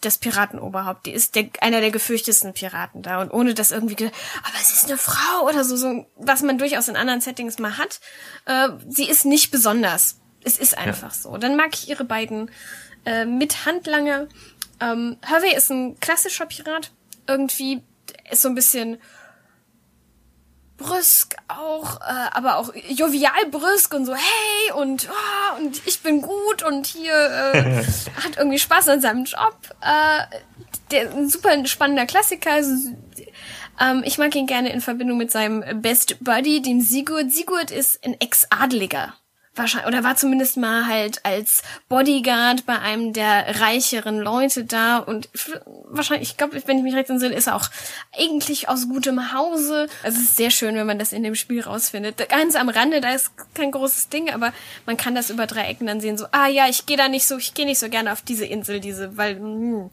das 0.00 0.18
Piratenoberhaupt. 0.18 1.06
Die 1.06 1.12
ist 1.12 1.34
der, 1.34 1.48
einer 1.60 1.80
der 1.80 1.90
gefürchtesten 1.90 2.52
Piraten 2.54 3.02
da. 3.02 3.20
Und 3.20 3.30
ohne 3.30 3.54
das 3.54 3.70
irgendwie, 3.70 3.96
aber 4.04 4.58
sie 4.62 4.74
ist 4.74 4.86
eine 4.86 4.98
Frau 4.98 5.46
oder 5.46 5.64
so, 5.64 5.76
so 5.76 6.06
was 6.16 6.42
man 6.42 6.58
durchaus 6.58 6.88
in 6.88 6.96
anderen 6.96 7.20
Settings 7.20 7.58
mal 7.58 7.78
hat. 7.78 8.00
Äh, 8.46 8.68
sie 8.88 9.08
ist 9.08 9.24
nicht 9.24 9.50
besonders. 9.50 10.18
Es 10.44 10.58
ist 10.58 10.76
einfach 10.76 11.12
ja. 11.12 11.14
so. 11.14 11.36
Dann 11.36 11.56
mag 11.56 11.74
ich 11.74 11.88
ihre 11.88 12.04
beiden 12.04 12.50
äh, 13.04 13.24
Mithandlanger. 13.24 14.28
Ähm, 14.80 15.16
Hervey 15.22 15.54
ist 15.56 15.70
ein 15.70 15.98
klassischer 16.00 16.46
Pirat. 16.46 16.92
Irgendwie 17.26 17.82
ist 18.30 18.42
so 18.42 18.48
ein 18.48 18.54
bisschen 18.54 18.98
brüsk 20.78 21.36
auch, 21.48 22.00
äh, 22.00 22.30
aber 22.32 22.56
auch 22.56 22.72
jovial 22.88 23.46
brüsk 23.50 23.92
und 23.92 24.06
so, 24.06 24.14
hey, 24.14 24.72
und, 24.72 25.08
oh, 25.10 25.56
und 25.60 25.82
ich 25.86 26.00
bin 26.00 26.22
gut 26.22 26.62
und 26.62 26.86
hier 26.86 27.12
äh, 27.54 27.84
hat 28.22 28.38
irgendwie 28.38 28.58
Spaß 28.58 28.88
an 28.88 29.00
seinem 29.02 29.24
Job. 29.24 29.56
Äh, 29.82 30.36
der 30.90 31.10
ein 31.12 31.28
super 31.28 31.66
spannender 31.66 32.06
Klassiker. 32.06 32.52
Also, 32.52 32.96
ähm, 33.78 34.02
ich 34.06 34.16
mag 34.16 34.34
ihn 34.34 34.46
gerne 34.46 34.72
in 34.72 34.80
Verbindung 34.80 35.18
mit 35.18 35.30
seinem 35.30 35.82
Best 35.82 36.16
Buddy, 36.24 36.62
dem 36.62 36.80
Sigurd. 36.80 37.30
Sigurd 37.30 37.70
ist 37.70 38.02
ein 38.04 38.16
Ex-Adliger 38.18 39.12
wahrscheinlich, 39.58 39.88
oder 39.88 40.04
war 40.04 40.16
zumindest 40.16 40.56
mal 40.56 40.86
halt 40.86 41.24
als 41.24 41.62
Bodyguard 41.88 42.66
bei 42.66 42.78
einem 42.78 43.12
der 43.12 43.60
reicheren 43.60 44.18
Leute 44.18 44.64
da 44.64 44.98
und 44.98 45.28
wahrscheinlich, 45.84 46.30
ich 46.30 46.36
glaube, 46.36 46.60
wenn 46.66 46.78
ich 46.78 46.84
mich 46.84 46.94
recht 46.94 47.10
entsinne, 47.10 47.34
ist 47.34 47.46
er 47.46 47.56
auch 47.56 47.68
eigentlich 48.16 48.68
aus 48.68 48.88
gutem 48.88 49.32
Hause. 49.32 49.88
Also 50.02 50.18
es 50.18 50.24
ist 50.24 50.36
sehr 50.36 50.50
schön, 50.50 50.74
wenn 50.74 50.86
man 50.86 50.98
das 50.98 51.12
in 51.12 51.22
dem 51.22 51.34
Spiel 51.34 51.60
rausfindet. 51.62 52.28
Ganz 52.28 52.56
am 52.56 52.68
Rande, 52.68 53.00
da 53.00 53.12
ist 53.12 53.30
kein 53.54 53.70
großes 53.70 54.08
Ding, 54.08 54.30
aber 54.30 54.52
man 54.86 54.96
kann 54.96 55.14
das 55.14 55.30
über 55.30 55.46
drei 55.46 55.68
Ecken 55.68 55.86
dann 55.86 56.00
sehen, 56.00 56.18
so, 56.18 56.26
ah 56.32 56.48
ja, 56.48 56.68
ich 56.68 56.86
gehe 56.86 56.96
da 56.96 57.08
nicht 57.08 57.26
so, 57.26 57.38
ich 57.38 57.54
gehe 57.54 57.66
nicht 57.66 57.78
so 57.78 57.88
gerne 57.88 58.12
auf 58.12 58.22
diese 58.22 58.44
Insel, 58.44 58.80
diese, 58.80 59.16
weil, 59.16 59.36
mh, 59.36 59.90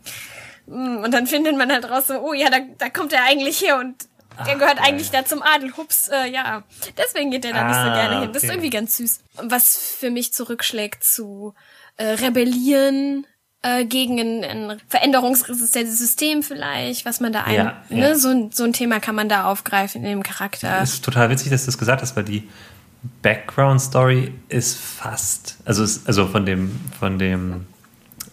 hm. 0.67 0.97
und 1.03 1.11
dann 1.13 1.27
findet 1.27 1.57
man 1.57 1.71
halt 1.71 1.89
raus 1.89 2.07
so, 2.07 2.19
oh 2.19 2.33
ja, 2.33 2.49
da, 2.49 2.59
da 2.77 2.89
kommt 2.89 3.13
er 3.13 3.23
eigentlich 3.23 3.61
her 3.61 3.79
und 3.79 3.95
der 4.45 4.55
gehört 4.55 4.77
Ach, 4.79 4.87
eigentlich 4.87 5.11
da 5.11 5.25
zum 5.25 5.41
Adel. 5.41 5.75
Hups, 5.77 6.07
äh, 6.09 6.27
ja. 6.31 6.63
Deswegen 6.97 7.31
geht 7.31 7.43
der 7.43 7.53
da 7.53 7.61
ah, 7.61 7.67
nicht 7.67 7.75
so 7.75 7.81
ah, 7.81 7.95
gerne 7.95 8.21
hin. 8.21 8.33
Das 8.33 8.43
ist 8.43 8.49
irgendwie 8.49 8.69
ganz 8.69 8.97
süß. 8.97 9.19
Was 9.43 9.77
für 9.77 10.09
mich 10.09 10.33
zurückschlägt 10.33 11.03
zu 11.03 11.53
äh, 11.97 12.05
Rebellieren 12.05 13.25
äh, 13.65 13.85
gegen 13.85 14.19
ein, 14.19 14.43
ein 14.43 14.81
veränderungsresistentes 14.87 15.97
System 15.97 16.43
vielleicht, 16.43 17.05
was 17.05 17.19
man 17.19 17.33
da 17.33 17.43
ein, 17.43 17.55
ja, 17.55 17.83
ne, 17.89 18.09
ja. 18.09 18.15
So, 18.15 18.49
so 18.51 18.63
ein 18.63 18.73
Thema 18.73 18.99
kann 18.99 19.15
man 19.15 19.27
da 19.27 19.45
aufgreifen 19.45 20.03
in 20.03 20.09
dem 20.09 20.23
Charakter. 20.23 20.81
Es 20.81 20.95
ist 20.95 21.05
total 21.05 21.29
witzig, 21.29 21.49
dass 21.49 21.63
du 21.63 21.67
das 21.67 21.77
gesagt 21.77 22.01
hast, 22.01 22.15
weil 22.15 22.25
die 22.25 22.47
Background 23.21 23.81
Story 23.81 24.33
ist 24.49 24.77
fast, 24.77 25.57
also 25.65 25.83
ist, 25.83 26.07
also 26.07 26.27
von 26.27 26.45
dem 26.45 26.79
von 26.99 27.19
dem 27.19 27.65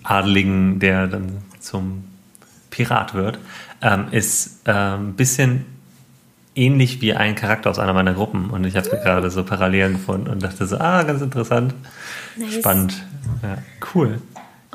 Adeligen, 0.03 0.81
der 0.81 1.07
dann 1.07 1.43
zum 1.61 2.05
Pirat 2.71 3.15
wird, 3.15 3.39
ähm, 3.81 4.09
ist 4.11 4.67
ein 4.67 5.01
ähm, 5.01 5.15
bisschen 5.15 5.67
ähnlich 6.55 7.01
wie 7.01 7.15
ein 7.15 7.35
Charakter 7.35 7.71
aus 7.71 7.79
einer 7.79 7.93
meiner 7.93 8.15
Gruppen. 8.15 8.51
Und 8.51 8.65
ich 8.65 8.77
habe 8.77 8.89
mhm. 8.89 9.03
gerade 9.03 9.31
so 9.31 9.45
Parallelen 9.45 9.95
gefunden 9.95 10.29
und 10.29 10.43
dachte 10.43 10.67
so, 10.67 10.79
ah, 10.79 11.03
ganz 11.03 11.23
interessant. 11.23 11.75
Nice. 12.37 12.55
Spannend. 12.55 12.95
Ja, 13.43 13.59
cool. 13.95 14.21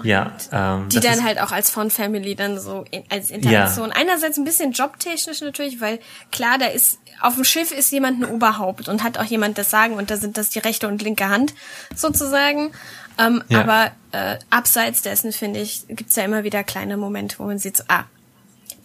Ja, 0.04 0.34
ähm, 0.52 0.90
die 0.90 1.00
dann 1.00 1.24
halt 1.24 1.42
auch 1.42 1.52
als 1.52 1.72
Font 1.72 1.92
Family 1.92 2.36
dann 2.36 2.60
so 2.60 2.86
in, 2.92 3.04
als 3.10 3.32
Interaktion. 3.32 3.90
Ja. 3.90 3.96
Einerseits 3.96 4.38
ein 4.38 4.44
bisschen 4.44 4.72
jobtechnisch 4.72 5.42
natürlich, 5.42 5.82
weil 5.82 6.00
klar, 6.32 6.58
da 6.60 6.68
ist 6.68 7.00
auf 7.20 7.34
dem 7.34 7.44
Schiff 7.44 7.72
ist 7.72 7.92
jemand 7.92 8.22
ein 8.22 8.26
Oberhaupt 8.26 8.90
und 8.90 9.04
hat 9.04 9.18
auch 9.18 9.24
jemand 9.24 9.58
das 9.58 9.72
Sagen 9.72 9.96
und 9.96 10.12
da 10.12 10.18
sind 10.18 10.38
das 10.38 10.50
die 10.50 10.60
rechte 10.60 10.88
und 10.88 11.02
linke 11.02 11.30
Hand 11.30 11.56
sozusagen. 11.96 12.72
Ähm, 13.18 13.44
ja. 13.50 13.62
Aber 13.62 13.92
äh, 14.12 14.38
abseits 14.52 15.02
dessen 15.02 15.32
finde 15.32 15.62
ich 15.62 15.86
gibt's 15.88 16.16
ja 16.16 16.24
immer 16.24 16.44
wieder 16.44 16.64
kleine 16.64 16.98
Momente, 16.98 17.40
wo 17.40 17.46
man 17.46 17.58
sieht, 17.58 17.78
so, 17.78 17.84
ah, 17.88 18.04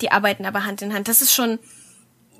die 0.00 0.10
arbeiten 0.10 0.46
aber 0.46 0.64
Hand 0.64 0.80
in 0.80 0.94
Hand. 0.94 1.08
Das 1.08 1.20
ist 1.20 1.34
schon 1.34 1.58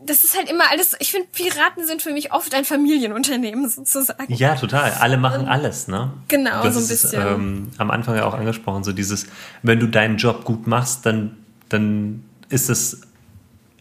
das 0.07 0.25
ist 0.25 0.37
halt 0.37 0.51
immer 0.51 0.65
alles, 0.71 0.97
ich 0.99 1.11
finde, 1.11 1.29
Piraten 1.33 1.87
sind 1.87 2.03
für 2.03 2.13
mich 2.13 2.33
oft 2.33 2.55
ein 2.55 2.65
Familienunternehmen 2.65 3.69
sozusagen. 3.69 4.33
Ja, 4.33 4.55
total. 4.55 4.93
Alle 5.01 5.17
machen 5.17 5.47
alles, 5.47 5.89
ne? 5.89 6.13
Genau, 6.29 6.63
das 6.63 6.75
so 6.75 6.81
ein 6.81 6.89
bisschen. 6.89 7.21
Ist, 7.21 7.27
ähm, 7.27 7.71
am 7.79 7.91
Anfang 7.91 8.17
ja 8.17 8.25
auch 8.25 8.35
angesprochen, 8.35 8.85
so 8.85 8.93
dieses, 8.93 9.27
wenn 9.63 9.81
du 9.81 9.87
deinen 9.87 10.17
Job 10.17 10.45
gut 10.45 10.67
machst, 10.67 11.07
dann, 11.07 11.37
dann 11.69 12.25
ist 12.49 12.69
das, 12.69 13.03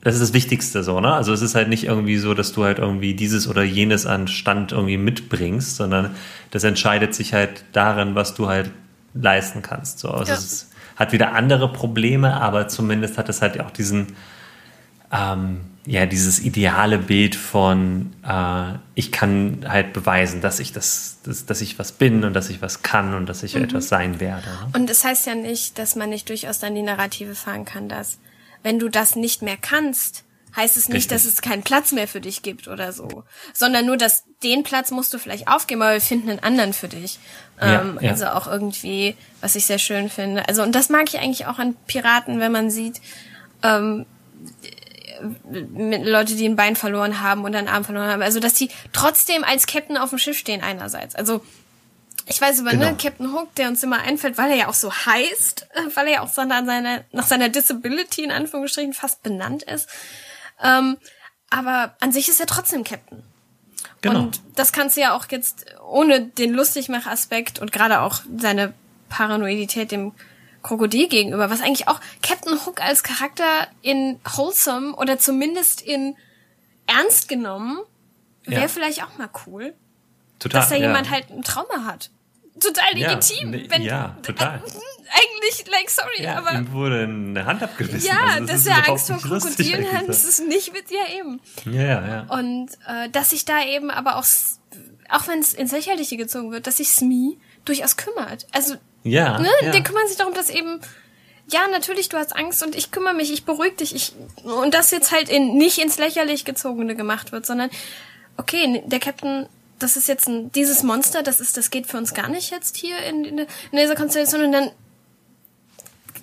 das 0.03 0.15
ist 0.15 0.21
das 0.21 0.33
Wichtigste 0.33 0.83
so, 0.83 0.99
ne? 0.99 1.13
Also 1.13 1.33
es 1.33 1.41
ist 1.41 1.55
halt 1.55 1.69
nicht 1.69 1.85
irgendwie 1.85 2.17
so, 2.17 2.33
dass 2.33 2.53
du 2.53 2.63
halt 2.63 2.79
irgendwie 2.79 3.13
dieses 3.13 3.47
oder 3.47 3.63
jenes 3.63 4.05
an 4.05 4.27
Stand 4.27 4.71
irgendwie 4.71 4.97
mitbringst, 4.97 5.75
sondern 5.75 6.15
das 6.51 6.63
entscheidet 6.63 7.15
sich 7.15 7.33
halt 7.33 7.63
darin, 7.71 8.15
was 8.15 8.33
du 8.33 8.47
halt 8.47 8.71
leisten 9.13 9.61
kannst. 9.61 9.99
So, 9.99 10.09
also 10.09 10.31
ja. 10.31 10.37
es 10.37 10.69
hat 10.95 11.11
wieder 11.11 11.33
andere 11.33 11.71
Probleme, 11.71 12.39
aber 12.39 12.67
zumindest 12.67 13.17
hat 13.17 13.29
es 13.29 13.41
halt 13.41 13.59
auch 13.59 13.71
diesen, 13.71 14.07
ähm, 15.11 15.61
ja, 15.85 16.05
dieses 16.05 16.39
ideale 16.39 16.99
Bild 16.99 17.35
von, 17.35 18.13
äh, 18.27 18.77
ich 18.93 19.11
kann 19.11 19.65
halt 19.67 19.93
beweisen, 19.93 20.41
dass 20.41 20.59
ich 20.59 20.73
das, 20.73 21.17
dass, 21.23 21.45
dass 21.45 21.61
ich 21.61 21.79
was 21.79 21.91
bin 21.91 22.23
und 22.23 22.33
dass 22.33 22.49
ich 22.49 22.61
was 22.61 22.83
kann 22.83 23.15
und 23.15 23.25
dass 23.27 23.41
ich 23.41 23.55
mhm. 23.55 23.63
etwas 23.63 23.87
sein 23.87 24.19
werde. 24.19 24.47
Und 24.73 24.89
es 24.89 24.99
das 24.99 25.09
heißt 25.09 25.27
ja 25.27 25.35
nicht, 25.35 25.79
dass 25.79 25.95
man 25.95 26.09
nicht 26.09 26.29
durchaus 26.29 26.59
dann 26.59 26.75
die 26.75 26.83
Narrative 26.83 27.33
fahren 27.33 27.65
kann, 27.65 27.89
dass 27.89 28.19
wenn 28.61 28.77
du 28.77 28.89
das 28.89 29.15
nicht 29.15 29.41
mehr 29.41 29.57
kannst, 29.59 30.23
heißt 30.55 30.77
es 30.77 30.87
nicht, 30.87 31.11
Richtig. 31.11 31.11
dass 31.11 31.25
es 31.25 31.41
keinen 31.41 31.63
Platz 31.63 31.91
mehr 31.93 32.07
für 32.07 32.21
dich 32.21 32.43
gibt 32.43 32.67
oder 32.67 32.91
so, 32.91 33.23
sondern 33.53 33.85
nur, 33.85 33.97
dass 33.97 34.25
den 34.43 34.63
Platz 34.63 34.91
musst 34.91 35.13
du 35.13 35.17
vielleicht 35.17 35.47
aufgeben, 35.47 35.81
aber 35.81 35.93
wir 35.93 36.01
finden 36.01 36.29
einen 36.29 36.39
anderen 36.39 36.73
für 36.73 36.89
dich. 36.89 37.19
Ja, 37.59 37.81
ähm, 37.81 37.97
ja. 38.01 38.11
Also 38.11 38.27
auch 38.27 38.47
irgendwie, 38.47 39.15
was 39.39 39.55
ich 39.55 39.65
sehr 39.65 39.79
schön 39.79 40.09
finde. 40.09 40.47
Also 40.47 40.61
und 40.61 40.73
das 40.73 40.89
mag 40.89 41.07
ich 41.07 41.19
eigentlich 41.19 41.47
auch 41.47 41.57
an 41.57 41.75
Piraten, 41.87 42.39
wenn 42.39 42.51
man 42.51 42.69
sieht, 42.69 43.01
ähm, 43.63 44.05
Leute, 45.49 46.35
die 46.35 46.47
ein 46.47 46.55
Bein 46.55 46.75
verloren 46.75 47.21
haben 47.21 47.43
und 47.43 47.55
einen 47.55 47.67
Arm 47.67 47.83
verloren 47.83 48.09
haben. 48.09 48.21
Also, 48.21 48.39
dass 48.39 48.53
die 48.53 48.69
trotzdem 48.93 49.43
als 49.43 49.67
Captain 49.67 49.97
auf 49.97 50.09
dem 50.09 50.19
Schiff 50.19 50.37
stehen 50.37 50.61
einerseits. 50.61 51.15
Also, 51.15 51.43
ich 52.27 52.39
weiß 52.39 52.59
über 52.59 52.71
ne, 52.71 52.77
genau. 52.77 52.91
ne, 52.91 52.97
Captain 52.97 53.33
Hook, 53.33 53.53
der 53.55 53.67
uns 53.67 53.83
immer 53.83 53.99
einfällt, 53.99 54.37
weil 54.37 54.51
er 54.51 54.57
ja 54.57 54.67
auch 54.67 54.73
so 54.73 54.93
heißt, 54.93 55.67
weil 55.95 56.07
er 56.07 56.13
ja 56.13 56.21
auch 56.21 56.29
so 56.29 56.43
nach 56.43 56.65
seiner, 56.65 57.03
nach 57.11 57.27
seiner 57.27 57.49
Disability 57.49 58.23
in 58.23 58.31
Anführungsstrichen 58.31 58.93
fast 58.93 59.23
benannt 59.23 59.63
ist. 59.63 59.89
Ähm, 60.61 60.97
aber 61.49 61.95
an 61.99 62.11
sich 62.11 62.29
ist 62.29 62.39
er 62.39 62.45
trotzdem 62.45 62.83
Captain. 62.83 63.23
Genau. 64.01 64.19
Und 64.19 64.41
das 64.55 64.71
kannst 64.71 64.97
du 64.97 65.01
ja 65.01 65.15
auch 65.15 65.25
jetzt 65.29 65.65
ohne 65.87 66.21
den 66.21 66.53
Lustigmach-Aspekt 66.53 67.59
und 67.59 67.71
gerade 67.71 68.01
auch 68.01 68.21
seine 68.37 68.73
Paranoidität 69.09 69.91
dem 69.91 70.13
Krokodil 70.61 71.07
gegenüber, 71.07 71.49
was 71.49 71.61
eigentlich 71.61 71.87
auch 71.87 71.99
Captain 72.21 72.57
Hook 72.65 72.81
als 72.81 73.03
Charakter 73.03 73.67
in 73.81 74.19
wholesome 74.23 74.95
oder 74.95 75.17
zumindest 75.17 75.81
in 75.81 76.15
ernst 76.87 77.27
genommen 77.27 77.79
wäre 78.45 78.61
ja. 78.61 78.67
vielleicht 78.67 79.03
auch 79.03 79.17
mal 79.17 79.29
cool. 79.45 79.73
Total. 80.39 80.61
Dass 80.61 80.69
da 80.69 80.75
ja. 80.75 80.87
jemand 80.87 81.09
halt 81.09 81.29
ein 81.29 81.43
Trauma 81.43 81.85
hat. 81.85 82.09
Total 82.59 82.93
legitim. 82.93 83.53
Ja, 83.53 83.69
wenn, 83.69 83.81
ja 83.81 84.17
total. 84.23 84.55
eigentlich, 84.55 85.65
like, 85.71 85.89
sorry, 85.89 86.23
ja, 86.23 86.37
aber. 86.37 86.53
Ihm 86.53 86.71
wurde 86.71 87.03
eine 87.03 87.45
Hand 87.45 87.63
abgebissen. 87.63 88.07
Ja, 88.07 88.19
also, 88.33 88.39
das, 88.39 88.47
das 88.47 88.59
ist 88.61 88.67
ja 88.67 88.91
Angst 88.91 89.07
vor 89.07 89.17
Krokodilen 89.17 89.91
hat, 89.91 90.07
das 90.09 90.23
ist 90.23 90.47
nicht 90.47 90.73
mit 90.73 90.89
dir 90.89 91.07
eben. 91.17 91.39
Ja, 91.65 92.07
ja. 92.07 92.21
Und 92.29 92.69
äh, 92.87 93.09
dass 93.09 93.29
sich 93.29 93.45
da 93.45 93.63
eben 93.63 93.89
aber 93.89 94.17
auch, 94.17 94.25
auch 95.09 95.27
wenn 95.27 95.39
es 95.39 95.53
ins 95.53 95.71
Lächerliche 95.71 96.17
gezogen 96.17 96.51
wird, 96.51 96.67
dass 96.67 96.77
sich 96.77 96.89
Smee 96.89 97.37
durchaus 97.65 97.97
kümmert. 97.97 98.47
Also 98.51 98.75
ja, 99.03 99.39
ne? 99.39 99.49
ja. 99.61 99.71
Die 99.71 99.83
kümmern 99.83 100.07
sich 100.07 100.17
darum, 100.17 100.33
dass 100.33 100.49
eben, 100.49 100.79
ja, 101.49 101.67
natürlich, 101.71 102.09
du 102.09 102.17
hast 102.17 102.35
Angst 102.35 102.63
und 102.63 102.75
ich 102.75 102.91
kümmere 102.91 103.13
mich, 103.13 103.31
ich 103.31 103.45
beruhige 103.45 103.77
dich. 103.77 103.95
Ich, 103.95 104.13
und 104.43 104.73
das 104.73 104.91
jetzt 104.91 105.11
halt 105.11 105.29
in 105.29 105.57
nicht 105.57 105.79
ins 105.79 105.97
Lächerlich 105.97 106.45
gezogene 106.45 106.95
gemacht 106.95 107.31
wird, 107.31 107.45
sondern, 107.45 107.69
okay, 108.37 108.83
der 108.85 108.99
Captain, 108.99 109.47
das 109.79 109.97
ist 109.97 110.07
jetzt 110.07 110.27
ein, 110.27 110.51
dieses 110.51 110.83
Monster, 110.83 111.23
das 111.23 111.39
ist, 111.39 111.57
das 111.57 111.71
geht 111.71 111.87
für 111.87 111.97
uns 111.97 112.13
gar 112.13 112.29
nicht 112.29 112.51
jetzt 112.51 112.77
hier 112.77 112.97
in, 112.99 113.25
in, 113.25 113.39
in 113.39 113.47
dieser 113.73 113.95
Konstellation 113.95 114.43
und 114.43 114.51
dann 114.51 114.71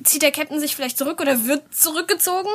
zieht 0.04 0.22
der 0.22 0.30
Captain 0.30 0.60
sich 0.60 0.76
vielleicht 0.76 0.96
zurück 0.96 1.20
oder 1.20 1.46
wird 1.46 1.74
zurückgezogen 1.74 2.50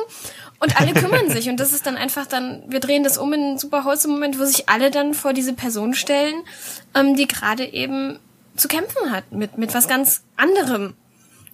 und 0.60 0.80
alle 0.80 0.94
kümmern 0.94 1.30
sich 1.30 1.48
und 1.48 1.58
das 1.58 1.72
ist 1.72 1.86
dann 1.86 1.96
einfach 1.96 2.26
dann, 2.26 2.62
wir 2.68 2.80
drehen 2.80 3.04
das 3.04 3.18
um 3.18 3.32
in 3.32 3.40
einen 3.40 3.58
super 3.58 3.84
Holz-Moment, 3.84 4.38
wo 4.38 4.44
sich 4.44 4.68
alle 4.68 4.90
dann 4.90 5.14
vor 5.14 5.32
diese 5.32 5.52
Person 5.52 5.94
stellen, 5.94 6.34
ähm, 6.94 7.16
die 7.16 7.28
gerade 7.28 7.64
eben 7.64 8.18
zu 8.56 8.68
kämpfen 8.68 9.10
hat 9.10 9.32
mit, 9.32 9.58
mit 9.58 9.74
was 9.74 9.88
ganz 9.88 10.22
anderem 10.36 10.94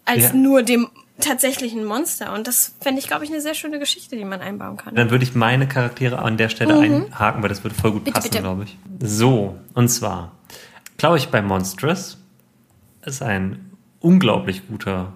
als 0.04 0.24
ja. 0.24 0.32
nur 0.34 0.62
dem 0.62 0.88
tatsächlichen 1.20 1.84
Monster. 1.84 2.32
Und 2.32 2.46
das 2.46 2.74
fände 2.80 3.00
ich, 3.00 3.06
glaube 3.06 3.24
ich, 3.24 3.30
eine 3.30 3.40
sehr 3.40 3.54
schöne 3.54 3.78
Geschichte, 3.78 4.16
die 4.16 4.24
man 4.24 4.40
einbauen 4.40 4.76
kann. 4.76 4.94
Dann 4.94 5.10
würde 5.10 5.24
ich 5.24 5.34
meine 5.34 5.68
Charaktere 5.68 6.18
an 6.18 6.36
der 6.36 6.48
Stelle 6.48 6.74
mhm. 6.74 7.06
einhaken, 7.06 7.42
weil 7.42 7.48
das 7.48 7.62
würde 7.62 7.76
voll 7.76 7.92
gut 7.92 8.04
bitte, 8.04 8.20
passen, 8.20 8.30
glaube 8.30 8.64
ich. 8.64 8.78
So, 9.02 9.56
und 9.74 9.88
zwar, 9.88 10.32
glaube 10.96 11.18
ich, 11.18 11.28
bei 11.28 11.42
Monstrous 11.42 12.18
ist 13.04 13.22
ein 13.22 13.70
unglaublich 14.00 14.66
guter 14.66 15.12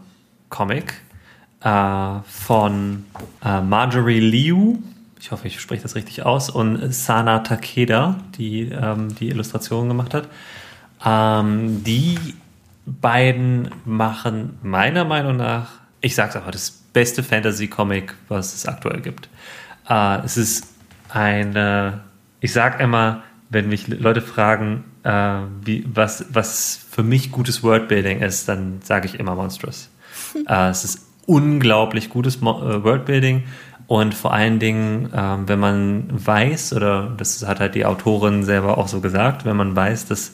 Comic. 0.51 0.95
äh, 1.65 2.21
von 2.29 3.07
äh, 3.45 3.61
Marjorie 3.61 4.21
Liu, 4.21 4.79
ich 5.19 5.33
hoffe, 5.33 5.49
ich 5.49 5.61
spreche 5.61 5.83
das 5.83 5.95
richtig 5.95 6.25
aus, 6.25 6.51
und 6.51 6.93
Sana 6.93 7.39
Takeda, 7.41 8.21
die 8.37 8.69
ähm, 8.71 9.15
die 9.15 9.29
Illustrationen 9.29 9.89
gemacht 9.89 10.13
hat. 10.15 10.29
Ähm, 11.05 11.85
die 11.85 12.19
beiden 12.87 13.71
machen 13.85 14.59
meiner 14.63 15.05
Meinung 15.05 15.37
nach, 15.37 15.71
ich 16.01 16.15
sag's 16.15 16.37
einfach, 16.37 16.51
das 16.51 16.71
beste 16.71 17.23
Fantasy-Comic, 17.23 18.15
was 18.29 18.55
es 18.55 18.67
aktuell 18.67 19.01
gibt. 19.01 19.29
Äh, 19.89 20.19
es 20.25 20.37
ist 20.37 20.75
eine, 21.09 22.01
ich 22.41 22.53
sag 22.53 22.81
immer, 22.81 23.23
wenn 23.51 23.69
mich 23.69 23.89
Leute 23.89 24.21
fragen, 24.21 24.85
äh, 25.03 25.39
wie, 25.63 25.85
was, 25.93 26.27
was 26.31 26.79
für 26.91 27.03
mich 27.03 27.31
gutes 27.31 27.63
Worldbuilding 27.63 28.21
ist, 28.21 28.49
dann 28.49 28.81
sage 28.83 29.07
ich 29.07 29.19
immer 29.19 29.35
Monstrous. 29.35 29.91
äh, 30.49 30.69
es 30.69 30.85
ist 30.85 31.07
unglaublich 31.27 32.11
gutes 32.11 32.41
Mo 32.41 32.61
äh, 32.63 32.83
Worldbuilding 32.83 33.45
und 33.87 34.15
vor 34.15 34.33
allen 34.33 34.59
Dingen, 34.59 35.11
ähm, 35.15 35.47
wenn 35.47 35.59
man 35.59 36.09
weiß, 36.11 36.73
oder 36.73 37.13
das 37.17 37.47
hat 37.47 37.61
halt 37.61 37.75
die 37.75 37.85
Autorin 37.85 38.43
selber 38.45 38.79
auch 38.79 38.89
so 38.89 39.01
gesagt, 39.01 39.45
wenn 39.45 39.57
man 39.57 39.77
weiß, 39.77 40.07
dass 40.07 40.33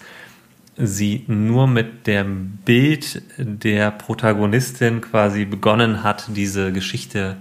sie 0.82 1.24
nur 1.27 1.66
mit 1.66 2.07
dem 2.07 2.59
Bild 2.65 3.23
der 3.36 3.90
Protagonistin 3.90 5.01
quasi 5.01 5.44
begonnen 5.44 6.02
hat, 6.02 6.27
diese 6.28 6.73
Geschichte 6.73 7.36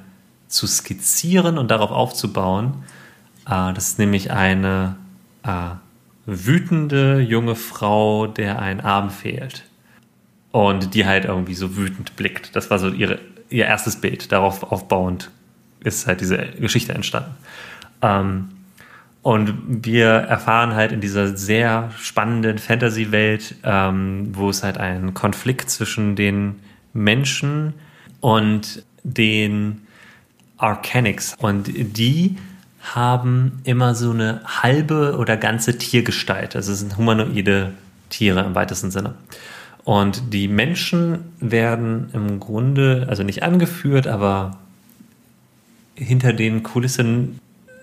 zu 0.47 0.67
skizzieren 0.67 1.57
und 1.57 1.69
darauf 1.71 1.91
aufzubauen. 1.91 2.83
Äh, 3.45 3.73
das 3.73 3.89
ist 3.89 3.99
nämlich 3.99 4.31
eine 4.31 4.97
äh, 5.43 5.75
wütende 6.25 7.19
junge 7.19 7.55
Frau, 7.55 8.27
der 8.27 8.59
ein 8.59 8.81
Arm 8.81 9.09
fehlt. 9.09 9.63
Und 10.51 10.95
die 10.95 11.05
halt 11.05 11.25
irgendwie 11.25 11.53
so 11.53 11.77
wütend 11.77 12.15
blickt. 12.15 12.55
Das 12.55 12.71
war 12.71 12.79
so 12.79 12.89
ihre, 12.89 13.19
ihr 13.49 13.65
erstes 13.65 14.01
Bild. 14.01 14.31
Darauf 14.31 14.63
aufbauend 14.63 15.29
ist 15.83 16.07
halt 16.07 16.21
diese 16.21 16.37
Geschichte 16.37 16.93
entstanden. 16.93 17.35
Ähm, 18.01 18.49
und 19.21 19.83
wir 19.85 20.07
erfahren 20.07 20.75
halt 20.75 20.91
in 20.91 21.01
dieser 21.01 21.35
sehr 21.35 21.91
spannenden 21.97 22.57
Fantasy-Welt, 22.57 23.55
ähm, 23.63 24.29
wo 24.33 24.49
es 24.49 24.63
halt 24.63 24.77
einen 24.77 25.13
Konflikt 25.13 25.69
zwischen 25.69 26.15
den 26.15 26.59
Menschen 26.93 27.73
und 28.21 28.83
den 29.03 29.81
Arcanics. 30.57 31.35
Und 31.39 31.67
die 31.67 32.37
haben 32.81 33.59
immer 33.65 33.93
so 33.93 34.11
eine 34.11 34.41
halbe 34.45 35.17
oder 35.17 35.35
ganze 35.35 35.77
Tiergestalt. 35.77 36.55
Also 36.55 36.71
es 36.71 36.79
sind 36.79 36.97
humanoide 36.97 37.73
Tiere 38.09 38.41
im 38.41 38.55
weitesten 38.55 38.89
Sinne. 38.89 39.15
Und 39.83 40.33
die 40.33 40.47
Menschen 40.47 41.33
werden 41.39 42.09
im 42.13 42.39
Grunde, 42.39 43.07
also 43.09 43.23
nicht 43.23 43.43
angeführt, 43.43 44.07
aber 44.07 44.57
hinter 45.95 46.31
den 46.31 46.63
Kulissen 46.63 47.39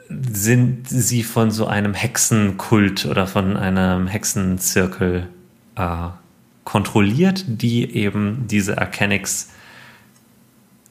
sind 0.09 0.89
sie 0.89 1.23
von 1.23 1.51
so 1.51 1.67
einem 1.67 1.95
Hexenkult 1.95 3.07
oder 3.07 3.27
von 3.27 3.57
einem 3.57 4.07
Hexenzirkel 4.07 5.29
äh, 5.77 6.09
kontrolliert, 6.65 7.45
die 7.47 7.95
eben 7.95 8.47
diese 8.49 8.79
Arcanics 8.79 9.51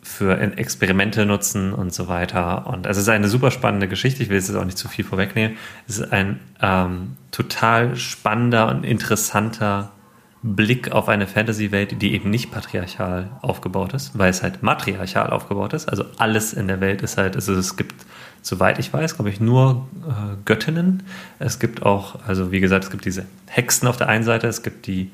für 0.01 0.39
Experimente 0.57 1.25
nutzen 1.25 1.73
und 1.73 1.93
so 1.93 2.07
weiter. 2.07 2.67
Und 2.67 2.87
also 2.87 2.99
es 2.99 3.07
ist 3.07 3.13
eine 3.13 3.27
super 3.27 3.51
spannende 3.51 3.87
Geschichte. 3.87 4.23
Ich 4.23 4.29
will 4.29 4.37
jetzt 4.37 4.55
auch 4.55 4.63
nicht 4.63 4.77
zu 4.77 4.87
viel 4.87 5.03
vorwegnehmen. 5.03 5.57
Es 5.87 5.97
ist 5.97 6.13
ein 6.13 6.39
ähm, 6.61 7.17
total 7.31 7.95
spannender 7.95 8.69
und 8.69 8.85
interessanter 8.85 9.91
Blick 10.43 10.91
auf 10.91 11.09
eine 11.09 11.25
Fantasy-Welt, 11.25 12.01
die 12.01 12.13
eben 12.13 12.29
nicht 12.29 12.51
patriarchal 12.51 13.31
aufgebaut 13.41 13.93
ist, 13.93 14.17
weil 14.17 14.29
es 14.29 14.43
halt 14.43 14.61
matriarchal 14.61 15.31
aufgebaut 15.31 15.73
ist. 15.73 15.89
Also 15.89 16.05
alles 16.17 16.53
in 16.53 16.67
der 16.67 16.79
Welt 16.81 17.01
ist 17.01 17.17
halt, 17.17 17.35
also 17.35 17.53
es 17.53 17.75
gibt, 17.75 18.05
soweit 18.45 18.77
ich 18.77 18.93
weiß, 18.93 19.15
glaube 19.15 19.31
ich, 19.31 19.39
nur 19.39 19.87
äh, 20.07 20.35
Göttinnen. 20.45 21.01
Es 21.39 21.57
gibt 21.57 21.81
auch, 21.81 22.19
also 22.27 22.51
wie 22.51 22.59
gesagt, 22.59 22.83
es 22.83 22.91
gibt 22.91 23.03
diese 23.03 23.25
Hexen 23.47 23.87
auf 23.87 23.97
der 23.97 24.07
einen 24.07 24.23
Seite, 24.23 24.45
es 24.45 24.61
gibt 24.61 24.85
die 24.85 25.09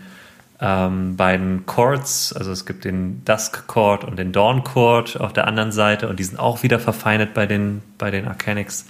ähm, 0.59 1.15
beiden 1.15 1.65
Chords, 1.65 2.33
also 2.33 2.51
es 2.51 2.65
gibt 2.65 2.83
den 2.83 3.23
Dusk 3.23 3.67
Chord 3.67 4.03
und 4.03 4.19
den 4.19 4.33
Dawn 4.33 4.65
Chord 4.65 5.17
auf 5.17 5.31
der 5.31 5.47
anderen 5.47 5.71
Seite 5.71 6.09
und 6.09 6.19
die 6.19 6.25
sind 6.25 6.39
auch 6.39 6.61
wieder 6.61 6.77
verfeindet 6.77 7.33
bei 7.33 7.45
den, 7.45 7.81
bei 7.97 8.11
den 8.11 8.27
Arcanics. 8.27 8.87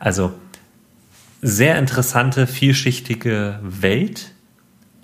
Also 0.00 0.32
sehr 1.40 1.78
interessante, 1.78 2.48
vielschichtige 2.48 3.60
Welt. 3.62 4.32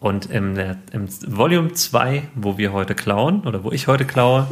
Und 0.01 0.27
im, 0.27 0.57
im 0.91 1.09
Volume 1.29 1.73
2, 1.75 2.25
wo 2.35 2.59
wir 2.59 2.73
heute 2.73 2.97
klauen, 2.97 3.43
oder 3.43 3.63
wo 3.63 3.71
ich 3.71 3.87
heute 3.87 4.05
klaue, 4.05 4.49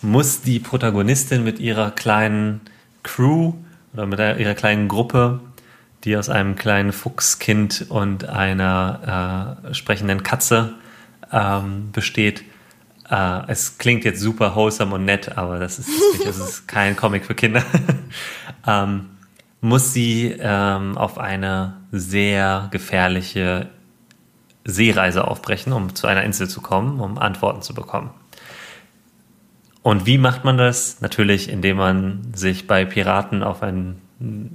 muss 0.00 0.40
die 0.40 0.58
Protagonistin 0.58 1.44
mit 1.44 1.58
ihrer 1.58 1.90
kleinen 1.90 2.62
Crew 3.02 3.54
oder 3.92 4.06
mit 4.06 4.18
ihrer 4.18 4.54
kleinen 4.54 4.88
Gruppe 4.88 5.40
die 6.04 6.16
aus 6.16 6.28
einem 6.28 6.56
kleinen 6.56 6.92
Fuchskind 6.92 7.86
und 7.88 8.28
einer 8.28 9.58
äh, 9.70 9.74
sprechenden 9.74 10.22
Katze 10.22 10.74
ähm, 11.30 11.92
besteht. 11.92 12.42
Äh, 13.08 13.42
es 13.48 13.78
klingt 13.78 14.04
jetzt 14.04 14.20
super 14.20 14.56
wholesome 14.56 14.94
und 14.96 15.04
nett, 15.04 15.36
aber 15.36 15.58
das 15.58 15.78
ist 15.78 15.88
nicht, 15.88 16.26
das 16.26 16.38
ist 16.38 16.66
kein 16.68 16.96
Comic 16.96 17.24
für 17.24 17.34
Kinder. 17.34 17.62
ähm, 18.66 19.10
muss 19.60 19.92
sie 19.92 20.34
ähm, 20.40 20.98
auf 20.98 21.18
eine 21.18 21.76
sehr 21.92 22.68
gefährliche 22.72 23.68
Seereise 24.64 25.26
aufbrechen, 25.26 25.72
um 25.72 25.94
zu 25.94 26.08
einer 26.08 26.24
Insel 26.24 26.48
zu 26.48 26.60
kommen, 26.60 26.98
um 26.98 27.16
Antworten 27.18 27.62
zu 27.62 27.74
bekommen. 27.74 28.10
Und 29.82 30.06
wie 30.06 30.18
macht 30.18 30.44
man 30.44 30.58
das? 30.58 31.00
Natürlich, 31.00 31.48
indem 31.48 31.76
man 31.76 32.20
sich 32.34 32.66
bei 32.66 32.84
Piraten 32.84 33.42
auf 33.42 33.62
ein 33.62 33.96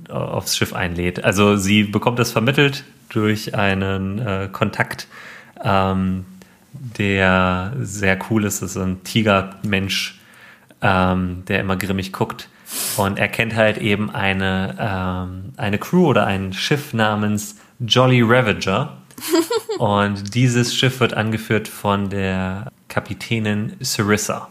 aufs 0.10 0.56
Schiff 0.56 0.74
einlädt. 0.74 1.24
Also 1.24 1.58
sie 1.58 1.84
bekommt 1.84 2.20
das 2.20 2.32
vermittelt 2.32 2.84
durch 3.10 3.56
einen 3.56 4.20
äh, 4.20 4.50
Kontakt, 4.52 5.08
ähm, 5.64 6.26
der 6.72 7.74
sehr 7.80 8.18
cool 8.30 8.46
ist. 8.46 8.62
Das 8.62 8.72
ist 8.72 8.78
ein 8.78 9.04
Tigermensch, 9.04 10.20
ähm, 10.82 11.44
der 11.48 11.60
immer 11.60 11.76
grimmig 11.76 12.14
guckt. 12.14 12.50
Und 12.98 13.18
er 13.18 13.28
kennt 13.28 13.56
halt 13.56 13.78
eben 13.78 14.10
eine, 14.10 14.76
ähm, 14.80 15.54
eine 15.58 15.78
Crew 15.78 16.08
oder 16.08 16.26
ein 16.26 16.54
Schiff 16.54 16.94
namens 16.94 17.58
Jolly 17.80 18.22
Ravager. 18.22 18.98
Und 19.80 20.36
dieses 20.36 20.76
Schiff 20.76 21.00
wird 21.00 21.14
angeführt 21.14 21.68
von 21.68 22.10
der 22.10 22.72
Kapitänin 22.88 23.74
Sarissa. 23.80 24.50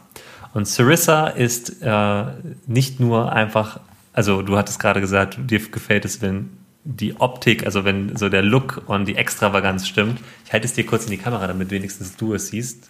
Und 0.57 0.67
Sarissa 0.67 1.29
ist 1.29 1.83
äh, 1.83 2.25
nicht 2.67 2.99
nur 2.99 3.33
einfach 3.33 3.81
also 4.17 4.41
du 4.41 4.57
hattest 4.57 4.81
gerade 4.81 5.03
gesagt, 5.03 5.37
dir 5.39 5.59
gefällt 5.59 6.07
es, 6.07 6.23
wenn 6.23 6.57
die 6.85 7.21
Optik, 7.21 7.67
also 7.67 7.85
wenn 7.85 8.17
so 8.17 8.31
der 8.31 8.41
Look 8.41 8.83
und 8.87 9.05
die 9.05 9.15
Extravaganz 9.15 9.87
stimmt. 9.87 10.21
Ich 10.47 10.53
halte 10.55 10.67
es 10.67 10.73
dir 10.73 10.87
kurz 10.87 11.05
in 11.05 11.11
die 11.11 11.19
Kamera, 11.19 11.47
damit 11.47 11.71
wenigstens 11.71 12.17
du 12.17 12.33
es 12.33 12.49
siehst. 12.49 12.89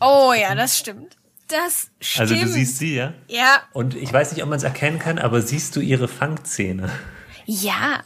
Oh 0.00 0.32
ja, 0.40 0.54
das 0.54 0.78
stimmt. 0.78 1.16
Das 1.48 1.90
stimmt. 2.00 2.30
Also 2.30 2.34
du 2.36 2.46
siehst 2.46 2.78
sie, 2.78 2.94
ja? 2.94 3.12
Ja. 3.26 3.62
Und 3.72 3.96
ich 3.96 4.12
weiß 4.12 4.32
nicht, 4.32 4.42
ob 4.44 4.50
man 4.50 4.58
es 4.58 4.62
erkennen 4.62 5.00
kann, 5.00 5.18
aber 5.18 5.42
siehst 5.42 5.74
du 5.74 5.80
ihre 5.80 6.06
Fangzähne? 6.06 6.90
Ja. 7.46 8.02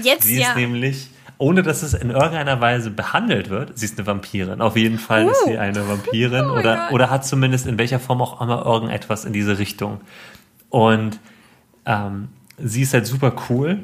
Jetzt 0.00 0.24
sie 0.24 0.38
ja. 0.38 0.50
ist 0.50 0.56
nämlich, 0.56 1.08
ohne 1.40 1.62
dass 1.62 1.82
es 1.82 1.94
in 1.94 2.10
irgendeiner 2.10 2.60
Weise 2.60 2.90
behandelt 2.90 3.48
wird, 3.48 3.76
sie 3.78 3.86
ist 3.86 3.98
eine 3.98 4.06
Vampirin. 4.06 4.60
Auf 4.60 4.76
jeden 4.76 4.98
Fall 4.98 5.24
uh. 5.24 5.30
ist 5.30 5.44
sie 5.46 5.56
eine 5.56 5.88
Vampirin 5.88 6.44
oh 6.44 6.58
oder, 6.58 6.90
oder 6.92 7.08
hat 7.08 7.24
zumindest 7.24 7.66
in 7.66 7.78
welcher 7.78 7.98
Form 7.98 8.20
auch 8.20 8.42
immer 8.42 8.64
irgendetwas 8.66 9.24
in 9.24 9.32
diese 9.32 9.58
Richtung. 9.58 10.02
Und 10.68 11.18
ähm, 11.86 12.28
sie 12.58 12.82
ist 12.82 12.92
halt 12.92 13.06
super 13.06 13.32
cool. 13.48 13.78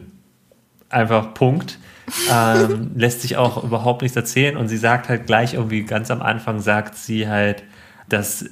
Einfach 0.91 1.33
Punkt. 1.33 1.79
ähm, 2.31 2.91
lässt 2.95 3.23
sich 3.23 3.39
auch 3.39 3.65
überhaupt 3.65 4.03
nichts 4.03 4.17
erzählen 4.17 4.59
und 4.59 4.69
sie 4.69 4.77
sagt 4.77 5.09
halt 5.09 5.27
gleich 5.27 5.55
irgendwie 5.55 5.83
ganz 5.85 6.11
am 6.11 6.21
Anfang 6.21 6.61
sagt 6.61 6.95
sie 6.95 7.27
halt, 7.27 7.65
dass 8.11 8.45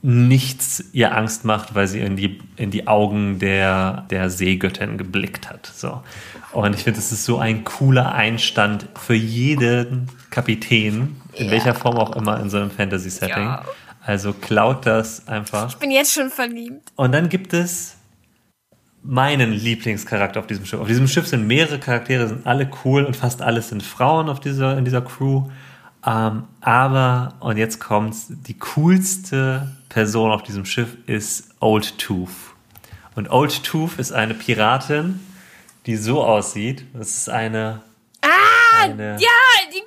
nichts 0.00 0.82
ihr 0.92 1.16
Angst 1.16 1.44
macht, 1.44 1.74
weil 1.74 1.86
sie 1.86 2.00
in 2.00 2.16
die, 2.16 2.40
in 2.56 2.70
die 2.70 2.88
Augen 2.88 3.38
der, 3.38 4.06
der 4.10 4.30
Seegöttin 4.30 4.96
geblickt 4.96 5.48
hat. 5.48 5.66
So. 5.66 6.02
Und 6.52 6.74
ich 6.74 6.84
finde, 6.84 6.98
das 6.98 7.12
ist 7.12 7.24
so 7.24 7.38
ein 7.38 7.64
cooler 7.64 8.12
Einstand 8.12 8.86
für 8.94 9.14
jeden 9.14 10.08
Kapitän, 10.30 11.20
in 11.32 11.46
ja. 11.46 11.50
welcher 11.50 11.74
Form 11.74 11.96
auch 11.96 12.14
immer 12.14 12.40
in 12.40 12.50
so 12.50 12.58
einem 12.58 12.70
Fantasy-Setting. 12.70 13.44
Ja. 13.44 13.64
Also 14.04 14.32
klaut 14.32 14.84
das 14.84 15.28
einfach. 15.28 15.68
Ich 15.70 15.76
bin 15.76 15.90
jetzt 15.90 16.12
schon 16.12 16.30
verliebt. 16.30 16.92
Und 16.96 17.12
dann 17.12 17.28
gibt 17.28 17.54
es 17.54 17.96
meinen 19.02 19.52
Lieblingscharakter 19.52 20.40
auf 20.40 20.46
diesem 20.46 20.64
Schiff. 20.64 20.80
Auf 20.80 20.88
diesem 20.88 21.08
Schiff 21.08 21.26
sind 21.26 21.46
mehrere 21.46 21.78
Charaktere, 21.78 22.28
sind 22.28 22.46
alle 22.46 22.70
cool 22.84 23.04
und 23.04 23.16
fast 23.16 23.42
alles 23.42 23.68
sind 23.68 23.82
Frauen 23.82 24.28
auf 24.28 24.40
dieser, 24.40 24.76
in 24.76 24.84
dieser 24.84 25.02
Crew. 25.02 25.48
Ähm, 26.04 26.44
aber, 26.60 27.34
und 27.40 27.56
jetzt 27.56 27.80
kommt's, 27.80 28.26
die 28.28 28.58
coolste 28.58 29.68
Person 29.88 30.30
auf 30.30 30.42
diesem 30.42 30.64
Schiff 30.64 30.96
ist 31.06 31.50
Old 31.60 31.98
Tooth. 31.98 32.30
Und 33.14 33.30
Old 33.30 33.62
Tooth 33.62 33.98
ist 33.98 34.12
eine 34.12 34.34
Piratin, 34.34 35.20
die 35.86 35.96
so 35.96 36.22
aussieht. 36.22 36.84
Das 36.94 37.08
ist 37.08 37.28
eine. 37.28 37.82
Ah, 38.22 38.84
eine, 38.84 39.16
ja, 39.18 39.28
die 39.72 39.82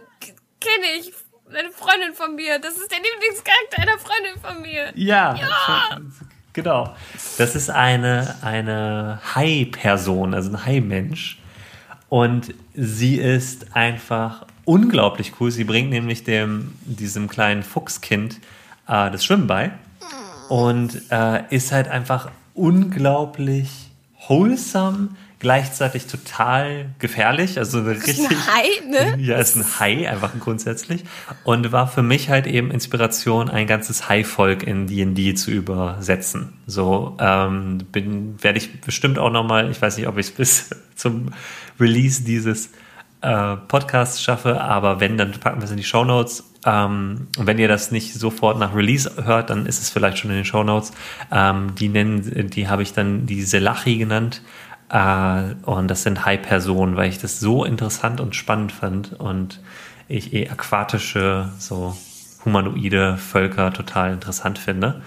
kenne 0.60 1.00
ich. 1.00 1.14
eine 1.50 1.72
Freundin 1.72 2.14
von 2.14 2.36
mir. 2.36 2.60
Das 2.60 2.76
ist 2.76 2.92
der 2.92 3.00
Lieblingscharakter 3.00 3.82
einer 3.82 3.98
Freundin 3.98 4.42
von 4.42 4.62
mir. 4.62 4.92
Ja, 4.96 5.36
ja. 5.36 6.02
genau. 6.54 6.96
Das 7.38 7.56
ist 7.56 7.70
eine, 7.70 8.36
eine 8.42 9.20
Hai-Person, 9.36 10.34
also 10.34 10.52
ein 10.52 10.66
Hai-Mensch. 10.66 11.40
Und 12.10 12.54
sie 12.74 13.18
ist 13.18 13.76
einfach 13.76 14.46
unglaublich 14.66 15.34
cool. 15.40 15.52
Sie 15.52 15.64
bringt 15.64 15.90
nämlich 15.90 16.24
dem, 16.24 16.74
diesem 16.84 17.30
kleinen 17.30 17.64
Fuchskind 17.64 18.40
äh, 18.88 19.12
das 19.12 19.24
Schwimmen 19.24 19.48
bei 19.48 19.72
und 20.50 21.02
äh, 21.12 21.44
ist 21.54 21.72
halt 21.72 21.88
einfach 21.88 22.32
unglaublich 22.54 23.92
wholesome, 24.28 25.10
gleichzeitig 25.40 26.08
total 26.08 26.88
gefährlich. 27.00 27.58
Also 27.58 27.80
eine 27.80 27.92
richtig. 27.92 28.20
Ist 28.20 28.30
ein 28.30 28.48
Hai, 28.48 28.90
ne? 28.90 29.18
Ja, 29.24 29.38
ist 29.38 29.56
ein 29.56 29.66
Hai, 29.80 30.10
einfach 30.10 30.32
grundsätzlich. 30.40 31.04
Und 31.44 31.72
war 31.72 31.88
für 31.88 32.04
mich 32.04 32.30
halt 32.30 32.48
eben 32.48 32.72
Inspiration, 32.72 33.50
ein 33.50 33.68
ganzes 33.68 34.10
Hai-Volk 34.10 34.64
in 34.64 34.88
D&D 34.88 35.36
zu 35.36 35.52
übersetzen. 35.52 36.54
So 36.68 37.18
ähm, 37.20 37.80
bin 37.92 38.42
werde 38.42 38.58
ich 38.58 38.82
bestimmt 38.82 39.20
auch 39.20 39.32
nochmal, 39.32 39.70
ich 39.70 39.82
weiß 39.82 39.98
nicht, 39.98 40.08
ob 40.08 40.18
ich 40.18 40.28
es 40.28 40.32
bis 40.32 40.70
zum 40.96 41.32
Release 41.80 42.24
dieses 42.24 42.72
äh, 43.22 43.58
Podcasts 43.68 44.22
schaffe, 44.22 44.62
aber 44.62 45.00
wenn, 45.00 45.18
dann 45.18 45.32
packen 45.32 45.60
wir 45.60 45.66
es 45.66 45.72
in 45.72 45.78
die 45.78 45.84
Show 45.84 46.06
Notes. 46.06 46.44
Ähm, 46.66 47.28
und 47.38 47.48
wenn 47.48 47.58
ihr 47.58 47.68
das 47.68 47.92
nicht 47.92 48.14
sofort 48.14 48.60
nach 48.60 48.76
Release 48.76 49.12
hört, 49.24 49.50
dann 49.50 49.66
ist 49.66 49.82
es 49.82 49.90
vielleicht 49.90 50.20
schon 50.20 50.32
in 50.32 50.38
den 50.38 50.46
Show 50.46 50.64
Notes. 50.64 50.92
Ähm, 51.32 51.74
die 51.76 51.90
nennen, 51.90 52.50
die 52.50 52.68
habe 52.68 52.84
ich 52.84 52.94
dann 52.94 53.26
die 53.26 53.42
Selachi 53.42 53.98
genannt. 53.98 54.42
Äh, 54.90 55.56
und 55.64 55.88
das 55.88 56.04
sind 56.04 56.26
High-Personen, 56.26 56.96
weil 56.96 57.10
ich 57.10 57.20
das 57.20 57.40
so 57.40 57.66
interessant 57.66 58.20
und 58.22 58.36
spannend 58.36 58.72
fand 58.72 59.14
und 59.20 59.60
ich 60.08 60.34
eh 60.34 60.50
aquatische, 60.50 61.50
so 61.58 61.96
humanoide 62.44 63.18
Völker 63.18 63.74
total 63.74 64.14
interessant 64.14 64.60
finde. 64.60 65.02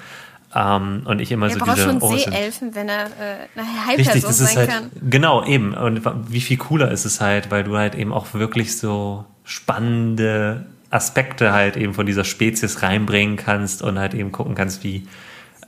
Ähm, 0.54 1.02
und 1.04 1.20
ich 1.20 1.30
immer 1.30 1.46
er 1.46 1.52
so 1.52 1.58
braucht 1.58 1.76
diese 1.76 1.88
schon 1.88 1.98
oh, 2.00 2.16
Seeelfen, 2.16 2.74
wenn 2.74 2.88
er 2.88 3.06
äh, 3.06 3.48
eine 3.54 3.86
Heilperson 3.86 4.32
sein 4.32 4.56
halt, 4.56 4.70
kann. 4.70 4.90
Genau, 5.08 5.44
eben. 5.44 5.74
Und 5.74 6.02
wie 6.30 6.40
viel 6.40 6.56
cooler 6.56 6.90
ist 6.90 7.04
es 7.04 7.20
halt, 7.20 7.50
weil 7.50 7.64
du 7.64 7.76
halt 7.76 7.94
eben 7.94 8.12
auch 8.12 8.32
wirklich 8.34 8.76
so 8.76 9.24
spannende 9.44 10.66
Aspekte 10.90 11.52
halt 11.52 11.76
eben 11.76 11.92
von 11.92 12.06
dieser 12.06 12.24
Spezies 12.24 12.82
reinbringen 12.82 13.36
kannst 13.36 13.82
und 13.82 13.98
halt 13.98 14.14
eben 14.14 14.32
gucken 14.32 14.54
kannst, 14.54 14.82
wie, 14.82 15.06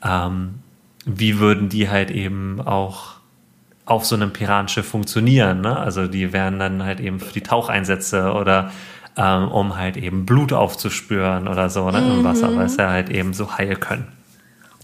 ähm, 0.02 0.60
wie 1.04 1.38
würden 1.38 1.68
die 1.68 1.90
halt 1.90 2.10
eben 2.10 2.60
auch 2.60 3.19
auf 3.90 4.06
so 4.06 4.14
einem 4.14 4.32
Piratenschiff 4.32 4.86
funktionieren. 4.86 5.62
Ne? 5.62 5.76
Also 5.76 6.06
die 6.06 6.32
wären 6.32 6.60
dann 6.60 6.84
halt 6.84 7.00
eben 7.00 7.18
für 7.18 7.32
die 7.32 7.42
Taucheinsätze 7.42 8.32
oder 8.32 8.70
ähm, 9.16 9.48
um 9.50 9.76
halt 9.76 9.96
eben 9.96 10.24
Blut 10.24 10.52
aufzuspüren 10.52 11.48
oder 11.48 11.68
so 11.68 11.90
ne, 11.90 11.98
im 11.98 12.22
Wasser, 12.22 12.54
weil 12.54 12.66
es 12.66 12.76
ja 12.76 12.88
halt 12.88 13.10
eben 13.10 13.34
so 13.34 13.58
heil 13.58 13.74
können. 13.74 14.06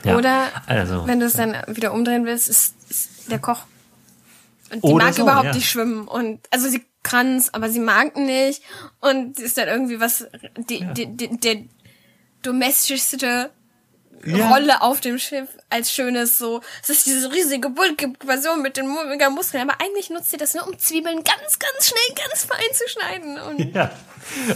Ja, 0.05 0.17
Oder 0.17 0.49
also, 0.67 1.07
wenn 1.07 1.21
du 1.21 1.27
es 1.27 1.35
dann 1.35 1.57
wieder 1.69 1.93
umdrehen 1.93 2.27
willst, 2.27 2.49
ist, 2.49 2.75
ist 2.91 3.31
der 3.31 3.39
Koch. 3.39 3.65
Und 4.73 4.85
die 4.85 4.95
mag 4.95 5.15
so, 5.15 5.23
überhaupt 5.23 5.47
ja. 5.47 5.55
nicht 5.55 5.71
schwimmen. 5.71 6.07
Und 6.09 6.41
also 6.51 6.69
sie 6.69 6.85
kann 7.03 7.37
es, 7.37 7.55
aber 7.55 7.71
sie 7.71 7.81
mag 7.81 8.17
nicht. 8.17 8.63
Und 9.01 9.39
ist 9.39 9.57
dann 9.57 9.69
irgendwie 9.69 10.01
was, 10.01 10.27
die, 10.69 10.81
ja. 10.81 10.93
die, 10.93 11.07
die, 11.17 11.37
der 11.39 11.57
domestischste 12.43 13.51
ja. 14.25 14.49
Rolle 14.49 14.83
auf 14.83 15.01
dem 15.01 15.19
Schiff 15.19 15.49
als 15.71 15.93
schönes 15.93 16.39
so, 16.39 16.61
es 16.83 16.91
ist 16.91 17.07
diese 17.07 17.33
riesige 17.33 17.71
bulkige 17.71 18.13
Version 18.25 18.63
mit 18.63 18.77
den 18.77 18.87
mega 19.09 19.31
Muskeln, 19.31 19.69
aber 19.69 19.81
eigentlich 19.81 20.11
nutzt 20.11 20.31
sie 20.31 20.37
das 20.37 20.55
nur, 20.55 20.67
um 20.67 20.79
Zwiebeln 20.79 21.23
ganz, 21.25 21.59
ganz 21.59 21.89
schnell, 21.89 22.27
ganz 22.29 22.45
fein 22.45 22.73
zu 22.73 22.89
schneiden. 22.89 23.39
Und 23.39 23.75
ja. 23.75 23.91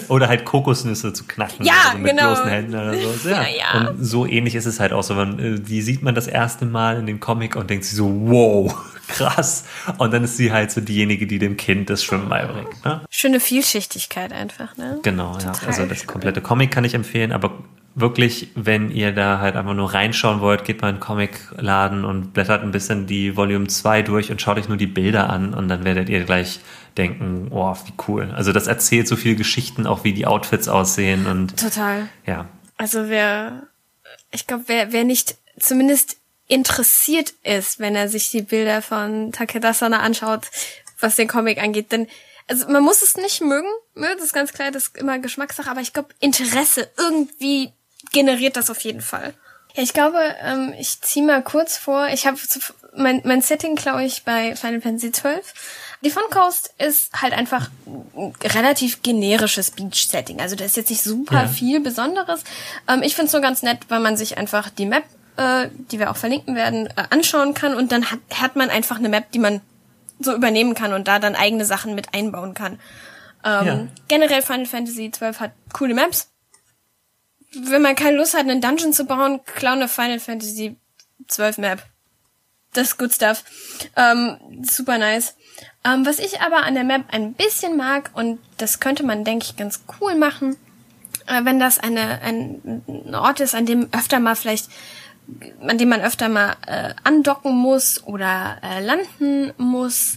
Oder 0.09 0.28
halt 0.28 0.45
Kokosnüsse 0.45 1.12
zu 1.12 1.24
knacken. 1.24 1.65
Ja, 1.65 1.74
also 1.87 1.99
mit 1.99 2.11
genau. 2.11 2.35
bloßen 2.35 2.49
Händen 2.49 2.74
oder 2.74 2.95
so. 2.95 3.28
Ja. 3.28 3.43
ja, 3.43 3.49
ja. 3.49 3.89
Und 3.89 4.05
so 4.05 4.27
ähnlich 4.27 4.55
ist 4.55 4.66
es 4.66 4.81
halt 4.81 4.93
auch 4.93 5.03
so. 5.03 5.16
Wenn, 5.16 5.39
äh, 5.39 5.61
die 5.61 5.82
sieht 5.82 6.03
man 6.03 6.15
das 6.15 6.27
erste 6.27 6.65
Mal 6.65 6.99
in 6.99 7.07
dem 7.07 7.20
Comic 7.20 7.57
und 7.57 7.70
denkt 7.70 7.85
sich 7.85 7.97
so, 7.97 8.11
wow, 8.12 8.74
krass. 9.09 9.65
Und 9.99 10.12
dann 10.12 10.24
ist 10.24 10.37
sie 10.37 10.53
halt 10.53 10.70
so 10.70 10.81
diejenige, 10.81 11.27
die 11.27 11.39
dem 11.39 11.57
Kind 11.57 11.91
das 11.91 12.03
Schwimmen 12.03 12.28
beibringt. 12.28 12.85
Ne? 12.85 13.03
Schöne 13.11 13.41
Vielschichtigkeit 13.41 14.32
einfach, 14.32 14.77
ne? 14.77 14.99
Genau, 15.03 15.35
Total 15.35 15.55
ja. 15.55 15.66
Also 15.66 15.87
das 15.87 16.07
komplette 16.07 16.41
Comic 16.41 16.70
kann 16.70 16.85
ich 16.85 16.95
empfehlen, 16.95 17.32
aber 17.32 17.59
wirklich, 17.95 18.49
wenn 18.55 18.91
ihr 18.91 19.12
da 19.12 19.39
halt 19.41 19.57
einfach 19.57 19.75
nur 19.75 19.93
reinschauen 19.93 20.41
wollt, 20.41 20.65
geht 20.65 20.81
mal 20.81 20.91
in 20.91 20.97
den 20.97 21.01
Comicladen 21.01 22.05
und 22.05 22.33
blättert 22.33 22.62
ein 22.62 22.71
bisschen 22.71 23.07
die 23.07 23.37
Volume 23.37 23.67
2 23.67 24.03
durch 24.03 24.31
und 24.31 24.41
schaut 24.41 24.59
euch 24.59 24.69
nur 24.69 24.77
die 24.77 24.87
Bilder 24.87 25.29
an 25.31 25.55
und 25.55 25.69
dann 25.69 25.85
werdet 25.85 26.09
ihr 26.09 26.25
gleich 26.25 26.61
denken, 26.97 27.49
oh, 27.51 27.75
wie 27.87 27.93
cool. 28.09 28.33
Also 28.37 28.53
das 28.53 28.67
erzählt 28.67 29.09
so 29.09 29.17
viele 29.17 29.37
Geschichten, 29.37 29.87
auch 29.87 30.05
wie 30.05 30.12
die 30.12 30.27
Outfits 30.27 30.69
aussehen 30.69 31.27
und 31.27 31.59
total. 31.59 32.09
Ja. 32.27 32.47
Also 32.77 33.09
wer, 33.09 33.67
ich 34.31 34.47
glaube, 34.47 34.65
wer, 34.67 34.93
wer 34.93 35.05
nicht 35.05 35.37
zumindest 35.59 36.17
interessiert 36.47 37.35
ist, 37.45 37.79
wenn 37.79 37.95
er 37.95 38.09
sich 38.09 38.31
die 38.31 38.43
Bilder 38.43 38.83
von 38.83 39.33
Takeda 39.33 39.73
Sana 39.73 40.01
anschaut, 40.01 40.51
was 40.99 41.17
den 41.17 41.29
Comic 41.29 41.62
angeht, 41.62 41.93
denn 41.93 42.07
also 42.49 42.67
man 42.69 42.83
muss 42.83 43.01
es 43.03 43.17
nicht 43.17 43.41
mögen, 43.43 43.69
ne? 43.95 44.09
das 44.17 44.27
ist 44.27 44.33
ganz 44.33 44.53
klar, 44.53 44.73
das 44.73 44.89
ist 44.89 44.97
immer 44.97 45.21
Geschmackssache, 45.21 45.71
aber 45.71 45.81
ich 45.81 45.93
glaube, 45.93 46.09
Interesse 46.19 46.91
irgendwie 46.99 47.73
generiert 48.12 48.56
das 48.56 48.70
auf 48.70 48.81
jeden 48.81 49.01
Fall. 49.01 49.35
Ja, 49.74 49.82
ich 49.82 49.93
glaube, 49.93 50.18
ähm, 50.43 50.74
ich 50.78 51.01
ziehe 51.01 51.24
mal 51.24 51.43
kurz 51.43 51.77
vor. 51.77 52.09
Ich 52.09 52.27
habe 52.27 52.39
mein, 52.97 53.22
mein 53.24 53.40
Setting, 53.40 53.77
glaube 53.77 54.05
ich, 54.05 54.24
bei 54.24 54.56
Final 54.56 54.81
Fantasy 54.81 55.10
XII. 55.10 55.40
Die 56.02 56.10
Fun 56.10 56.22
Coast 56.31 56.74
ist 56.78 57.12
halt 57.20 57.32
einfach 57.32 57.68
ein 57.86 58.32
relativ 58.43 59.02
generisches 59.02 59.70
Beach-Setting. 59.72 60.40
Also 60.40 60.56
da 60.56 60.64
ist 60.64 60.77
jetzt 60.77 60.90
nicht 60.90 61.02
super 61.02 61.43
ja. 61.43 61.48
viel 61.48 61.81
Besonderes. 61.81 62.43
Ähm, 62.89 63.02
ich 63.02 63.14
finde 63.14 63.27
es 63.27 63.32
nur 63.32 63.43
ganz 63.43 63.62
nett, 63.62 63.78
weil 63.89 64.01
man 64.01 64.16
sich 64.16 64.39
einfach 64.39 64.70
die 64.70 64.86
Map, 64.86 65.05
äh, 65.36 65.68
die 65.90 65.98
wir 65.98 66.10
auch 66.10 66.16
verlinken 66.16 66.56
werden, 66.56 66.86
äh, 66.89 67.05
anschauen 67.10 67.55
kann 67.55 67.74
und 67.74 67.93
dann 67.93 68.10
hat, 68.10 68.20
hat 68.35 68.56
man 68.56 68.70
einfach 68.70 68.98
eine 68.98 69.09
Map, 69.09 69.31
die 69.32 69.39
man 69.39 69.60
so 70.18 70.35
übernehmen 70.35 70.74
kann 70.74 70.93
und 70.93 71.06
da 71.06 71.18
dann 71.18 71.35
eigene 71.35 71.64
Sachen 71.64 71.94
mit 71.94 72.14
einbauen 72.14 72.55
kann. 72.55 72.78
Ähm, 73.44 73.66
ja. 73.66 73.86
Generell 74.09 74.43
Final 74.43 74.66
Fantasy 74.66 75.10
XII 75.10 75.35
hat 75.35 75.52
coole 75.72 75.94
Maps 75.94 76.30
wenn 77.52 77.82
man 77.82 77.97
keine 77.97 78.16
Lust 78.16 78.35
hat, 78.35 78.43
einen 78.43 78.60
Dungeon 78.60 78.93
zu 78.93 79.05
bauen, 79.05 79.40
klauen 79.44 79.81
eine 79.81 79.89
Final 79.89 80.20
Fantasy 80.20 80.77
12 81.28 81.59
Map. 81.59 81.82
Das 82.72 82.89
ist 82.89 82.98
good 82.98 83.12
stuff. 83.12 83.43
Ähm, 83.97 84.39
super 84.62 84.98
nice. 84.98 85.35
Ähm, 85.85 86.06
was 86.06 86.18
ich 86.18 86.40
aber 86.40 86.59
an 86.59 86.74
der 86.74 86.85
Map 86.85 87.05
ein 87.10 87.35
bisschen 87.35 87.77
mag, 87.77 88.10
und 88.14 88.39
das 88.59 88.78
könnte 88.78 89.02
man, 89.02 89.24
denke 89.24 89.47
ich, 89.47 89.56
ganz 89.56 89.82
cool 90.01 90.14
machen, 90.14 90.56
äh, 91.27 91.44
wenn 91.44 91.59
das 91.59 91.78
eine, 91.78 92.20
ein, 92.22 92.82
ein 92.86 93.14
Ort 93.14 93.40
ist, 93.40 93.55
an 93.55 93.66
dem 93.66 93.89
öfter 93.93 94.20
mal 94.20 94.36
vielleicht, 94.36 94.68
an 95.60 95.78
dem 95.78 95.89
man 95.89 96.01
öfter 96.01 96.28
mal 96.28 96.56
äh, 96.66 96.94
andocken 97.02 97.56
muss 97.56 98.05
oder 98.05 98.59
äh, 98.62 98.81
landen 98.85 99.52
muss, 99.56 100.16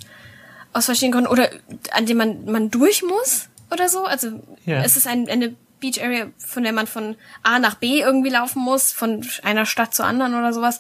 aus 0.73 0.85
verschiedenen 0.85 1.13
Gründen, 1.13 1.31
oder 1.31 1.49
an 1.91 2.05
dem 2.05 2.17
man, 2.17 2.45
man 2.45 2.69
durch 2.69 3.03
muss 3.03 3.49
oder 3.71 3.89
so. 3.89 4.05
Also 4.05 4.41
ja. 4.65 4.83
es 4.83 4.97
ist 4.97 5.07
ein, 5.07 5.27
eine 5.27 5.55
Beach 5.83 6.01
Area, 6.01 6.27
von 6.37 6.63
der 6.63 6.71
man 6.71 6.87
von 6.87 7.17
A 7.43 7.59
nach 7.59 7.75
B 7.75 7.99
irgendwie 7.99 8.29
laufen 8.29 8.61
muss, 8.61 8.93
von 8.93 9.27
einer 9.43 9.65
Stadt 9.65 9.93
zur 9.93 10.05
anderen 10.05 10.33
oder 10.33 10.53
sowas. 10.53 10.79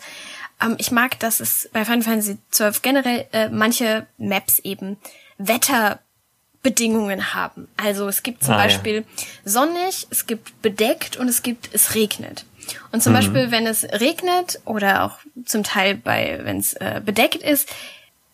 Ähm, 0.61 0.75
ich 0.77 0.91
mag, 0.91 1.19
dass 1.19 1.41
es 1.41 1.69
bei 1.73 1.83
Final 1.83 2.03
Fantasy 2.03 2.37
XII 2.51 2.71
generell 2.81 3.27
äh, 3.33 3.49
manche 3.49 4.07
Maps 4.17 4.59
eben 4.59 4.95
Wetterbedingungen 5.37 7.33
haben. 7.33 7.67
Also 7.75 8.07
es 8.07 8.23
gibt 8.23 8.45
zum 8.45 8.53
ah, 8.53 8.63
Beispiel 8.63 8.95
ja. 8.95 9.25
sonnig, 9.43 10.07
es 10.09 10.25
gibt 10.25 10.61
bedeckt 10.61 11.17
und 11.17 11.27
es 11.27 11.43
gibt 11.43 11.69
es 11.73 11.95
regnet. 11.95 12.45
Und 12.93 13.03
zum 13.03 13.11
mhm. 13.11 13.17
Beispiel, 13.17 13.51
wenn 13.51 13.67
es 13.67 13.83
regnet 13.83 14.61
oder 14.63 15.03
auch 15.03 15.19
zum 15.43 15.63
Teil 15.63 15.95
bei, 15.95 16.39
wenn 16.43 16.59
es 16.59 16.75
äh, 16.75 17.01
bedeckt 17.03 17.43
ist, 17.43 17.67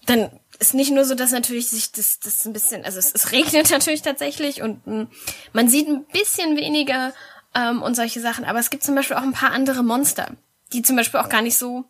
dann 0.05 0.29
ist 0.59 0.73
nicht 0.73 0.91
nur 0.91 1.05
so, 1.05 1.15
dass 1.15 1.31
natürlich 1.31 1.69
sich 1.69 1.91
das, 1.91 2.19
das 2.19 2.45
ein 2.45 2.53
bisschen, 2.53 2.83
also 2.85 2.99
es, 2.99 3.13
es 3.13 3.31
regnet 3.31 3.69
natürlich 3.71 4.01
tatsächlich 4.01 4.61
und 4.61 4.85
mh, 4.85 4.93
hm, 4.93 5.07
man 5.53 5.69
sieht 5.69 5.87
ein 5.87 6.05
bisschen 6.05 6.57
weniger 6.57 7.13
ähm, 7.55 7.81
und 7.81 7.95
solche 7.95 8.19
Sachen, 8.19 8.45
aber 8.45 8.59
es 8.59 8.69
gibt 8.69 8.83
zum 8.83 8.95
Beispiel 8.95 9.17
auch 9.17 9.23
ein 9.23 9.33
paar 9.33 9.51
andere 9.51 9.83
Monster, 9.83 10.31
die 10.73 10.81
zum 10.81 10.95
Beispiel 10.95 11.19
auch 11.19 11.29
gar 11.29 11.41
nicht 11.41 11.57
so 11.57 11.85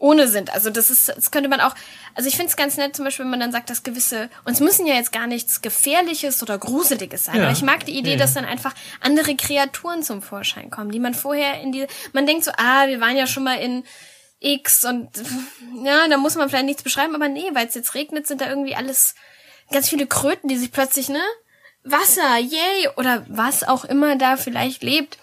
ohne 0.00 0.28
sind. 0.28 0.52
Also 0.52 0.70
das 0.70 0.90
ist, 0.90 1.08
das 1.08 1.30
könnte 1.30 1.48
man 1.48 1.60
auch, 1.60 1.74
also 2.14 2.26
ich 2.26 2.34
finde 2.34 2.48
es 2.48 2.56
ganz 2.56 2.76
nett, 2.78 2.96
zum 2.96 3.04
Beispiel, 3.04 3.24
wenn 3.24 3.30
man 3.30 3.40
dann 3.40 3.52
sagt, 3.52 3.68
dass 3.68 3.82
gewisse, 3.82 4.30
uns 4.44 4.58
müssen 4.58 4.86
ja 4.86 4.94
jetzt 4.94 5.12
gar 5.12 5.26
nichts 5.26 5.60
Gefährliches 5.60 6.42
oder 6.42 6.58
Gruseliges 6.58 7.26
sein. 7.26 7.36
Ja. 7.36 7.42
Aber 7.44 7.52
ich 7.52 7.62
mag 7.62 7.84
die 7.84 7.96
Idee, 7.96 8.12
ja. 8.12 8.16
dass 8.16 8.32
dann 8.32 8.46
einfach 8.46 8.74
andere 9.00 9.36
Kreaturen 9.36 10.02
zum 10.02 10.22
Vorschein 10.22 10.70
kommen, 10.70 10.90
die 10.90 10.98
man 10.98 11.12
vorher 11.12 11.60
in 11.60 11.70
die, 11.70 11.86
man 12.14 12.26
denkt 12.26 12.44
so, 12.44 12.50
ah, 12.56 12.88
wir 12.88 13.00
waren 13.00 13.16
ja 13.16 13.26
schon 13.26 13.44
mal 13.44 13.56
in 13.56 13.84
X 14.40 14.84
und 14.84 15.10
ja, 15.84 16.08
da 16.08 16.16
muss 16.16 16.34
man 16.34 16.48
vielleicht 16.48 16.66
nichts 16.66 16.82
beschreiben, 16.82 17.14
aber 17.14 17.28
nee, 17.28 17.50
weil 17.52 17.66
es 17.66 17.74
jetzt 17.74 17.94
regnet, 17.94 18.26
sind 18.26 18.40
da 18.40 18.48
irgendwie 18.48 18.74
alles 18.74 19.14
ganz 19.70 19.88
viele 19.88 20.06
Kröten, 20.06 20.48
die 20.48 20.56
sich 20.56 20.72
plötzlich, 20.72 21.08
ne? 21.08 21.20
Wasser, 21.84 22.38
yay, 22.38 22.88
oder 22.96 23.24
was 23.28 23.64
auch 23.64 23.84
immer 23.84 24.16
da 24.16 24.36
vielleicht 24.36 24.82
lebt. 24.82 25.18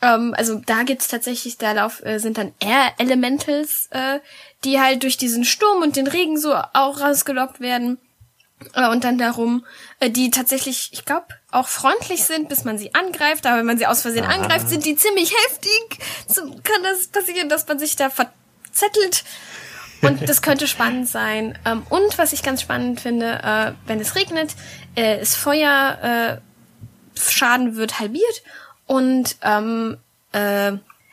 Ähm, 0.00 0.34
also 0.36 0.60
da 0.64 0.82
gibt's 0.82 1.08
tatsächlich, 1.08 1.58
da 1.58 1.72
lauf, 1.72 2.04
äh, 2.04 2.18
sind 2.18 2.38
dann 2.38 2.52
Air 2.60 2.92
Elementals, 2.98 3.88
äh, 3.90 4.20
die 4.64 4.80
halt 4.80 5.02
durch 5.02 5.16
diesen 5.16 5.44
Sturm 5.44 5.82
und 5.82 5.96
den 5.96 6.06
Regen 6.06 6.38
so 6.38 6.54
auch 6.54 7.00
rausgelockt 7.00 7.60
werden. 7.60 7.98
Äh, 8.74 8.88
und 8.88 9.04
dann 9.04 9.18
darum, 9.18 9.64
äh, 10.00 10.10
die 10.10 10.30
tatsächlich, 10.30 10.90
ich 10.92 11.04
glaube, 11.04 11.26
auch 11.50 11.68
freundlich 11.68 12.24
sind, 12.24 12.48
bis 12.48 12.64
man 12.64 12.78
sie 12.78 12.94
angreift. 12.94 13.46
Aber 13.46 13.58
wenn 13.58 13.66
man 13.66 13.78
sie 13.78 13.86
aus 13.86 14.02
Versehen 14.02 14.24
Aha. 14.24 14.34
angreift, 14.34 14.68
sind 14.68 14.84
die 14.84 14.96
ziemlich 14.96 15.32
heftig. 15.32 15.98
So 16.28 16.42
kann 16.42 16.82
das 16.82 17.08
passieren, 17.08 17.48
dass 17.48 17.66
man 17.66 17.78
sich 17.78 17.96
da 17.96 18.10
verzettelt. 18.78 19.24
Und 20.00 20.28
das 20.28 20.42
könnte 20.42 20.68
spannend 20.68 21.08
sein. 21.08 21.58
Ähm, 21.64 21.82
und 21.88 22.18
was 22.18 22.32
ich 22.32 22.42
ganz 22.42 22.62
spannend 22.62 23.00
finde, 23.00 23.40
äh, 23.42 23.72
wenn 23.86 24.00
es 24.00 24.14
regnet, 24.14 24.54
äh, 24.96 25.20
ist 25.20 25.34
Feuer, 25.34 26.40
äh, 26.40 27.20
Schaden 27.20 27.74
wird 27.74 27.98
halbiert 27.98 28.42
und 28.86 29.36
ähm, 29.42 29.96
äh, 30.32 30.72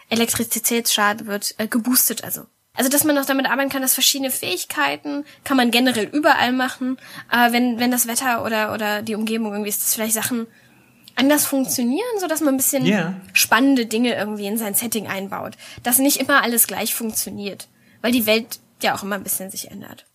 Elektrizitätsschaden 0.10 1.26
wird 1.26 1.56
äh, 1.58 1.68
geboostet, 1.68 2.24
also 2.24 2.46
also, 2.78 2.90
dass 2.90 3.06
man 3.06 3.16
noch 3.16 3.26
damit 3.26 3.50
arbeiten 3.50 3.70
kann, 3.70 3.82
dass 3.82 3.94
verschiedene 3.94 4.32
Fähigkeiten 4.32 5.24
kann 5.46 5.56
man 5.56 5.72
generell 5.72 6.10
überall 6.12 6.52
machen. 6.52 6.98
Aber 7.30 7.54
wenn, 7.54 7.80
wenn 7.80 7.90
das 7.90 8.06
Wetter 8.06 8.44
oder, 8.44 8.74
oder 8.74 9.02
die 9.02 9.16
Umgebung 9.16 9.54
irgendwie 9.54 9.70
ist, 9.70 9.82
dass 9.82 9.96
vielleicht 9.96 10.14
Sachen 10.14 10.48
anders 11.16 11.46
funktionieren, 11.46 12.20
so 12.20 12.28
dass 12.28 12.42
man 12.42 12.54
ein 12.56 12.58
bisschen 12.58 12.86
Ja. 12.86 13.14
spannende 13.34 13.86
Dinge 13.86 14.16
irgendwie 14.16 14.46
in 14.48 14.58
sein 14.58 14.74
Setting 14.74 15.08
einbaut. 15.08 15.54
Dass 15.84 15.98
nicht 16.00 16.18
immer 16.18 16.44
alles 16.44 16.68
gleich 16.68 16.94
funktioniert. 16.94 17.68
Weil 18.02 18.12
die 18.12 18.26
Welt 18.26 18.60
ja 18.82 18.96
auch 18.96 19.04
immer 19.04 19.16
ein 19.16 19.24
bisschen 19.24 19.50
sich 19.50 19.72
ändert. 19.72 20.06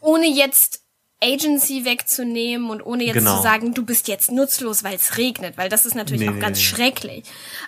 Ohne 0.00 0.26
jetzt 0.26 0.82
Agency 1.22 1.84
wegzunehmen 1.84 2.70
und 2.70 2.80
ohne 2.84 3.04
jetzt 3.04 3.16
Genau. 3.16 3.36
zu 3.36 3.42
sagen, 3.42 3.74
du 3.74 3.84
bist 3.84 4.08
jetzt 4.08 4.32
nutzlos, 4.32 4.82
weil 4.84 4.94
es 4.94 5.18
regnet, 5.18 5.58
weil 5.58 5.68
das 5.68 5.84
ist 5.84 5.94
natürlich 5.94 6.22
Nee, 6.28 6.34
auch 6.34 6.40
ganz 6.40 6.56
nee. 6.58 6.64
schrecklich. 6.64 7.24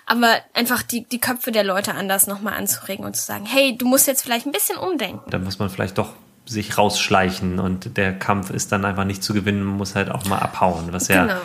Aber 0.07 0.37
einfach 0.55 0.81
die, 0.81 1.03
die 1.03 1.19
Köpfe 1.19 1.51
der 1.51 1.63
Leute 1.63 1.93
anders 1.93 2.25
nochmal 2.25 2.53
anzuregen 2.55 3.05
und 3.05 3.15
zu 3.15 3.23
sagen, 3.23 3.45
hey, 3.45 3.77
du 3.77 3.85
musst 3.85 4.07
jetzt 4.07 4.23
vielleicht 4.23 4.47
ein 4.47 4.51
bisschen 4.51 4.77
umdenken. 4.77 5.29
Da 5.29 5.37
muss 5.37 5.59
man 5.59 5.69
vielleicht 5.69 5.99
doch 5.99 6.13
sich 6.45 6.77
rausschleichen 6.79 7.59
und 7.59 7.95
der 7.95 8.13
Kampf 8.17 8.49
ist 8.49 8.71
dann 8.71 8.83
einfach 8.85 9.05
nicht 9.05 9.23
zu 9.23 9.33
gewinnen, 9.35 9.63
man 9.63 9.77
muss 9.77 9.93
halt 9.95 10.09
auch 10.09 10.25
mal 10.25 10.39
abhauen. 10.39 10.91
Was 10.91 11.07
ja, 11.07 11.21
Genau. 11.27 11.41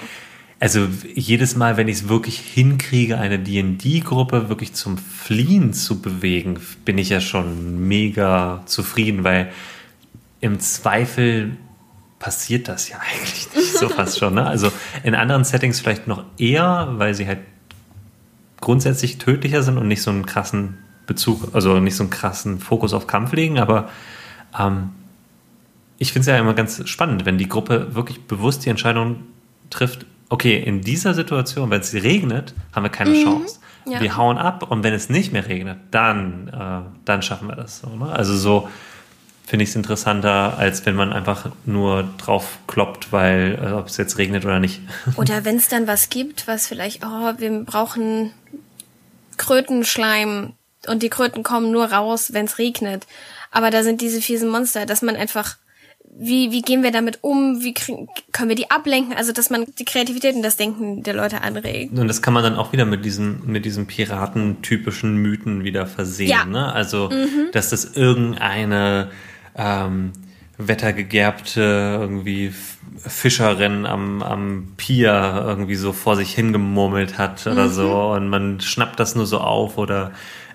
Also 0.60 0.88
jedes 1.14 1.54
Mal, 1.54 1.76
wenn 1.76 1.86
ich 1.86 1.98
es 1.98 2.08
wirklich 2.08 2.38
hinkriege, 2.40 3.18
eine 3.18 3.38
D&D-Gruppe 3.38 4.48
wirklich 4.48 4.74
zum 4.74 4.98
Fliehen 4.98 5.72
zu 5.72 6.02
bewegen, 6.02 6.58
bin 6.84 6.98
ich 6.98 7.10
ja 7.10 7.20
schon 7.20 7.86
mega 7.86 8.62
zufrieden, 8.66 9.22
weil 9.22 9.52
im 10.40 10.58
Zweifel 10.58 11.56
passiert 12.18 12.66
das 12.66 12.88
ja 12.88 12.98
eigentlich 13.12 13.48
nicht 13.54 13.72
so 13.72 13.88
fast 13.88 14.18
schon. 14.18 14.34
Ne? 14.34 14.46
Also 14.46 14.72
in 15.04 15.14
anderen 15.14 15.44
Settings 15.44 15.80
vielleicht 15.80 16.08
noch 16.08 16.24
eher, 16.38 16.88
weil 16.92 17.14
sie 17.14 17.28
halt 17.28 17.40
grundsätzlich 18.60 19.18
tödlicher 19.18 19.62
sind 19.62 19.78
und 19.78 19.86
nicht 19.86 20.02
so 20.02 20.10
einen 20.10 20.26
krassen 20.26 20.78
Bezug, 21.06 21.54
also 21.54 21.78
nicht 21.78 21.94
so 21.94 22.02
einen 22.02 22.10
krassen 22.10 22.58
Fokus 22.58 22.92
auf 22.92 23.06
Kampf 23.06 23.32
legen, 23.32 23.60
aber 23.60 23.88
ähm, 24.58 24.90
ich 25.98 26.12
finde 26.12 26.22
es 26.22 26.26
ja 26.26 26.38
immer 26.38 26.54
ganz 26.54 26.86
spannend, 26.88 27.24
wenn 27.24 27.38
die 27.38 27.48
Gruppe 27.48 27.94
wirklich 27.94 28.22
bewusst 28.22 28.64
die 28.66 28.70
Entscheidung 28.70 29.22
trifft, 29.70 30.06
okay, 30.28 30.58
in 30.58 30.80
dieser 30.82 31.14
Situation, 31.14 31.70
wenn 31.70 31.80
es 31.80 31.94
regnet, 31.94 32.54
haben 32.72 32.82
wir 32.82 32.90
keine 32.90 33.14
Chance. 33.22 33.58
ja. 33.86 34.00
Wir 34.00 34.16
hauen 34.16 34.38
ab 34.38 34.70
und 34.70 34.82
wenn 34.82 34.94
es 34.94 35.08
nicht 35.08 35.32
mehr 35.32 35.46
regnet, 35.48 35.78
dann, 35.90 36.48
äh, 36.48 36.90
dann 37.04 37.22
schaffen 37.22 37.48
wir 37.48 37.56
das. 37.56 37.80
So, 37.80 37.88
ne? 37.88 38.10
Also 38.10 38.36
so 38.36 38.68
finde 39.46 39.62
ich 39.62 39.70
es 39.70 39.76
interessanter, 39.76 40.58
als 40.58 40.84
wenn 40.84 40.94
man 40.94 41.10
einfach 41.10 41.50
nur 41.64 42.06
drauf 42.18 42.58
kloppt, 42.66 43.12
weil 43.12 43.58
äh, 43.62 43.72
ob 43.72 43.86
es 43.86 43.96
jetzt 43.96 44.18
regnet 44.18 44.44
oder 44.44 44.60
nicht. 44.60 44.82
Oder 45.16 45.46
wenn 45.46 45.56
es 45.56 45.68
dann 45.68 45.86
was 45.86 46.10
gibt, 46.10 46.46
was 46.46 46.66
vielleicht, 46.66 47.02
oh, 47.02 47.32
wir 47.38 47.64
brauchen 47.64 48.32
Krötenschleim 49.38 50.52
und 50.86 51.02
die 51.02 51.08
Kröten 51.08 51.44
kommen 51.44 51.72
nur 51.72 51.90
raus, 51.90 52.34
wenn 52.34 52.44
es 52.44 52.58
regnet. 52.58 53.06
Aber 53.50 53.70
da 53.70 53.82
sind 53.82 54.02
diese 54.02 54.20
fiesen 54.20 54.50
Monster, 54.50 54.84
dass 54.84 55.00
man 55.00 55.16
einfach, 55.16 55.56
wie, 56.16 56.50
wie 56.50 56.62
gehen 56.62 56.82
wir 56.82 56.90
damit 56.90 57.18
um? 57.22 57.62
Wie 57.62 57.74
kriegen, 57.74 58.08
können 58.32 58.48
wir 58.48 58.56
die 58.56 58.70
ablenken? 58.70 59.14
Also, 59.16 59.32
dass 59.32 59.50
man 59.50 59.66
die 59.78 59.84
Kreativität 59.84 60.34
und 60.34 60.42
das 60.42 60.56
Denken 60.56 61.02
der 61.02 61.14
Leute 61.14 61.42
anregt. 61.42 61.96
Und 61.98 62.08
das 62.08 62.22
kann 62.22 62.34
man 62.34 62.42
dann 62.42 62.56
auch 62.56 62.72
wieder 62.72 62.84
mit 62.84 63.04
diesem, 63.04 63.42
mit 63.46 63.64
diesem 63.64 63.86
piratentypischen 63.86 65.16
Mythen 65.16 65.64
wieder 65.64 65.86
versehen. 65.86 66.28
Ja. 66.28 66.44
Ne? 66.44 66.72
Also, 66.72 67.10
dass 67.52 67.70
das 67.70 67.84
irgendeine 67.96 69.10
ähm, 69.56 70.12
wettergegerbte 70.58 71.60
irgendwie 72.00 72.52
Fischerin 72.98 73.86
am, 73.86 74.22
am 74.22 74.72
Pier 74.76 75.44
irgendwie 75.46 75.76
so 75.76 75.92
vor 75.92 76.16
sich 76.16 76.34
hingemurmelt 76.34 77.16
hat 77.16 77.46
oder 77.46 77.68
so 77.68 78.12
und 78.12 78.28
man 78.28 78.60
schnappt 78.60 78.98
das 78.98 79.14
nur 79.14 79.26
so 79.26 79.38
auf 79.38 79.78
oder 79.78 80.10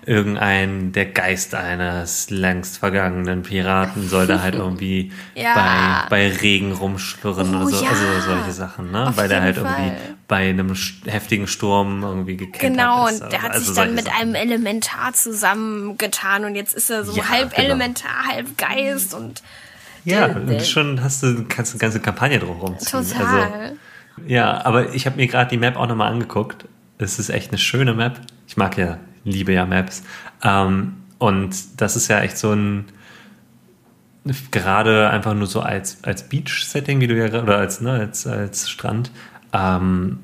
irgendein, 0.06 0.92
der 0.92 1.06
Geist 1.06 1.54
eines 1.54 2.30
längst 2.30 2.78
vergangenen 2.78 3.42
Piraten 3.42 4.08
soll 4.08 4.26
da 4.26 4.40
halt 4.42 4.54
irgendwie 4.56 5.12
Ja. 5.34 6.06
bei, 6.08 6.28
bei 6.28 6.36
Regen 6.36 6.72
rumschlurren 6.72 7.54
Oh, 7.54 7.58
oder 7.66 7.66
so. 7.76 7.84
ja. 7.84 7.90
Also 7.90 8.04
solche 8.26 8.52
Sachen, 8.52 8.90
ne? 8.92 9.08
Auf 9.08 9.16
Weil 9.16 9.28
der 9.28 9.42
halt 9.42 9.56
jeden 9.56 9.66
irgendwie 9.68 9.88
Fall. 9.90 10.14
bei 10.28 10.48
einem 10.48 10.74
heftigen 11.06 11.46
Sturm 11.46 12.02
irgendwie 12.02 12.36
gekentert 12.36 12.60
Genau, 12.72 13.06
ist. 13.08 13.22
und 13.22 13.32
der 13.32 13.42
hat 13.42 13.52
Also 13.52 13.66
sich 13.66 13.74
dann 13.76 13.94
mit 13.94 14.04
Sachen. 14.06 14.20
einem 14.20 14.34
Elementar 14.34 15.12
zusammengetan 15.12 16.44
und 16.44 16.54
jetzt 16.54 16.74
ist 16.74 16.90
er 16.90 17.04
so 17.04 17.16
Ja, 17.16 17.28
halb 17.28 17.50
genau. 17.54 17.64
Elementar, 17.68 18.26
halb 18.30 18.56
Geist 18.58 19.14
und 19.14 19.42
Ja, 20.04 20.26
und 20.26 20.62
schon 20.66 21.02
hast 21.02 21.22
du, 21.22 21.44
kannst 21.48 21.72
du 21.72 21.76
eine 21.76 21.80
ganze 21.80 22.00
Kampagne 22.00 22.38
drum 22.38 22.58
rumziehen. 22.60 22.98
Also, 22.98 23.14
total. 23.14 23.72
ja, 24.26 24.64
aber 24.64 24.94
ich 24.94 25.06
habe 25.06 25.16
mir 25.16 25.26
gerade 25.26 25.50
die 25.50 25.56
Map 25.56 25.76
auch 25.76 25.86
nochmal 25.86 26.12
angeguckt. 26.12 26.66
Es 26.98 27.18
ist 27.18 27.30
echt 27.30 27.50
eine 27.50 27.58
schöne 27.58 27.94
Map. 27.94 28.20
Ich 28.46 28.56
mag 28.56 28.76
ja, 28.78 28.98
liebe 29.24 29.52
ja 29.52 29.66
Maps. 29.66 30.02
Ähm, 30.42 30.96
und 31.18 31.80
das 31.80 31.96
ist 31.96 32.08
ja 32.08 32.20
echt 32.20 32.38
so 32.38 32.52
ein, 32.52 32.84
gerade 34.50 35.10
einfach 35.10 35.34
nur 35.34 35.46
so 35.46 35.60
als, 35.60 35.98
als 36.02 36.28
Beach-Setting, 36.28 37.00
wie 37.00 37.06
du 37.06 37.16
ja 37.16 37.28
gerade, 37.28 37.42
oder 37.44 37.58
als, 37.58 37.80
ne, 37.80 37.92
als, 37.92 38.26
als 38.26 38.70
Strand, 38.70 39.10
ähm, 39.52 40.20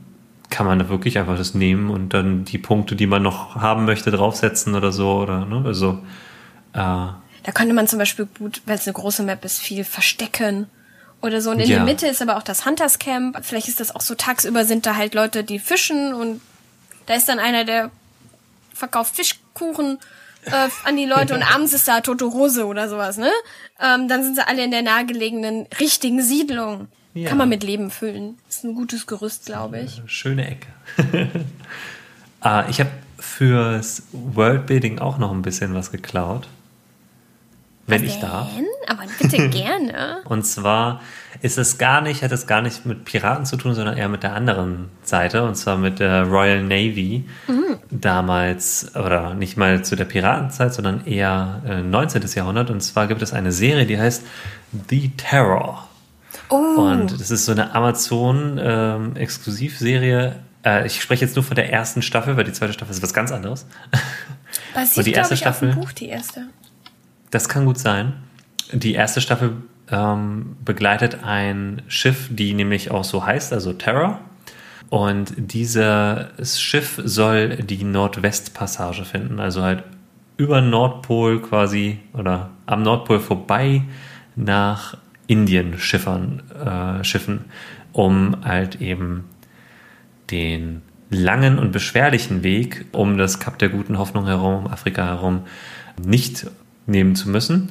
kann 0.49 0.67
man 0.67 0.79
da 0.79 0.89
wirklich 0.89 1.19
einfach 1.19 1.37
das 1.37 1.55
nehmen 1.55 1.91
und 1.91 2.13
dann 2.13 2.45
die 2.45 2.59
Punkte, 2.59 2.97
die 2.97 3.07
man 3.07 3.23
noch 3.23 3.55
haben 3.57 3.85
möchte, 3.85 4.11
draufsetzen 4.11 4.75
oder 4.75 4.91
so, 4.91 5.19
oder, 5.19 5.45
ne, 5.47 5.63
also, 5.65 6.01
äh, 6.73 6.79
Da 6.79 7.53
könnte 7.55 7.73
man 7.75 7.87
zum 7.89 7.99
Beispiel 7.99 8.27
gut, 8.39 8.63
weil 8.67 8.77
es 8.77 8.87
eine 8.87 8.95
große 8.95 9.23
Map 9.23 9.45
ist, 9.45 9.61
viel 9.61 9.85
verstecken 9.85 10.67
oder 11.23 11.41
so. 11.41 11.51
Und 11.51 11.61
in 11.61 11.69
Ja. 11.69 11.77
der 11.77 11.85
Mitte 11.85 12.07
ist 12.07 12.21
aber 12.23 12.37
auch 12.37 12.43
das 12.43 12.67
Hunters 12.67 12.99
Camp. 12.99 13.39
Vielleicht 13.43 13.69
ist 13.69 13.81
das 13.81 13.95
auch 13.95 14.01
so, 14.01 14.15
tagsüber 14.15 14.65
sind 14.65 14.87
da 14.87 14.97
halt 14.97 15.15
Leute, 15.15 15.45
die 15.45 15.59
fischen 15.59 16.15
und 16.15 16.41
da 17.07 17.15
ist 17.15 17.29
dann 17.29 17.39
einer, 17.39 17.65
der 17.65 17.91
verkauft 18.81 19.15
Fischkuchen 19.15 19.99
äh, 20.47 20.69
an 20.85 20.97
die 20.97 21.05
Leute 21.05 21.35
und 21.35 21.43
abends 21.43 21.73
ist 21.73 21.87
da 21.87 22.01
tote 22.01 22.33
Hose 22.33 22.67
oder 22.67 22.89
sowas, 22.89 23.17
ne? 23.17 23.31
Ähm, 23.81 24.09
dann 24.09 24.25
sind 24.25 24.35
sie 24.35 24.47
alle 24.47 24.65
in 24.65 24.71
der 24.71 24.83
nahegelegenen 24.83 25.67
richtigen 25.79 26.23
Siedlung. 26.23 26.89
Ja. 27.15 27.29
Kann 27.29 27.39
man 27.39 27.49
mit 27.49 27.63
Leben 27.63 27.91
füllen. 27.91 28.39
Ist 28.49 28.65
ein 28.65 28.75
gutes 28.75 29.07
Gerüst, 29.07 29.47
glaube 29.47 29.81
ich. 29.81 30.01
Schöne 30.07 30.47
Ecke. 30.47 30.69
äh, 32.45 32.71
ich 32.71 32.81
habe 32.81 32.91
fürs 33.19 34.05
Worldbuilding 34.13 34.99
auch 35.01 35.19
noch 35.19 35.33
ein 35.33 35.43
bisschen 35.43 35.75
was 35.75 35.91
geklaut. 35.91 36.49
Wenn 37.87 38.05
ich 38.05 38.21
darf. 38.21 38.49
Aber 38.87 39.03
bitte 39.19 39.49
gerne. 39.51 40.23
Und 40.25 40.45
zwar 40.45 41.01
ist 41.43 41.59
es 41.59 41.79
gar 41.79 42.01
nicht, 42.03 42.23
hat 42.23 42.31
es 42.33 42.47
gar 42.47 42.61
nicht 42.63 42.85
mit 42.87 43.05
Piraten 43.05 43.45
zu 43.47 43.57
tun, 43.57 43.75
sondern 43.75 43.97
eher 43.97 44.09
mit 44.09 44.23
der 44.23 44.35
anderen 44.35 44.89
Seite, 45.03 45.43
und 45.45 45.55
zwar 45.57 45.77
mit 45.79 45.99
der 45.99 46.25
Royal 46.25 46.63
Navy. 46.63 47.25
Damals, 47.91 48.95
oder 48.95 49.35
nicht 49.35 49.57
mal 49.57 49.83
zu 49.85 49.97
der 49.97 50.05
Piratenzeit, 50.05 50.73
sondern 50.75 51.07
eher 51.07 51.63
äh, 51.67 51.83
19. 51.83 52.23
Jahrhundert. 52.35 52.71
Und 52.71 52.81
zwar 52.83 53.07
gibt 53.07 53.23
es 53.23 53.33
eine 53.33 53.53
Serie, 53.53 53.87
die 53.87 53.99
heißt 53.99 54.25
The 54.89 55.11
Terror. 55.17 55.87
Oh, 56.49 56.57
Und 56.57 57.21
das 57.21 57.31
ist 57.31 57.45
so 57.47 57.53
eine 57.53 57.75
Amazon-Exklusivserie. 57.75 60.37
äh, 60.65 60.87
ich 60.87 61.01
spreche 61.01 61.25
jetzt 61.25 61.37
nur 61.37 61.45
von 61.45 61.55
der 61.55 61.73
ersten 61.73 62.03
Staffel, 62.03 62.37
weil 62.37 62.45
die 62.45 62.53
zweite 62.53 62.73
Staffel 62.73 62.91
ist 62.93 63.03
was 63.03 63.15
ganz 63.15 63.31
anderes. 63.33 63.67
basiert, 64.75 64.97
und 64.99 65.07
die 65.07 65.13
erste 65.13 65.35
ich, 65.35 65.47
auf 65.47 65.59
dem 65.61 65.69
Staffel- 65.71 65.81
Buch, 65.83 65.93
die 65.93 66.09
erste. 66.09 66.47
Das 67.31 67.49
kann 67.49 67.65
gut 67.65 67.79
sein. 67.79 68.15
Die 68.73 68.95
erste 68.95 69.21
Staffel 69.21 69.53
ähm, 69.91 70.57
begleitet 70.65 71.25
ein 71.25 71.83
Schiff, 71.89 72.29
die 72.31 72.55
nämlich 72.55 72.91
auch 72.91 73.05
so 73.05 73.25
heißt, 73.25 73.53
also 73.53 73.73
Terror. 73.73 74.21
Und 74.89 75.35
dieses 75.37 76.61
Schiff 76.61 77.01
soll 77.05 77.57
die 77.57 77.85
Nordwestpassage 77.85 79.05
finden, 79.05 79.39
also 79.39 79.63
halt 79.63 79.85
über 80.37 80.61
Nordpol 80.61 81.41
quasi 81.41 82.01
oder 82.13 82.51
am 82.67 82.83
Nordpol 82.83 83.21
vorbei 83.21 83.83
nach 84.35 84.97
Indien 85.27 85.79
schiffern, 85.79 86.43
äh, 86.55 87.05
schiffen, 87.05 87.45
um 87.93 88.37
halt 88.45 88.81
eben 88.81 89.27
den 90.31 90.83
langen 91.11 91.59
und 91.59 91.73
beschwerlichen 91.73 92.43
Weg 92.43 92.87
um 92.93 93.19
das 93.19 93.39
Kap 93.39 93.59
der 93.59 93.69
guten 93.69 93.99
Hoffnung 93.99 94.27
herum, 94.27 94.65
um 94.65 94.67
Afrika 94.67 95.05
herum, 95.05 95.43
nicht 96.03 96.47
nehmen 96.87 97.15
zu 97.15 97.29
müssen, 97.29 97.71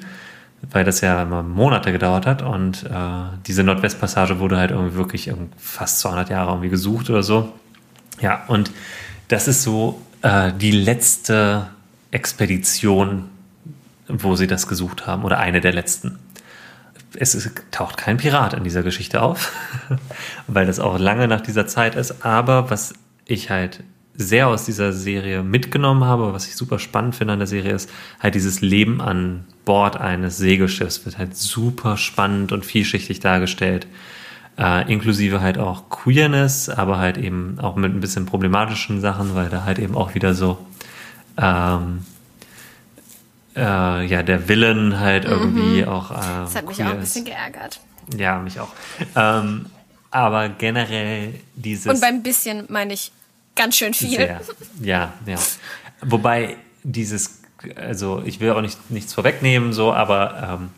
weil 0.71 0.83
das 0.83 1.01
ja 1.01 1.23
immer 1.23 1.43
Monate 1.43 1.91
gedauert 1.91 2.25
hat 2.25 2.41
und 2.41 2.83
äh, 2.83 3.37
diese 3.47 3.63
Nordwestpassage 3.63 4.39
wurde 4.39 4.57
halt 4.57 4.71
irgendwie 4.71 4.95
wirklich 4.95 5.31
fast 5.57 5.99
200 5.99 6.29
Jahre 6.29 6.51
irgendwie 6.51 6.69
gesucht 6.69 7.09
oder 7.09 7.23
so. 7.23 7.53
Ja, 8.21 8.43
und 8.47 8.71
das 9.29 9.47
ist 9.47 9.63
so 9.63 10.01
äh, 10.21 10.51
die 10.53 10.71
letzte 10.71 11.67
Expedition, 12.11 13.29
wo 14.07 14.35
sie 14.35 14.47
das 14.47 14.67
gesucht 14.67 15.07
haben 15.07 15.23
oder 15.23 15.39
eine 15.39 15.61
der 15.61 15.73
letzten. 15.73 16.19
es 17.15 17.35
ist, 17.35 17.51
taucht 17.71 17.97
kein 17.97 18.17
Pirat 18.17 18.53
in 18.53 18.63
dieser 18.63 18.83
Geschichte 18.83 19.21
auf, 19.21 19.53
weil 20.47 20.65
das 20.65 20.79
auch 20.79 20.99
lange 20.99 21.27
nach 21.27 21.41
dieser 21.41 21.67
Zeit 21.67 21.95
ist. 21.95 22.25
Aber 22.25 22.69
was 22.69 22.93
ich 23.25 23.49
halt 23.49 23.83
sehr 24.19 24.49
aus 24.49 24.65
dieser 24.65 24.91
Serie 24.91 25.43
mitgenommen 25.43 26.03
habe, 26.03 26.33
was 26.33 26.45
ich 26.47 26.55
super 26.55 26.77
spannend 26.77 27.15
finde 27.15 27.33
an 27.33 27.39
der 27.39 27.47
Serie, 27.47 27.71
ist 27.71 27.89
halt 28.19 28.35
dieses 28.35 28.59
Leben 28.59 28.99
an 28.99 29.45
Bord 29.63 29.95
eines 29.97 30.37
Segelschiffs 30.37 31.05
wird 31.05 31.17
halt 31.17 31.37
super 31.37 31.95
spannend 31.95 32.51
und 32.51 32.65
vielschichtig 32.65 33.21
dargestellt. 33.21 33.87
Äh, 34.57 34.91
inklusive 34.91 35.39
halt 35.39 35.57
auch 35.57 35.89
Queerness, 35.89 36.67
aber 36.67 36.97
halt 36.97 37.17
eben 37.17 37.59
auch 37.61 37.77
mit 37.77 37.93
ein 37.93 38.01
bisschen 38.01 38.25
problematischen 38.25 38.99
Sachen, 38.99 39.35
weil 39.35 39.47
da 39.47 39.63
halt 39.63 39.79
eben 39.79 39.95
auch 39.95 40.15
wieder 40.15 40.33
so 40.33 40.57
ähm, 41.37 42.05
äh, 43.55 44.05
ja 44.05 44.21
der 44.21 44.49
Willen 44.49 44.99
halt 44.99 45.23
irgendwie 45.23 45.85
auch. 45.85 46.11
Äh, 46.11 46.15
Das 46.15 46.55
hat 46.55 46.67
mich 46.67 46.83
auch 46.83 46.87
ein 46.87 46.99
bisschen 46.99 47.23
geärgert. 47.23 47.79
Ja, 48.17 48.37
mich 48.39 48.59
auch. 48.59 48.73
Ähm, 49.15 49.67
aber 50.11 50.49
generell 50.49 51.35
dieses. 51.55 51.85
Und 51.85 52.01
beim 52.01 52.21
bisschen 52.21 52.65
meine 52.67 52.93
ich 52.93 53.11
ganz 53.59 53.75
schön 53.75 53.93
viel. 53.93 54.17
Sehr. 54.17 54.41
Ja, 54.81 55.13
ja. 55.25 55.37
Wobei 56.01 56.55
dieses, 56.83 57.41
also 57.75 58.23
ich 58.25 58.39
will 58.39 58.51
auch 58.51 58.61
nicht, 58.61 58.89
nichts 58.89 59.13
vorwegnehmen, 59.13 59.73
so, 59.73 59.93
aber 59.93 60.59
ähm, 60.61 60.69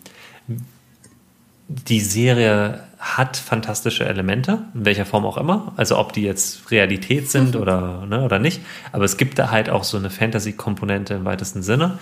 die 1.68 2.02
Serie 2.02 2.84
hat 3.00 3.38
fantastische 3.38 4.06
Elemente, 4.06 4.66
in 4.74 4.86
welcher 4.86 5.06
Form 5.06 5.26
auch 5.26 5.38
immer. 5.38 5.74
Also 5.78 5.98
ob 5.98 6.12
die 6.14 6.24
jetzt 6.24 6.72
Realität 6.72 7.30
sind 7.30 7.56
oder, 7.56 8.06
ne, 8.08 8.24
oder 8.24 8.40
nicht. 8.40 8.62
Aber 8.92 9.06
es 9.06 9.18
gibt 9.18 9.40
da 9.40 9.52
halt 9.52 9.70
auch 9.70 9.84
so 9.84 9.98
eine 9.98 10.10
Fantasy-Komponente 10.10 11.14
im 11.14 11.26
weitesten 11.26 11.64
Sinne. 11.64 12.00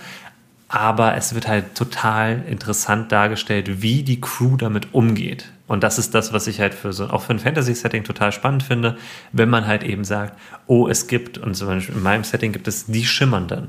Aber 0.68 1.16
es 1.16 1.34
wird 1.34 1.46
halt 1.48 1.74
total 1.74 2.44
interessant 2.48 3.12
dargestellt, 3.12 3.82
wie 3.82 4.02
die 4.02 4.20
Crew 4.20 4.56
damit 4.56 4.94
umgeht. 4.94 5.50
Und 5.70 5.84
das 5.84 6.00
ist 6.00 6.16
das, 6.16 6.32
was 6.32 6.48
ich 6.48 6.58
halt 6.58 6.74
für 6.74 6.92
so, 6.92 7.10
auch 7.10 7.22
für 7.22 7.32
ein 7.32 7.38
Fantasy-Setting 7.38 8.02
total 8.02 8.32
spannend 8.32 8.64
finde, 8.64 8.96
wenn 9.30 9.48
man 9.48 9.68
halt 9.68 9.84
eben 9.84 10.02
sagt, 10.02 10.36
oh, 10.66 10.88
es 10.88 11.06
gibt, 11.06 11.38
und 11.38 11.54
zum 11.54 11.68
Beispiel 11.68 11.94
in 11.94 12.02
meinem 12.02 12.24
Setting 12.24 12.50
gibt 12.50 12.66
es 12.66 12.86
die 12.86 13.04
Schimmernden. 13.04 13.68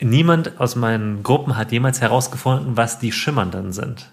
Niemand 0.00 0.58
aus 0.58 0.74
meinen 0.74 1.22
Gruppen 1.22 1.56
hat 1.56 1.70
jemals 1.70 2.00
herausgefunden, 2.00 2.76
was 2.76 2.98
die 2.98 3.12
Schimmernden 3.12 3.70
sind. 3.70 4.10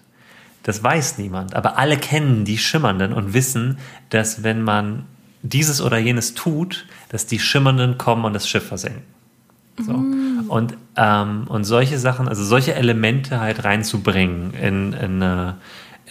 Das 0.62 0.80
weiß 0.80 1.18
niemand, 1.18 1.56
aber 1.56 1.78
alle 1.78 1.96
kennen 1.96 2.44
die 2.44 2.58
Schimmernden 2.58 3.12
und 3.12 3.34
wissen, 3.34 3.78
dass 4.10 4.44
wenn 4.44 4.62
man 4.62 5.04
dieses 5.42 5.82
oder 5.82 5.98
jenes 5.98 6.34
tut, 6.34 6.86
dass 7.08 7.26
die 7.26 7.40
Schimmernden 7.40 7.98
kommen 7.98 8.24
und 8.24 8.34
das 8.34 8.48
Schiff 8.48 8.68
versenken. 8.68 9.02
So. 9.84 9.94
Und, 10.48 10.76
ähm, 10.96 11.44
und 11.48 11.64
solche 11.64 11.98
Sachen, 11.98 12.28
also 12.28 12.44
solche 12.44 12.74
Elemente 12.74 13.40
halt 13.40 13.64
reinzubringen 13.64 14.54
in, 14.54 14.92
in, 14.92 15.22
eine, 15.22 15.56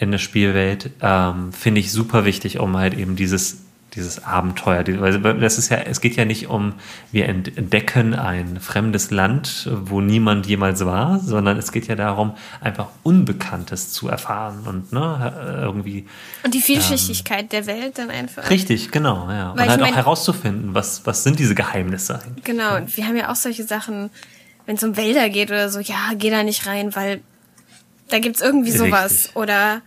in 0.00 0.08
eine 0.08 0.18
Spielwelt, 0.18 0.90
ähm, 1.02 1.52
finde 1.52 1.80
ich 1.80 1.92
super 1.92 2.24
wichtig, 2.24 2.58
um 2.58 2.76
halt 2.76 2.94
eben 2.94 3.16
dieses, 3.16 3.58
dieses 3.94 4.22
Abenteuer, 4.22 4.84
weil 5.00 5.18
das 5.40 5.56
ist 5.58 5.70
ja, 5.70 5.78
es 5.78 6.00
geht 6.00 6.14
ja 6.14 6.24
nicht 6.24 6.48
um, 6.48 6.74
wir 7.10 7.26
entdecken 7.26 8.14
ein 8.14 8.60
fremdes 8.60 9.10
Land, 9.10 9.68
wo 9.72 10.00
niemand 10.00 10.46
jemals 10.46 10.84
war, 10.84 11.18
sondern 11.20 11.56
es 11.56 11.72
geht 11.72 11.88
ja 11.88 11.96
darum, 11.96 12.34
einfach 12.60 12.88
Unbekanntes 13.02 13.92
zu 13.92 14.08
erfahren 14.08 14.60
und 14.66 14.92
ne, 14.92 15.58
irgendwie 15.62 16.06
Und 16.44 16.54
die 16.54 16.60
Vielschichtigkeit 16.60 17.50
der 17.52 17.66
Welt 17.66 17.98
dann 17.98 18.10
einfach. 18.10 18.50
richtig, 18.50 18.90
genau, 18.92 19.28
ja. 19.30 19.50
Und 19.52 19.58
Weil 19.58 19.68
halt 19.70 19.80
auch 19.80 19.86
mein- 19.86 19.94
herauszufinden, 19.94 20.74
was, 20.74 21.04
was 21.06 21.24
sind 21.24 21.38
diese 21.38 21.54
Geheimnisse 21.54 22.20
eigentlich. 22.22 22.44
Genau, 22.44 22.76
und 22.76 22.94
wir 22.96 23.06
haben 23.06 23.16
ja 23.16 23.32
auch 23.32 23.36
solche 23.36 23.64
Sachen, 23.64 24.10
wenn 24.66 24.76
es 24.76 24.84
um 24.84 24.96
Wälder 24.98 25.28
geht 25.30 25.50
oder 25.50 25.70
so, 25.70 25.80
ja, 25.80 26.12
geh 26.16 26.30
da 26.30 26.42
nicht 26.42 26.66
rein, 26.66 26.94
weil 26.94 27.20
da 28.08 28.18
gibt's 28.18 28.40
irgendwie 28.40 28.70
sowas. 28.72 29.12
Richtig. 29.12 29.36
Oder 29.36 29.82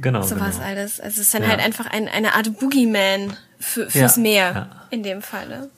Genau. 0.00 0.22
sowas 0.22 0.56
genau. 0.56 0.66
alles. 0.66 1.00
Also 1.00 1.20
es 1.20 1.26
ist 1.26 1.34
dann 1.34 1.42
Ja. 1.42 1.48
halt 1.50 1.60
einfach 1.60 1.86
ein, 1.86 2.08
eine 2.08 2.34
Art 2.34 2.58
Boogeyman 2.58 3.36
für, 3.58 3.90
fürs 3.90 4.16
Ja, 4.16 4.22
Meer 4.22 4.52
ja. 4.54 4.70
in 4.90 5.02
dem 5.02 5.20
Falle. 5.22 5.70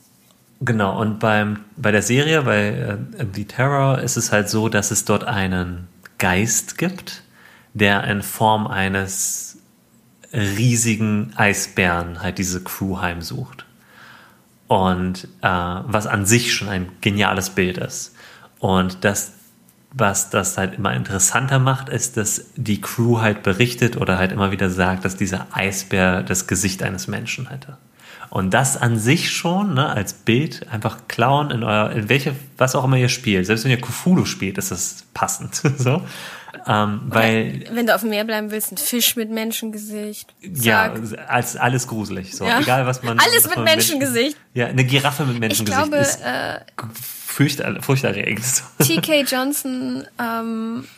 Genau, 0.60 1.00
und 1.00 1.18
beim, 1.18 1.64
bei 1.76 1.90
der 1.90 2.02
Serie, 2.02 2.42
bei 2.42 2.68
äh, 2.68 2.96
The 3.34 3.44
Terror, 3.46 3.98
ist 3.98 4.16
es 4.16 4.30
halt 4.30 4.48
so, 4.48 4.68
dass 4.68 4.90
es 4.92 5.04
dort 5.04 5.24
einen 5.24 5.88
Geist 6.18 6.78
gibt, 6.78 7.22
der 7.74 8.04
in 8.04 8.22
Form 8.22 8.66
eines 8.68 9.58
riesigen 10.32 11.32
Eisbären 11.36 12.22
halt 12.22 12.38
diese 12.38 12.62
Crew 12.62 13.00
heimsucht. 13.00 13.64
Und 14.68 15.24
äh, 15.42 15.48
was 15.48 16.06
an 16.06 16.24
sich 16.26 16.54
schon 16.54 16.68
ein 16.68 16.88
geniales 17.00 17.50
Bild 17.50 17.76
ist. 17.78 18.14
Und 18.60 19.04
das, 19.04 19.32
was 19.94 20.30
das 20.30 20.58
halt 20.58 20.74
immer 20.74 20.94
interessanter 20.94 21.58
macht, 21.58 21.88
ist, 21.88 22.16
dass 22.16 22.46
die 22.56 22.80
Crew 22.80 23.20
halt 23.20 23.42
berichtet 23.42 23.96
oder 23.96 24.18
halt 24.18 24.32
immer 24.32 24.50
wieder 24.52 24.70
sagt, 24.70 25.04
dass 25.04 25.16
dieser 25.16 25.46
Eisbär 25.52 26.22
das 26.22 26.46
Gesicht 26.46 26.82
eines 26.82 27.08
Menschen 27.08 27.48
hätte. 27.48 27.76
Und 28.32 28.54
das 28.54 28.78
an 28.78 28.98
sich 28.98 29.30
schon, 29.30 29.74
ne, 29.74 29.90
als 29.90 30.14
Bild 30.14 30.66
einfach 30.72 31.06
klauen 31.06 31.50
in 31.50 31.62
euer, 31.62 31.90
in 31.90 32.08
welche, 32.08 32.34
was 32.56 32.74
auch 32.74 32.82
immer 32.82 32.96
ihr 32.96 33.10
spielt. 33.10 33.44
Selbst 33.44 33.64
wenn 33.64 33.70
ihr 33.70 33.80
Cthulhu 33.80 34.24
spielt, 34.24 34.56
ist 34.56 34.70
das 34.70 35.04
passend. 35.12 35.54
so. 35.76 36.00
Ähm, 36.66 37.02
weil, 37.08 37.66
Wenn 37.72 37.86
du 37.86 37.94
auf 37.94 38.00
dem 38.00 38.08
Meer 38.08 38.24
bleiben 38.24 38.50
willst, 38.50 38.72
ein 38.72 38.78
Fisch 38.78 39.16
mit 39.16 39.30
Menschengesicht. 39.30 40.32
ja, 40.40 40.94
Zack. 40.94 41.28
als 41.28 41.56
alles 41.58 41.86
gruselig. 41.86 42.34
So. 42.34 42.46
Ja. 42.46 42.60
Egal, 42.60 42.86
was 42.86 43.02
man. 43.02 43.18
Alles 43.18 43.44
was 43.44 43.48
mit 43.48 43.56
man 43.56 43.64
Menschengesicht. 43.66 44.38
Ja, 44.54 44.68
eine 44.68 44.86
Giraffe 44.86 45.26
mit 45.26 45.34
Ich 45.34 45.40
Menschengesicht 45.40 45.90
glaube, 45.90 45.98
ist 45.98 46.22
äh, 46.22 46.60
furchter, 47.26 47.82
furchterregend. 47.82 48.42
So. 48.46 48.62
T.K. 48.82 49.24
Johnson 49.24 50.06
ähm, 50.18 50.88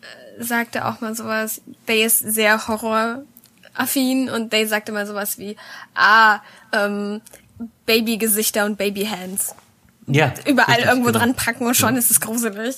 äh, 0.00 0.42
sagte 0.42 0.86
auch 0.86 1.00
mal 1.00 1.14
sowas, 1.14 1.62
They 1.86 2.02
ist 2.02 2.18
sehr 2.18 2.66
horroraffin 3.80 4.28
und 4.30 4.50
They 4.50 4.66
sagte 4.66 4.92
mal 4.92 5.06
sowas 5.06 5.38
wie, 5.38 5.56
ah, 5.94 6.40
ähm, 6.72 7.20
Babygesichter 7.86 8.64
und 8.64 8.78
Babyhands. 8.78 9.54
Ja. 10.06 10.32
Überall 10.46 10.74
richtig, 10.74 10.86
irgendwo 10.88 11.08
genau. 11.08 11.18
dran 11.20 11.34
packen 11.34 11.66
und 11.66 11.74
schon 11.76 11.96
ist 11.96 12.10
es 12.10 12.20
gruselig. 12.20 12.76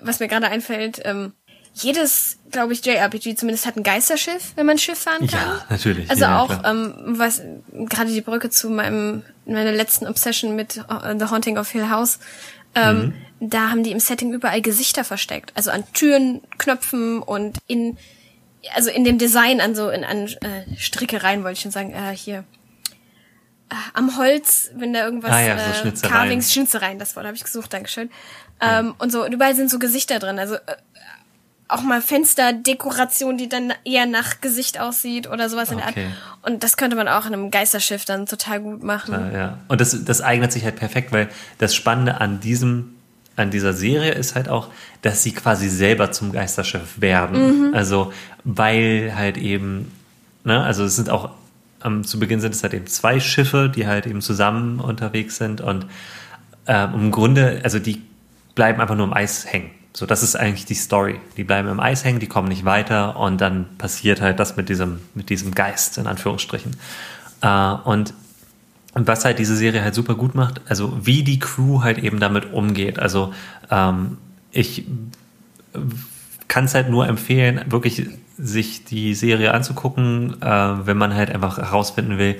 Was 0.00 0.20
mir 0.20 0.28
gerade 0.28 0.48
einfällt, 0.48 1.00
ähm, 1.04 1.32
jedes, 1.72 2.38
glaube 2.50 2.72
ich, 2.72 2.84
JRPG 2.84 3.34
zumindest 3.34 3.66
hat 3.66 3.76
ein 3.76 3.82
Geisterschiff, 3.82 4.52
wenn 4.54 4.66
man 4.66 4.78
Schiff 4.78 4.98
fahren 4.98 5.26
kann. 5.26 5.40
Ja, 5.40 5.64
natürlich. 5.68 6.08
Also 6.10 6.22
ja, 6.22 6.40
auch, 6.40 6.46
klar. 6.48 6.64
ähm, 6.70 6.94
was 7.18 7.42
gerade 7.72 8.12
die 8.12 8.20
Brücke 8.20 8.50
zu 8.50 8.70
meinem 8.70 9.22
meiner 9.46 9.72
letzten 9.72 10.06
Obsession 10.06 10.54
mit 10.56 10.76
äh, 10.76 11.18
The 11.18 11.26
Haunting 11.26 11.58
of 11.58 11.68
Hill 11.70 11.88
House, 11.90 12.18
ähm, 12.76 13.14
Mhm. 13.40 13.48
da 13.50 13.70
haben 13.70 13.82
die 13.82 13.90
im 13.92 14.00
Setting 14.00 14.32
überall 14.32 14.62
Gesichter 14.62 15.04
versteckt. 15.04 15.52
Also 15.56 15.70
an 15.70 15.84
Türen, 15.92 16.42
Knöpfen 16.58 17.20
und 17.22 17.58
in 17.66 17.96
also 18.74 18.90
in 18.90 19.04
dem 19.04 19.18
Design 19.18 19.60
an 19.60 19.74
so 19.74 19.90
in 19.90 20.04
an 20.04 20.26
äh, 20.26 20.76
Strickereien 20.76 21.42
wollte 21.42 21.54
ich 21.54 21.60
schon 21.60 21.70
sagen, 21.70 21.92
äh, 21.92 22.16
hier 22.16 22.44
äh, 23.70 23.74
am 23.94 24.16
Holz, 24.16 24.70
wenn 24.74 24.92
da 24.92 25.04
irgendwas 25.04 25.32
Ah 25.32 25.40
ja, 25.40 25.58
so 25.58 25.70
äh, 25.70 25.74
Schnitzereien. 25.74 26.12
Carvings, 26.14 26.52
Schnitzereien, 26.52 26.98
das 26.98 27.16
Wort 27.16 27.26
habe 27.26 27.36
ich 27.36 27.44
gesucht, 27.44 27.72
Dankeschön. 27.72 28.10
Ähm, 28.60 28.94
und 28.98 29.10
so 29.10 29.24
und 29.24 29.32
überall 29.32 29.54
sind 29.54 29.70
so 29.70 29.78
Gesichter 29.78 30.18
drin, 30.18 30.38
also 30.38 30.54
äh, 30.54 30.60
auch 31.68 31.82
mal 31.82 32.02
Fensterdekoration, 32.02 33.38
die 33.38 33.48
dann 33.48 33.72
eher 33.84 34.06
nach 34.06 34.40
Gesicht 34.40 34.78
aussieht 34.78 35.28
oder 35.28 35.48
sowas 35.48 35.70
in 35.70 35.78
der 35.78 35.86
Art. 35.86 35.96
Okay. 35.96 36.08
Und 36.42 36.62
das 36.62 36.76
könnte 36.76 36.94
man 36.94 37.08
auch 37.08 37.26
in 37.26 37.32
einem 37.32 37.50
Geisterschiff 37.50 38.04
dann 38.04 38.26
total 38.26 38.60
gut 38.60 38.82
machen. 38.82 39.32
Ja, 39.32 39.38
ja. 39.38 39.58
Und 39.68 39.80
das, 39.80 40.04
das 40.04 40.20
eignet 40.20 40.52
sich 40.52 40.64
halt 40.64 40.76
perfekt, 40.76 41.10
weil 41.10 41.28
das 41.58 41.74
Spannende 41.74 42.20
an 42.20 42.38
diesem, 42.40 42.93
an 43.36 43.50
dieser 43.50 43.72
Serie 43.72 44.12
ist 44.12 44.34
halt 44.34 44.48
auch, 44.48 44.68
dass 45.02 45.22
sie 45.22 45.32
quasi 45.32 45.68
selber 45.68 46.12
zum 46.12 46.32
Geisterschiff 46.32 47.00
werden. 47.00 47.68
Mhm. 47.68 47.74
Also, 47.74 48.12
weil 48.44 49.12
halt 49.16 49.36
eben, 49.36 49.90
ne, 50.44 50.62
also 50.62 50.84
es 50.84 50.96
sind 50.96 51.10
auch, 51.10 51.30
ähm, 51.84 52.04
zu 52.04 52.18
Beginn 52.18 52.40
sind 52.40 52.54
es 52.54 52.62
halt 52.62 52.74
eben 52.74 52.86
zwei 52.86 53.20
Schiffe, 53.20 53.70
die 53.74 53.86
halt 53.86 54.06
eben 54.06 54.20
zusammen 54.20 54.80
unterwegs 54.80 55.36
sind 55.36 55.60
und 55.60 55.86
ähm, 56.66 56.94
im 56.94 57.10
Grunde, 57.10 57.60
also 57.62 57.78
die 57.78 58.02
bleiben 58.54 58.80
einfach 58.80 58.96
nur 58.96 59.06
im 59.06 59.12
Eis 59.12 59.46
hängen. 59.52 59.70
So, 59.92 60.06
das 60.06 60.22
ist 60.22 60.34
eigentlich 60.34 60.64
die 60.64 60.74
Story. 60.74 61.20
Die 61.36 61.44
bleiben 61.44 61.68
im 61.68 61.78
Eis 61.78 62.04
hängen, 62.04 62.18
die 62.18 62.26
kommen 62.26 62.48
nicht 62.48 62.64
weiter 62.64 63.16
und 63.16 63.40
dann 63.40 63.66
passiert 63.78 64.20
halt 64.20 64.40
das 64.40 64.56
mit 64.56 64.68
diesem, 64.68 65.00
mit 65.14 65.30
diesem 65.30 65.54
Geist, 65.54 65.98
in 65.98 66.06
Anführungsstrichen. 66.06 66.76
Äh, 67.42 67.74
und 67.84 68.14
und 68.94 69.06
was 69.06 69.24
halt 69.24 69.38
diese 69.38 69.56
Serie 69.56 69.82
halt 69.82 69.94
super 69.94 70.14
gut 70.14 70.34
macht, 70.34 70.60
also 70.68 70.98
wie 71.04 71.22
die 71.22 71.38
Crew 71.38 71.82
halt 71.82 71.98
eben 71.98 72.20
damit 72.20 72.52
umgeht. 72.52 72.98
Also 72.98 73.34
ähm, 73.70 74.18
ich 74.52 74.84
kann 76.48 76.64
es 76.64 76.74
halt 76.74 76.88
nur 76.88 77.08
empfehlen, 77.08 77.60
wirklich 77.68 78.06
sich 78.38 78.84
die 78.84 79.14
Serie 79.14 79.52
anzugucken, 79.52 80.40
äh, 80.40 80.86
wenn 80.86 80.96
man 80.96 81.14
halt 81.14 81.30
einfach 81.30 81.58
herausfinden 81.58 82.18
will, 82.18 82.36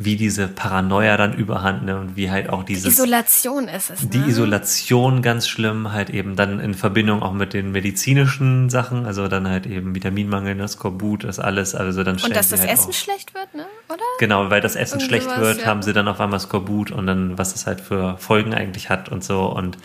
wie 0.00 0.14
diese 0.14 0.46
Paranoia 0.46 1.16
dann 1.16 1.34
überhand 1.34 1.84
nimmt 1.84 2.00
und 2.00 2.16
wie 2.16 2.30
halt 2.30 2.48
auch 2.50 2.62
dieses 2.62 2.86
Isolation 2.86 3.66
ist 3.66 3.90
es. 3.90 4.04
Ne? 4.04 4.10
die 4.10 4.30
Isolation 4.30 5.22
ganz 5.22 5.48
schlimm, 5.48 5.92
halt 5.92 6.08
eben 6.10 6.36
dann 6.36 6.60
in 6.60 6.74
Verbindung 6.74 7.20
auch 7.20 7.32
mit 7.32 7.52
den 7.52 7.72
medizinischen 7.72 8.70
Sachen, 8.70 9.06
also 9.06 9.26
dann 9.26 9.48
halt 9.48 9.66
eben 9.66 9.96
Vitaminmangel, 9.96 10.54
das 10.54 10.72
Skorbut, 10.72 11.24
das 11.24 11.40
alles, 11.40 11.74
also 11.74 12.04
dann 12.04 12.16
Und 12.16 12.36
dass 12.36 12.48
das 12.48 12.60
halt 12.60 12.70
Essen 12.70 12.90
auch, 12.90 12.94
schlecht 12.94 13.34
wird, 13.34 13.52
ne? 13.54 13.66
Oder? 13.88 13.98
Genau, 14.20 14.50
weil 14.50 14.60
das 14.60 14.76
Essen 14.76 15.00
Irgendwie 15.00 15.06
schlecht 15.06 15.24
sowas, 15.24 15.40
wird, 15.40 15.60
ja. 15.62 15.66
haben 15.66 15.82
sie 15.82 15.92
dann 15.92 16.06
auf 16.06 16.20
einmal 16.20 16.38
Skorbut 16.38 16.92
und 16.92 17.06
dann, 17.08 17.36
was 17.36 17.52
das 17.54 17.66
halt 17.66 17.80
für 17.80 18.16
Folgen 18.18 18.54
eigentlich 18.54 18.90
hat 18.90 19.08
und 19.08 19.24
so. 19.24 19.46
Und 19.46 19.78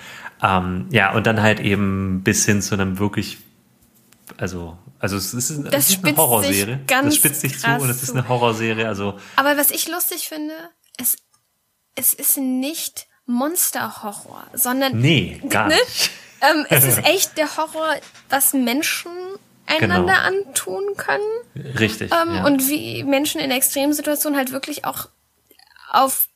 ähm, 0.44 0.86
ja, 0.92 1.14
und 1.14 1.26
dann 1.26 1.42
halt 1.42 1.60
eben 1.60 2.22
bis 2.24 2.46
hin 2.46 2.62
zu 2.62 2.76
einem 2.76 3.00
wirklich 3.00 3.40
also, 4.38 4.78
also 5.00 5.18
es 5.18 5.34
ist, 5.34 5.50
es 5.50 5.64
Das 5.70 5.90
ist 5.90 6.04
eine 6.04 6.16
Horrorserie. 6.16 6.80
das 6.88 7.16
spitzt 7.16 7.42
sich 7.42 7.60
zu 7.60 7.68
und 7.68 7.90
es 7.90 8.04
ist 8.04 8.12
eine 8.12 8.28
Horrorserie. 8.28 8.88
Also 8.88 9.20
Aber 9.36 9.58
was 9.58 9.72
ich 9.72 9.88
lustig 9.88 10.28
finde, 10.28 10.54
es, 10.98 11.18
es 11.96 12.14
ist 12.14 12.38
nicht 12.38 13.08
Monsterhorror, 13.26 14.46
sondern 14.54 15.00
nee, 15.00 15.42
gar 15.50 15.68
ne? 15.68 15.76
nicht. 15.76 16.12
ähm, 16.42 16.66
es 16.70 16.84
ist 16.84 17.00
echt 17.06 17.38
der 17.38 17.56
Horror, 17.58 17.96
was 18.30 18.54
Menschen 18.54 19.12
einander 19.66 20.24
antun 20.24 20.84
können 20.98 21.24
Richtig. 21.56 22.12
ähm, 22.12 22.36
ja. 22.36 22.46
und 22.46 22.68
wie 22.68 23.04
Menschen 23.04 23.40
in 23.40 23.50
Extremsituationen 23.50 24.38
halt 24.38 24.52
wirklich 24.52 24.84
auch 24.86 25.08
auf 25.90 26.28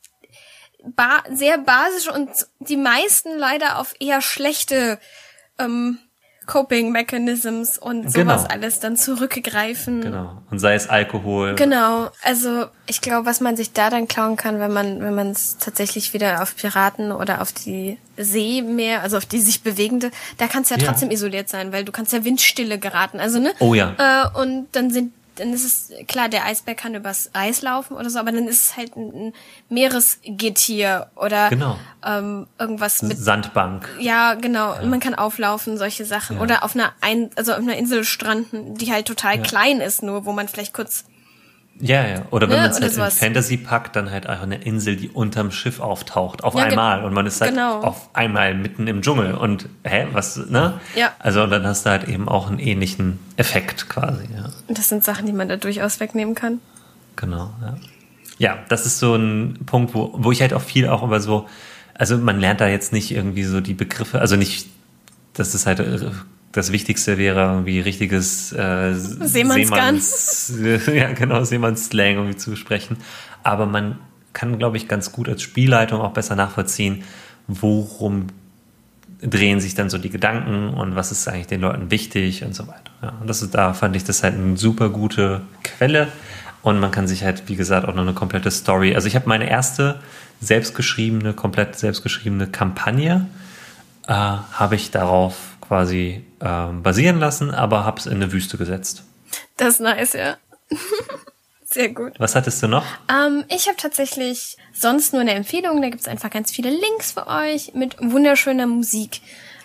ba 0.82 1.22
sehr 1.30 1.58
basische 1.58 2.12
und 2.12 2.30
die 2.60 2.76
meisten 2.76 3.36
leider 3.36 3.78
auf 3.78 3.94
eher 4.00 4.22
schlechte 4.22 4.98
ähm, 5.58 5.98
Coping 6.48 6.90
Mechanisms 6.90 7.78
und 7.78 8.10
sowas 8.10 8.42
Genau. 8.42 8.44
alles 8.48 8.80
dann 8.80 8.96
zurückgreifen. 8.96 10.00
genau. 10.00 10.42
Und 10.50 10.58
sei 10.58 10.74
es 10.74 10.88
Alkohol. 10.88 11.54
Genau, 11.54 12.08
also 12.22 12.66
ich 12.86 13.00
glaube, 13.00 13.26
was 13.26 13.40
man 13.40 13.56
sich 13.56 13.72
da 13.72 13.90
dann 13.90 14.08
klauen 14.08 14.36
kann, 14.36 14.58
wenn 14.58 14.72
man 14.72 15.00
wenn 15.00 15.14
man 15.14 15.28
es 15.30 15.58
tatsächlich 15.58 16.14
wieder 16.14 16.42
auf 16.42 16.56
Piraten 16.56 17.12
oder 17.12 17.40
auf 17.42 17.52
die 17.52 17.98
See 18.16 18.62
mehr, 18.62 19.02
also 19.02 19.16
auf 19.18 19.26
die 19.26 19.38
sich 19.40 19.62
bewegende, 19.62 20.10
da 20.38 20.48
kannst 20.48 20.70
du 20.70 20.74
ja 20.74 20.80
Ja. 20.80 20.88
trotzdem 20.88 21.10
isoliert 21.10 21.48
sein, 21.48 21.70
weil 21.72 21.84
du 21.84 21.92
kannst 21.92 22.12
ja 22.12 22.24
Windstille 22.24 22.78
geraten, 22.78 23.20
also 23.20 23.38
ne? 23.38 23.52
Oh 23.60 23.74
ja. 23.74 23.94
Äh, 24.34 24.40
und 24.40 24.66
dann 24.72 24.90
sind 24.90 25.12
dann 25.38 25.52
ist 25.52 25.64
es 25.64 26.06
klar, 26.06 26.28
der 26.28 26.44
Eisberg 26.44 26.76
kann 26.78 26.94
übers 26.94 27.30
Eis 27.32 27.62
laufen 27.62 27.96
oder 27.96 28.10
so, 28.10 28.18
aber 28.18 28.32
dann 28.32 28.46
ist 28.48 28.62
es 28.70 28.76
halt 28.76 28.96
ein, 28.96 29.28
ein 29.28 29.32
Meeresgetier 29.68 31.08
oder 31.16 31.48
Genau. 31.50 31.78
ähm, 32.04 32.46
irgendwas 32.58 33.02
mit 33.02 33.18
Sandbank. 33.18 33.88
ja, 34.00 34.34
genau. 34.34 34.78
Und 34.80 34.90
Man 34.90 35.00
kann 35.00 35.14
auflaufen, 35.14 35.76
solche 35.78 36.04
Sachen. 36.04 36.36
Ja. 36.36 36.42
Oder 36.42 36.64
auf 36.64 36.74
einer 36.74 36.92
Ein 37.00 37.30
also 37.36 37.52
auf 37.52 37.58
einer 37.58 37.76
Insel 37.76 38.04
stranden, 38.04 38.74
die 38.76 38.92
halt 38.92 39.06
total 39.06 39.40
klein 39.42 39.80
ist, 39.80 40.02
nur 40.02 40.24
wo 40.24 40.32
man 40.32 40.48
vielleicht 40.48 40.72
kurz. 40.72 41.04
Ja, 41.80 42.06
ja. 42.06 42.22
Oder 42.30 42.48
wenn 42.48 42.56
Ne, 42.56 42.62
man 42.62 42.70
es 42.82 42.98
halt 42.98 43.12
in. 43.12 43.18
Fantasy 43.18 43.56
packt, 43.56 43.94
dann 43.94 44.10
halt 44.10 44.26
einfach 44.26 44.42
eine 44.44 44.62
Insel, 44.62 44.96
die 44.96 45.08
unterm 45.08 45.50
Schiff 45.52 45.80
auftaucht, 45.80 46.42
auf 46.42 46.54
Ja, 46.54 46.64
einmal. 46.64 47.04
Und 47.04 47.14
man 47.14 47.26
ist 47.26 47.40
halt 47.40 47.52
genau. 47.52 47.80
auf 47.80 48.08
einmal 48.14 48.54
mitten 48.54 48.86
im 48.88 49.02
Dschungel. 49.02 49.34
Und 49.34 49.68
hä, 49.84 50.06
was, 50.12 50.36
ne? 50.48 50.80
Ja. 50.96 51.12
Also 51.18 51.42
und 51.44 51.50
dann 51.50 51.64
hast 51.66 51.86
du 51.86 51.90
halt 51.90 52.08
eben 52.08 52.28
auch 52.28 52.48
einen 52.48 52.58
ähnlichen 52.58 53.18
Effekt 53.36 53.88
quasi, 53.88 54.24
ja. 54.34 54.50
Und 54.66 54.76
das 54.78 54.88
sind 54.88 55.04
Sachen, 55.04 55.26
die 55.26 55.32
man 55.32 55.48
da 55.48 55.56
durchaus 55.56 56.00
wegnehmen 56.00 56.34
kann. 56.34 56.60
Genau, 57.16 57.50
ja. 57.62 57.76
Ja, 58.38 58.58
das 58.68 58.86
ist 58.86 58.98
so 59.00 59.14
ein 59.16 59.58
Punkt, 59.66 59.94
wo, 59.94 60.12
wo 60.16 60.30
ich 60.32 60.40
halt 60.40 60.54
auch 60.54 60.62
viel 60.62 60.88
auch 60.88 61.02
über 61.02 61.20
so, 61.20 61.48
also 61.94 62.16
man 62.18 62.38
lernt 62.40 62.60
da 62.60 62.68
jetzt 62.68 62.92
nicht 62.92 63.10
irgendwie 63.10 63.42
so 63.44 63.60
die 63.60 63.74
Begriffe, 63.74 64.20
also 64.20 64.36
nicht, 64.36 64.68
dass 65.34 65.52
das 65.52 65.66
halt 65.66 65.80
äh, 65.80 66.10
das 66.58 66.72
Wichtigste 66.72 67.18
wäre, 67.18 67.40
irgendwie 67.40 67.80
richtiges 67.80 68.52
äh, 68.52 68.94
Seemannsgarn. 68.94 69.98
Seemanns, 70.00 70.86
ja 70.94 71.12
genau, 71.12 71.42
Seemanns-Slang 71.44 72.16
irgendwie 72.16 72.36
zu 72.36 72.56
sprechen. 72.56 72.98
Aber 73.42 73.66
man 73.66 73.98
kann, 74.32 74.58
glaube 74.58 74.76
ich, 74.76 74.88
ganz 74.88 75.12
gut 75.12 75.28
als 75.28 75.42
Spielleitung 75.42 76.00
auch 76.00 76.12
besser 76.12 76.36
nachvollziehen, 76.36 77.02
worum 77.46 78.26
drehen 79.20 79.60
sich 79.60 79.74
dann 79.74 79.90
so 79.90 79.98
die 79.98 80.10
Gedanken 80.10 80.74
und 80.74 80.94
was 80.94 81.10
ist 81.10 81.26
eigentlich 81.26 81.48
den 81.48 81.60
Leuten 81.60 81.90
wichtig 81.90 82.44
und 82.44 82.54
so 82.54 82.68
weiter. 82.68 82.92
Ja, 83.02 83.12
und 83.20 83.28
das 83.28 83.42
ist, 83.42 83.54
da 83.54 83.72
fand 83.74 83.96
ich 83.96 84.04
das 84.04 84.22
halt 84.22 84.34
eine 84.34 84.56
super 84.56 84.90
gute 84.90 85.40
Quelle 85.64 86.08
und 86.62 86.78
man 86.78 86.90
kann 86.90 87.08
sich 87.08 87.24
halt, 87.24 87.48
wie 87.48 87.56
gesagt, 87.56 87.88
auch 87.88 87.94
noch 87.94 88.02
eine 88.02 88.12
komplette 88.12 88.50
Story. 88.50 88.94
Also 88.94 89.08
ich 89.08 89.16
habe 89.16 89.28
meine 89.28 89.48
erste 89.48 90.00
selbstgeschriebene, 90.40 91.32
komplett 91.32 91.76
selbstgeschriebene 91.76 92.46
Kampagne 92.46 93.26
äh, 94.06 94.12
habe 94.12 94.76
ich 94.76 94.90
darauf 94.90 95.57
quasi 95.68 96.24
ähm, 96.40 96.82
basieren 96.82 97.20
lassen, 97.20 97.50
aber 97.52 97.84
habe 97.84 98.00
es 98.00 98.06
in 98.06 98.14
eine 98.14 98.32
Wüste 98.32 98.56
gesetzt. 98.58 99.04
Das 99.56 99.74
ist 99.74 99.80
nice, 99.80 100.14
ja. 100.14 100.36
Sehr 101.64 101.90
gut. 101.90 102.14
Was 102.18 102.34
hattest 102.34 102.62
du 102.62 102.66
noch? 102.68 102.84
Ähm, 103.10 103.44
ich 103.48 103.66
habe 103.68 103.76
tatsächlich 103.76 104.56
sonst 104.72 105.12
nur 105.12 105.20
eine 105.20 105.34
Empfehlung. 105.34 105.82
Da 105.82 105.90
gibt's 105.90 106.08
einfach 106.08 106.30
ganz 106.30 106.50
viele 106.50 106.70
Links 106.70 107.12
für 107.12 107.26
euch 107.26 107.74
mit 107.74 107.96
wunderschöner 108.00 108.66
Musik. 108.66 109.20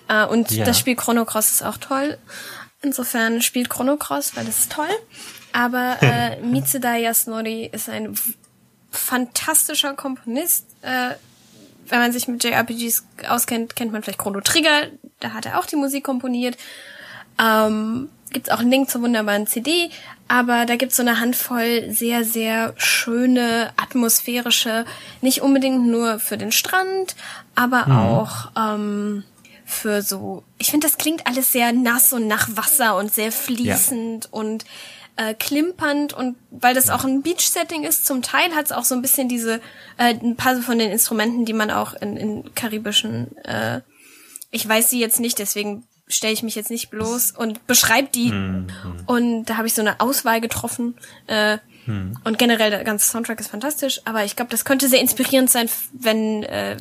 Äh, 0.09 0.25
und 0.25 0.51
Ja. 0.51 0.65
das 0.65 0.77
Spiel 0.77 0.95
Chrono 0.97 1.23
Cross 1.23 1.51
ist 1.51 1.63
auch 1.63 1.77
toll. 1.77 2.17
Insofern 2.81 3.41
spielt 3.41 3.69
Chrono 3.69 3.95
Cross, 3.95 4.35
weil 4.35 4.43
das 4.45 4.59
ist 4.59 4.71
toll. 4.73 4.89
Aber 5.53 5.95
äh, 6.01 6.41
Mitsuda 6.41 6.95
Yasunori 6.97 7.69
ist 7.71 7.87
ein 7.87 8.13
fantastischer 8.91 9.93
Komponist. 9.93 10.65
Äh, 10.81 11.11
wenn 11.87 11.99
man 11.99 12.11
sich 12.11 12.27
mit 12.27 12.43
JRPGs 12.43 13.05
auskennt, 13.29 13.75
kennt 13.77 13.93
man 13.93 14.03
vielleicht 14.03 14.19
Chrono 14.19 14.41
Trigger. 14.41 14.87
Da 15.23 15.33
hat 15.33 15.45
er 15.45 15.59
auch 15.59 15.65
die 15.65 15.75
Musik 15.75 16.03
komponiert. 16.03 16.57
Ähm, 17.39 18.09
gibt's 18.31 18.49
auch 18.49 18.59
einen 18.59 18.71
Link 18.71 18.89
zur 18.89 19.01
wunderbaren 19.01 19.47
CD, 19.47 19.89
aber 20.27 20.65
da 20.65 20.75
gibt's 20.75 20.97
so 20.97 21.03
eine 21.03 21.19
Handvoll 21.19 21.89
sehr, 21.91 22.23
sehr 22.23 22.73
schöne, 22.77 23.71
atmosphärische, 23.77 24.85
nicht 25.21 25.41
unbedingt 25.41 25.85
nur 25.87 26.19
für 26.19 26.37
den 26.37 26.51
Strand, 26.51 27.15
aber 27.55 27.87
auch 27.87 28.51
ähm, 28.57 29.23
für 29.65 30.01
so, 30.01 30.43
ich 30.57 30.71
finde, 30.71 30.87
das 30.87 30.97
klingt 30.97 31.27
alles 31.27 31.51
sehr 31.51 31.71
nass 31.71 32.11
und 32.13 32.27
nach 32.27 32.49
Wasser 32.55 32.97
und 32.97 33.13
sehr 33.13 33.31
fließend 33.31 34.29
und 34.31 34.65
äh, 35.15 35.35
klimpernd 35.35 36.13
und 36.13 36.35
weil 36.49 36.73
das 36.73 36.89
auch 36.89 37.03
ein 37.03 37.21
Beach-Setting 37.21 37.83
ist, 37.83 38.05
zum 38.05 38.23
Teil 38.23 38.55
hat's 38.55 38.71
auch 38.71 38.83
so 38.83 38.95
ein 38.95 39.01
bisschen 39.01 39.29
diese, 39.29 39.61
äh, 39.97 40.15
ein 40.15 40.35
paar 40.35 40.55
von 40.57 40.79
den 40.79 40.91
Instrumenten, 40.91 41.45
die 41.45 41.53
man 41.53 41.69
auch 41.69 41.93
in, 41.93 42.17
in 42.17 42.55
karibischen 42.55 43.37
äh, 43.45 43.81
ich 44.53 44.67
weiß 44.67 44.89
sie 44.89 44.99
jetzt 45.01 45.19
nicht, 45.19 45.37
deswegen 45.39 45.83
stelle 46.07 46.33
ich 46.33 46.43
mich 46.43 46.55
jetzt 46.55 46.69
nicht 46.69 46.89
bloß 46.89 47.31
und 47.31 47.65
beschreibe 47.67 48.07
die. 48.13 48.31
Und 49.05 49.45
da 49.45 49.57
habe 49.57 49.67
ich 49.67 49.73
so 49.73 49.81
eine 49.81 49.99
Auswahl 49.99 50.39
getroffen. 50.41 50.95
Äh, 51.27 51.57
Und 52.23 52.37
generell 52.37 52.69
der 52.69 52.83
ganze 52.85 53.09
Soundtrack 53.09 53.39
ist 53.41 53.49
fantastisch, 53.49 53.99
aber 54.05 54.23
ich 54.23 54.35
glaube, 54.37 54.51
das 54.51 54.63
könnte 54.63 54.87
sehr 54.87 55.01
inspirierend 55.01 55.49
sein, 55.49 55.67
wenn 55.91 56.43
äh, 56.43 56.77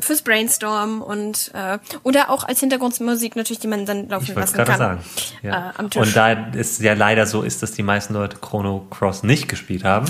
fürs 0.00 0.20
Brainstorm 0.22 1.00
und 1.00 1.52
äh, 1.54 1.78
oder 2.02 2.28
auch 2.28 2.44
als 2.44 2.60
Hintergrundmusik 2.60 3.34
natürlich, 3.36 3.60
die 3.60 3.66
man 3.68 3.86
dann 3.86 4.08
laufen 4.10 4.30
Ich 4.30 4.34
lassen 4.34 4.56
kann. 4.64 4.78
sagen. 4.78 5.04
Ja. 5.42 5.70
Äh, 5.70 5.72
am 5.78 5.88
Tisch. 5.90 6.02
Und 6.02 6.14
da 6.16 6.32
es 6.54 6.78
ja 6.80 6.92
leider 6.94 7.26
so 7.26 7.40
ist, 7.42 7.62
dass 7.62 7.72
die 7.72 7.82
meisten 7.82 8.12
Leute 8.12 8.36
Chrono 8.38 8.86
Cross 8.90 9.22
nicht 9.22 9.48
gespielt 9.48 9.84
haben, 9.84 10.06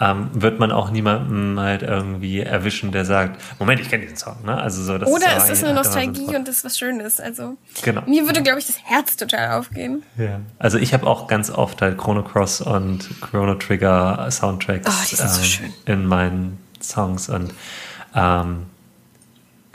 ähm, 0.00 0.28
wird 0.32 0.58
man 0.58 0.72
auch 0.72 0.90
niemanden 0.90 1.58
halt 1.60 1.82
irgendwie 1.82 2.40
erwischen, 2.40 2.90
der 2.92 3.04
sagt, 3.04 3.40
Moment, 3.58 3.80
ich 3.80 3.88
kenne 3.88 4.02
diesen 4.02 4.16
Song. 4.16 4.36
Ne? 4.44 4.56
Also 4.56 4.82
so, 4.82 4.98
das 4.98 5.08
Oder 5.08 5.18
ist 5.18 5.24
eine 5.26 5.34
hat 5.40 5.46
immer 5.46 5.56
so 5.56 5.66
einen 5.66 5.74
Nostalgie 5.76 6.36
und 6.36 6.48
das 6.48 6.56
ist 6.58 6.64
was 6.64 6.78
Schönes. 6.78 7.20
Also 7.20 7.56
Genau. 7.82 8.02
mir 8.06 8.26
würde, 8.26 8.42
glaube 8.42 8.58
ich, 8.58 8.66
das 8.66 8.78
Herz 8.84 9.16
total 9.16 9.52
aufgehen. 9.58 10.02
Ja. 10.18 10.40
Also 10.58 10.78
ich 10.78 10.92
habe 10.92 11.06
auch 11.06 11.28
ganz 11.28 11.50
oft 11.50 11.80
halt 11.80 11.96
Chrono 11.98 12.22
Cross 12.24 12.60
und 12.62 13.08
Chrono 13.20 13.54
Trigger 13.54 14.26
Soundtracks 14.30 14.86
Oh, 14.88 15.16
so 15.16 15.22
ähm, 15.40 15.44
schön. 15.44 15.72
in 15.86 16.06
meinen 16.06 16.58
Songs 16.82 17.28
und 17.28 17.54
ähm, 18.14 18.66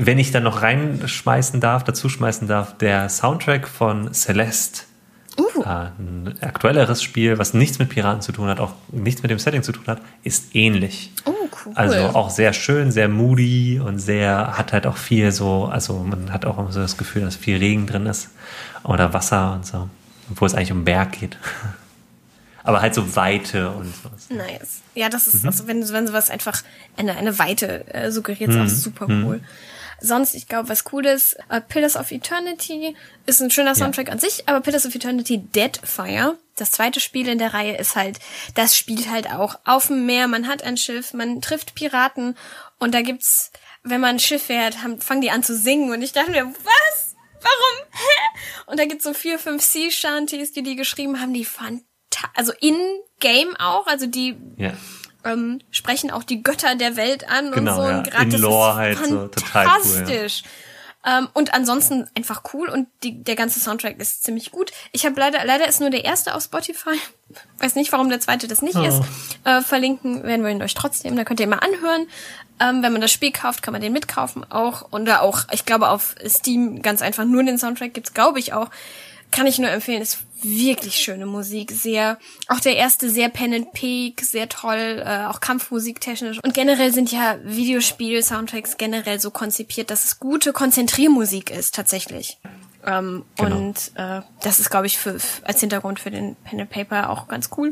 wenn 0.01 0.17
ich 0.17 0.31
dann 0.31 0.43
noch 0.43 0.61
reinschmeißen 0.61 1.59
darf, 1.59 1.83
dazu 1.83 2.07
schmeißen 2.07 2.47
darf, 2.47 2.77
der 2.77 3.09
Soundtrack 3.09 3.67
von 3.67 4.13
Celeste, 4.13 4.83
Uh. 5.39 5.61
äh, 5.63 5.67
ein 5.99 6.35
aktuelleres 6.41 7.01
Spiel, 7.01 7.37
was 7.39 7.53
nichts 7.53 7.79
mit 7.79 7.89
Piraten 7.89 8.21
zu 8.21 8.31
tun 8.31 8.47
hat, 8.49 8.59
auch 8.59 8.73
nichts 8.91 9.21
mit 9.23 9.31
dem 9.31 9.39
Setting 9.39 9.63
zu 9.63 9.71
tun 9.71 9.85
hat, 9.87 10.01
ist 10.23 10.53
ähnlich. 10.55 11.11
Oh, 11.25 11.31
cool. 11.65 11.71
Also 11.75 11.95
auch 11.99 12.29
sehr 12.29 12.53
schön, 12.53 12.91
sehr 12.91 13.07
moody 13.07 13.79
und 13.83 13.99
sehr, 13.99 14.57
hat 14.57 14.73
halt 14.73 14.85
auch 14.85 14.97
viel 14.97 15.31
so, 15.31 15.65
also 15.65 15.93
man 15.99 16.31
hat 16.33 16.45
auch 16.45 16.57
immer 16.57 16.71
so 16.71 16.79
das 16.81 16.97
Gefühl, 16.97 17.21
dass 17.23 17.35
viel 17.35 17.57
Regen 17.57 17.87
drin 17.87 18.05
ist 18.05 18.29
oder 18.83 19.13
Wasser 19.13 19.53
und 19.53 19.65
so, 19.65 19.89
obwohl 20.31 20.47
es 20.47 20.53
eigentlich 20.55 20.71
um 20.71 20.83
Berg 20.85 21.13
geht. 21.19 21.37
Aber 22.63 22.81
halt 22.81 22.93
so 22.93 23.15
Weite 23.15 23.69
und 23.71 23.85
sowas. 23.95 24.29
Nice. 24.29 24.81
Ja, 24.93 25.09
das 25.09 25.27
Mhm. 25.27 25.39
ist, 25.39 25.45
also 25.45 25.67
wenn, 25.67 25.89
wenn 25.89 26.05
sowas 26.07 26.29
einfach 26.29 26.61
eine, 26.97 27.15
eine 27.15 27.39
Weite 27.39 27.91
äh, 27.93 28.11
suggeriert, 28.11 28.49
ist 28.51 28.57
Mhm. 28.57 28.63
auch 28.63 28.67
super 28.67 29.05
cool. 29.07 29.39
Sonst, 30.01 30.33
ich 30.33 30.47
glaube, 30.47 30.69
was 30.69 30.85
cool 30.91 31.05
ist, 31.05 31.37
äh, 31.49 31.61
Pillars 31.61 31.95
of 31.95 32.11
Eternity 32.11 32.95
ist 33.25 33.41
ein 33.41 33.51
schöner 33.51 33.75
Soundtrack 33.75 34.11
an 34.11 34.19
sich, 34.19 34.47
aber 34.47 34.61
Pillars 34.61 34.85
of 34.85 34.95
Eternity 34.95 35.39
Deadfire, 35.39 36.37
das 36.55 36.71
zweite 36.71 36.99
Spiel 36.99 37.27
in 37.27 37.37
der 37.37 37.53
Reihe, 37.53 37.77
ist 37.77 37.95
halt, 37.95 38.19
das 38.55 38.77
spielt 38.77 39.09
halt 39.09 39.31
auch 39.31 39.59
auf 39.65 39.87
dem 39.87 40.05
Meer, 40.05 40.27
man 40.27 40.47
hat 40.47 40.63
ein 40.63 40.77
Schiff, 40.77 41.13
man 41.13 41.41
trifft 41.41 41.75
Piraten 41.75 42.37
und 42.77 42.93
da 42.93 43.01
gibt's, 43.01 43.51
wenn 43.83 44.01
man 44.01 44.15
ein 44.15 44.19
Schiff 44.19 44.43
fährt, 44.43 44.83
haben, 44.83 45.01
fangen 45.01 45.21
die 45.21 45.31
an 45.31 45.43
zu 45.43 45.55
singen 45.55 45.91
und 45.91 46.01
ich 46.01 46.11
dachte 46.11 46.31
mir, 46.31 46.45
was? 46.45 47.15
Warum? 47.41 47.87
Hä? 47.91 48.39
Und 48.65 48.79
da 48.79 48.85
gibt's 48.85 49.05
so 49.05 49.13
vier, 49.13 49.39
fünf 49.39 49.63
Sea-Shanties, 49.63 50.51
die 50.51 50.61
die 50.61 50.75
geschrieben 50.75 51.21
haben, 51.21 51.33
die 51.33 51.45
fanta 51.45 51.79
also 52.35 52.51
in-game 52.59 53.55
auch, 53.57 53.87
also 53.87 54.07
die 54.07 54.35
Ja. 54.57 54.73
Ähm, 55.25 55.59
sprechen 55.71 56.11
auch 56.11 56.23
die 56.23 56.41
Götter 56.43 56.75
der 56.75 56.95
Welt 56.95 57.29
an 57.29 57.51
Genau, 57.51 57.71
und 57.71 57.77
so. 57.77 57.89
ja. 57.89 57.97
Und 57.97 58.09
grad 58.11 58.23
In 58.23 58.29
das 58.31 58.41
Lore 58.41 58.75
halt 58.75 58.97
so 59.05 59.27
total 59.27 59.65
cool, 59.65 59.71
ja. 59.71 59.79
fantastisch. 59.81 60.43
Ähm, 61.05 61.29
und 61.33 61.53
ansonsten 61.53 62.09
einfach 62.15 62.43
cool 62.53 62.67
und 62.67 62.87
die, 63.03 63.23
der 63.23 63.35
ganze 63.35 63.61
Soundtrack 63.61 63.99
ist 64.01 64.23
ziemlich 64.23 64.51
gut. 64.51 64.71
Ich 64.91 65.05
habe 65.05 65.17
leider, 65.17 65.45
leider 65.45 65.65
ist 65.67 65.79
nur 65.79 65.89
der 65.89 66.03
erste 66.03 66.35
auf 66.35 66.43
Spotify. 66.43 66.99
Weiß 67.59 67.75
nicht, 67.75 67.91
warum 67.93 68.09
der 68.09 68.19
zweite 68.19 68.47
das 68.49 68.61
nicht 68.61 68.75
Oh. 68.75 68.83
ist. 68.83 69.01
Äh, 69.45 69.61
verlinken 69.61 70.23
werden 70.23 70.43
wir 70.43 70.51
ihn 70.51 70.61
euch 70.61 70.73
trotzdem. 70.73 71.15
Da 71.15 71.23
könnt 71.23 71.39
ihr 71.39 71.47
mal 71.47 71.59
anhören. 71.59 72.07
Ähm, 72.61 72.83
wenn 72.83 72.91
man 72.91 72.99
das 72.99 73.13
Spiel 73.13 73.31
kauft, 73.31 73.61
kann 73.63 73.71
man 73.71 73.81
den 73.81 73.93
mitkaufen 73.93 74.43
auch. 74.51 74.81
Und 74.91 75.05
da 75.05 75.21
auch, 75.21 75.43
ich 75.53 75.65
glaube, 75.65 75.87
auf 75.87 76.15
Steam 76.27 76.81
ganz 76.81 77.01
einfach 77.01 77.23
nur 77.23 77.43
den 77.43 77.57
Soundtrack 77.57 77.93
gibt's, 77.93 78.13
glaube 78.13 78.39
ich, 78.39 78.51
auch. 78.51 78.69
kann 79.31 79.47
ich 79.47 79.57
nur 79.59 79.69
empfehlen, 79.69 80.01
ist 80.01 80.17
wirklich 80.43 80.95
schöne 80.95 81.25
Musik, 81.25 81.71
sehr, 81.71 82.17
auch 82.47 82.59
der 82.59 82.75
erste 82.77 83.09
sehr 83.09 83.29
Pen 83.29 83.53
and 83.53 83.73
Peak, 83.73 84.21
sehr 84.21 84.49
toll, 84.49 85.03
äh, 85.05 85.25
auch 85.25 85.39
Kampfmusik 85.39 85.99
technisch. 86.01 86.39
Und 86.43 86.53
generell 86.53 86.93
sind 86.93 87.11
ja 87.11 87.37
Videospiel-Soundtracks 87.43 88.77
generell 88.77 89.19
so 89.19 89.31
konzipiert, 89.31 89.89
dass 89.89 90.05
es 90.05 90.19
gute 90.19 90.53
Konzentriermusik 90.53 91.49
ist, 91.51 91.75
tatsächlich. 91.75 92.37
Ähm, 92.85 93.23
Genau. 93.37 93.57
Und 93.57 93.91
äh, 93.95 94.21
das 94.41 94.59
ist, 94.59 94.69
glaube 94.69 94.87
ich, 94.87 94.97
für, 94.97 95.17
als 95.43 95.59
Hintergrund 95.59 95.99
für 95.99 96.11
den 96.11 96.35
Pen 96.43 96.61
and 96.61 96.69
Paper 96.69 97.09
auch 97.09 97.27
ganz 97.27 97.49
cool, 97.57 97.71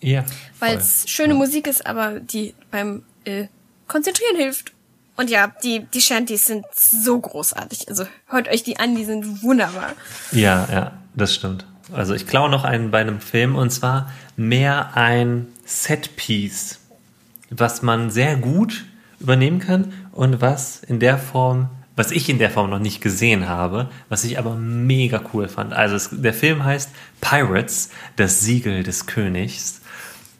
Ja. 0.00 0.24
weil 0.60 0.76
es 0.76 1.08
schöne 1.08 1.34
Musik 1.34 1.66
ist, 1.66 1.86
aber 1.86 2.20
die 2.20 2.54
beim 2.70 3.02
äh, 3.24 3.46
Konzentrieren 3.88 4.36
hilft. 4.36 4.72
Und 5.16 5.28
ja, 5.28 5.52
die, 5.62 5.80
die 5.92 6.00
Shanties 6.00 6.46
sind 6.46 6.64
so 6.74 7.18
großartig. 7.20 7.88
Also 7.88 8.06
hört 8.26 8.48
euch 8.48 8.62
die 8.62 8.78
an, 8.78 8.94
die 8.94 9.04
sind 9.04 9.42
wunderbar. 9.42 9.92
Ja, 10.32 10.66
ja, 10.72 10.92
das 11.14 11.34
stimmt. 11.34 11.66
Also 11.92 12.14
ich 12.14 12.26
klaue 12.26 12.50
noch 12.50 12.64
einen 12.64 12.90
bei 12.90 13.00
einem 13.00 13.20
Film 13.20 13.56
und 13.56 13.70
zwar 13.70 14.10
mehr 14.36 14.96
ein 14.96 15.46
Setpiece, 15.64 16.80
was 17.50 17.82
man 17.82 18.10
sehr 18.10 18.36
gut 18.36 18.84
übernehmen 19.18 19.58
kann 19.60 19.92
und 20.12 20.40
was 20.40 20.82
in 20.82 20.98
der 20.98 21.18
Form, 21.18 21.68
was 21.96 22.10
ich 22.10 22.28
in 22.28 22.38
der 22.38 22.50
Form 22.50 22.70
noch 22.70 22.78
nicht 22.78 23.00
gesehen 23.00 23.48
habe, 23.48 23.90
was 24.08 24.24
ich 24.24 24.38
aber 24.38 24.54
mega 24.56 25.20
cool 25.32 25.48
fand. 25.48 25.72
Also 25.72 25.96
es, 25.96 26.10
der 26.12 26.34
Film 26.34 26.64
heißt 26.64 26.90
Pirates, 27.20 27.90
das 28.16 28.40
Siegel 28.40 28.82
des 28.82 29.06
Königs. 29.06 29.80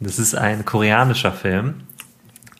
Das 0.01 0.19
ist 0.19 0.35
ein 0.35 0.65
koreanischer 0.65 1.33
Film. 1.33 1.83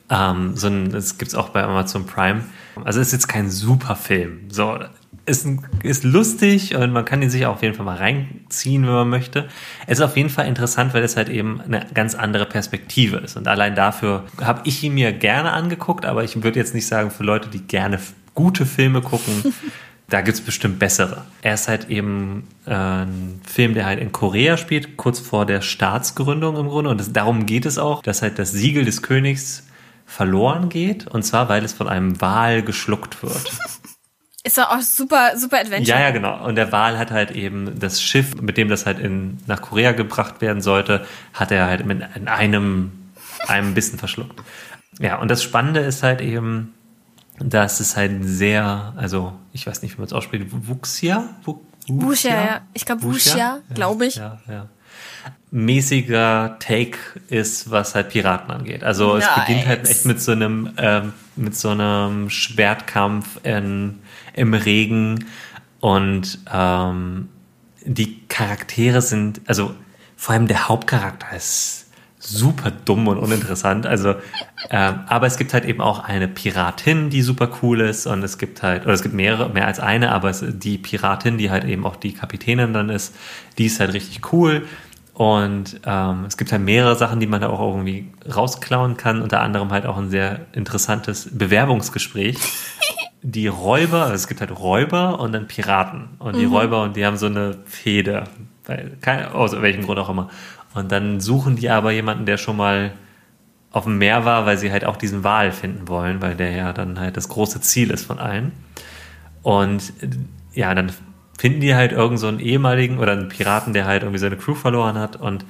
Ähm, 0.09 0.55
so 0.55 0.67
ein, 0.67 0.91
das 0.91 1.17
gibt's 1.17 1.33
auch 1.33 1.49
bei 1.49 1.63
Amazon 1.63 2.05
Prime. 2.05 2.43
Also 2.83 2.99
ist 2.99 3.13
jetzt 3.13 3.27
kein 3.27 3.49
super 3.49 3.95
Film. 3.95 4.49
So, 4.49 4.77
ist, 5.31 5.47
ist 5.81 6.03
lustig 6.03 6.75
und 6.75 6.91
man 6.91 7.05
kann 7.05 7.21
ihn 7.21 7.29
sich 7.29 7.45
auch 7.45 7.53
auf 7.53 7.63
jeden 7.63 7.73
Fall 7.73 7.85
mal 7.85 7.97
reinziehen, 7.97 8.85
wenn 8.85 8.93
man 8.93 9.09
möchte. 9.09 9.47
Es 9.87 9.99
ist 9.99 10.03
auf 10.03 10.17
jeden 10.17 10.29
Fall 10.29 10.47
interessant, 10.47 10.93
weil 10.93 11.03
es 11.03 11.17
halt 11.17 11.29
eben 11.29 11.61
eine 11.61 11.85
ganz 11.93 12.13
andere 12.13 12.45
Perspektive 12.45 13.17
ist. 13.17 13.37
Und 13.37 13.47
allein 13.47 13.73
dafür 13.73 14.25
habe 14.41 14.61
ich 14.65 14.83
ihn 14.83 14.93
mir 14.93 15.13
gerne 15.13 15.53
angeguckt, 15.53 16.05
aber 16.05 16.23
ich 16.23 16.43
würde 16.43 16.59
jetzt 16.59 16.75
nicht 16.75 16.85
sagen, 16.85 17.09
für 17.09 17.23
Leute, 17.23 17.49
die 17.49 17.61
gerne 17.61 17.99
gute 18.35 18.65
Filme 18.65 19.01
gucken, 19.01 19.53
da 20.09 20.21
gibt's 20.21 20.41
bestimmt 20.41 20.77
bessere. 20.77 21.23
Er 21.41 21.53
ist 21.53 21.69
halt 21.69 21.89
eben 21.89 22.47
äh, 22.65 22.73
ein 22.73 23.41
Film, 23.47 23.73
der 23.73 23.85
halt 23.85 23.99
in 23.99 24.11
Korea 24.11 24.57
spielt, 24.57 24.97
kurz 24.97 25.19
vor 25.19 25.45
der 25.45 25.61
Staatsgründung 25.61 26.57
im 26.57 26.67
Grunde. 26.67 26.89
Und 26.89 26.99
das, 26.99 27.13
darum 27.13 27.45
geht 27.45 27.65
es 27.65 27.77
auch, 27.77 28.03
dass 28.03 28.21
halt 28.21 28.37
das 28.37 28.51
Siegel 28.51 28.83
des 28.83 29.01
Königs 29.01 29.65
verloren 30.05 30.67
geht. 30.67 31.07
Und 31.07 31.23
zwar, 31.23 31.47
weil 31.47 31.63
es 31.63 31.71
von 31.71 31.87
einem 31.87 32.19
Wal 32.19 32.61
geschluckt 32.61 33.23
wird. 33.23 33.51
Ist 34.43 34.57
doch 34.57 34.69
auch 34.71 34.81
super, 34.81 35.37
super 35.37 35.59
Adventure. 35.59 35.97
Ja, 35.99 36.05
ja, 36.05 36.11
genau. 36.11 36.43
Und 36.45 36.55
der 36.55 36.71
Wal 36.71 36.97
hat 36.97 37.11
halt 37.11 37.31
eben 37.31 37.79
das 37.79 38.01
Schiff, 38.01 38.41
mit 38.41 38.57
dem 38.57 38.69
das 38.69 38.85
halt 38.87 38.97
in, 38.99 39.37
nach 39.45 39.61
Korea 39.61 39.91
gebracht 39.91 40.41
werden 40.41 40.61
sollte, 40.61 41.05
hat 41.33 41.51
er 41.51 41.67
halt 41.67 41.85
mit 41.85 42.01
in 42.15 42.27
einem, 42.27 42.91
einem 43.47 43.73
Bissen 43.75 43.99
verschluckt. 43.99 44.41
Ja, 44.99 45.17
und 45.19 45.29
das 45.29 45.43
Spannende 45.43 45.81
ist 45.81 46.01
halt 46.01 46.21
eben, 46.21 46.73
dass 47.37 47.79
es 47.79 47.95
halt 47.97 48.11
sehr, 48.23 48.93
also 48.97 49.33
ich 49.53 49.67
weiß 49.67 49.83
nicht, 49.83 49.93
wie 49.93 49.97
man 49.97 50.07
es 50.07 50.13
ausspricht, 50.13 50.47
Wuxia? 50.49 51.29
Wu- 51.43 51.59
Wuxia, 51.87 52.31
ja. 52.45 52.61
Ich 52.73 52.85
glaub, 52.85 53.03
Wuxia, 53.03 53.59
glaub 53.73 54.01
ich. 54.01 54.15
Ja, 54.15 54.39
ja. 54.49 54.67
Mäßiger 55.51 56.57
Take 56.59 56.97
ist, 57.27 57.69
was 57.69 57.93
halt 57.95 58.09
Piraten 58.09 58.51
angeht. 58.51 58.83
Also 58.83 59.17
es 59.17 59.25
Nice. 59.25 59.35
beginnt 59.45 59.67
halt 59.67 59.87
echt 59.89 60.05
mit 60.05 60.21
so 60.21 60.31
einem, 60.31 60.71
ähm, 60.77 61.13
mit 61.35 61.55
so 61.55 61.69
einem 61.69 62.29
Schwertkampf 62.29 63.39
in, 63.43 63.99
im 64.33 64.53
Regen 64.53 65.25
und 65.79 66.39
ähm, 66.51 67.29
die 67.83 68.27
Charaktere 68.27 69.01
sind, 69.01 69.41
also 69.47 69.73
vor 70.15 70.33
allem 70.33 70.47
der 70.47 70.67
Hauptcharakter 70.69 71.35
ist 71.35 71.81
super 72.21 72.71
dumm 72.71 73.07
und 73.07 73.17
uninteressant. 73.17 73.87
Also, 73.87 74.15
ähm, 74.69 74.99
aber 75.07 75.25
es 75.25 75.37
gibt 75.37 75.53
halt 75.53 75.65
eben 75.65 75.81
auch 75.81 76.03
eine 76.03 76.27
Piratin, 76.27 77.09
die 77.09 77.23
super 77.23 77.49
cool 77.61 77.81
ist 77.81 78.05
und 78.05 78.23
es 78.23 78.37
gibt 78.37 78.61
halt, 78.61 78.83
oder 78.83 78.93
es 78.93 79.01
gibt 79.01 79.15
mehrere, 79.15 79.49
mehr 79.49 79.65
als 79.65 79.79
eine, 79.79 80.11
aber 80.11 80.29
es, 80.29 80.45
die 80.47 80.77
Piratin, 80.77 81.39
die 81.39 81.49
halt 81.49 81.65
eben 81.65 81.85
auch 81.85 81.95
die 81.95 82.13
Kapitänin 82.13 82.73
dann 82.73 82.89
ist, 82.89 83.15
die 83.57 83.65
ist 83.65 83.79
halt 83.79 83.93
richtig 83.93 84.31
cool. 84.31 84.67
Und 85.21 85.79
ähm, 85.85 86.25
es 86.27 86.35
gibt 86.35 86.51
halt 86.51 86.63
mehrere 86.63 86.95
Sachen, 86.95 87.19
die 87.19 87.27
man 87.27 87.41
da 87.41 87.49
auch 87.49 87.59
irgendwie 87.59 88.11
rausklauen 88.35 88.97
kann, 88.97 89.21
unter 89.21 89.41
anderem 89.41 89.69
halt 89.69 89.85
auch 89.85 89.97
ein 89.97 90.09
sehr 90.09 90.47
interessantes 90.53 91.29
Bewerbungsgespräch. 91.31 92.39
Die 93.21 93.45
Räuber, 93.45 94.01
also 94.01 94.15
es 94.15 94.27
gibt 94.27 94.41
halt 94.41 94.49
Räuber 94.57 95.19
und 95.19 95.31
dann 95.31 95.45
Piraten. 95.45 96.07
Und 96.17 96.37
die 96.37 96.45
Räuber, 96.45 96.81
und 96.81 96.95
die 96.95 97.05
haben 97.05 97.17
so 97.17 97.27
eine 97.27 97.55
keine, 98.99 99.35
aus 99.35 99.61
welchem 99.61 99.85
Grund 99.85 99.99
auch 99.99 100.09
immer. 100.09 100.31
Und 100.73 100.91
dann 100.91 101.19
suchen 101.19 101.55
die 101.55 101.69
aber 101.69 101.91
jemanden, 101.91 102.25
der 102.25 102.37
schon 102.37 102.57
mal 102.57 102.93
auf 103.69 103.83
dem 103.83 103.99
Meer 103.99 104.25
war, 104.25 104.47
weil 104.47 104.57
sie 104.57 104.71
halt 104.71 104.85
auch 104.85 104.97
diesen 104.97 105.23
Wal 105.23 105.51
finden 105.51 105.87
wollen, 105.87 106.19
weil 106.19 106.33
der 106.33 106.49
ja 106.49 106.73
dann 106.73 106.99
halt 106.99 107.15
das 107.15 107.29
große 107.29 107.61
Ziel 107.61 107.91
ist 107.91 108.07
von 108.07 108.17
allen. 108.17 108.53
Und 109.43 109.93
äh, 110.01 110.07
ja, 110.59 110.73
dann 110.73 110.91
finden 111.41 111.59
die 111.59 111.73
halt 111.73 111.91
irgend 111.91 112.19
so 112.19 112.27
einen 112.27 112.39
ehemaligen 112.39 112.99
oder 112.99 113.13
einen 113.13 113.27
Piraten, 113.27 113.73
der 113.73 113.87
halt 113.87 114.03
irgendwie 114.03 114.19
seine 114.19 114.37
Crew 114.37 114.53
verloren 114.53 114.99
hat 114.99 115.15
und 115.15 115.43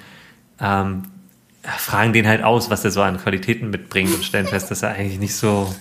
ähm, 0.57 1.03
fragen 1.63 2.13
den 2.13 2.25
halt 2.29 2.45
aus, 2.45 2.69
was 2.69 2.85
er 2.85 2.91
so 2.91 3.01
an 3.01 3.17
Qualitäten 3.17 3.69
mitbringt 3.71 4.15
und 4.15 4.23
stellen 4.23 4.47
fest, 4.47 4.71
dass 4.71 4.83
er 4.83 4.91
eigentlich 4.91 5.19
nicht 5.19 5.35
so 5.35 5.75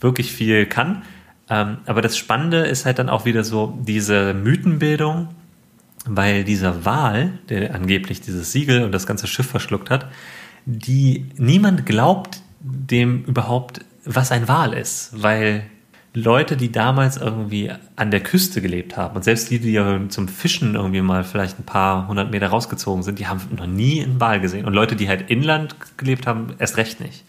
wirklich 0.00 0.32
viel 0.32 0.66
kann. 0.66 1.02
Ähm, 1.48 1.76
aber 1.86 2.02
das 2.02 2.18
Spannende 2.18 2.66
ist 2.66 2.86
halt 2.86 2.98
dann 2.98 3.08
auch 3.08 3.24
wieder 3.24 3.44
so 3.44 3.78
diese 3.86 4.34
Mythenbildung, 4.34 5.28
weil 6.06 6.42
dieser 6.42 6.84
Wal, 6.84 7.38
der 7.48 7.72
angeblich 7.72 8.20
dieses 8.20 8.50
Siegel 8.50 8.82
und 8.82 8.90
das 8.90 9.06
ganze 9.06 9.28
Schiff 9.28 9.46
verschluckt 9.46 9.90
hat, 9.90 10.08
die 10.66 11.26
niemand 11.36 11.86
glaubt 11.86 12.42
dem 12.58 13.22
überhaupt, 13.26 13.84
was 14.04 14.32
ein 14.32 14.48
Wal 14.48 14.72
ist, 14.72 15.22
weil 15.22 15.62
Leute, 16.14 16.58
die 16.58 16.70
damals 16.70 17.16
irgendwie 17.16 17.70
an 17.96 18.10
der 18.10 18.20
Küste 18.20 18.60
gelebt 18.60 18.98
haben 18.98 19.16
und 19.16 19.24
selbst 19.24 19.50
die, 19.50 19.58
die 19.58 19.72
ja 19.72 19.98
zum 20.08 20.28
Fischen 20.28 20.74
irgendwie 20.74 21.00
mal 21.00 21.24
vielleicht 21.24 21.58
ein 21.58 21.64
paar 21.64 22.06
hundert 22.06 22.30
Meter 22.30 22.48
rausgezogen 22.48 23.02
sind, 23.02 23.18
die 23.18 23.26
haben 23.26 23.40
noch 23.56 23.66
nie 23.66 24.02
einen 24.02 24.20
Wal 24.20 24.40
gesehen. 24.40 24.66
Und 24.66 24.74
Leute, 24.74 24.94
die 24.94 25.08
halt 25.08 25.30
inland 25.30 25.74
gelebt 25.96 26.26
haben, 26.26 26.54
erst 26.58 26.76
recht 26.76 27.00
nicht. 27.00 27.24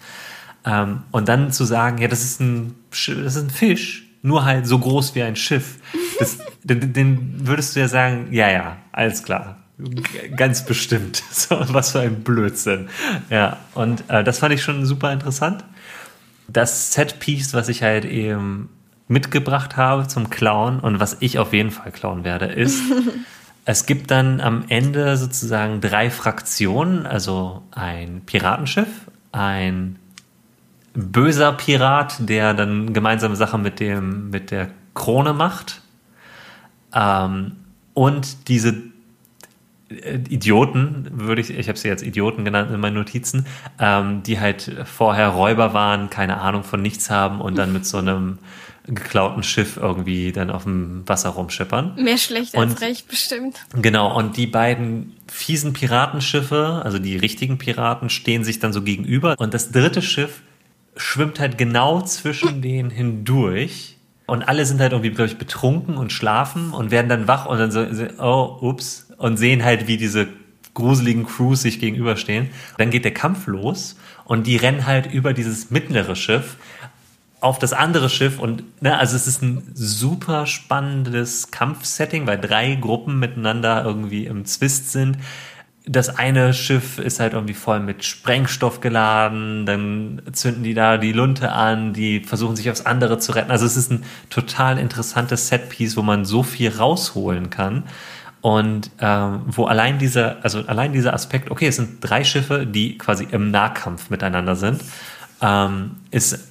Ähm, 0.66 1.04
und 1.12 1.30
dann 1.30 1.52
zu 1.52 1.64
sagen, 1.64 2.00
ja, 2.00 2.10
das 2.10 2.24
ist 2.24 2.42
ein, 2.42 2.76
das 2.92 3.08
ist 3.08 3.38
ein 3.38 3.50
Fisch, 3.50 4.04
nur 4.22 4.44
halt 4.44 4.68
so 4.68 4.80
groß 4.80 5.16
wie 5.16 5.24
ein 5.24 5.38
Schiff, 5.38 5.78
das, 6.20 6.40
den, 6.64 6.92
den 6.92 7.48
würdest 7.48 7.76
du 7.76 7.80
ja 7.80 7.88
sagen, 7.88 8.28
ja, 8.32 8.50
ja, 8.50 8.78
alles 8.92 9.24
klar. 9.24 9.58
Ganz 10.36 10.66
bestimmt. 10.66 11.24
So, 11.32 11.58
was 11.70 11.92
für 11.92 12.02
ein 12.02 12.24
Blödsinn. 12.24 12.90
Ja, 13.30 13.58
und 13.74 14.04
äh, 14.08 14.24
das 14.24 14.40
fand 14.40 14.54
ich 14.54 14.62
schon 14.62 14.86
super 14.86 15.12
interessant. 15.12 15.64
Das 16.48 16.94
Setpiece, 16.94 17.54
was 17.54 17.70
ich 17.70 17.84
halt 17.84 18.06
eben 18.06 18.70
mitgebracht 19.08 19.78
habe 19.78 20.08
zum 20.08 20.30
Klauen 20.30 20.80
und 20.80 21.00
was 21.00 21.18
ich 21.20 21.40
auf 21.40 21.54
jeden 21.54 21.72
Fall 21.72 21.92
klauen 21.92 22.24
werde, 22.24 22.46
ist, 22.46 22.82
es 23.66 23.86
gibt 23.86 24.12
dann 24.12 24.42
am 24.42 24.66
Ende 24.70 25.18
sozusagen 25.18 25.82
drei 25.82 26.10
Fraktionen, 26.10 27.06
also 27.06 27.64
ein 27.72 28.22
Piratenschiff, 28.26 28.90
ein 29.32 29.98
böser 30.94 31.54
Pirat, 31.54 32.16
der 32.20 32.54
dann 32.54 32.94
gemeinsame 32.94 33.36
Sachen 33.36 33.62
mit 33.62 33.80
dem 33.80 34.30
mit 34.30 34.52
der 34.52 34.70
Krone 34.94 35.34
macht. 35.34 35.82
Ähm, 36.94 37.54
und 37.94 38.48
diese 38.48 38.93
Idioten, 40.30 41.08
würde 41.14 41.42
ich, 41.42 41.50
ich 41.52 41.68
habe 41.68 41.78
sie 41.78 41.88
jetzt 41.88 42.04
Idioten 42.04 42.46
genannt 42.46 42.72
in 42.72 42.80
meinen 42.80 42.96
Notizen, 42.96 43.46
ähm, 43.80 44.24
die 44.24 44.40
halt 44.40 44.72
vorher 44.86 45.30
Räuber 45.30 45.74
waren, 45.74 46.10
keine 46.10 46.40
Ahnung 46.42 46.64
von 46.64 46.82
nichts 46.82 47.10
haben 47.10 47.42
und 47.42 47.58
dann 47.58 47.74
mit 47.74 47.86
so 47.86 47.98
einem 47.98 48.40
geklauten 48.86 49.44
Schiff 49.44 49.78
irgendwie 49.78 50.34
dann 50.34 50.50
auf 50.50 50.64
dem 50.64 51.08
Wasser 51.08 51.30
rumschippern. 51.30 51.96
Mehr 51.96 52.18
schlecht 52.18 52.56
als 52.56 52.72
Und- 52.74 52.82
recht, 52.82 53.08
bestimmt. 53.08 53.58
Genau, 53.82 54.14
und 54.18 54.36
die 54.36 54.48
beiden 54.48 55.14
fiesen 55.32 55.72
Piratenschiffe, 55.74 56.82
also 56.84 57.00
die 57.00 57.16
richtigen 57.16 57.58
Piraten, 57.58 58.10
stehen 58.10 58.44
sich 58.44 58.60
dann 58.60 58.74
so 58.74 58.82
gegenüber. 58.82 59.36
Und 59.38 59.54
das 59.54 59.72
dritte 59.72 60.02
Schiff 60.02 60.42
schwimmt 60.98 61.40
halt 61.40 61.58
genau 61.58 62.02
zwischen 62.02 62.62
denen 62.62 62.90
hindurch. 62.90 63.98
Und 64.26 64.48
alle 64.48 64.66
sind 64.66 64.80
halt 64.80 64.94
irgendwie, 64.94 65.10
glaube 65.12 65.28
ich, 65.28 65.38
betrunken 65.38 65.98
und 65.98 66.12
schlafen 66.14 66.72
und 66.72 66.92
werden 66.92 67.10
dann 67.10 67.28
wach 67.28 67.46
und 67.46 67.58
dann 67.58 67.72
so, 67.72 67.86
oh, 68.20 68.58
ups, 68.62 69.03
und 69.18 69.38
sehen 69.38 69.64
halt, 69.64 69.88
wie 69.88 69.98
diese 69.98 70.28
gruseligen 70.74 71.26
Crews 71.26 71.62
sich 71.62 71.80
gegenüberstehen. 71.80 72.50
Dann 72.78 72.90
geht 72.90 73.06
der 73.06 73.14
Kampf 73.14 73.48
los 73.48 73.96
und 74.26 74.48
die 74.48 74.58
rennen 74.58 74.86
halt 74.86 75.12
über 75.12 75.34
dieses 75.34 75.70
mittlere 75.72 76.16
Schiff 76.16 76.58
auf 77.44 77.60
das 77.60 77.74
andere 77.74 78.10
Schiff 78.10 78.40
und 78.40 78.64
ne, 78.82 78.98
also 78.98 79.18
es 79.18 79.28
ist 79.28 79.42
ein 79.42 79.70
super 79.74 80.46
spannendes 80.46 81.52
Kampfsetting, 81.52 82.26
weil 82.26 82.40
drei 82.40 82.76
Gruppen 82.76 83.20
miteinander 83.20 83.84
irgendwie 83.84 84.26
im 84.26 84.46
Zwist 84.46 84.94
sind. 84.94 85.18
Das 85.86 86.18
eine 86.18 86.54
Schiff 86.54 87.00
ist 87.00 87.20
halt 87.20 87.34
irgendwie 87.34 87.54
voll 87.54 87.82
mit 87.82 88.06
Sprengstoff 88.06 88.80
geladen, 88.80 89.66
dann 89.66 90.22
zünden 90.32 90.64
die 90.64 90.74
da 90.74 90.98
die 90.98 91.12
Lunte 91.12 91.52
an, 91.52 91.92
die 91.92 92.22
versuchen 92.22 92.56
sich 92.56 92.72
aufs 92.72 92.86
andere 92.86 93.20
zu 93.20 93.34
retten. 93.34 93.52
Also 93.52 93.66
es 93.66 93.76
ist 93.76 93.92
ein 93.92 94.06
total 94.30 94.80
interessantes 94.80 95.50
Setpiece, 95.50 95.98
wo 95.98 96.02
man 96.02 96.24
so 96.24 96.44
viel 96.44 96.70
rausholen 96.74 97.50
kann. 97.50 97.84
Und 98.44 98.92
ähm, 99.00 99.44
wo 99.48 99.68
allein 99.68 100.00
dieser, 100.00 100.44
also 100.44 100.60
allein 100.68 100.92
dieser 100.92 101.14
Aspekt, 101.14 101.50
okay, 101.50 101.68
es 101.68 101.78
sind 101.78 102.00
drei 102.02 102.26
Schiffe, 102.26 102.68
die 102.68 102.98
quasi 102.98 103.26
im 103.32 103.52
Nahkampf 103.52 104.10
miteinander 104.10 104.58
sind, 104.58 104.84
ähm, 105.42 105.92
ist 106.12 106.46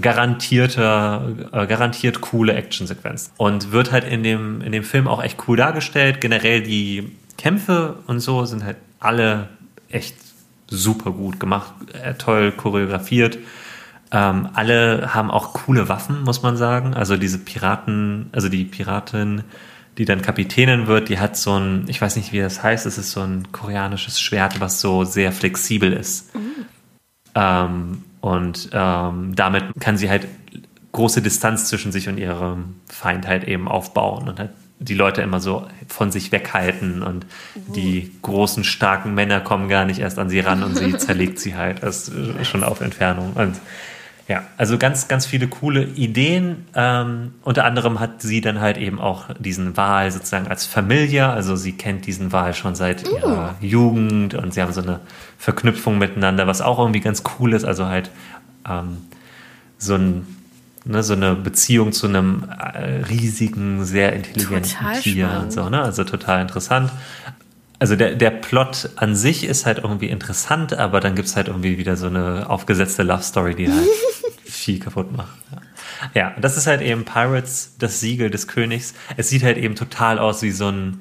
garantierte, 0.00 1.48
äh, 1.52 1.66
garantiert 1.66 2.22
coole 2.22 2.54
Actionsequenz. 2.54 3.32
Und 3.36 3.70
wird 3.70 3.92
halt 3.92 4.04
in 4.04 4.22
dem, 4.22 4.62
in 4.62 4.72
dem 4.72 4.82
Film 4.82 5.08
auch 5.08 5.22
echt 5.22 5.46
cool 5.46 5.58
dargestellt. 5.58 6.22
Generell 6.22 6.62
die 6.62 7.12
Kämpfe 7.36 7.96
und 8.06 8.20
so 8.20 8.46
sind 8.46 8.64
halt 8.64 8.78
alle 8.98 9.50
echt 9.90 10.16
super 10.68 11.10
gut 11.10 11.38
gemacht, 11.38 11.70
äh, 12.02 12.14
toll 12.14 12.50
choreografiert. 12.50 13.36
Ähm, 14.10 14.48
alle 14.54 15.14
haben 15.14 15.30
auch 15.30 15.52
coole 15.52 15.90
Waffen, 15.90 16.24
muss 16.24 16.42
man 16.42 16.56
sagen. 16.56 16.94
Also 16.94 17.18
diese 17.18 17.36
Piraten, 17.36 18.30
also 18.32 18.48
die 18.48 18.64
Piratin, 18.64 19.44
die 19.98 20.04
dann 20.04 20.22
Kapitänin 20.22 20.86
wird, 20.86 21.08
die 21.08 21.18
hat 21.18 21.36
so 21.36 21.58
ein, 21.58 21.84
ich 21.88 22.00
weiß 22.00 22.16
nicht, 22.16 22.32
wie 22.32 22.38
das 22.38 22.62
heißt, 22.62 22.86
es 22.86 22.98
ist 22.98 23.10
so 23.10 23.20
ein 23.20 23.50
koreanisches 23.50 24.20
Schwert, 24.20 24.60
was 24.60 24.80
so 24.80 25.04
sehr 25.04 25.32
flexibel 25.32 25.92
ist. 25.92 26.34
Mhm. 26.34 26.64
Ähm, 27.34 28.04
und 28.20 28.70
ähm, 28.72 29.34
damit 29.34 29.64
kann 29.80 29.96
sie 29.96 30.08
halt 30.08 30.26
große 30.92 31.20
Distanz 31.20 31.68
zwischen 31.68 31.92
sich 31.92 32.08
und 32.08 32.16
ihrem 32.18 32.76
Feind 32.88 33.26
halt 33.26 33.44
eben 33.44 33.68
aufbauen 33.68 34.28
und 34.28 34.38
halt 34.38 34.50
die 34.80 34.94
Leute 34.94 35.22
immer 35.22 35.40
so 35.40 35.66
von 35.88 36.12
sich 36.12 36.30
weghalten 36.30 37.02
und 37.02 37.26
die 37.74 38.12
großen, 38.22 38.62
starken 38.62 39.14
Männer 39.14 39.40
kommen 39.40 39.68
gar 39.68 39.84
nicht 39.84 39.98
erst 39.98 40.20
an 40.20 40.30
sie 40.30 40.38
ran 40.38 40.62
und 40.62 40.76
sie 40.76 40.96
zerlegt 40.96 41.40
sie 41.40 41.56
halt 41.56 41.82
erst 41.82 42.12
schon 42.44 42.62
auf 42.62 42.80
Entfernung. 42.80 43.32
Und 43.32 43.56
ja, 44.28 44.42
also 44.58 44.76
ganz, 44.76 45.08
ganz 45.08 45.24
viele 45.24 45.48
coole 45.48 45.84
Ideen. 45.84 46.66
Ähm, 46.74 47.32
unter 47.42 47.64
anderem 47.64 47.98
hat 47.98 48.20
sie 48.20 48.42
dann 48.42 48.60
halt 48.60 48.76
eben 48.76 49.00
auch 49.00 49.24
diesen 49.38 49.76
Wal 49.78 50.10
sozusagen 50.12 50.48
als 50.48 50.66
Familie. 50.66 51.28
Also 51.28 51.56
sie 51.56 51.72
kennt 51.72 52.06
diesen 52.06 52.30
Wal 52.30 52.52
schon 52.52 52.74
seit 52.74 53.08
uh. 53.08 53.16
ihrer 53.16 53.54
Jugend 53.62 54.34
und 54.34 54.52
sie 54.52 54.60
haben 54.60 54.72
so 54.72 54.82
eine 54.82 55.00
Verknüpfung 55.38 55.96
miteinander, 55.96 56.46
was 56.46 56.60
auch 56.60 56.78
irgendwie 56.78 57.00
ganz 57.00 57.22
cool 57.38 57.54
ist. 57.54 57.64
Also 57.64 57.86
halt 57.86 58.10
ähm, 58.68 58.98
so 59.78 59.94
ein 59.94 60.26
ne, 60.84 61.02
so 61.02 61.14
eine 61.14 61.34
Beziehung 61.34 61.92
zu 61.92 62.06
einem 62.06 62.44
äh, 62.50 63.04
riesigen, 63.08 63.84
sehr 63.84 64.12
intelligenten 64.12 64.70
total 64.70 65.00
Tier 65.00 65.26
spannend. 65.26 65.44
und 65.44 65.52
so, 65.52 65.68
ne? 65.70 65.82
Also 65.82 66.04
total 66.04 66.42
interessant. 66.42 66.90
Also 67.78 67.94
der, 67.94 68.14
der 68.16 68.30
Plot 68.30 68.90
an 68.96 69.14
sich 69.14 69.44
ist 69.44 69.64
halt 69.64 69.78
irgendwie 69.78 70.08
interessant, 70.08 70.72
aber 70.74 71.00
dann 71.00 71.14
gibt 71.14 71.28
es 71.28 71.36
halt 71.36 71.48
irgendwie 71.48 71.78
wieder 71.78 71.96
so 71.96 72.08
eine 72.08 72.50
aufgesetzte 72.50 73.04
Love 73.04 73.22
Story, 73.22 73.54
die 73.54 73.70
halt 73.70 73.86
viel 74.44 74.80
kaputt 74.80 75.16
macht. 75.16 75.36
Ja. 75.52 76.20
ja, 76.20 76.34
das 76.40 76.56
ist 76.56 76.66
halt 76.66 76.80
eben 76.80 77.04
Pirates, 77.04 77.74
das 77.78 78.00
Siegel 78.00 78.30
des 78.30 78.48
Königs. 78.48 78.94
Es 79.16 79.28
sieht 79.28 79.44
halt 79.44 79.58
eben 79.58 79.76
total 79.76 80.18
aus 80.18 80.42
wie 80.42 80.50
so 80.50 80.68
ein 80.68 81.00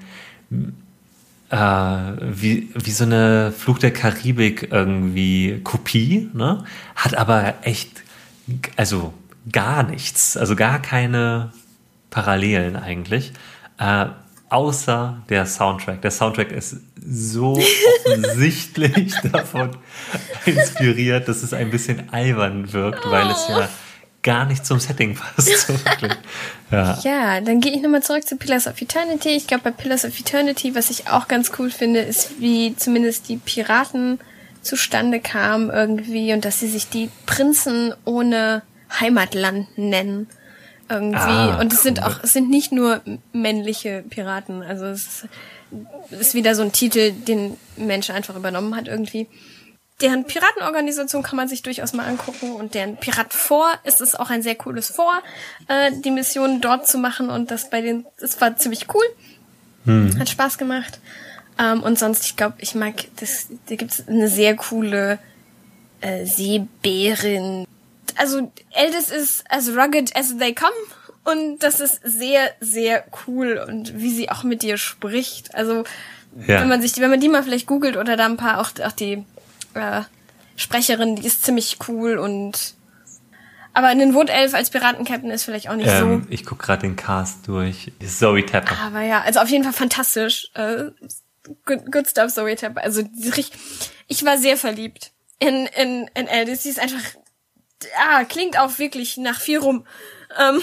äh, 1.49 1.57
wie, 1.57 2.69
wie 2.75 2.91
so 2.91 3.05
eine 3.05 3.53
Fluch 3.57 3.79
der 3.79 3.91
Karibik 3.91 4.69
irgendwie 4.71 5.61
Kopie, 5.63 6.29
ne? 6.33 6.63
Hat 6.95 7.15
aber 7.15 7.55
echt, 7.61 8.03
also 8.75 9.13
gar 9.51 9.83
nichts, 9.83 10.35
also 10.37 10.55
gar 10.55 10.81
keine 10.81 11.51
Parallelen 12.09 12.75
eigentlich. 12.75 13.33
Äh, 13.79 14.07
außer 14.49 15.21
der 15.29 15.45
Soundtrack. 15.45 16.01
Der 16.01 16.11
Soundtrack 16.11 16.51
ist 16.51 16.77
so 17.05 17.59
offensichtlich 18.05 19.13
davon 19.31 19.71
inspiriert, 20.45 21.27
dass 21.27 21.43
es 21.43 21.53
ein 21.53 21.69
bisschen 21.69 22.11
albern 22.11 22.71
wirkt, 22.73 23.09
weil 23.09 23.29
es 23.29 23.47
ja 23.49 23.69
gar 24.23 24.45
nicht 24.45 24.65
zum 24.65 24.79
Setting 24.79 25.15
passt. 25.15 25.71
ja. 26.71 26.99
ja, 27.01 27.41
dann 27.41 27.61
gehe 27.61 27.73
ich 27.73 27.81
nochmal 27.81 28.03
zurück 28.03 28.27
zu 28.27 28.35
Pillars 28.35 28.67
of 28.67 28.81
Eternity. 28.81 29.29
Ich 29.29 29.47
glaube, 29.47 29.63
bei 29.63 29.71
Pillars 29.71 30.03
of 30.03 30.19
Eternity, 30.19 30.75
was 30.75 30.89
ich 30.89 31.09
auch 31.09 31.27
ganz 31.27 31.51
cool 31.57 31.69
finde, 31.69 32.01
ist, 32.01 32.41
wie 32.41 32.75
zumindest 32.75 33.29
die 33.29 33.37
Piraten 33.37 34.19
zustande 34.61 35.21
kamen 35.21 35.69
irgendwie 35.69 36.33
und 36.33 36.43
dass 36.43 36.59
sie 36.59 36.67
sich 36.67 36.89
die 36.89 37.09
Prinzen 37.25 37.93
ohne 38.03 38.63
Heimatland 38.99 39.77
nennen. 39.77 40.27
Irgendwie. 40.89 41.17
Ah, 41.17 41.59
und 41.59 41.73
es 41.73 41.83
sind 41.83 42.01
auch, 42.01 42.23
es 42.23 42.33
sind 42.33 42.49
nicht 42.49 42.71
nur 42.71 43.01
männliche 43.33 44.03
Piraten. 44.09 44.61
Also 44.61 44.85
es 44.85 45.25
ist 46.11 46.33
wieder 46.33 46.55
so 46.55 46.61
ein 46.61 46.71
Titel, 46.71 47.11
den 47.11 47.57
Mensch 47.75 48.09
einfach 48.09 48.35
übernommen 48.35 48.75
hat 48.75 48.87
irgendwie. 48.87 49.27
Deren 50.01 50.25
Piratenorganisation 50.25 51.23
kann 51.23 51.37
man 51.37 51.47
sich 51.47 51.63
durchaus 51.63 51.93
mal 51.93 52.05
angucken 52.05 52.51
und 52.51 52.75
deren 52.75 52.97
Pirat 52.97 53.33
vor 53.33 53.67
ist 53.83 53.99
es 53.99 54.15
auch 54.15 54.29
ein 54.29 54.43
sehr 54.43 54.53
cooles 54.55 54.91
Vor, 54.91 55.11
äh, 55.67 55.91
die 55.91 56.11
Mission 56.11 56.61
dort 56.61 56.87
zu 56.87 56.99
machen 56.99 57.31
und 57.31 57.49
das 57.49 57.69
bei 57.69 57.81
den, 57.81 58.05
das 58.19 58.39
war 58.39 58.55
ziemlich 58.57 58.85
cool. 58.93 59.05
Hm. 59.85 60.19
Hat 60.19 60.29
Spaß 60.29 60.57
gemacht. 60.59 60.99
Ähm, 61.59 61.81
und 61.81 61.97
sonst, 61.97 62.25
ich 62.25 62.35
glaube, 62.35 62.57
ich 62.59 62.75
mag, 62.75 62.93
das, 63.19 63.47
da 63.67 63.75
gibt's 63.75 64.07
eine 64.07 64.27
sehr 64.27 64.55
coole 64.55 65.17
äh, 66.01 66.25
Seebärin, 66.25 67.65
also 68.17 68.51
Eldest 68.71 69.11
ist 69.11 69.43
as 69.49 69.69
rugged 69.69 70.15
as 70.15 70.37
they 70.37 70.53
come 70.53 70.71
und 71.23 71.59
das 71.59 71.79
ist 71.79 72.01
sehr, 72.03 72.51
sehr 72.59 73.03
cool 73.27 73.63
und 73.67 73.99
wie 73.99 74.11
sie 74.11 74.29
auch 74.29 74.43
mit 74.43 74.61
dir 74.61 74.77
spricht. 74.77 75.53
Also 75.55 75.83
ja. 76.47 76.61
wenn 76.61 76.69
man 76.69 76.81
sich, 76.81 76.97
wenn 76.99 77.09
man 77.09 77.19
die 77.19 77.29
mal 77.29 77.43
vielleicht 77.43 77.67
googelt 77.67 77.97
oder 77.97 78.15
da 78.15 78.25
ein 78.25 78.37
paar 78.37 78.61
auch, 78.61 78.69
auch 78.83 78.91
die 78.91 79.25
äh, 79.73 80.01
Sprecherin, 80.55 81.15
die 81.15 81.27
ist 81.27 81.43
ziemlich 81.43 81.77
cool 81.87 82.17
und 82.17 82.75
aber 83.73 83.87
einen 83.87 84.15
Wood-Elf 84.15 84.55
als 84.55 84.71
Piratenkapitän 84.71 85.29
ist 85.29 85.43
vielleicht 85.43 85.69
auch 85.69 85.75
nicht 85.75 85.87
ähm, 85.87 86.23
so. 86.23 86.31
Ich 86.31 86.45
guck 86.45 86.57
gerade 86.57 86.81
den 86.81 86.95
Cast 86.95 87.47
durch. 87.47 87.91
Zoe 88.03 88.43
Tapper. 88.43 88.75
Aber 88.79 89.01
ja, 89.01 89.21
also 89.21 89.39
auf 89.39 89.49
jeden 89.49 89.63
Fall 89.63 89.73
fantastisch. 89.73 90.49
Äh, 90.55 90.85
good, 91.65 91.91
good 91.91 92.07
stuff, 92.07 92.33
Zoe 92.33 92.55
Tapper. 92.55 92.81
Also 92.81 93.03
ich 94.07 94.25
war 94.25 94.39
sehr 94.39 94.57
verliebt 94.57 95.11
in, 95.37 95.67
in, 95.79 96.09
in 96.15 96.27
Eldest. 96.27 96.63
Sie 96.63 96.69
ist 96.69 96.79
einfach 96.79 97.03
ah, 97.97 98.23
klingt 98.23 98.57
auch 98.57 98.79
wirklich 98.79 99.17
nach 99.17 99.39
viel 99.39 99.59
rum. 99.59 99.85
Ähm, 100.37 100.61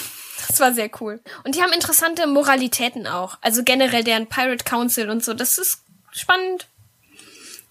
das 0.49 0.61
war 0.61 0.73
sehr 0.73 0.91
cool. 1.01 1.21
Und 1.45 1.55
die 1.55 1.63
haben 1.63 1.73
interessante 1.73 2.27
Moralitäten 2.27 3.07
auch. 3.07 3.39
Also 3.41 3.63
generell 3.63 4.05
deren 4.05 4.29
Pirate 4.29 4.65
Council 4.65 5.11
und 5.11 5.25
so. 5.25 5.35
Das 5.35 5.59
ist 5.59 5.83
spannend. 6.13 6.67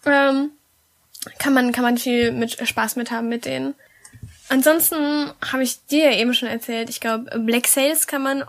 Ähm, 0.06 0.52
kann 1.40 1.54
man, 1.54 1.72
kann 1.72 1.84
man 1.84 1.98
viel 1.98 2.32
mit 2.32 2.68
Spaß 2.68 2.96
mit 2.96 3.12
haben 3.12 3.30
mit 3.30 3.46
denen. 3.46 3.76
Ansonsten 4.50 5.32
habe 5.52 5.64
ich 5.64 5.86
dir 5.86 6.12
ja 6.12 6.18
eben 6.18 6.34
schon 6.34 6.50
erzählt, 6.50 6.90
ich 6.90 7.00
glaube, 7.00 7.40
Black 7.40 7.68
Sails 7.68 8.08
kann 8.08 8.22
man 8.22 8.44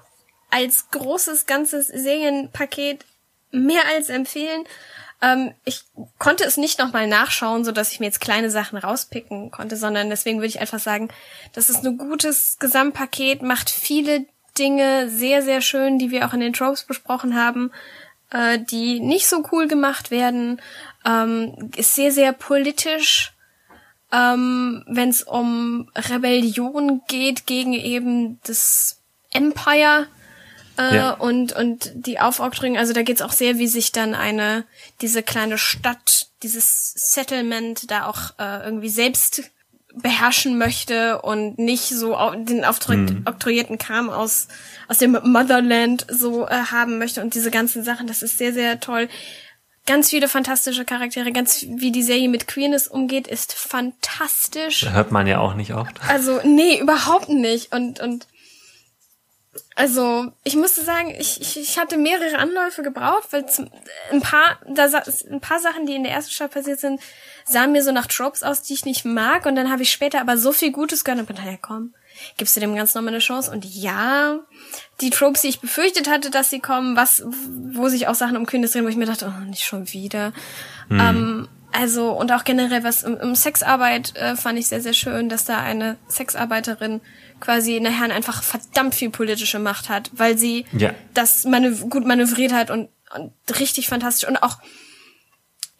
als 0.50 0.90
großes 0.90 1.46
ganzes 1.46 1.88
Serienpaket 1.88 3.04
mehr 3.50 3.82
als 3.94 4.08
empfehlen. 4.08 4.64
Ähm, 5.24 5.54
ich 5.64 5.84
konnte 6.18 6.44
es 6.44 6.58
nicht 6.58 6.78
nochmal 6.78 7.06
nachschauen, 7.06 7.64
so 7.64 7.72
dass 7.72 7.92
ich 7.92 8.00
mir 8.00 8.06
jetzt 8.06 8.20
kleine 8.20 8.50
Sachen 8.50 8.76
rauspicken 8.76 9.50
konnte, 9.50 9.76
sondern 9.76 10.10
deswegen 10.10 10.38
würde 10.38 10.48
ich 10.48 10.60
einfach 10.60 10.78
sagen, 10.78 11.08
das 11.54 11.70
ist 11.70 11.84
ein 11.84 11.96
gutes 11.96 12.58
Gesamtpaket, 12.58 13.42
macht 13.42 13.70
viele 13.70 14.26
Dinge 14.58 15.08
sehr, 15.08 15.42
sehr 15.42 15.62
schön, 15.62 15.98
die 15.98 16.10
wir 16.10 16.26
auch 16.26 16.34
in 16.34 16.40
den 16.40 16.52
Tropes 16.52 16.84
besprochen 16.84 17.36
haben, 17.36 17.72
äh, 18.30 18.58
die 18.58 19.00
nicht 19.00 19.26
so 19.26 19.42
cool 19.50 19.66
gemacht 19.66 20.10
werden, 20.10 20.60
ähm, 21.06 21.70
ist 21.74 21.94
sehr, 21.94 22.12
sehr 22.12 22.32
politisch, 22.32 23.32
ähm, 24.12 24.84
wenn 24.86 25.08
es 25.08 25.22
um 25.22 25.90
Rebellion 25.96 27.00
geht 27.08 27.46
gegen 27.46 27.72
eben 27.72 28.40
das 28.44 29.00
Empire 29.32 30.06
äh, 30.78 30.96
ja. 30.96 31.10
und, 31.12 31.52
und 31.52 31.92
die 31.94 32.18
Aufoktroyierung, 32.20 32.78
also 32.78 32.92
da 32.92 33.02
geht's 33.02 33.22
auch 33.22 33.32
sehr, 33.32 33.58
wie 33.58 33.68
sich 33.68 33.92
dann 33.92 34.14
eine, 34.14 34.64
diese 35.00 35.22
kleine 35.22 35.58
Stadt, 35.58 36.28
dieses 36.42 36.92
Settlement 36.92 37.90
da 37.90 38.06
auch 38.06 38.32
äh, 38.38 38.64
irgendwie 38.64 38.88
selbst 38.88 39.50
beherrschen 39.94 40.58
möchte 40.58 41.22
und 41.22 41.58
nicht 41.58 41.88
so 41.88 42.16
den 42.36 42.64
aufoktroyierten 42.64 43.76
mhm. 43.76 43.78
Kram 43.78 44.10
aus, 44.10 44.48
aus 44.88 44.98
dem 44.98 45.12
Motherland 45.22 46.06
so 46.10 46.48
äh, 46.48 46.50
haben 46.50 46.98
möchte 46.98 47.22
und 47.22 47.34
diese 47.34 47.50
ganzen 47.50 47.84
Sachen, 47.84 48.06
das 48.06 48.22
ist 48.22 48.38
sehr, 48.38 48.52
sehr 48.52 48.80
toll. 48.80 49.08
Ganz 49.86 50.10
viele 50.10 50.28
fantastische 50.28 50.84
Charaktere, 50.86 51.30
ganz 51.30 51.66
wie 51.68 51.92
die 51.92 52.02
Serie 52.02 52.28
mit 52.28 52.48
Queerness 52.48 52.88
umgeht, 52.88 53.28
ist 53.28 53.52
fantastisch. 53.52 54.88
Hört 54.90 55.12
man 55.12 55.26
ja 55.26 55.40
auch 55.40 55.54
nicht 55.54 55.74
oft. 55.74 55.92
Also, 56.08 56.40
nee, 56.42 56.80
überhaupt 56.80 57.28
nicht. 57.28 57.70
Und, 57.74 58.00
und 58.00 58.26
also, 59.76 60.30
ich 60.44 60.54
musste 60.54 60.84
sagen, 60.84 61.12
ich, 61.18 61.40
ich, 61.40 61.58
ich 61.58 61.78
hatte 61.78 61.96
mehrere 61.96 62.38
Anläufe 62.38 62.82
gebraucht, 62.82 63.28
weil 63.32 63.48
zum, 63.48 63.68
ein 64.12 64.20
paar, 64.20 64.58
da 64.68 64.84
ein 64.84 65.40
paar 65.40 65.58
Sachen, 65.58 65.86
die 65.86 65.96
in 65.96 66.04
der 66.04 66.12
ersten 66.12 66.30
Stadt 66.30 66.52
passiert 66.52 66.78
sind, 66.78 67.00
sahen 67.44 67.72
mir 67.72 67.82
so 67.82 67.90
nach 67.90 68.06
Tropes 68.06 68.42
aus, 68.44 68.62
die 68.62 68.74
ich 68.74 68.84
nicht 68.84 69.04
mag. 69.04 69.46
Und 69.46 69.56
dann 69.56 69.72
habe 69.72 69.82
ich 69.82 69.90
später 69.90 70.20
aber 70.20 70.38
so 70.38 70.52
viel 70.52 70.70
Gutes 70.70 71.02
gehört 71.04 71.20
und 71.20 71.26
bin, 71.26 71.36
naja, 71.36 71.58
komm, 71.60 71.92
gibst 72.36 72.54
du 72.54 72.60
dem 72.60 72.76
Ganzen 72.76 72.98
nochmal 72.98 73.14
eine 73.14 73.20
Chance? 73.20 73.50
Und 73.50 73.64
ja, 73.64 74.38
die 75.00 75.10
Tropes, 75.10 75.42
die 75.42 75.48
ich 75.48 75.60
befürchtet 75.60 76.08
hatte, 76.08 76.30
dass 76.30 76.50
sie 76.50 76.60
kommen, 76.60 76.94
was, 76.94 77.24
wo 77.26 77.88
sich 77.88 78.06
auch 78.06 78.14
Sachen 78.14 78.36
um 78.36 78.46
Kühnes 78.46 78.72
drehen, 78.72 78.84
wo 78.84 78.88
ich 78.88 78.96
mir 78.96 79.06
dachte, 79.06 79.32
oh, 79.36 79.44
nicht 79.44 79.64
schon 79.64 79.92
wieder. 79.92 80.32
Mhm. 80.88 81.00
Ähm, 81.00 81.48
Also, 81.72 82.12
und 82.12 82.30
auch 82.30 82.44
generell 82.44 82.84
was 82.84 83.02
um, 83.02 83.14
um 83.14 83.34
Sexarbeit 83.34 84.14
äh, 84.14 84.36
fand 84.36 84.60
ich 84.60 84.68
sehr, 84.68 84.80
sehr 84.80 84.92
schön, 84.92 85.28
dass 85.28 85.44
da 85.44 85.58
eine 85.58 85.96
Sexarbeiterin 86.08 87.00
quasi 87.44 87.78
nachher 87.80 88.14
einfach 88.14 88.42
verdammt 88.42 88.94
viel 88.94 89.10
politische 89.10 89.58
Macht 89.58 89.88
hat, 89.88 90.10
weil 90.12 90.38
sie 90.38 90.64
Ja. 90.72 90.94
das 91.12 91.44
manöv 91.44 91.88
gut 91.90 92.06
manövriert 92.06 92.52
hat 92.52 92.70
und, 92.70 92.88
und 93.14 93.32
richtig 93.60 93.88
fantastisch 93.88 94.26
und 94.28 94.38
auch 94.42 94.58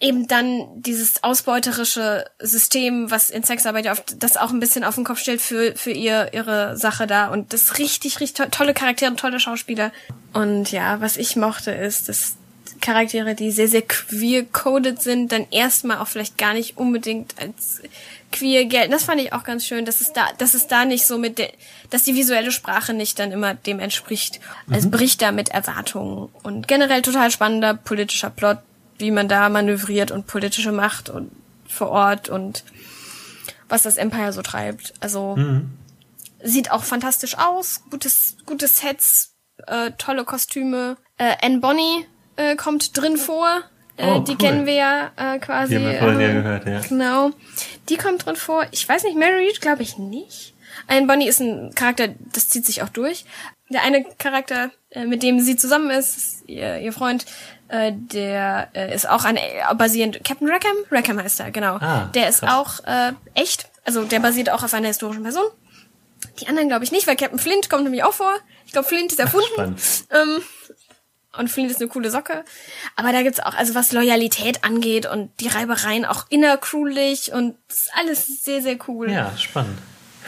eben 0.00 0.26
dann 0.28 0.82
dieses 0.82 1.22
ausbeuterische 1.22 2.26
System, 2.38 3.10
was 3.10 3.30
in 3.30 3.42
Sexarbeit 3.42 3.86
ja 3.86 3.92
oft 3.92 4.22
das 4.22 4.36
auch 4.36 4.50
ein 4.50 4.60
bisschen 4.60 4.84
auf 4.84 4.96
den 4.96 5.04
Kopf 5.04 5.20
stellt 5.20 5.40
für, 5.40 5.74
für 5.76 5.92
ihr, 5.92 6.34
ihre 6.34 6.76
Sache 6.76 7.06
da. 7.06 7.28
Und 7.28 7.52
das 7.54 7.78
richtig, 7.78 8.20
richtig 8.20 8.36
to 8.36 8.50
tolle 8.50 8.74
Charaktere, 8.74 9.14
tolle 9.16 9.40
Schauspieler. 9.40 9.92
Und 10.34 10.70
ja, 10.72 11.00
was 11.00 11.16
ich 11.16 11.36
mochte, 11.36 11.70
ist, 11.70 12.08
dass 12.08 12.34
Charaktere, 12.80 13.34
die 13.34 13.50
sehr, 13.50 13.68
sehr 13.68 13.82
queer-coded 13.82 15.00
sind, 15.00 15.32
dann 15.32 15.46
erstmal 15.50 15.98
auch 15.98 16.08
vielleicht 16.08 16.36
gar 16.36 16.52
nicht 16.52 16.76
unbedingt 16.76 17.34
als 17.40 17.80
queer 18.34 18.66
gelten. 18.66 18.92
Das 18.92 19.04
fand 19.04 19.20
ich 19.20 19.32
auch 19.32 19.44
ganz 19.44 19.64
schön, 19.64 19.84
dass 19.84 20.00
es 20.00 20.12
da, 20.12 20.26
dass 20.38 20.54
es 20.54 20.66
da 20.66 20.84
nicht 20.84 21.06
so 21.06 21.16
mit 21.16 21.38
der, 21.38 21.50
dass 21.90 22.02
die 22.02 22.14
visuelle 22.14 22.52
Sprache 22.52 22.92
nicht 22.92 23.18
dann 23.18 23.32
immer 23.32 23.54
dem 23.54 23.80
entspricht. 23.80 24.40
Es 24.70 24.90
bricht 24.90 25.22
da 25.22 25.32
mit 25.32 25.48
Erwartungen. 25.48 26.28
Und 26.42 26.68
generell 26.68 27.02
total 27.02 27.30
spannender 27.30 27.74
politischer 27.74 28.30
Plot, 28.30 28.58
wie 28.98 29.10
man 29.10 29.28
da 29.28 29.48
manövriert 29.48 30.10
und 30.10 30.26
politische 30.26 30.72
Macht 30.72 31.08
und 31.08 31.30
vor 31.66 31.88
Ort 31.88 32.28
und 32.28 32.64
was 33.68 33.82
das 33.82 33.96
Empire 33.96 34.32
so 34.32 34.42
treibt. 34.42 34.92
Also 35.00 35.36
sieht 36.42 36.70
auch 36.70 36.84
fantastisch 36.84 37.38
aus, 37.38 37.82
gutes, 37.90 38.36
gute 38.46 38.68
Sets, 38.68 39.34
äh, 39.66 39.92
tolle 39.98 40.24
Kostüme. 40.24 40.96
Äh, 41.16 41.36
Anne 41.40 41.58
Bonny 41.60 42.06
äh, 42.36 42.56
kommt 42.56 42.96
drin 42.96 43.16
vor. 43.16 43.62
Äh, 43.96 44.06
Oh, 44.10 44.18
die 44.20 44.32
cool. 44.32 44.38
kennen 44.38 44.66
wir 44.66 44.74
ja 44.74 45.12
äh, 45.16 45.38
quasi. 45.38 45.70
Die 45.70 45.76
haben 45.84 45.92
wir 45.92 45.98
vorhin 45.98 46.20
ja 46.20 46.28
äh, 46.28 46.32
gehört, 46.34 46.66
ja. 46.66 46.80
Genau. 46.80 47.30
Die 47.88 47.96
kommt 47.96 48.26
drin 48.26 48.36
vor. 48.36 48.66
Ich 48.72 48.88
weiß 48.88 49.04
nicht, 49.04 49.16
Mary 49.16 49.46
Reed 49.46 49.60
glaube 49.60 49.82
ich 49.82 49.98
nicht. 49.98 50.54
Anne 50.88 51.06
Bonny 51.06 51.28
ist 51.28 51.40
ein 51.40 51.72
Charakter, 51.74 52.08
das 52.32 52.48
zieht 52.48 52.66
sich 52.66 52.82
auch 52.82 52.88
durch. 52.88 53.24
Der 53.70 53.82
eine 53.82 54.04
Charakter, 54.18 54.70
äh, 54.90 55.04
mit 55.04 55.22
dem 55.22 55.40
sie 55.40 55.56
zusammen 55.56 55.90
ist, 55.90 56.16
ist 56.16 56.48
ihr, 56.48 56.80
ihr 56.80 56.92
Freund, 56.92 57.24
äh, 57.68 57.92
der 57.94 58.68
äh, 58.74 58.94
ist 58.94 59.08
auch 59.08 59.24
ein 59.24 59.36
äh, 59.36 59.40
basierend 59.76 60.22
Captain 60.24 60.48
Rackham, 60.48 60.76
Rackham 60.90 61.22
heißt 61.22 61.40
er, 61.40 61.50
genau. 61.50 61.76
Ah, 61.76 62.10
der 62.14 62.28
ist 62.28 62.40
krass. 62.40 62.52
auch 62.82 62.84
äh, 62.86 63.12
echt, 63.34 63.70
also 63.84 64.04
der 64.04 64.18
basiert 64.20 64.50
auch 64.50 64.62
auf 64.64 64.74
einer 64.74 64.88
historischen 64.88 65.22
Person. 65.22 65.44
Die 66.40 66.48
anderen 66.48 66.68
glaube 66.68 66.84
ich 66.84 66.92
nicht, 66.92 67.06
weil 67.06 67.16
Captain 67.16 67.38
Flint 67.38 67.70
kommt 67.70 67.84
nämlich 67.84 68.02
auch 68.02 68.12
vor. 68.12 68.32
Ich 68.66 68.72
glaube, 68.72 68.88
Flint 68.88 69.12
ist 69.12 69.20
erfunden. 69.20 69.76
Ähm, 70.10 70.42
und 71.38 71.48
Flint 71.50 71.70
ist 71.70 71.80
eine 71.80 71.88
coole 71.88 72.10
Socke. 72.10 72.44
Aber 72.96 73.12
da 73.12 73.22
gibt's 73.22 73.40
auch, 73.40 73.54
also 73.54 73.74
was 73.74 73.92
Loyalität 73.92 74.64
angeht 74.64 75.06
und 75.06 75.30
die 75.40 75.48
Reibereien 75.48 76.04
auch 76.04 76.26
innercrewlich 76.30 77.32
und 77.32 77.56
das 77.68 77.88
alles 77.98 78.44
sehr, 78.44 78.62
sehr 78.62 78.76
cool. 78.88 79.10
Ja, 79.10 79.36
spannend. 79.36 79.78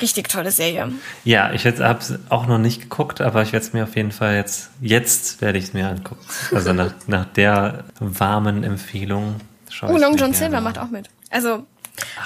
Richtig 0.01 0.29
tolle 0.29 0.51
Serie. 0.51 0.93
Ja, 1.25 1.53
ich 1.53 1.65
habe 1.67 1.99
es 1.99 2.15
auch 2.29 2.47
noch 2.47 2.59
nicht 2.59 2.83
geguckt, 2.83 3.23
aber 3.23 3.41
ich 3.43 3.53
werde 3.53 3.65
es 3.65 3.73
mir 3.73 3.85
auf 3.85 3.97
jeden 3.97 4.13
Fall 4.13 4.35
jetzt, 4.37 4.71
jetzt 4.83 5.41
werde 5.41 5.57
ich 5.59 5.65
es 5.65 5.73
mir 5.73 5.89
angucken. 5.89 6.21
Also 6.53 6.73
nach, 6.75 6.93
nach 7.07 7.25
der 7.25 7.85
warmen 7.99 8.63
Empfehlung 8.63 9.37
schaue 9.71 9.93
Oh, 9.93 9.97
Long 9.97 10.17
John 10.17 10.35
Silver 10.35 10.59
an. 10.59 10.65
macht 10.65 10.79
auch 10.79 10.91
mit. 10.91 11.09
Also, 11.31 11.65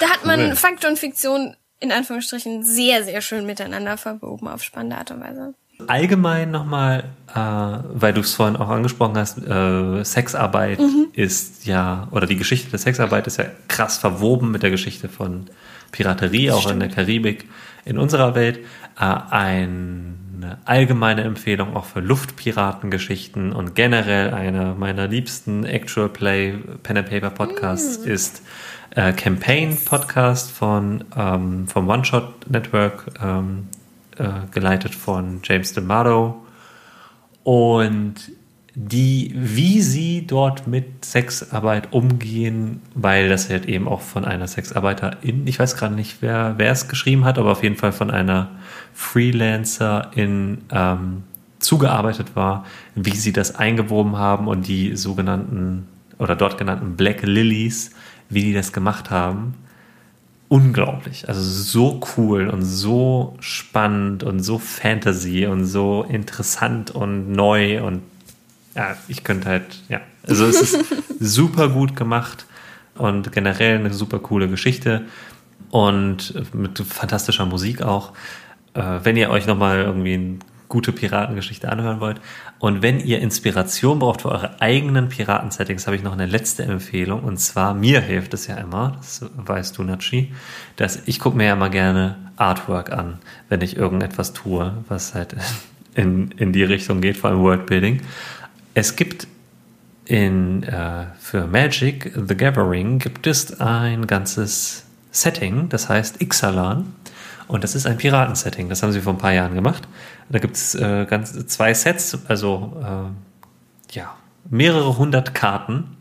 da 0.01 0.09
hat 0.09 0.21
cool. 0.25 0.37
man 0.37 0.57
Fakt 0.57 0.85
und 0.85 0.99
Fiktion 0.99 1.55
in 1.79 1.93
Anführungsstrichen 1.93 2.65
sehr, 2.65 3.05
sehr 3.05 3.21
schön 3.23 3.47
miteinander 3.47 3.97
verwoben 3.97 4.49
auf 4.49 4.63
spannende 4.65 4.97
Art 4.99 5.13
und 5.13 5.21
Weise. 5.21 5.55
Allgemein 5.87 6.51
nochmal, 6.51 7.05
weil 7.35 8.13
du 8.13 8.21
es 8.21 8.35
vorhin 8.35 8.57
auch 8.57 8.69
angesprochen 8.69 9.17
hast, 9.17 9.39
äh, 9.39 10.05
Sexarbeit 10.05 10.81
Mhm. 10.81 11.07
ist 11.13 11.67
ja, 11.67 12.09
oder 12.11 12.27
die 12.27 12.37
Geschichte 12.37 12.71
der 12.71 12.79
Sexarbeit 12.79 13.27
ist 13.27 13.37
ja 13.39 13.45
krass 13.69 13.99
verwoben 13.99 14.51
mit 14.51 14.63
der 14.63 14.71
Geschichte 14.71 15.09
von 15.09 15.47
Piraterie, 15.93 16.51
auch 16.51 16.71
in 16.71 16.81
der 16.81 16.89
Karibik, 16.89 17.49
in 17.85 17.99
unserer 17.99 18.35
Welt. 18.35 18.59
Äh, 18.99 19.05
eine 19.31 20.59
allgemeine 20.65 21.23
Empfehlung 21.23 21.77
auch 21.77 21.85
für 21.85 22.01
Luftpiratengeschichten 22.01 23.53
und 23.53 23.75
generell 23.75 24.33
einer 24.35 24.75
meiner 24.75 25.07
liebsten 25.07 25.65
Actual 25.65 26.09
Play 26.09 26.55
Pen 26.83 26.99
and 26.99 27.09
Paper 27.11 27.31
Podcasts 27.31 27.97
ist 27.97 28.43
äh, 28.95 29.13
Campaign 29.13 29.77
Podcast 29.85 30.51
von 30.51 31.05
ähm, 31.17 31.69
vom 31.69 31.89
One 31.89 32.05
Shot 32.05 32.51
Network 32.51 33.07
ähm, 33.23 33.69
äh, 34.19 34.29
geleitet 34.51 34.95
von 34.95 35.41
James 35.45 35.77
D'Amato 35.77 36.35
und 37.43 38.15
die, 38.75 39.33
wie 39.35 39.81
sie 39.81 40.27
dort 40.27 40.67
mit 40.67 41.05
Sexarbeit 41.05 41.93
umgehen, 41.93 42.81
weil 42.95 43.29
das 43.29 43.51
halt 43.51 43.67
eben 43.67 43.89
auch 43.89 44.01
von 44.01 44.25
einer 44.25 44.47
Sexarbeiterin, 44.47 45.47
ich 45.47 45.59
weiß 45.59 45.77
gerade 45.77 45.95
nicht, 45.95 46.19
wer, 46.21 46.55
wer 46.57 46.71
es 46.71 46.89
geschrieben 46.89 47.25
hat, 47.25 47.39
aber 47.39 47.53
auf 47.53 47.63
jeden 47.63 47.77
Fall 47.77 47.93
von 47.93 48.11
einer 48.11 48.49
Freelancerin 48.95 50.59
ähm, 50.71 51.25
zugearbeitet 51.59 52.37
war, 52.37 52.65
wie 52.95 53.17
sie 53.17 53.33
das 53.33 53.57
eingewoben 53.57 54.17
haben 54.17 54.47
und 54.47 54.69
die 54.69 54.97
sogenannten 54.97 55.89
oder 56.19 56.37
dort 56.37 56.59
genannten 56.59 56.97
Black 56.97 57.23
Lilies, 57.23 57.91
wie 58.29 58.45
die 58.45 58.53
das 58.53 58.73
gemacht 58.73 59.11
haben 59.11 59.55
unglaublich. 60.51 61.29
Also 61.29 61.41
so 61.43 62.01
cool 62.17 62.49
und 62.49 62.63
so 62.63 63.37
spannend 63.39 64.25
und 64.25 64.41
so 64.41 64.59
Fantasy 64.59 65.47
und 65.47 65.65
so 65.65 66.05
interessant 66.09 66.91
und 66.91 67.31
neu 67.31 67.83
und 67.83 68.03
ja, 68.75 68.97
ich 69.09 69.25
könnte 69.25 69.49
halt, 69.49 69.65
ja. 69.89 70.01
Also 70.27 70.47
es 70.47 70.61
ist 70.61 70.85
super 71.21 71.69
gut 71.69 71.95
gemacht 71.95 72.47
und 72.97 73.31
generell 73.31 73.79
eine 73.79 73.95
super 73.95 74.19
coole 74.19 74.49
Geschichte 74.49 75.03
und 75.71 76.35
mit 76.53 76.79
fantastischer 76.81 77.47
Musik 77.47 77.83
auch. 77.83 78.13
Äh, 78.75 78.99
wenn 79.05 79.17
ihr 79.17 79.31
euch 79.31 79.47
nochmal 79.47 79.79
irgendwie 79.83 80.15
eine 80.15 80.39
gute 80.71 80.93
Piratengeschichte 80.93 81.69
anhören 81.69 82.01
wollt 82.01 82.23
und 82.59 82.81
wenn 82.81 82.99
ihr 83.01 83.21
Inspiration 83.21 83.99
braucht 83.99 84.23
für 84.23 84.31
eure 84.31 84.63
eigenen 84.63 85.11
Piraten-Settings, 85.11 85.87
habe 85.87 85.97
ich 85.97 86.03
noch 86.03 86.15
eine 86.15 86.25
letzte 86.25 86.63
Empfehlung 86.63 87.23
und 87.23 87.37
zwar 87.37 87.75
mir 87.75 88.01
hilft 88.01 88.33
es 88.33 88.47
ja 88.47 88.57
immer, 88.57 88.97
das 88.97 89.27
weißt 89.37 89.77
du, 89.77 89.83
Nachi, 89.83 90.33
dass 90.77 91.03
ich 91.05 91.21
gucke 91.21 91.37
mir 91.37 91.49
ja 91.49 91.53
immer 91.53 91.69
gerne 91.69 92.17
Artwork 92.37 92.91
an, 92.91 93.19
wenn 93.51 93.61
ich 93.61 93.77
irgendetwas 93.77 94.33
tue, 94.33 94.73
was 94.89 95.15
halt 95.15 95.37
in, 95.95 96.31
in 96.33 96.55
die 96.55 96.65
Richtung 96.65 97.03
geht, 97.03 97.19
vor 97.19 97.31
allem 97.31 97.41
Worldbuilding. 97.41 98.01
Es 98.73 98.97
gibt 98.97 99.27
in, 100.07 100.63
äh, 100.65 101.07
für 101.19 101.47
Magic 101.47 102.13
the 102.15 102.37
Gathering 102.37 102.99
gibt 102.99 103.27
es 103.27 103.61
ein 103.61 104.07
ganzes 104.07 104.85
Setting, 105.13 105.69
das 105.69 105.89
heißt 105.89 106.21
Ixalan. 106.21 106.93
Und 107.51 107.65
das 107.65 107.75
ist 107.75 107.87
ein 107.87 107.97
Piratensetting. 107.97 108.69
Das 108.69 108.83
haben 108.83 108.93
sie 108.93 109.01
vor 109.01 109.13
ein 109.13 109.19
paar 109.19 109.33
Jahren 109.33 109.55
gemacht. 109.55 109.89
Da 110.29 110.39
gibt 110.39 110.57
es 110.57 110.75
äh, 110.75 111.07
ganz, 111.09 111.47
zwei 111.47 111.75
Sets, 111.75 112.19
also 112.29 112.73
äh, 112.81 113.95
ja, 113.95 114.15
mehrere 114.49 114.97
hundert 114.97 115.35
Karten 115.35 115.97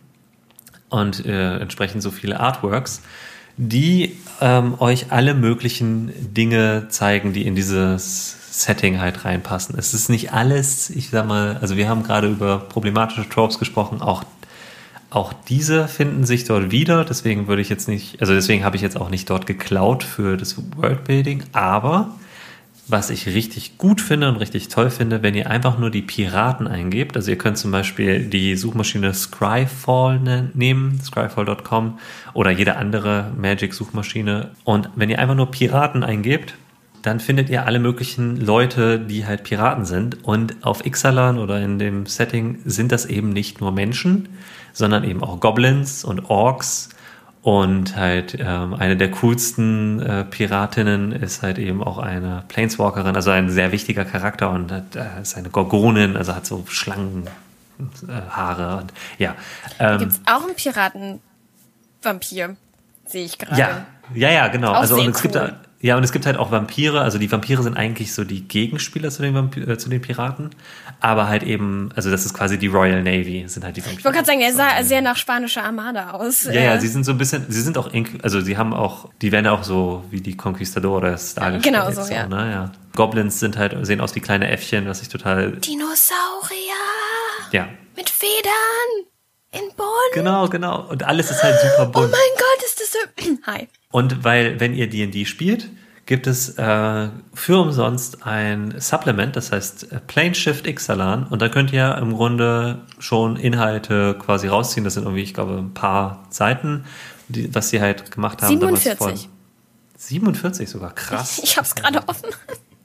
und 0.90 1.26
äh, 1.26 1.58
entsprechend 1.58 2.04
so 2.04 2.12
viele 2.12 2.40
Artworks, 2.40 3.02
die 3.58 4.18
ähm, 4.42 4.80
euch 4.80 5.12
alle 5.12 5.34
möglichen 5.34 6.34
Dinge 6.34 6.88
zeigen, 6.90 7.34
die 7.34 7.46
in 7.46 7.56
dieses 7.56 8.64
Setting 8.64 9.00
halt 9.00 9.26
reinpassen. 9.26 9.78
Es 9.78 9.94
ist 9.94 10.10
nicht 10.10 10.32
alles, 10.34 10.90
ich 10.90 11.10
sag 11.10 11.28
mal, 11.28 11.58
also 11.62 11.78
wir 11.78 11.90
haben 11.90 12.04
gerade 12.04 12.28
über 12.28 12.60
problematische 12.60 13.28
Tropes 13.28 13.58
gesprochen, 13.58 14.02
auch 14.02 14.24
auch 15.10 15.34
diese 15.34 15.88
finden 15.88 16.26
sich 16.26 16.44
dort 16.44 16.72
wieder, 16.72 17.04
deswegen 17.04 17.48
würde 17.48 17.62
ich 17.62 17.70
jetzt 17.70 17.88
nicht, 17.88 18.22
also 18.22 18.34
deswegen 18.34 18.64
habe 18.64 18.76
ich 18.76 18.82
jetzt 18.82 19.00
auch 19.00 19.10
nicht 19.10 19.30
dort 19.30 19.48
geklaut 19.48 20.04
für 20.04 20.38
das 20.38 20.56
Worldbuilding, 20.78 21.44
aber 21.52 22.12
was 22.90 23.12
ich 23.12 23.28
richtig 23.28 23.78
gut 23.78 24.02
finde 24.02 24.30
und 24.30 24.38
richtig 24.38 24.68
toll 24.68 24.90
finde, 24.90 25.22
wenn 25.22 25.36
ihr 25.36 25.50
einfach 25.50 25.78
nur 25.78 25.92
die 25.92 26.02
Piraten 26.02 26.68
eingebt, 26.68 27.16
also 27.16 27.30
ihr 27.30 27.38
könnt 27.38 27.58
zum 27.58 27.72
Beispiel 27.72 28.26
die 28.26 28.56
Suchmaschine 28.56 29.14
Scryfall 29.14 30.20
ne- 30.20 30.50
nehmen, 30.56 31.00
scryfall.com 31.00 32.00
oder 32.34 32.50
jede 32.50 32.78
andere 32.78 33.32
Magic-Suchmaschine. 33.38 34.52
Und 34.64 34.90
wenn 34.96 35.12
ihr 35.12 35.20
einfach 35.20 35.36
nur 35.36 35.52
Piraten 35.52 36.04
eingebt, 36.04 36.56
dann 37.04 37.20
findet 37.20 37.50
ihr 37.50 37.66
alle 37.66 37.80
möglichen 37.80 38.38
Leute, 38.38 39.00
die 39.00 39.26
halt 39.26 39.44
Piraten 39.44 39.86
sind. 39.86 40.24
Und 40.24 40.66
auf 40.66 40.86
Ixalan 40.86 41.38
oder 41.38 41.62
in 41.62 41.78
dem 41.78 42.08
Setting 42.08 42.60
sind 42.66 42.92
das 42.92 43.06
eben 43.06 43.30
nicht 43.30 43.62
nur 43.62 43.72
Menschen, 43.72 44.30
sondern 44.80 45.04
eben 45.04 45.24
auch 45.24 45.40
Goblins 45.40 46.04
und 46.04 46.32
Orks. 46.32 46.90
Und 47.42 47.96
halt 47.96 48.38
ähm, 48.40 48.74
eine 48.74 48.98
der 48.98 49.12
coolsten 49.12 50.02
äh, 50.02 50.26
Piratinnen 50.26 51.14
ist 51.14 51.42
halt 51.42 51.58
eben 51.58 51.82
auch 51.82 51.98
eine 51.98 52.44
Planeswalkerin, 52.50 53.16
also 53.16 53.32
ein 53.32 53.50
sehr 53.50 53.72
wichtiger 53.72 54.04
Charakter 54.04 54.50
und 54.50 54.72
hat, 54.72 54.96
äh, 54.96 55.22
ist 55.22 55.38
eine 55.38 55.50
Gorgonin, 55.50 56.18
also 56.18 56.36
hat 56.36 56.46
so 56.46 56.66
Schlangenhaare. 56.68 57.30
Äh, 57.80 58.82
und 58.82 58.94
ja. 59.20 59.36
Ähm, 59.80 60.00
Gibt's 60.00 60.20
auch 60.26 60.44
einen 60.44 60.56
Piraten-Vampir? 60.56 62.58
Sehe 63.06 63.26
ich 63.26 63.38
gerade. 63.38 63.60
ja, 63.60 63.86
ja, 64.14 64.32
ja, 64.32 64.48
genau. 64.50 64.72
Auch 64.72 64.82
also 64.82 64.96
und 64.96 65.16
es 65.16 65.22
gibt 65.22 65.36
cool. 65.36 65.56
Ja, 65.82 65.96
und 65.96 66.04
es 66.04 66.12
gibt 66.12 66.26
halt 66.26 66.38
auch 66.38 66.52
Vampire. 66.52 67.02
Also 67.02 67.18
die 67.18 67.32
Vampire 67.32 67.64
sind 67.64 67.78
eigentlich 67.78 68.14
so 68.14 68.26
die 68.26 68.42
Gegenspieler 68.42 69.10
zu 69.12 69.22
den, 69.22 69.34
Vampi 69.34 69.62
äh, 69.62 69.78
zu 69.78 69.90
den 69.90 70.02
Piraten. 70.02 70.50
Aber 71.00 71.30
halt 71.30 71.44
eben, 71.44 71.90
also 71.96 72.12
das 72.12 72.26
ist 72.26 72.34
quasi 72.34 72.58
die 72.58 72.68
Royal 72.68 73.02
Navy, 73.02 73.46
sind 73.48 73.64
halt 73.64 73.78
die 73.78 73.82
Vampire. 73.82 74.00
Ich 74.00 74.06
wollte 74.06 74.18
gerade 74.18 74.28
sagen, 74.28 74.42
er 74.42 74.54
sah 74.54 74.84
sehr 74.84 75.02
nach 75.02 75.16
spanischer 75.16 75.64
Armada 75.64 76.12
aus. 76.12 76.44
Ja, 76.44 76.62
ja, 76.62 76.80
sie 76.80 76.90
sind 76.90 77.06
so 77.06 77.14
ein 77.14 77.18
bisschen, 77.18 77.46
sie 77.48 77.62
sind 77.62 77.78
auch, 77.78 77.92
also 78.22 78.42
sie 78.42 78.58
haben 78.58 78.74
auch, 78.74 79.10
die 79.22 79.32
werden 79.32 79.48
auch 79.48 79.64
so 79.64 80.04
wie 80.10 80.20
die 80.20 80.36
Conquistadores 80.36 81.36
dargestellt. 81.36 81.76
genau 81.76 81.92
so, 81.92 82.12
ja. 82.12 82.28
Ne? 82.28 82.52
ja. 82.52 82.72
Goblins 82.96 83.40
sind 83.40 83.58
halt, 83.58 83.78
sehen 83.86 84.02
aus 84.02 84.14
wie 84.16 84.20
kleine 84.20 84.50
Äffchen, 84.50 84.86
was 84.88 85.02
ich 85.02 85.08
total, 85.08 85.54
Dinosaurier 85.54 86.58
ja. 87.54 87.70
mit 87.96 88.10
Federn 88.10 89.09
in 89.52 89.62
Bonn. 89.76 89.88
Genau, 90.14 90.48
genau. 90.48 90.88
Und 90.90 91.04
alles 91.04 91.32
ist 91.32 91.44
halt 91.44 91.56
super 91.60 91.88
Oh 91.90 91.92
bunt. 91.92 92.12
mein 92.12 92.20
Gott, 92.38 92.66
ist 92.66 92.80
das 92.80 92.92
so. 92.92 93.36
Hi. 93.52 93.68
Und 93.92 94.24
weil, 94.24 94.60
wenn 94.60 94.74
ihr 94.74 94.90
D&D 94.90 95.26
spielt, 95.26 95.70
gibt 96.06 96.26
es 96.28 96.58
äh, 96.58 97.10
für 97.34 97.60
umsonst 97.62 98.26
ein 98.26 98.74
Supplement, 98.80 99.36
das 99.36 99.52
heißt 99.52 99.92
äh, 99.92 100.00
Plane 100.00 100.34
Shift 100.36 100.66
Ixalan. 100.68 101.26
Und 101.28 101.42
da 101.42 101.50
könnt 101.50 101.72
ihr 101.72 101.98
im 101.98 102.14
Grunde 102.16 102.82
schon 103.00 103.36
Inhalte 103.38 104.16
quasi 104.20 104.48
rausziehen. 104.48 104.84
Das 104.84 104.96
sind 104.96 105.04
irgendwie, 105.04 105.24
ich 105.24 105.34
glaube, 105.34 105.54
ein 105.58 105.74
paar 105.74 106.26
Seiten, 106.30 106.86
die, 107.28 107.54
was 107.54 107.70
sie 107.70 107.80
halt 107.82 108.12
gemacht 108.12 108.42
haben. 108.42 108.60
damals 108.60 108.84
47. 108.84 108.98
Vor 109.28 109.30
47 109.98 110.70
sogar, 110.70 110.94
krass. 110.96 111.42
Ich 111.44 111.58
hab's 111.58 111.76
gerade 111.76 112.02
offen. 112.08 112.30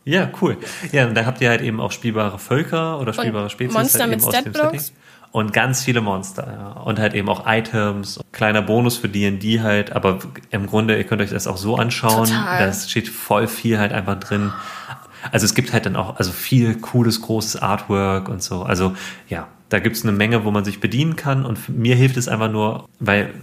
Ja, 0.04 0.30
cool. 0.42 0.58
Ja, 0.92 1.06
und 1.06 1.14
da 1.14 1.24
habt 1.24 1.40
ihr 1.40 1.48
halt 1.48 1.62
eben 1.62 1.80
auch 1.80 1.92
spielbare 1.92 2.38
Völker 2.38 3.00
oder 3.00 3.14
spielbare 3.14 3.48
Spezies. 3.48 3.72
Monster 3.74 4.00
halt 4.00 4.10
mit 4.10 4.18
eben 4.20 4.28
aus 4.28 4.34
dem 4.34 4.52
Statblocks. 4.52 4.92
Und 5.34 5.52
ganz 5.52 5.82
viele 5.82 6.00
Monster, 6.00 6.46
ja. 6.46 6.80
Und 6.82 7.00
halt 7.00 7.12
eben 7.12 7.28
auch 7.28 7.44
Items. 7.44 8.20
Kleiner 8.30 8.62
Bonus 8.62 8.98
für 8.98 9.08
D&D 9.08 9.62
halt. 9.62 9.90
Aber 9.90 10.20
im 10.50 10.66
Grunde, 10.68 10.96
ihr 10.96 11.02
könnt 11.02 11.20
euch 11.20 11.30
das 11.30 11.48
auch 11.48 11.56
so 11.56 11.74
anschauen. 11.74 12.28
Total. 12.28 12.64
Da 12.64 12.72
steht 12.72 13.08
voll 13.08 13.48
viel 13.48 13.80
halt 13.80 13.92
einfach 13.92 14.20
drin. 14.20 14.52
Also 15.32 15.44
es 15.44 15.56
gibt 15.56 15.72
halt 15.72 15.86
dann 15.86 15.96
auch 15.96 16.20
also 16.20 16.30
viel 16.30 16.76
cooles, 16.76 17.20
großes 17.20 17.60
Artwork 17.60 18.28
und 18.28 18.44
so. 18.44 18.62
Also 18.62 18.94
ja, 19.28 19.48
da 19.70 19.80
gibt's 19.80 20.04
eine 20.04 20.12
Menge, 20.12 20.44
wo 20.44 20.52
man 20.52 20.64
sich 20.64 20.78
bedienen 20.78 21.16
kann. 21.16 21.44
Und 21.44 21.68
mir 21.68 21.96
hilft 21.96 22.16
es 22.16 22.28
einfach 22.28 22.52
nur, 22.52 22.88
weil 23.00 23.34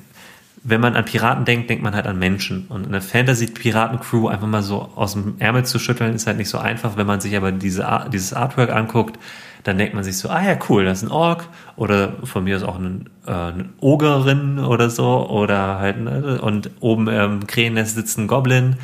wenn 0.64 0.80
man 0.80 0.96
an 0.96 1.04
Piraten 1.04 1.44
denkt, 1.44 1.70
denkt 1.70 1.84
man 1.84 1.94
halt 1.94 2.08
an 2.08 2.18
Menschen. 2.18 2.68
Und 2.70 2.88
eine 2.88 3.02
Fantasy-Piraten-Crew 3.02 4.30
einfach 4.30 4.48
mal 4.48 4.64
so 4.64 4.94
aus 4.96 5.12
dem 5.12 5.36
Ärmel 5.40 5.66
zu 5.66 5.78
schütteln, 5.78 6.16
ist 6.16 6.26
halt 6.26 6.38
nicht 6.38 6.48
so 6.48 6.58
einfach. 6.58 6.96
Wenn 6.96 7.08
man 7.08 7.20
sich 7.20 7.36
aber 7.36 7.52
diese 7.52 8.08
dieses 8.14 8.32
Artwork 8.34 8.72
anguckt, 8.72 9.20
dann 9.64 9.78
denkt 9.78 9.94
man 9.94 10.04
sich 10.04 10.18
so, 10.18 10.30
ah 10.30 10.44
ja, 10.44 10.58
cool, 10.70 10.86
das 10.86 11.00
ist 11.00 11.10
ein 11.10 11.12
Ork. 11.12 11.48
Oder 11.76 12.14
von 12.24 12.44
mir 12.44 12.58
ist 12.58 12.64
auch 12.64 12.78
ein, 12.78 13.10
äh, 13.26 13.32
eine 13.32 13.70
Ogerin 13.80 14.60
oder 14.60 14.90
so. 14.90 15.30
Oder 15.30 15.80
halt, 15.80 16.00
ne, 16.00 16.40
und 16.42 16.72
oben 16.80 17.08
im 17.08 17.48
Krähennest 17.48 17.96
sitzt 17.96 18.18
ein 18.18 18.28
Goblin 18.28 18.78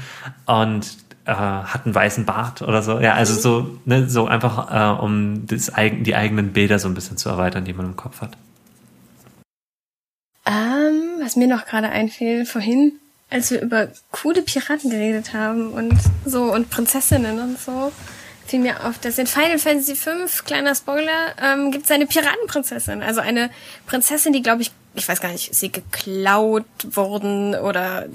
und 0.45 0.87
äh, 1.25 1.33
hat 1.33 1.85
einen 1.85 1.95
weißen 1.95 2.25
Bart 2.25 2.61
oder 2.61 2.81
so. 2.81 2.99
Ja, 2.99 3.13
also 3.13 3.33
so, 3.35 3.77
ne, 3.85 4.09
so 4.09 4.27
einfach, 4.27 4.97
äh, 4.97 5.01
um 5.01 5.45
das, 5.47 5.71
die 5.75 6.15
eigenen 6.15 6.53
Bilder 6.53 6.79
so 6.79 6.87
ein 6.87 6.93
bisschen 6.93 7.17
zu 7.17 7.29
erweitern, 7.29 7.65
die 7.65 7.73
man 7.73 7.87
im 7.87 7.95
Kopf 7.95 8.21
hat. 8.21 8.37
Ähm, 10.45 11.19
was 11.21 11.35
mir 11.35 11.47
noch 11.47 11.65
gerade 11.65 11.89
einfiel, 11.89 12.45
vorhin, 12.45 12.93
als 13.29 13.51
wir 13.51 13.61
über 13.61 13.89
coole 14.11 14.41
Piraten 14.41 14.89
geredet 14.89 15.33
haben 15.33 15.71
und 15.71 15.93
so 16.25 16.53
und 16.53 16.69
Prinzessinnen 16.69 17.39
und 17.39 17.59
so, 17.59 17.91
fiel 18.47 18.59
mir 18.59 18.85
auf, 18.85 18.97
dass 18.99 19.17
in 19.17 19.27
Final 19.27 19.59
Fantasy 19.59 19.95
V, 19.95 20.09
kleiner 20.45 20.73
Spoiler, 20.73 21.35
ähm, 21.41 21.71
gibt 21.71 21.85
es 21.85 21.91
eine 21.91 22.07
Piratenprinzessin. 22.07 23.03
Also 23.03 23.21
eine 23.21 23.49
Prinzessin, 23.85 24.33
die, 24.33 24.41
glaube 24.41 24.61
ich, 24.61 24.71
ich 24.95 25.07
weiß 25.07 25.21
gar 25.21 25.31
nicht, 25.31 25.51
ist 25.51 25.59
sie 25.59 25.71
geklaut 25.71 26.65
worden 26.83 27.55
oder 27.55 28.07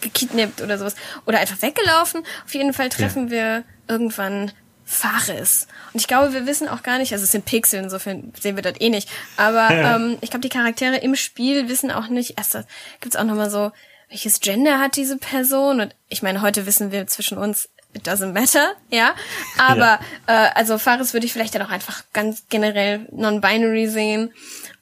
gekidnappt 0.00 0.62
oder 0.62 0.78
sowas. 0.78 0.94
Oder 1.26 1.40
einfach 1.40 1.60
weggelaufen. 1.60 2.22
Auf 2.44 2.54
jeden 2.54 2.72
Fall 2.72 2.88
treffen 2.88 3.30
wir 3.30 3.64
irgendwann 3.88 4.52
Fares. 4.84 5.68
Und 5.92 6.00
ich 6.00 6.08
glaube, 6.08 6.32
wir 6.32 6.46
wissen 6.46 6.68
auch 6.68 6.82
gar 6.82 6.98
nicht, 6.98 7.12
also 7.12 7.22
es 7.22 7.30
sind 7.30 7.44
Pixel, 7.44 7.80
insofern 7.80 8.32
sehen 8.40 8.56
wir 8.56 8.62
das 8.62 8.80
eh 8.80 8.88
nicht. 8.88 9.08
Aber 9.36 9.70
ähm, 9.70 10.18
ich 10.20 10.30
glaube, 10.30 10.40
die 10.40 10.48
Charaktere 10.48 10.96
im 10.96 11.14
Spiel 11.14 11.68
wissen 11.68 11.92
auch 11.92 12.08
nicht, 12.08 12.38
erst 12.38 12.58
gibt's 13.00 13.16
auch 13.16 13.24
nochmal 13.24 13.50
so, 13.50 13.70
welches 14.08 14.40
Gender 14.40 14.80
hat 14.80 14.96
diese 14.96 15.16
Person? 15.16 15.80
Und 15.80 15.94
ich 16.08 16.22
meine, 16.22 16.42
heute 16.42 16.66
wissen 16.66 16.90
wir 16.90 17.06
zwischen 17.06 17.38
uns, 17.38 17.68
it 17.94 18.06
doesn't 18.06 18.32
matter, 18.32 18.74
ja. 18.90 19.14
Aber 19.58 20.00
äh, 20.26 20.50
also 20.54 20.78
Fares 20.78 21.12
würde 21.12 21.26
ich 21.26 21.32
vielleicht 21.32 21.54
dann 21.54 21.62
auch 21.62 21.70
einfach 21.70 22.04
ganz 22.12 22.44
generell 22.48 23.08
non-binary 23.12 23.88
sehen. 23.88 24.32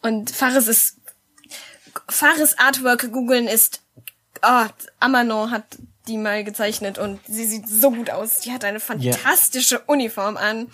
Und 0.02 0.30
Fares 0.30 0.68
ist 0.68 0.96
Fares 2.08 2.58
Artwork 2.58 3.10
googeln 3.12 3.48
ist 3.48 3.80
oh, 4.42 4.66
Amano 5.00 5.50
hat 5.50 5.64
die 6.06 6.16
mal 6.16 6.42
gezeichnet 6.44 6.98
und 6.98 7.20
sie 7.26 7.44
sieht 7.44 7.68
so 7.68 7.90
gut 7.90 8.10
aus. 8.10 8.40
Die 8.40 8.52
hat 8.52 8.64
eine 8.64 8.80
fantastische 8.80 9.80
Uniform 9.80 10.36
an. 10.36 10.68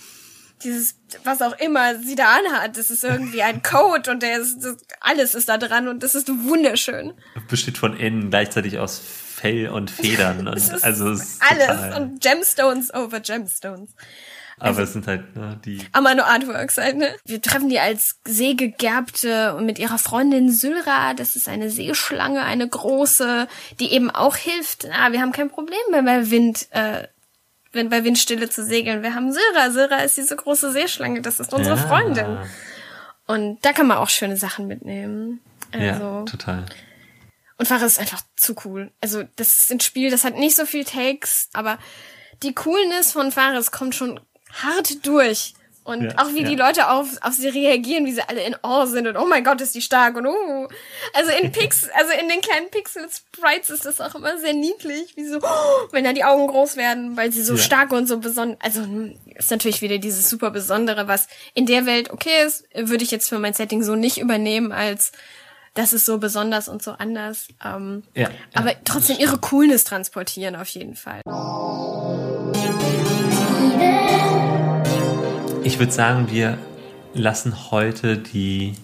Dieses, 0.62 0.94
was 1.24 1.42
auch 1.42 1.58
immer 1.58 1.98
sie 1.98 2.14
da 2.14 2.36
anhat, 2.36 2.78
das 2.78 2.90
ist 2.90 3.04
irgendwie 3.04 3.42
ein 3.42 3.62
Coat 3.62 4.08
und 4.08 4.22
der 4.22 4.38
ist, 4.38 4.60
das, 4.60 4.76
alles 5.00 5.34
ist 5.34 5.48
da 5.48 5.58
dran 5.58 5.88
und 5.88 6.02
das 6.02 6.14
ist 6.14 6.28
wunderschön. 6.28 7.12
besteht 7.48 7.76
von 7.76 7.96
innen 7.96 8.30
gleichzeitig 8.30 8.78
aus 8.78 9.02
Fell 9.44 9.68
und 9.68 9.90
Federn. 9.90 10.48
Und 10.48 10.84
also 10.84 11.04
alles 11.06 11.38
total- 11.38 12.00
und 12.00 12.22
Gemstones 12.22 12.94
over 12.94 13.20
Gemstones. 13.20 13.90
aber 14.58 14.78
es 14.80 14.92
sind 14.94 15.06
halt 15.06 15.36
ne, 15.36 15.60
die. 15.64 15.80
Amano 15.92 16.22
Artworks 16.22 16.78
halt, 16.78 16.96
ne? 16.96 17.14
Wir 17.26 17.42
treffen 17.42 17.68
die 17.68 17.78
als 17.78 18.20
Seegegerbte 18.26 19.54
und 19.54 19.66
mit 19.66 19.78
ihrer 19.78 19.98
Freundin 19.98 20.50
Sylra, 20.50 21.14
das 21.14 21.36
ist 21.36 21.48
eine 21.48 21.68
Seeschlange, 21.70 22.42
eine 22.42 22.68
große, 22.68 23.48
die 23.80 23.92
eben 23.92 24.10
auch 24.10 24.36
hilft. 24.36 24.86
Ah, 24.90 25.12
wir 25.12 25.20
haben 25.20 25.32
kein 25.32 25.50
Problem 25.50 25.78
mehr 25.90 26.02
bei 26.02 26.30
Wind, 26.30 26.66
äh, 26.70 27.06
wenn 27.72 27.88
bei 27.90 28.04
Windstille 28.04 28.48
zu 28.48 28.64
segeln. 28.64 29.02
Wir 29.02 29.14
haben 29.14 29.32
Sylra. 29.32 29.70
Sylra 29.70 29.98
ist 29.98 30.16
diese 30.16 30.36
große 30.36 30.72
Seeschlange, 30.72 31.20
das 31.20 31.40
ist 31.40 31.52
unsere 31.52 31.76
Ja. 31.76 31.82
Freundin. 31.82 32.38
Und 33.26 33.58
da 33.64 33.72
kann 33.72 33.86
man 33.88 33.96
auch 33.98 34.08
schöne 34.08 34.36
Sachen 34.36 34.66
mitnehmen. 34.66 35.40
Also, 35.72 35.84
Ja, 35.86 36.22
total. 36.22 36.64
Und 37.58 37.66
Fares 37.66 37.92
ist 37.92 37.98
einfach 38.00 38.22
zu 38.36 38.54
cool. 38.64 38.90
Also, 39.00 39.22
das 39.36 39.56
ist 39.58 39.70
ein 39.70 39.80
Spiel, 39.80 40.10
das 40.10 40.24
hat 40.24 40.34
nicht 40.36 40.56
so 40.56 40.66
viel 40.66 40.84
Text, 40.84 41.50
aber 41.52 41.78
die 42.42 42.54
Coolness 42.54 43.12
von 43.12 43.30
Fares 43.32 43.70
kommt 43.70 43.94
schon 43.94 44.20
hart 44.52 45.06
durch. 45.06 45.54
Und 45.84 46.02
Ja, 46.02 46.12
auch 46.16 46.32
wie 46.32 46.40
ja. 46.42 46.48
die 46.48 46.56
Leute 46.56 46.88
auf, 46.88 47.06
auf 47.20 47.34
sie 47.34 47.48
reagieren, 47.48 48.06
wie 48.06 48.12
sie 48.12 48.26
alle 48.26 48.42
in 48.42 48.56
Awe 48.62 48.86
sind 48.86 49.06
und 49.06 49.18
oh 49.18 49.26
mein 49.26 49.44
Gott, 49.44 49.60
ist 49.60 49.74
die 49.74 49.82
stark 49.82 50.16
und 50.16 50.24
uh. 50.26 50.66
Also 51.12 51.30
in 51.30 51.52
Pix, 51.52 51.86
also 51.92 52.10
in 52.18 52.26
den 52.30 52.40
kleinen 52.40 52.70
Pixel-Sprites 52.70 53.68
ist 53.68 53.84
das 53.84 54.00
auch 54.00 54.14
immer 54.14 54.38
sehr 54.38 54.54
niedlich, 54.54 55.14
wie 55.16 55.26
so, 55.26 55.40
oh, 55.42 55.88
wenn 55.92 56.04
da 56.04 56.14
die 56.14 56.24
Augen 56.24 56.46
groß 56.46 56.76
werden, 56.76 57.18
weil 57.18 57.32
sie 57.32 57.42
so 57.42 57.52
Ja. 57.56 57.60
stark 57.60 57.92
und 57.92 58.06
so 58.06 58.16
besonders, 58.16 58.58
also 58.62 58.80
ist 59.34 59.50
natürlich 59.50 59.82
wieder 59.82 59.98
dieses 59.98 60.30
super 60.30 60.50
Besondere, 60.50 61.06
was 61.06 61.28
in 61.52 61.66
der 61.66 61.84
Welt 61.84 62.10
okay 62.10 62.46
ist, 62.46 62.64
würde 62.74 63.04
ich 63.04 63.10
jetzt 63.10 63.28
für 63.28 63.38
mein 63.38 63.52
Setting 63.52 63.82
so 63.82 63.94
nicht 63.94 64.16
übernehmen 64.16 64.72
als 64.72 65.12
das 65.74 65.92
ist 65.92 66.06
so 66.06 66.18
besonders 66.18 66.68
und 66.68 66.82
so 66.82 66.92
anders. 66.92 67.48
Ähm, 67.62 68.04
Ja, 68.14 68.30
aber 68.54 68.72
ja, 68.72 68.78
trotzdem 68.84 69.18
ihre 69.18 69.38
Coolness 69.38 69.84
transportieren 69.84 70.56
auf 70.56 70.68
jeden 70.68 70.94
Fall. 70.94 71.20
Ich 75.64 75.78
würde 75.78 75.92
sagen, 75.92 76.30
wir 76.30 76.58
lassen 77.12 77.70
heute 77.70 78.18
die 78.18 78.74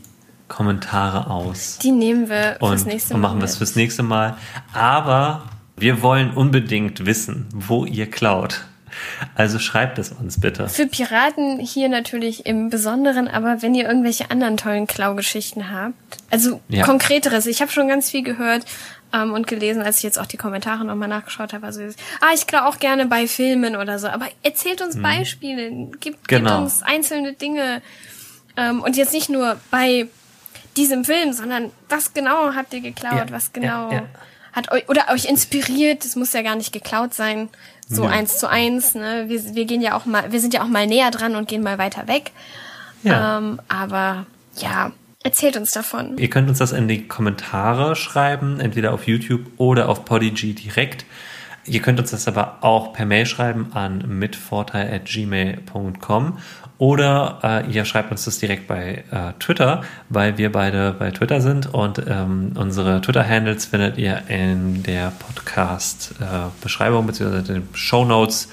Kommentare 0.48 1.30
aus. 1.30 1.78
Die 1.78 1.92
nehmen 1.92 2.28
wir 2.28 2.56
und, 2.60 2.70
fürs 2.70 2.84
nächste 2.86 3.14
Mal. 3.14 3.16
und 3.16 3.22
machen 3.22 3.38
mit. 3.38 3.44
das 3.44 3.56
fürs 3.58 3.76
nächste 3.76 4.02
Mal. 4.02 4.36
Aber 4.72 5.44
wir 5.76 6.02
wollen 6.02 6.32
unbedingt 6.32 7.06
wissen, 7.06 7.46
wo 7.52 7.84
ihr 7.84 8.10
klaut. 8.10 8.64
Also 9.34 9.58
schreibt 9.58 9.98
es 9.98 10.10
uns 10.12 10.40
bitte. 10.40 10.68
Für 10.68 10.86
Piraten 10.86 11.58
hier 11.58 11.88
natürlich 11.88 12.46
im 12.46 12.70
Besonderen, 12.70 13.28
aber 13.28 13.62
wenn 13.62 13.74
ihr 13.74 13.86
irgendwelche 13.88 14.30
anderen 14.30 14.56
tollen 14.56 14.86
Klaugeschichten 14.86 15.70
habt, 15.70 15.94
also 16.30 16.60
Ja. 16.68 16.84
konkreteres, 16.84 17.46
ich 17.46 17.60
habe 17.62 17.70
schon 17.70 17.88
ganz 17.88 18.10
viel 18.10 18.22
gehört 18.22 18.64
ähm, 19.12 19.32
und 19.32 19.46
gelesen, 19.46 19.82
als 19.82 19.98
ich 19.98 20.02
jetzt 20.04 20.18
auch 20.18 20.26
die 20.26 20.36
Kommentare 20.36 20.84
nochmal 20.84 21.08
nachgeschaut 21.08 21.52
habe. 21.52 21.66
Also, 21.66 21.82
ah, 22.20 22.30
ich 22.34 22.46
klau 22.46 22.66
auch 22.68 22.78
gerne 22.78 23.06
bei 23.06 23.26
Filmen 23.26 23.76
oder 23.76 23.98
so, 23.98 24.06
aber 24.08 24.26
erzählt 24.42 24.82
uns 24.82 25.00
Beispiele, 25.00 25.70
gibt, 26.00 26.28
Genau. 26.28 26.50
gibt 26.50 26.60
uns 26.62 26.82
einzelne 26.82 27.32
Dinge 27.32 27.82
ähm, 28.56 28.82
und 28.82 28.96
jetzt 28.96 29.12
nicht 29.12 29.28
nur 29.28 29.56
bei 29.70 30.06
diesem 30.76 31.04
Film, 31.04 31.32
sondern 31.32 31.72
was 31.88 32.14
genau 32.14 32.54
habt 32.54 32.72
ihr 32.72 32.80
geklaut, 32.80 33.14
Ja, 33.28 33.30
was 33.32 33.52
genau 33.52 33.90
ja. 33.90 34.02
hat 34.52 34.70
euch 34.70 34.88
oder 34.88 35.08
euch 35.10 35.24
inspiriert, 35.24 36.04
es 36.04 36.14
muss 36.14 36.32
ja 36.32 36.42
gar 36.42 36.54
nicht 36.54 36.72
geklaut 36.72 37.12
sein, 37.12 37.48
so 37.90 38.04
Ja. 38.04 38.10
eins 38.10 38.38
zu 38.38 38.48
eins, 38.48 38.94
ne? 38.94 39.24
Wir, 39.26 39.54
wir 39.54 39.64
gehen 39.66 39.82
ja 39.82 39.94
auch 39.96 40.06
mal, 40.06 40.30
wir 40.32 40.40
sind 40.40 40.54
ja 40.54 40.62
auch 40.62 40.68
mal 40.68 40.86
näher 40.86 41.10
dran 41.10 41.34
und 41.36 41.46
gehen 41.48 41.62
mal 41.62 41.76
weiter 41.78 42.06
weg. 42.08 42.30
Ja. 43.02 43.38
Ähm, 43.38 43.60
aber 43.68 44.24
ja, 44.56 44.92
erzählt 45.24 45.56
uns 45.56 45.72
davon. 45.72 46.16
Ihr 46.18 46.30
könnt 46.30 46.48
uns 46.48 46.58
das 46.58 46.70
in 46.72 46.86
die 46.88 47.06
Kommentare 47.08 47.96
schreiben, 47.96 48.60
entweder 48.60 48.92
auf 48.94 49.06
YouTube 49.08 49.42
oder 49.56 49.88
auf 49.88 50.04
Podigy 50.04 50.54
direkt. 50.54 51.04
Ihr 51.66 51.82
könnt 51.82 51.98
uns 52.00 52.10
das 52.12 52.26
aber 52.28 52.58
auch 52.62 52.92
per 52.94 53.04
Mail 53.06 53.26
schreiben 53.26 53.72
an 53.74 54.04
mitvorteil.gmail.com 54.06 56.38
Oder 56.80 57.40
äh, 57.42 57.70
ihr 57.70 57.84
schreibt 57.84 58.10
uns 58.10 58.24
das 58.24 58.38
direkt 58.38 58.66
bei 58.66 59.04
äh, 59.10 59.34
Twitter, 59.38 59.82
weil 60.08 60.38
wir 60.38 60.50
beide 60.50 60.92
bei 60.98 61.10
Twitter 61.10 61.42
sind 61.42 61.74
und 61.74 62.02
ähm, 62.08 62.52
unsere 62.54 63.02
Twitter-Handles 63.02 63.66
findet 63.66 63.98
ihr 63.98 64.22
in 64.28 64.82
der 64.82 65.12
Podcast-Beschreibung 65.18 67.04
äh, 67.04 67.06
bzw. 67.08 67.42
den 67.42 67.68
Show 67.74 68.06
Notes. 68.06 68.48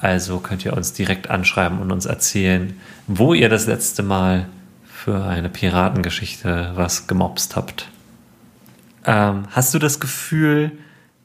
Also 0.00 0.38
könnt 0.38 0.64
ihr 0.64 0.76
uns 0.76 0.92
direkt 0.92 1.28
anschreiben 1.28 1.80
und 1.80 1.90
uns 1.90 2.06
erzählen, 2.06 2.78
wo 3.08 3.34
ihr 3.34 3.48
das 3.48 3.66
letzte 3.66 4.04
Mal 4.04 4.46
für 4.84 5.24
eine 5.24 5.48
Piratengeschichte 5.48 6.70
was 6.76 7.08
gemobst 7.08 7.56
habt. 7.56 7.88
Ähm, 9.04 9.48
hast 9.50 9.74
du 9.74 9.80
das 9.80 9.98
Gefühl, 9.98 10.70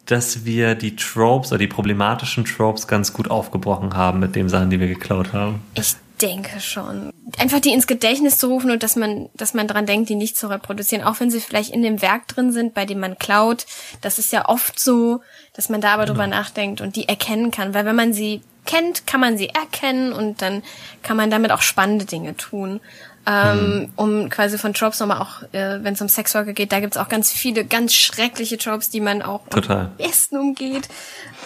dass 0.08 0.44
wir 0.44 0.74
die 0.74 0.96
Tropes 0.96 1.52
oder 1.52 1.60
die 1.60 1.68
problematischen 1.68 2.46
Tropes 2.46 2.88
ganz 2.88 3.14
gut 3.14 3.30
aufgebrochen 3.30 3.94
haben 3.96 4.20
mit 4.20 4.36
den 4.36 4.50
Sachen, 4.50 4.72
die 4.72 4.80
wir 4.80 4.88
geklaut 4.88 5.34
haben? 5.34 5.62
Ich 5.76 5.98
denke 6.22 6.60
schon. 6.60 7.12
Einfach 7.38 7.60
die 7.60 7.72
ins 7.72 7.88
Gedächtnis 7.88 8.38
zu 8.38 8.48
rufen 8.48 8.72
und 8.72 8.84
dass 8.84 8.96
man, 8.96 9.30
dass 9.36 9.54
man 9.54 9.68
dran 9.68 9.86
denkt, 9.86 10.10
die 10.10 10.16
nicht 10.16 10.38
zu 10.38 10.48
reproduzieren, 10.48 11.04
auch 11.04 11.20
wenn 11.20 11.32
sie 11.32 11.40
vielleicht 11.40 11.74
in 11.74 11.82
dem 11.82 12.02
Werk 12.02 12.28
drin 12.28 12.52
sind, 12.52 12.74
bei 12.74 12.86
dem 12.86 13.00
man 13.00 13.18
klaut. 13.18 13.66
Das 14.02 14.20
ist 14.20 14.32
ja 14.32 14.48
oft 14.48 14.80
so, 14.80 15.22
dass 15.54 15.70
man 15.70 15.82
da 15.82 15.94
aber 15.94 16.04
genau. 16.04 16.16
drüber 16.16 16.28
nachdenkt 16.28 16.82
und 16.82 16.96
die 16.96 17.08
erkennen 17.08 17.52
kann, 17.52 17.74
weil 17.74 17.86
wenn 17.86 17.96
man 17.96 18.14
sie 18.14 18.42
kennt, 18.66 19.08
kann 19.08 19.22
man 19.22 19.38
sie 19.38 19.50
erkennen 19.50 20.12
und 20.12 20.42
dann 20.42 20.62
kann 21.02 21.16
man 21.16 21.30
damit 21.30 21.52
auch 21.52 21.62
spannende 21.62 22.06
Dinge 22.06 22.36
tun 22.36 22.82
ähm, 23.28 23.80
mhm. 23.80 23.90
um 23.98 24.30
quasi 24.30 24.58
von 24.58 24.74
Tropes 24.74 25.02
nochmal 25.02 25.22
auch, 25.22 25.44
äh, 25.52 25.84
wenn 25.84 25.94
es 25.94 26.02
um 26.02 26.08
Sexworker 26.08 26.54
geht, 26.54 26.72
da 26.72 26.80
gibt's 26.80 26.96
auch 26.96 27.10
ganz 27.10 27.32
viele 27.32 27.66
ganz 27.66 27.94
schreckliche 27.94 28.58
Tropes, 28.58 28.90
die 28.90 29.02
man 29.02 29.22
auch 29.22 29.46
Total. 29.50 29.88
am 29.88 29.98
besten 29.98 30.38
umgeht 30.38 30.88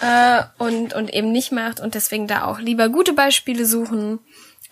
äh, 0.00 0.42
und, 0.58 0.94
und 0.94 1.12
eben 1.12 1.32
nicht 1.32 1.50
macht 1.50 1.80
und 1.80 1.94
deswegen 1.94 2.28
da 2.28 2.44
auch 2.44 2.60
lieber 2.60 2.88
gute 2.88 3.14
Beispiele 3.14 3.66
suchen. 3.66 4.20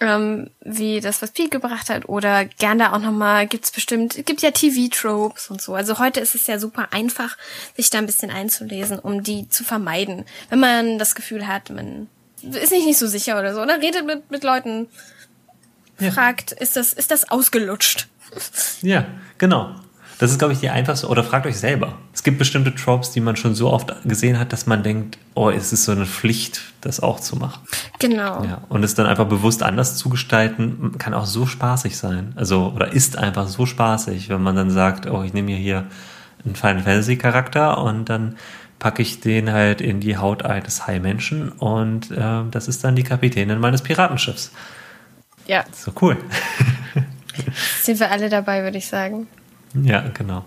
Ähm, 0.02 0.48
wie 0.62 1.00
das, 1.00 1.20
was 1.20 1.32
Pete 1.32 1.50
gebracht 1.50 1.90
hat, 1.90 2.08
oder 2.08 2.46
gern 2.46 2.78
da 2.78 2.94
auch 2.94 3.00
nochmal, 3.00 3.46
gibt's 3.46 3.70
bestimmt, 3.70 4.24
gibt 4.24 4.40
ja 4.40 4.50
TV-Tropes 4.50 5.50
und 5.50 5.60
so. 5.60 5.74
Also 5.74 5.98
heute 5.98 6.20
ist 6.20 6.34
es 6.34 6.46
ja 6.46 6.58
super 6.58 6.88
einfach, 6.92 7.36
sich 7.76 7.90
da 7.90 7.98
ein 7.98 8.06
bisschen 8.06 8.30
einzulesen, 8.30 8.98
um 8.98 9.22
die 9.22 9.48
zu 9.50 9.62
vermeiden. 9.62 10.24
Wenn 10.48 10.60
man 10.60 10.98
das 10.98 11.14
Gefühl 11.14 11.46
hat, 11.46 11.68
man 11.68 12.08
ist 12.42 12.72
nicht, 12.72 12.86
nicht 12.86 12.98
so 12.98 13.06
sicher 13.06 13.38
oder 13.38 13.54
so, 13.54 13.60
oder 13.60 13.82
redet 13.82 14.06
mit, 14.06 14.30
mit 14.30 14.42
Leuten, 14.42 14.88
ja. 15.98 16.10
fragt, 16.10 16.52
ist 16.52 16.76
das, 16.76 16.92
ist 16.92 17.10
das 17.10 17.30
ausgelutscht? 17.30 18.08
Ja, 18.82 19.06
genau. 19.38 19.74
Das 20.18 20.30
ist, 20.30 20.38
glaube 20.38 20.52
ich, 20.52 20.60
die 20.60 20.68
einfachste. 20.68 21.08
Oder 21.08 21.24
fragt 21.24 21.46
euch 21.46 21.58
selber. 21.58 21.98
Es 22.20 22.24
gibt 22.24 22.36
bestimmte 22.36 22.74
Tropes, 22.74 23.12
die 23.12 23.22
man 23.22 23.36
schon 23.36 23.54
so 23.54 23.70
oft 23.70 23.94
gesehen 24.04 24.38
hat, 24.38 24.52
dass 24.52 24.66
man 24.66 24.82
denkt, 24.82 25.16
oh, 25.32 25.48
es 25.48 25.72
ist 25.72 25.86
so 25.86 25.92
eine 25.92 26.04
Pflicht, 26.04 26.60
das 26.82 27.00
auch 27.00 27.18
zu 27.18 27.36
machen. 27.36 27.66
Genau. 27.98 28.44
Ja, 28.44 28.60
und 28.68 28.84
es 28.84 28.94
dann 28.94 29.06
einfach 29.06 29.24
bewusst 29.24 29.62
anders 29.62 29.96
zu 29.96 30.10
gestalten, 30.10 30.98
kann 30.98 31.14
auch 31.14 31.24
so 31.24 31.46
spaßig 31.46 31.96
sein. 31.96 32.34
Also, 32.36 32.74
oder 32.76 32.92
ist 32.92 33.16
einfach 33.16 33.48
so 33.48 33.64
spaßig, 33.64 34.28
wenn 34.28 34.42
man 34.42 34.54
dann 34.54 34.68
sagt, 34.68 35.06
oh, 35.06 35.22
ich 35.22 35.32
nehme 35.32 35.46
mir 35.46 35.56
hier 35.56 35.86
einen 36.44 36.56
Final 36.56 36.82
Fantasy 36.82 37.16
Charakter 37.16 37.82
und 37.82 38.10
dann 38.10 38.36
packe 38.78 39.00
ich 39.00 39.20
den 39.20 39.50
halt 39.50 39.80
in 39.80 40.00
die 40.00 40.18
Haut 40.18 40.44
eines 40.44 40.86
High-Menschen 40.86 41.48
und 41.48 42.10
äh, 42.10 42.42
das 42.50 42.68
ist 42.68 42.84
dann 42.84 42.96
die 42.96 43.02
Kapitänin 43.02 43.60
meines 43.60 43.80
Piratenschiffs. 43.80 44.50
Ja. 45.46 45.64
So 45.72 45.90
cool. 46.02 46.18
Sind 47.80 47.98
wir 47.98 48.10
alle 48.10 48.28
dabei, 48.28 48.62
würde 48.62 48.76
ich 48.76 48.88
sagen. 48.88 49.26
Ja, 49.72 50.04
genau. 50.12 50.44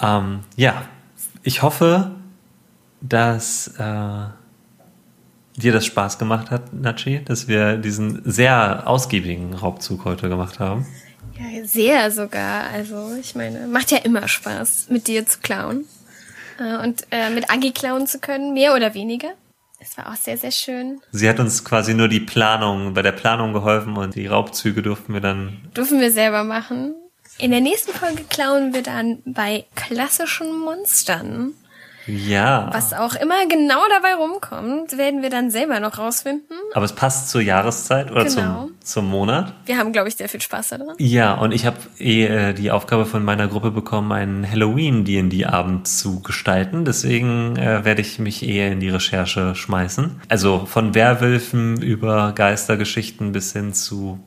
Ähm, 0.00 0.40
ja, 0.56 0.82
ich 1.42 1.62
hoffe, 1.62 2.12
dass 3.00 3.68
äh, 3.78 4.26
dir 5.56 5.72
das 5.72 5.86
Spaß 5.86 6.18
gemacht 6.18 6.50
hat, 6.50 6.72
Nachi, 6.72 7.24
dass 7.24 7.48
wir 7.48 7.76
diesen 7.76 8.22
sehr 8.24 8.86
ausgiebigen 8.86 9.54
Raubzug 9.54 10.04
heute 10.04 10.28
gemacht 10.28 10.60
haben. 10.60 10.86
Ja, 11.38 11.64
sehr 11.64 12.10
sogar. 12.10 12.68
Also, 12.70 13.14
ich 13.20 13.34
meine, 13.34 13.66
macht 13.66 13.90
ja 13.90 13.98
immer 13.98 14.26
Spaß, 14.26 14.88
mit 14.90 15.06
dir 15.06 15.26
zu 15.26 15.38
klauen. 15.40 15.84
Äh, 16.58 16.84
und 16.84 17.06
äh, 17.10 17.30
mit 17.30 17.50
Agi 17.50 17.72
klauen 17.72 18.06
zu 18.06 18.18
können, 18.18 18.54
mehr 18.54 18.74
oder 18.74 18.94
weniger. 18.94 19.28
Es 19.80 19.96
war 19.96 20.10
auch 20.10 20.16
sehr, 20.16 20.36
sehr 20.36 20.50
schön. 20.50 21.00
Sie 21.12 21.28
hat 21.28 21.38
uns 21.38 21.64
quasi 21.64 21.94
nur 21.94 22.08
die 22.08 22.20
Planung, 22.20 22.94
bei 22.94 23.02
der 23.02 23.12
Planung 23.12 23.52
geholfen 23.52 23.96
und 23.96 24.16
die 24.16 24.26
Raubzüge 24.26 24.82
durften 24.82 25.12
wir 25.12 25.20
dann. 25.20 25.68
Durften 25.72 26.00
wir 26.00 26.10
selber 26.10 26.42
machen. 26.42 26.94
In 27.40 27.52
der 27.52 27.60
nächsten 27.60 27.92
Folge 27.92 28.24
klauen 28.28 28.74
wir 28.74 28.82
dann 28.82 29.18
bei 29.24 29.64
klassischen 29.76 30.58
Monstern. 30.58 31.54
Ja. 32.08 32.70
Was 32.72 32.94
auch 32.94 33.14
immer 33.14 33.46
genau 33.48 33.80
dabei 33.90 34.14
rumkommt, 34.14 34.96
werden 34.96 35.22
wir 35.22 35.30
dann 35.30 35.50
selber 35.50 35.78
noch 35.78 35.98
rausfinden. 35.98 36.56
Aber 36.72 36.84
es 36.84 36.94
passt 36.94 37.28
zur 37.28 37.42
Jahreszeit 37.42 38.10
oder 38.10 38.24
genau. 38.24 38.62
zum, 38.62 38.74
zum 38.80 39.10
Monat. 39.10 39.52
Wir 39.66 39.76
haben, 39.76 39.92
glaube 39.92 40.08
ich, 40.08 40.16
sehr 40.16 40.28
viel 40.28 40.40
Spaß 40.40 40.68
daran. 40.68 40.94
Ja, 40.98 41.34
und 41.34 41.52
ich 41.52 41.66
habe 41.66 41.76
eh 41.98 42.24
äh, 42.24 42.54
die 42.54 42.70
Aufgabe 42.70 43.04
von 43.04 43.22
meiner 43.22 43.46
Gruppe 43.46 43.70
bekommen, 43.70 44.10
einen 44.10 44.50
Halloween-D&D-Abend 44.50 45.86
zu 45.86 46.20
gestalten. 46.20 46.84
Deswegen 46.84 47.56
äh, 47.56 47.84
werde 47.84 48.00
ich 48.00 48.18
mich 48.18 48.42
eher 48.42 48.72
in 48.72 48.80
die 48.80 48.88
Recherche 48.88 49.54
schmeißen. 49.54 50.22
Also 50.28 50.64
von 50.66 50.94
Werwölfen 50.94 51.82
über 51.82 52.32
Geistergeschichten 52.32 53.32
bis 53.32 53.52
hin 53.52 53.74
zu 53.74 54.18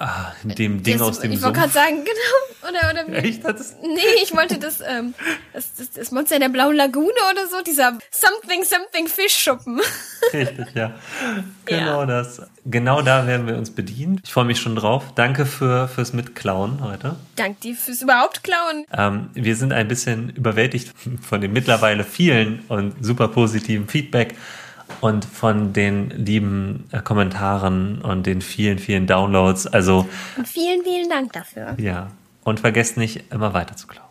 Ah, 0.00 0.32
dem 0.44 0.82
Ding 0.84 0.98
das, 0.98 1.08
aus 1.08 1.20
dem 1.20 1.32
Ich 1.32 1.42
wollte 1.42 1.58
gerade 1.58 1.72
sagen, 1.72 1.96
genau. 2.04 2.70
Oder, 2.70 2.90
oder 2.90 3.16
Echt? 3.16 3.44
Das 3.44 3.74
nee, 3.82 4.22
ich 4.22 4.34
wollte 4.34 4.58
das, 4.58 4.80
ähm, 4.80 5.12
das, 5.52 5.74
das, 5.74 5.90
das 5.90 6.12
Monster 6.12 6.36
in 6.36 6.42
der 6.42 6.48
blauen 6.50 6.76
Lagune 6.76 7.08
oder 7.30 7.48
so, 7.48 7.62
dieser 7.66 7.98
Something 8.10 8.62
Something 8.64 9.08
Fischschuppen. 9.08 9.80
Richtig, 10.32 10.66
ja. 10.74 10.94
Genau 11.64 12.00
ja. 12.00 12.06
das. 12.06 12.42
Genau 12.64 13.02
da 13.02 13.26
werden 13.26 13.48
wir 13.48 13.56
uns 13.56 13.70
bedienen. 13.70 14.20
Ich 14.24 14.32
freue 14.32 14.44
mich 14.44 14.60
schon 14.60 14.76
drauf. 14.76 15.04
Danke 15.16 15.46
für, 15.46 15.88
fürs 15.88 16.12
Mitklauen 16.12 16.80
heute. 16.82 17.16
Danke 17.34 17.60
dir 17.62 17.74
fürs 17.74 18.00
überhaupt 18.00 18.44
Klauen. 18.44 18.84
Ähm, 18.96 19.30
wir 19.34 19.56
sind 19.56 19.72
ein 19.72 19.88
bisschen 19.88 20.30
überwältigt 20.30 20.92
von 21.20 21.40
dem 21.40 21.52
mittlerweile 21.52 22.04
vielen 22.04 22.60
und 22.68 22.94
super 23.04 23.28
positiven 23.28 23.88
Feedback 23.88 24.36
und 25.00 25.24
von 25.24 25.72
den 25.72 26.10
lieben 26.10 26.88
äh, 26.92 27.00
Kommentaren 27.00 28.00
und 28.02 28.26
den 28.26 28.40
vielen, 28.40 28.78
vielen 28.78 29.06
Downloads. 29.06 29.66
Also 29.66 30.06
und 30.36 30.48
vielen, 30.48 30.82
vielen 30.82 31.08
Dank 31.08 31.32
dafür. 31.32 31.74
Ja. 31.78 32.08
Und 32.44 32.60
vergesst 32.60 32.96
nicht, 32.96 33.32
immer 33.32 33.52
weiter 33.52 33.76
zu 33.76 33.86
klauen. 33.86 34.08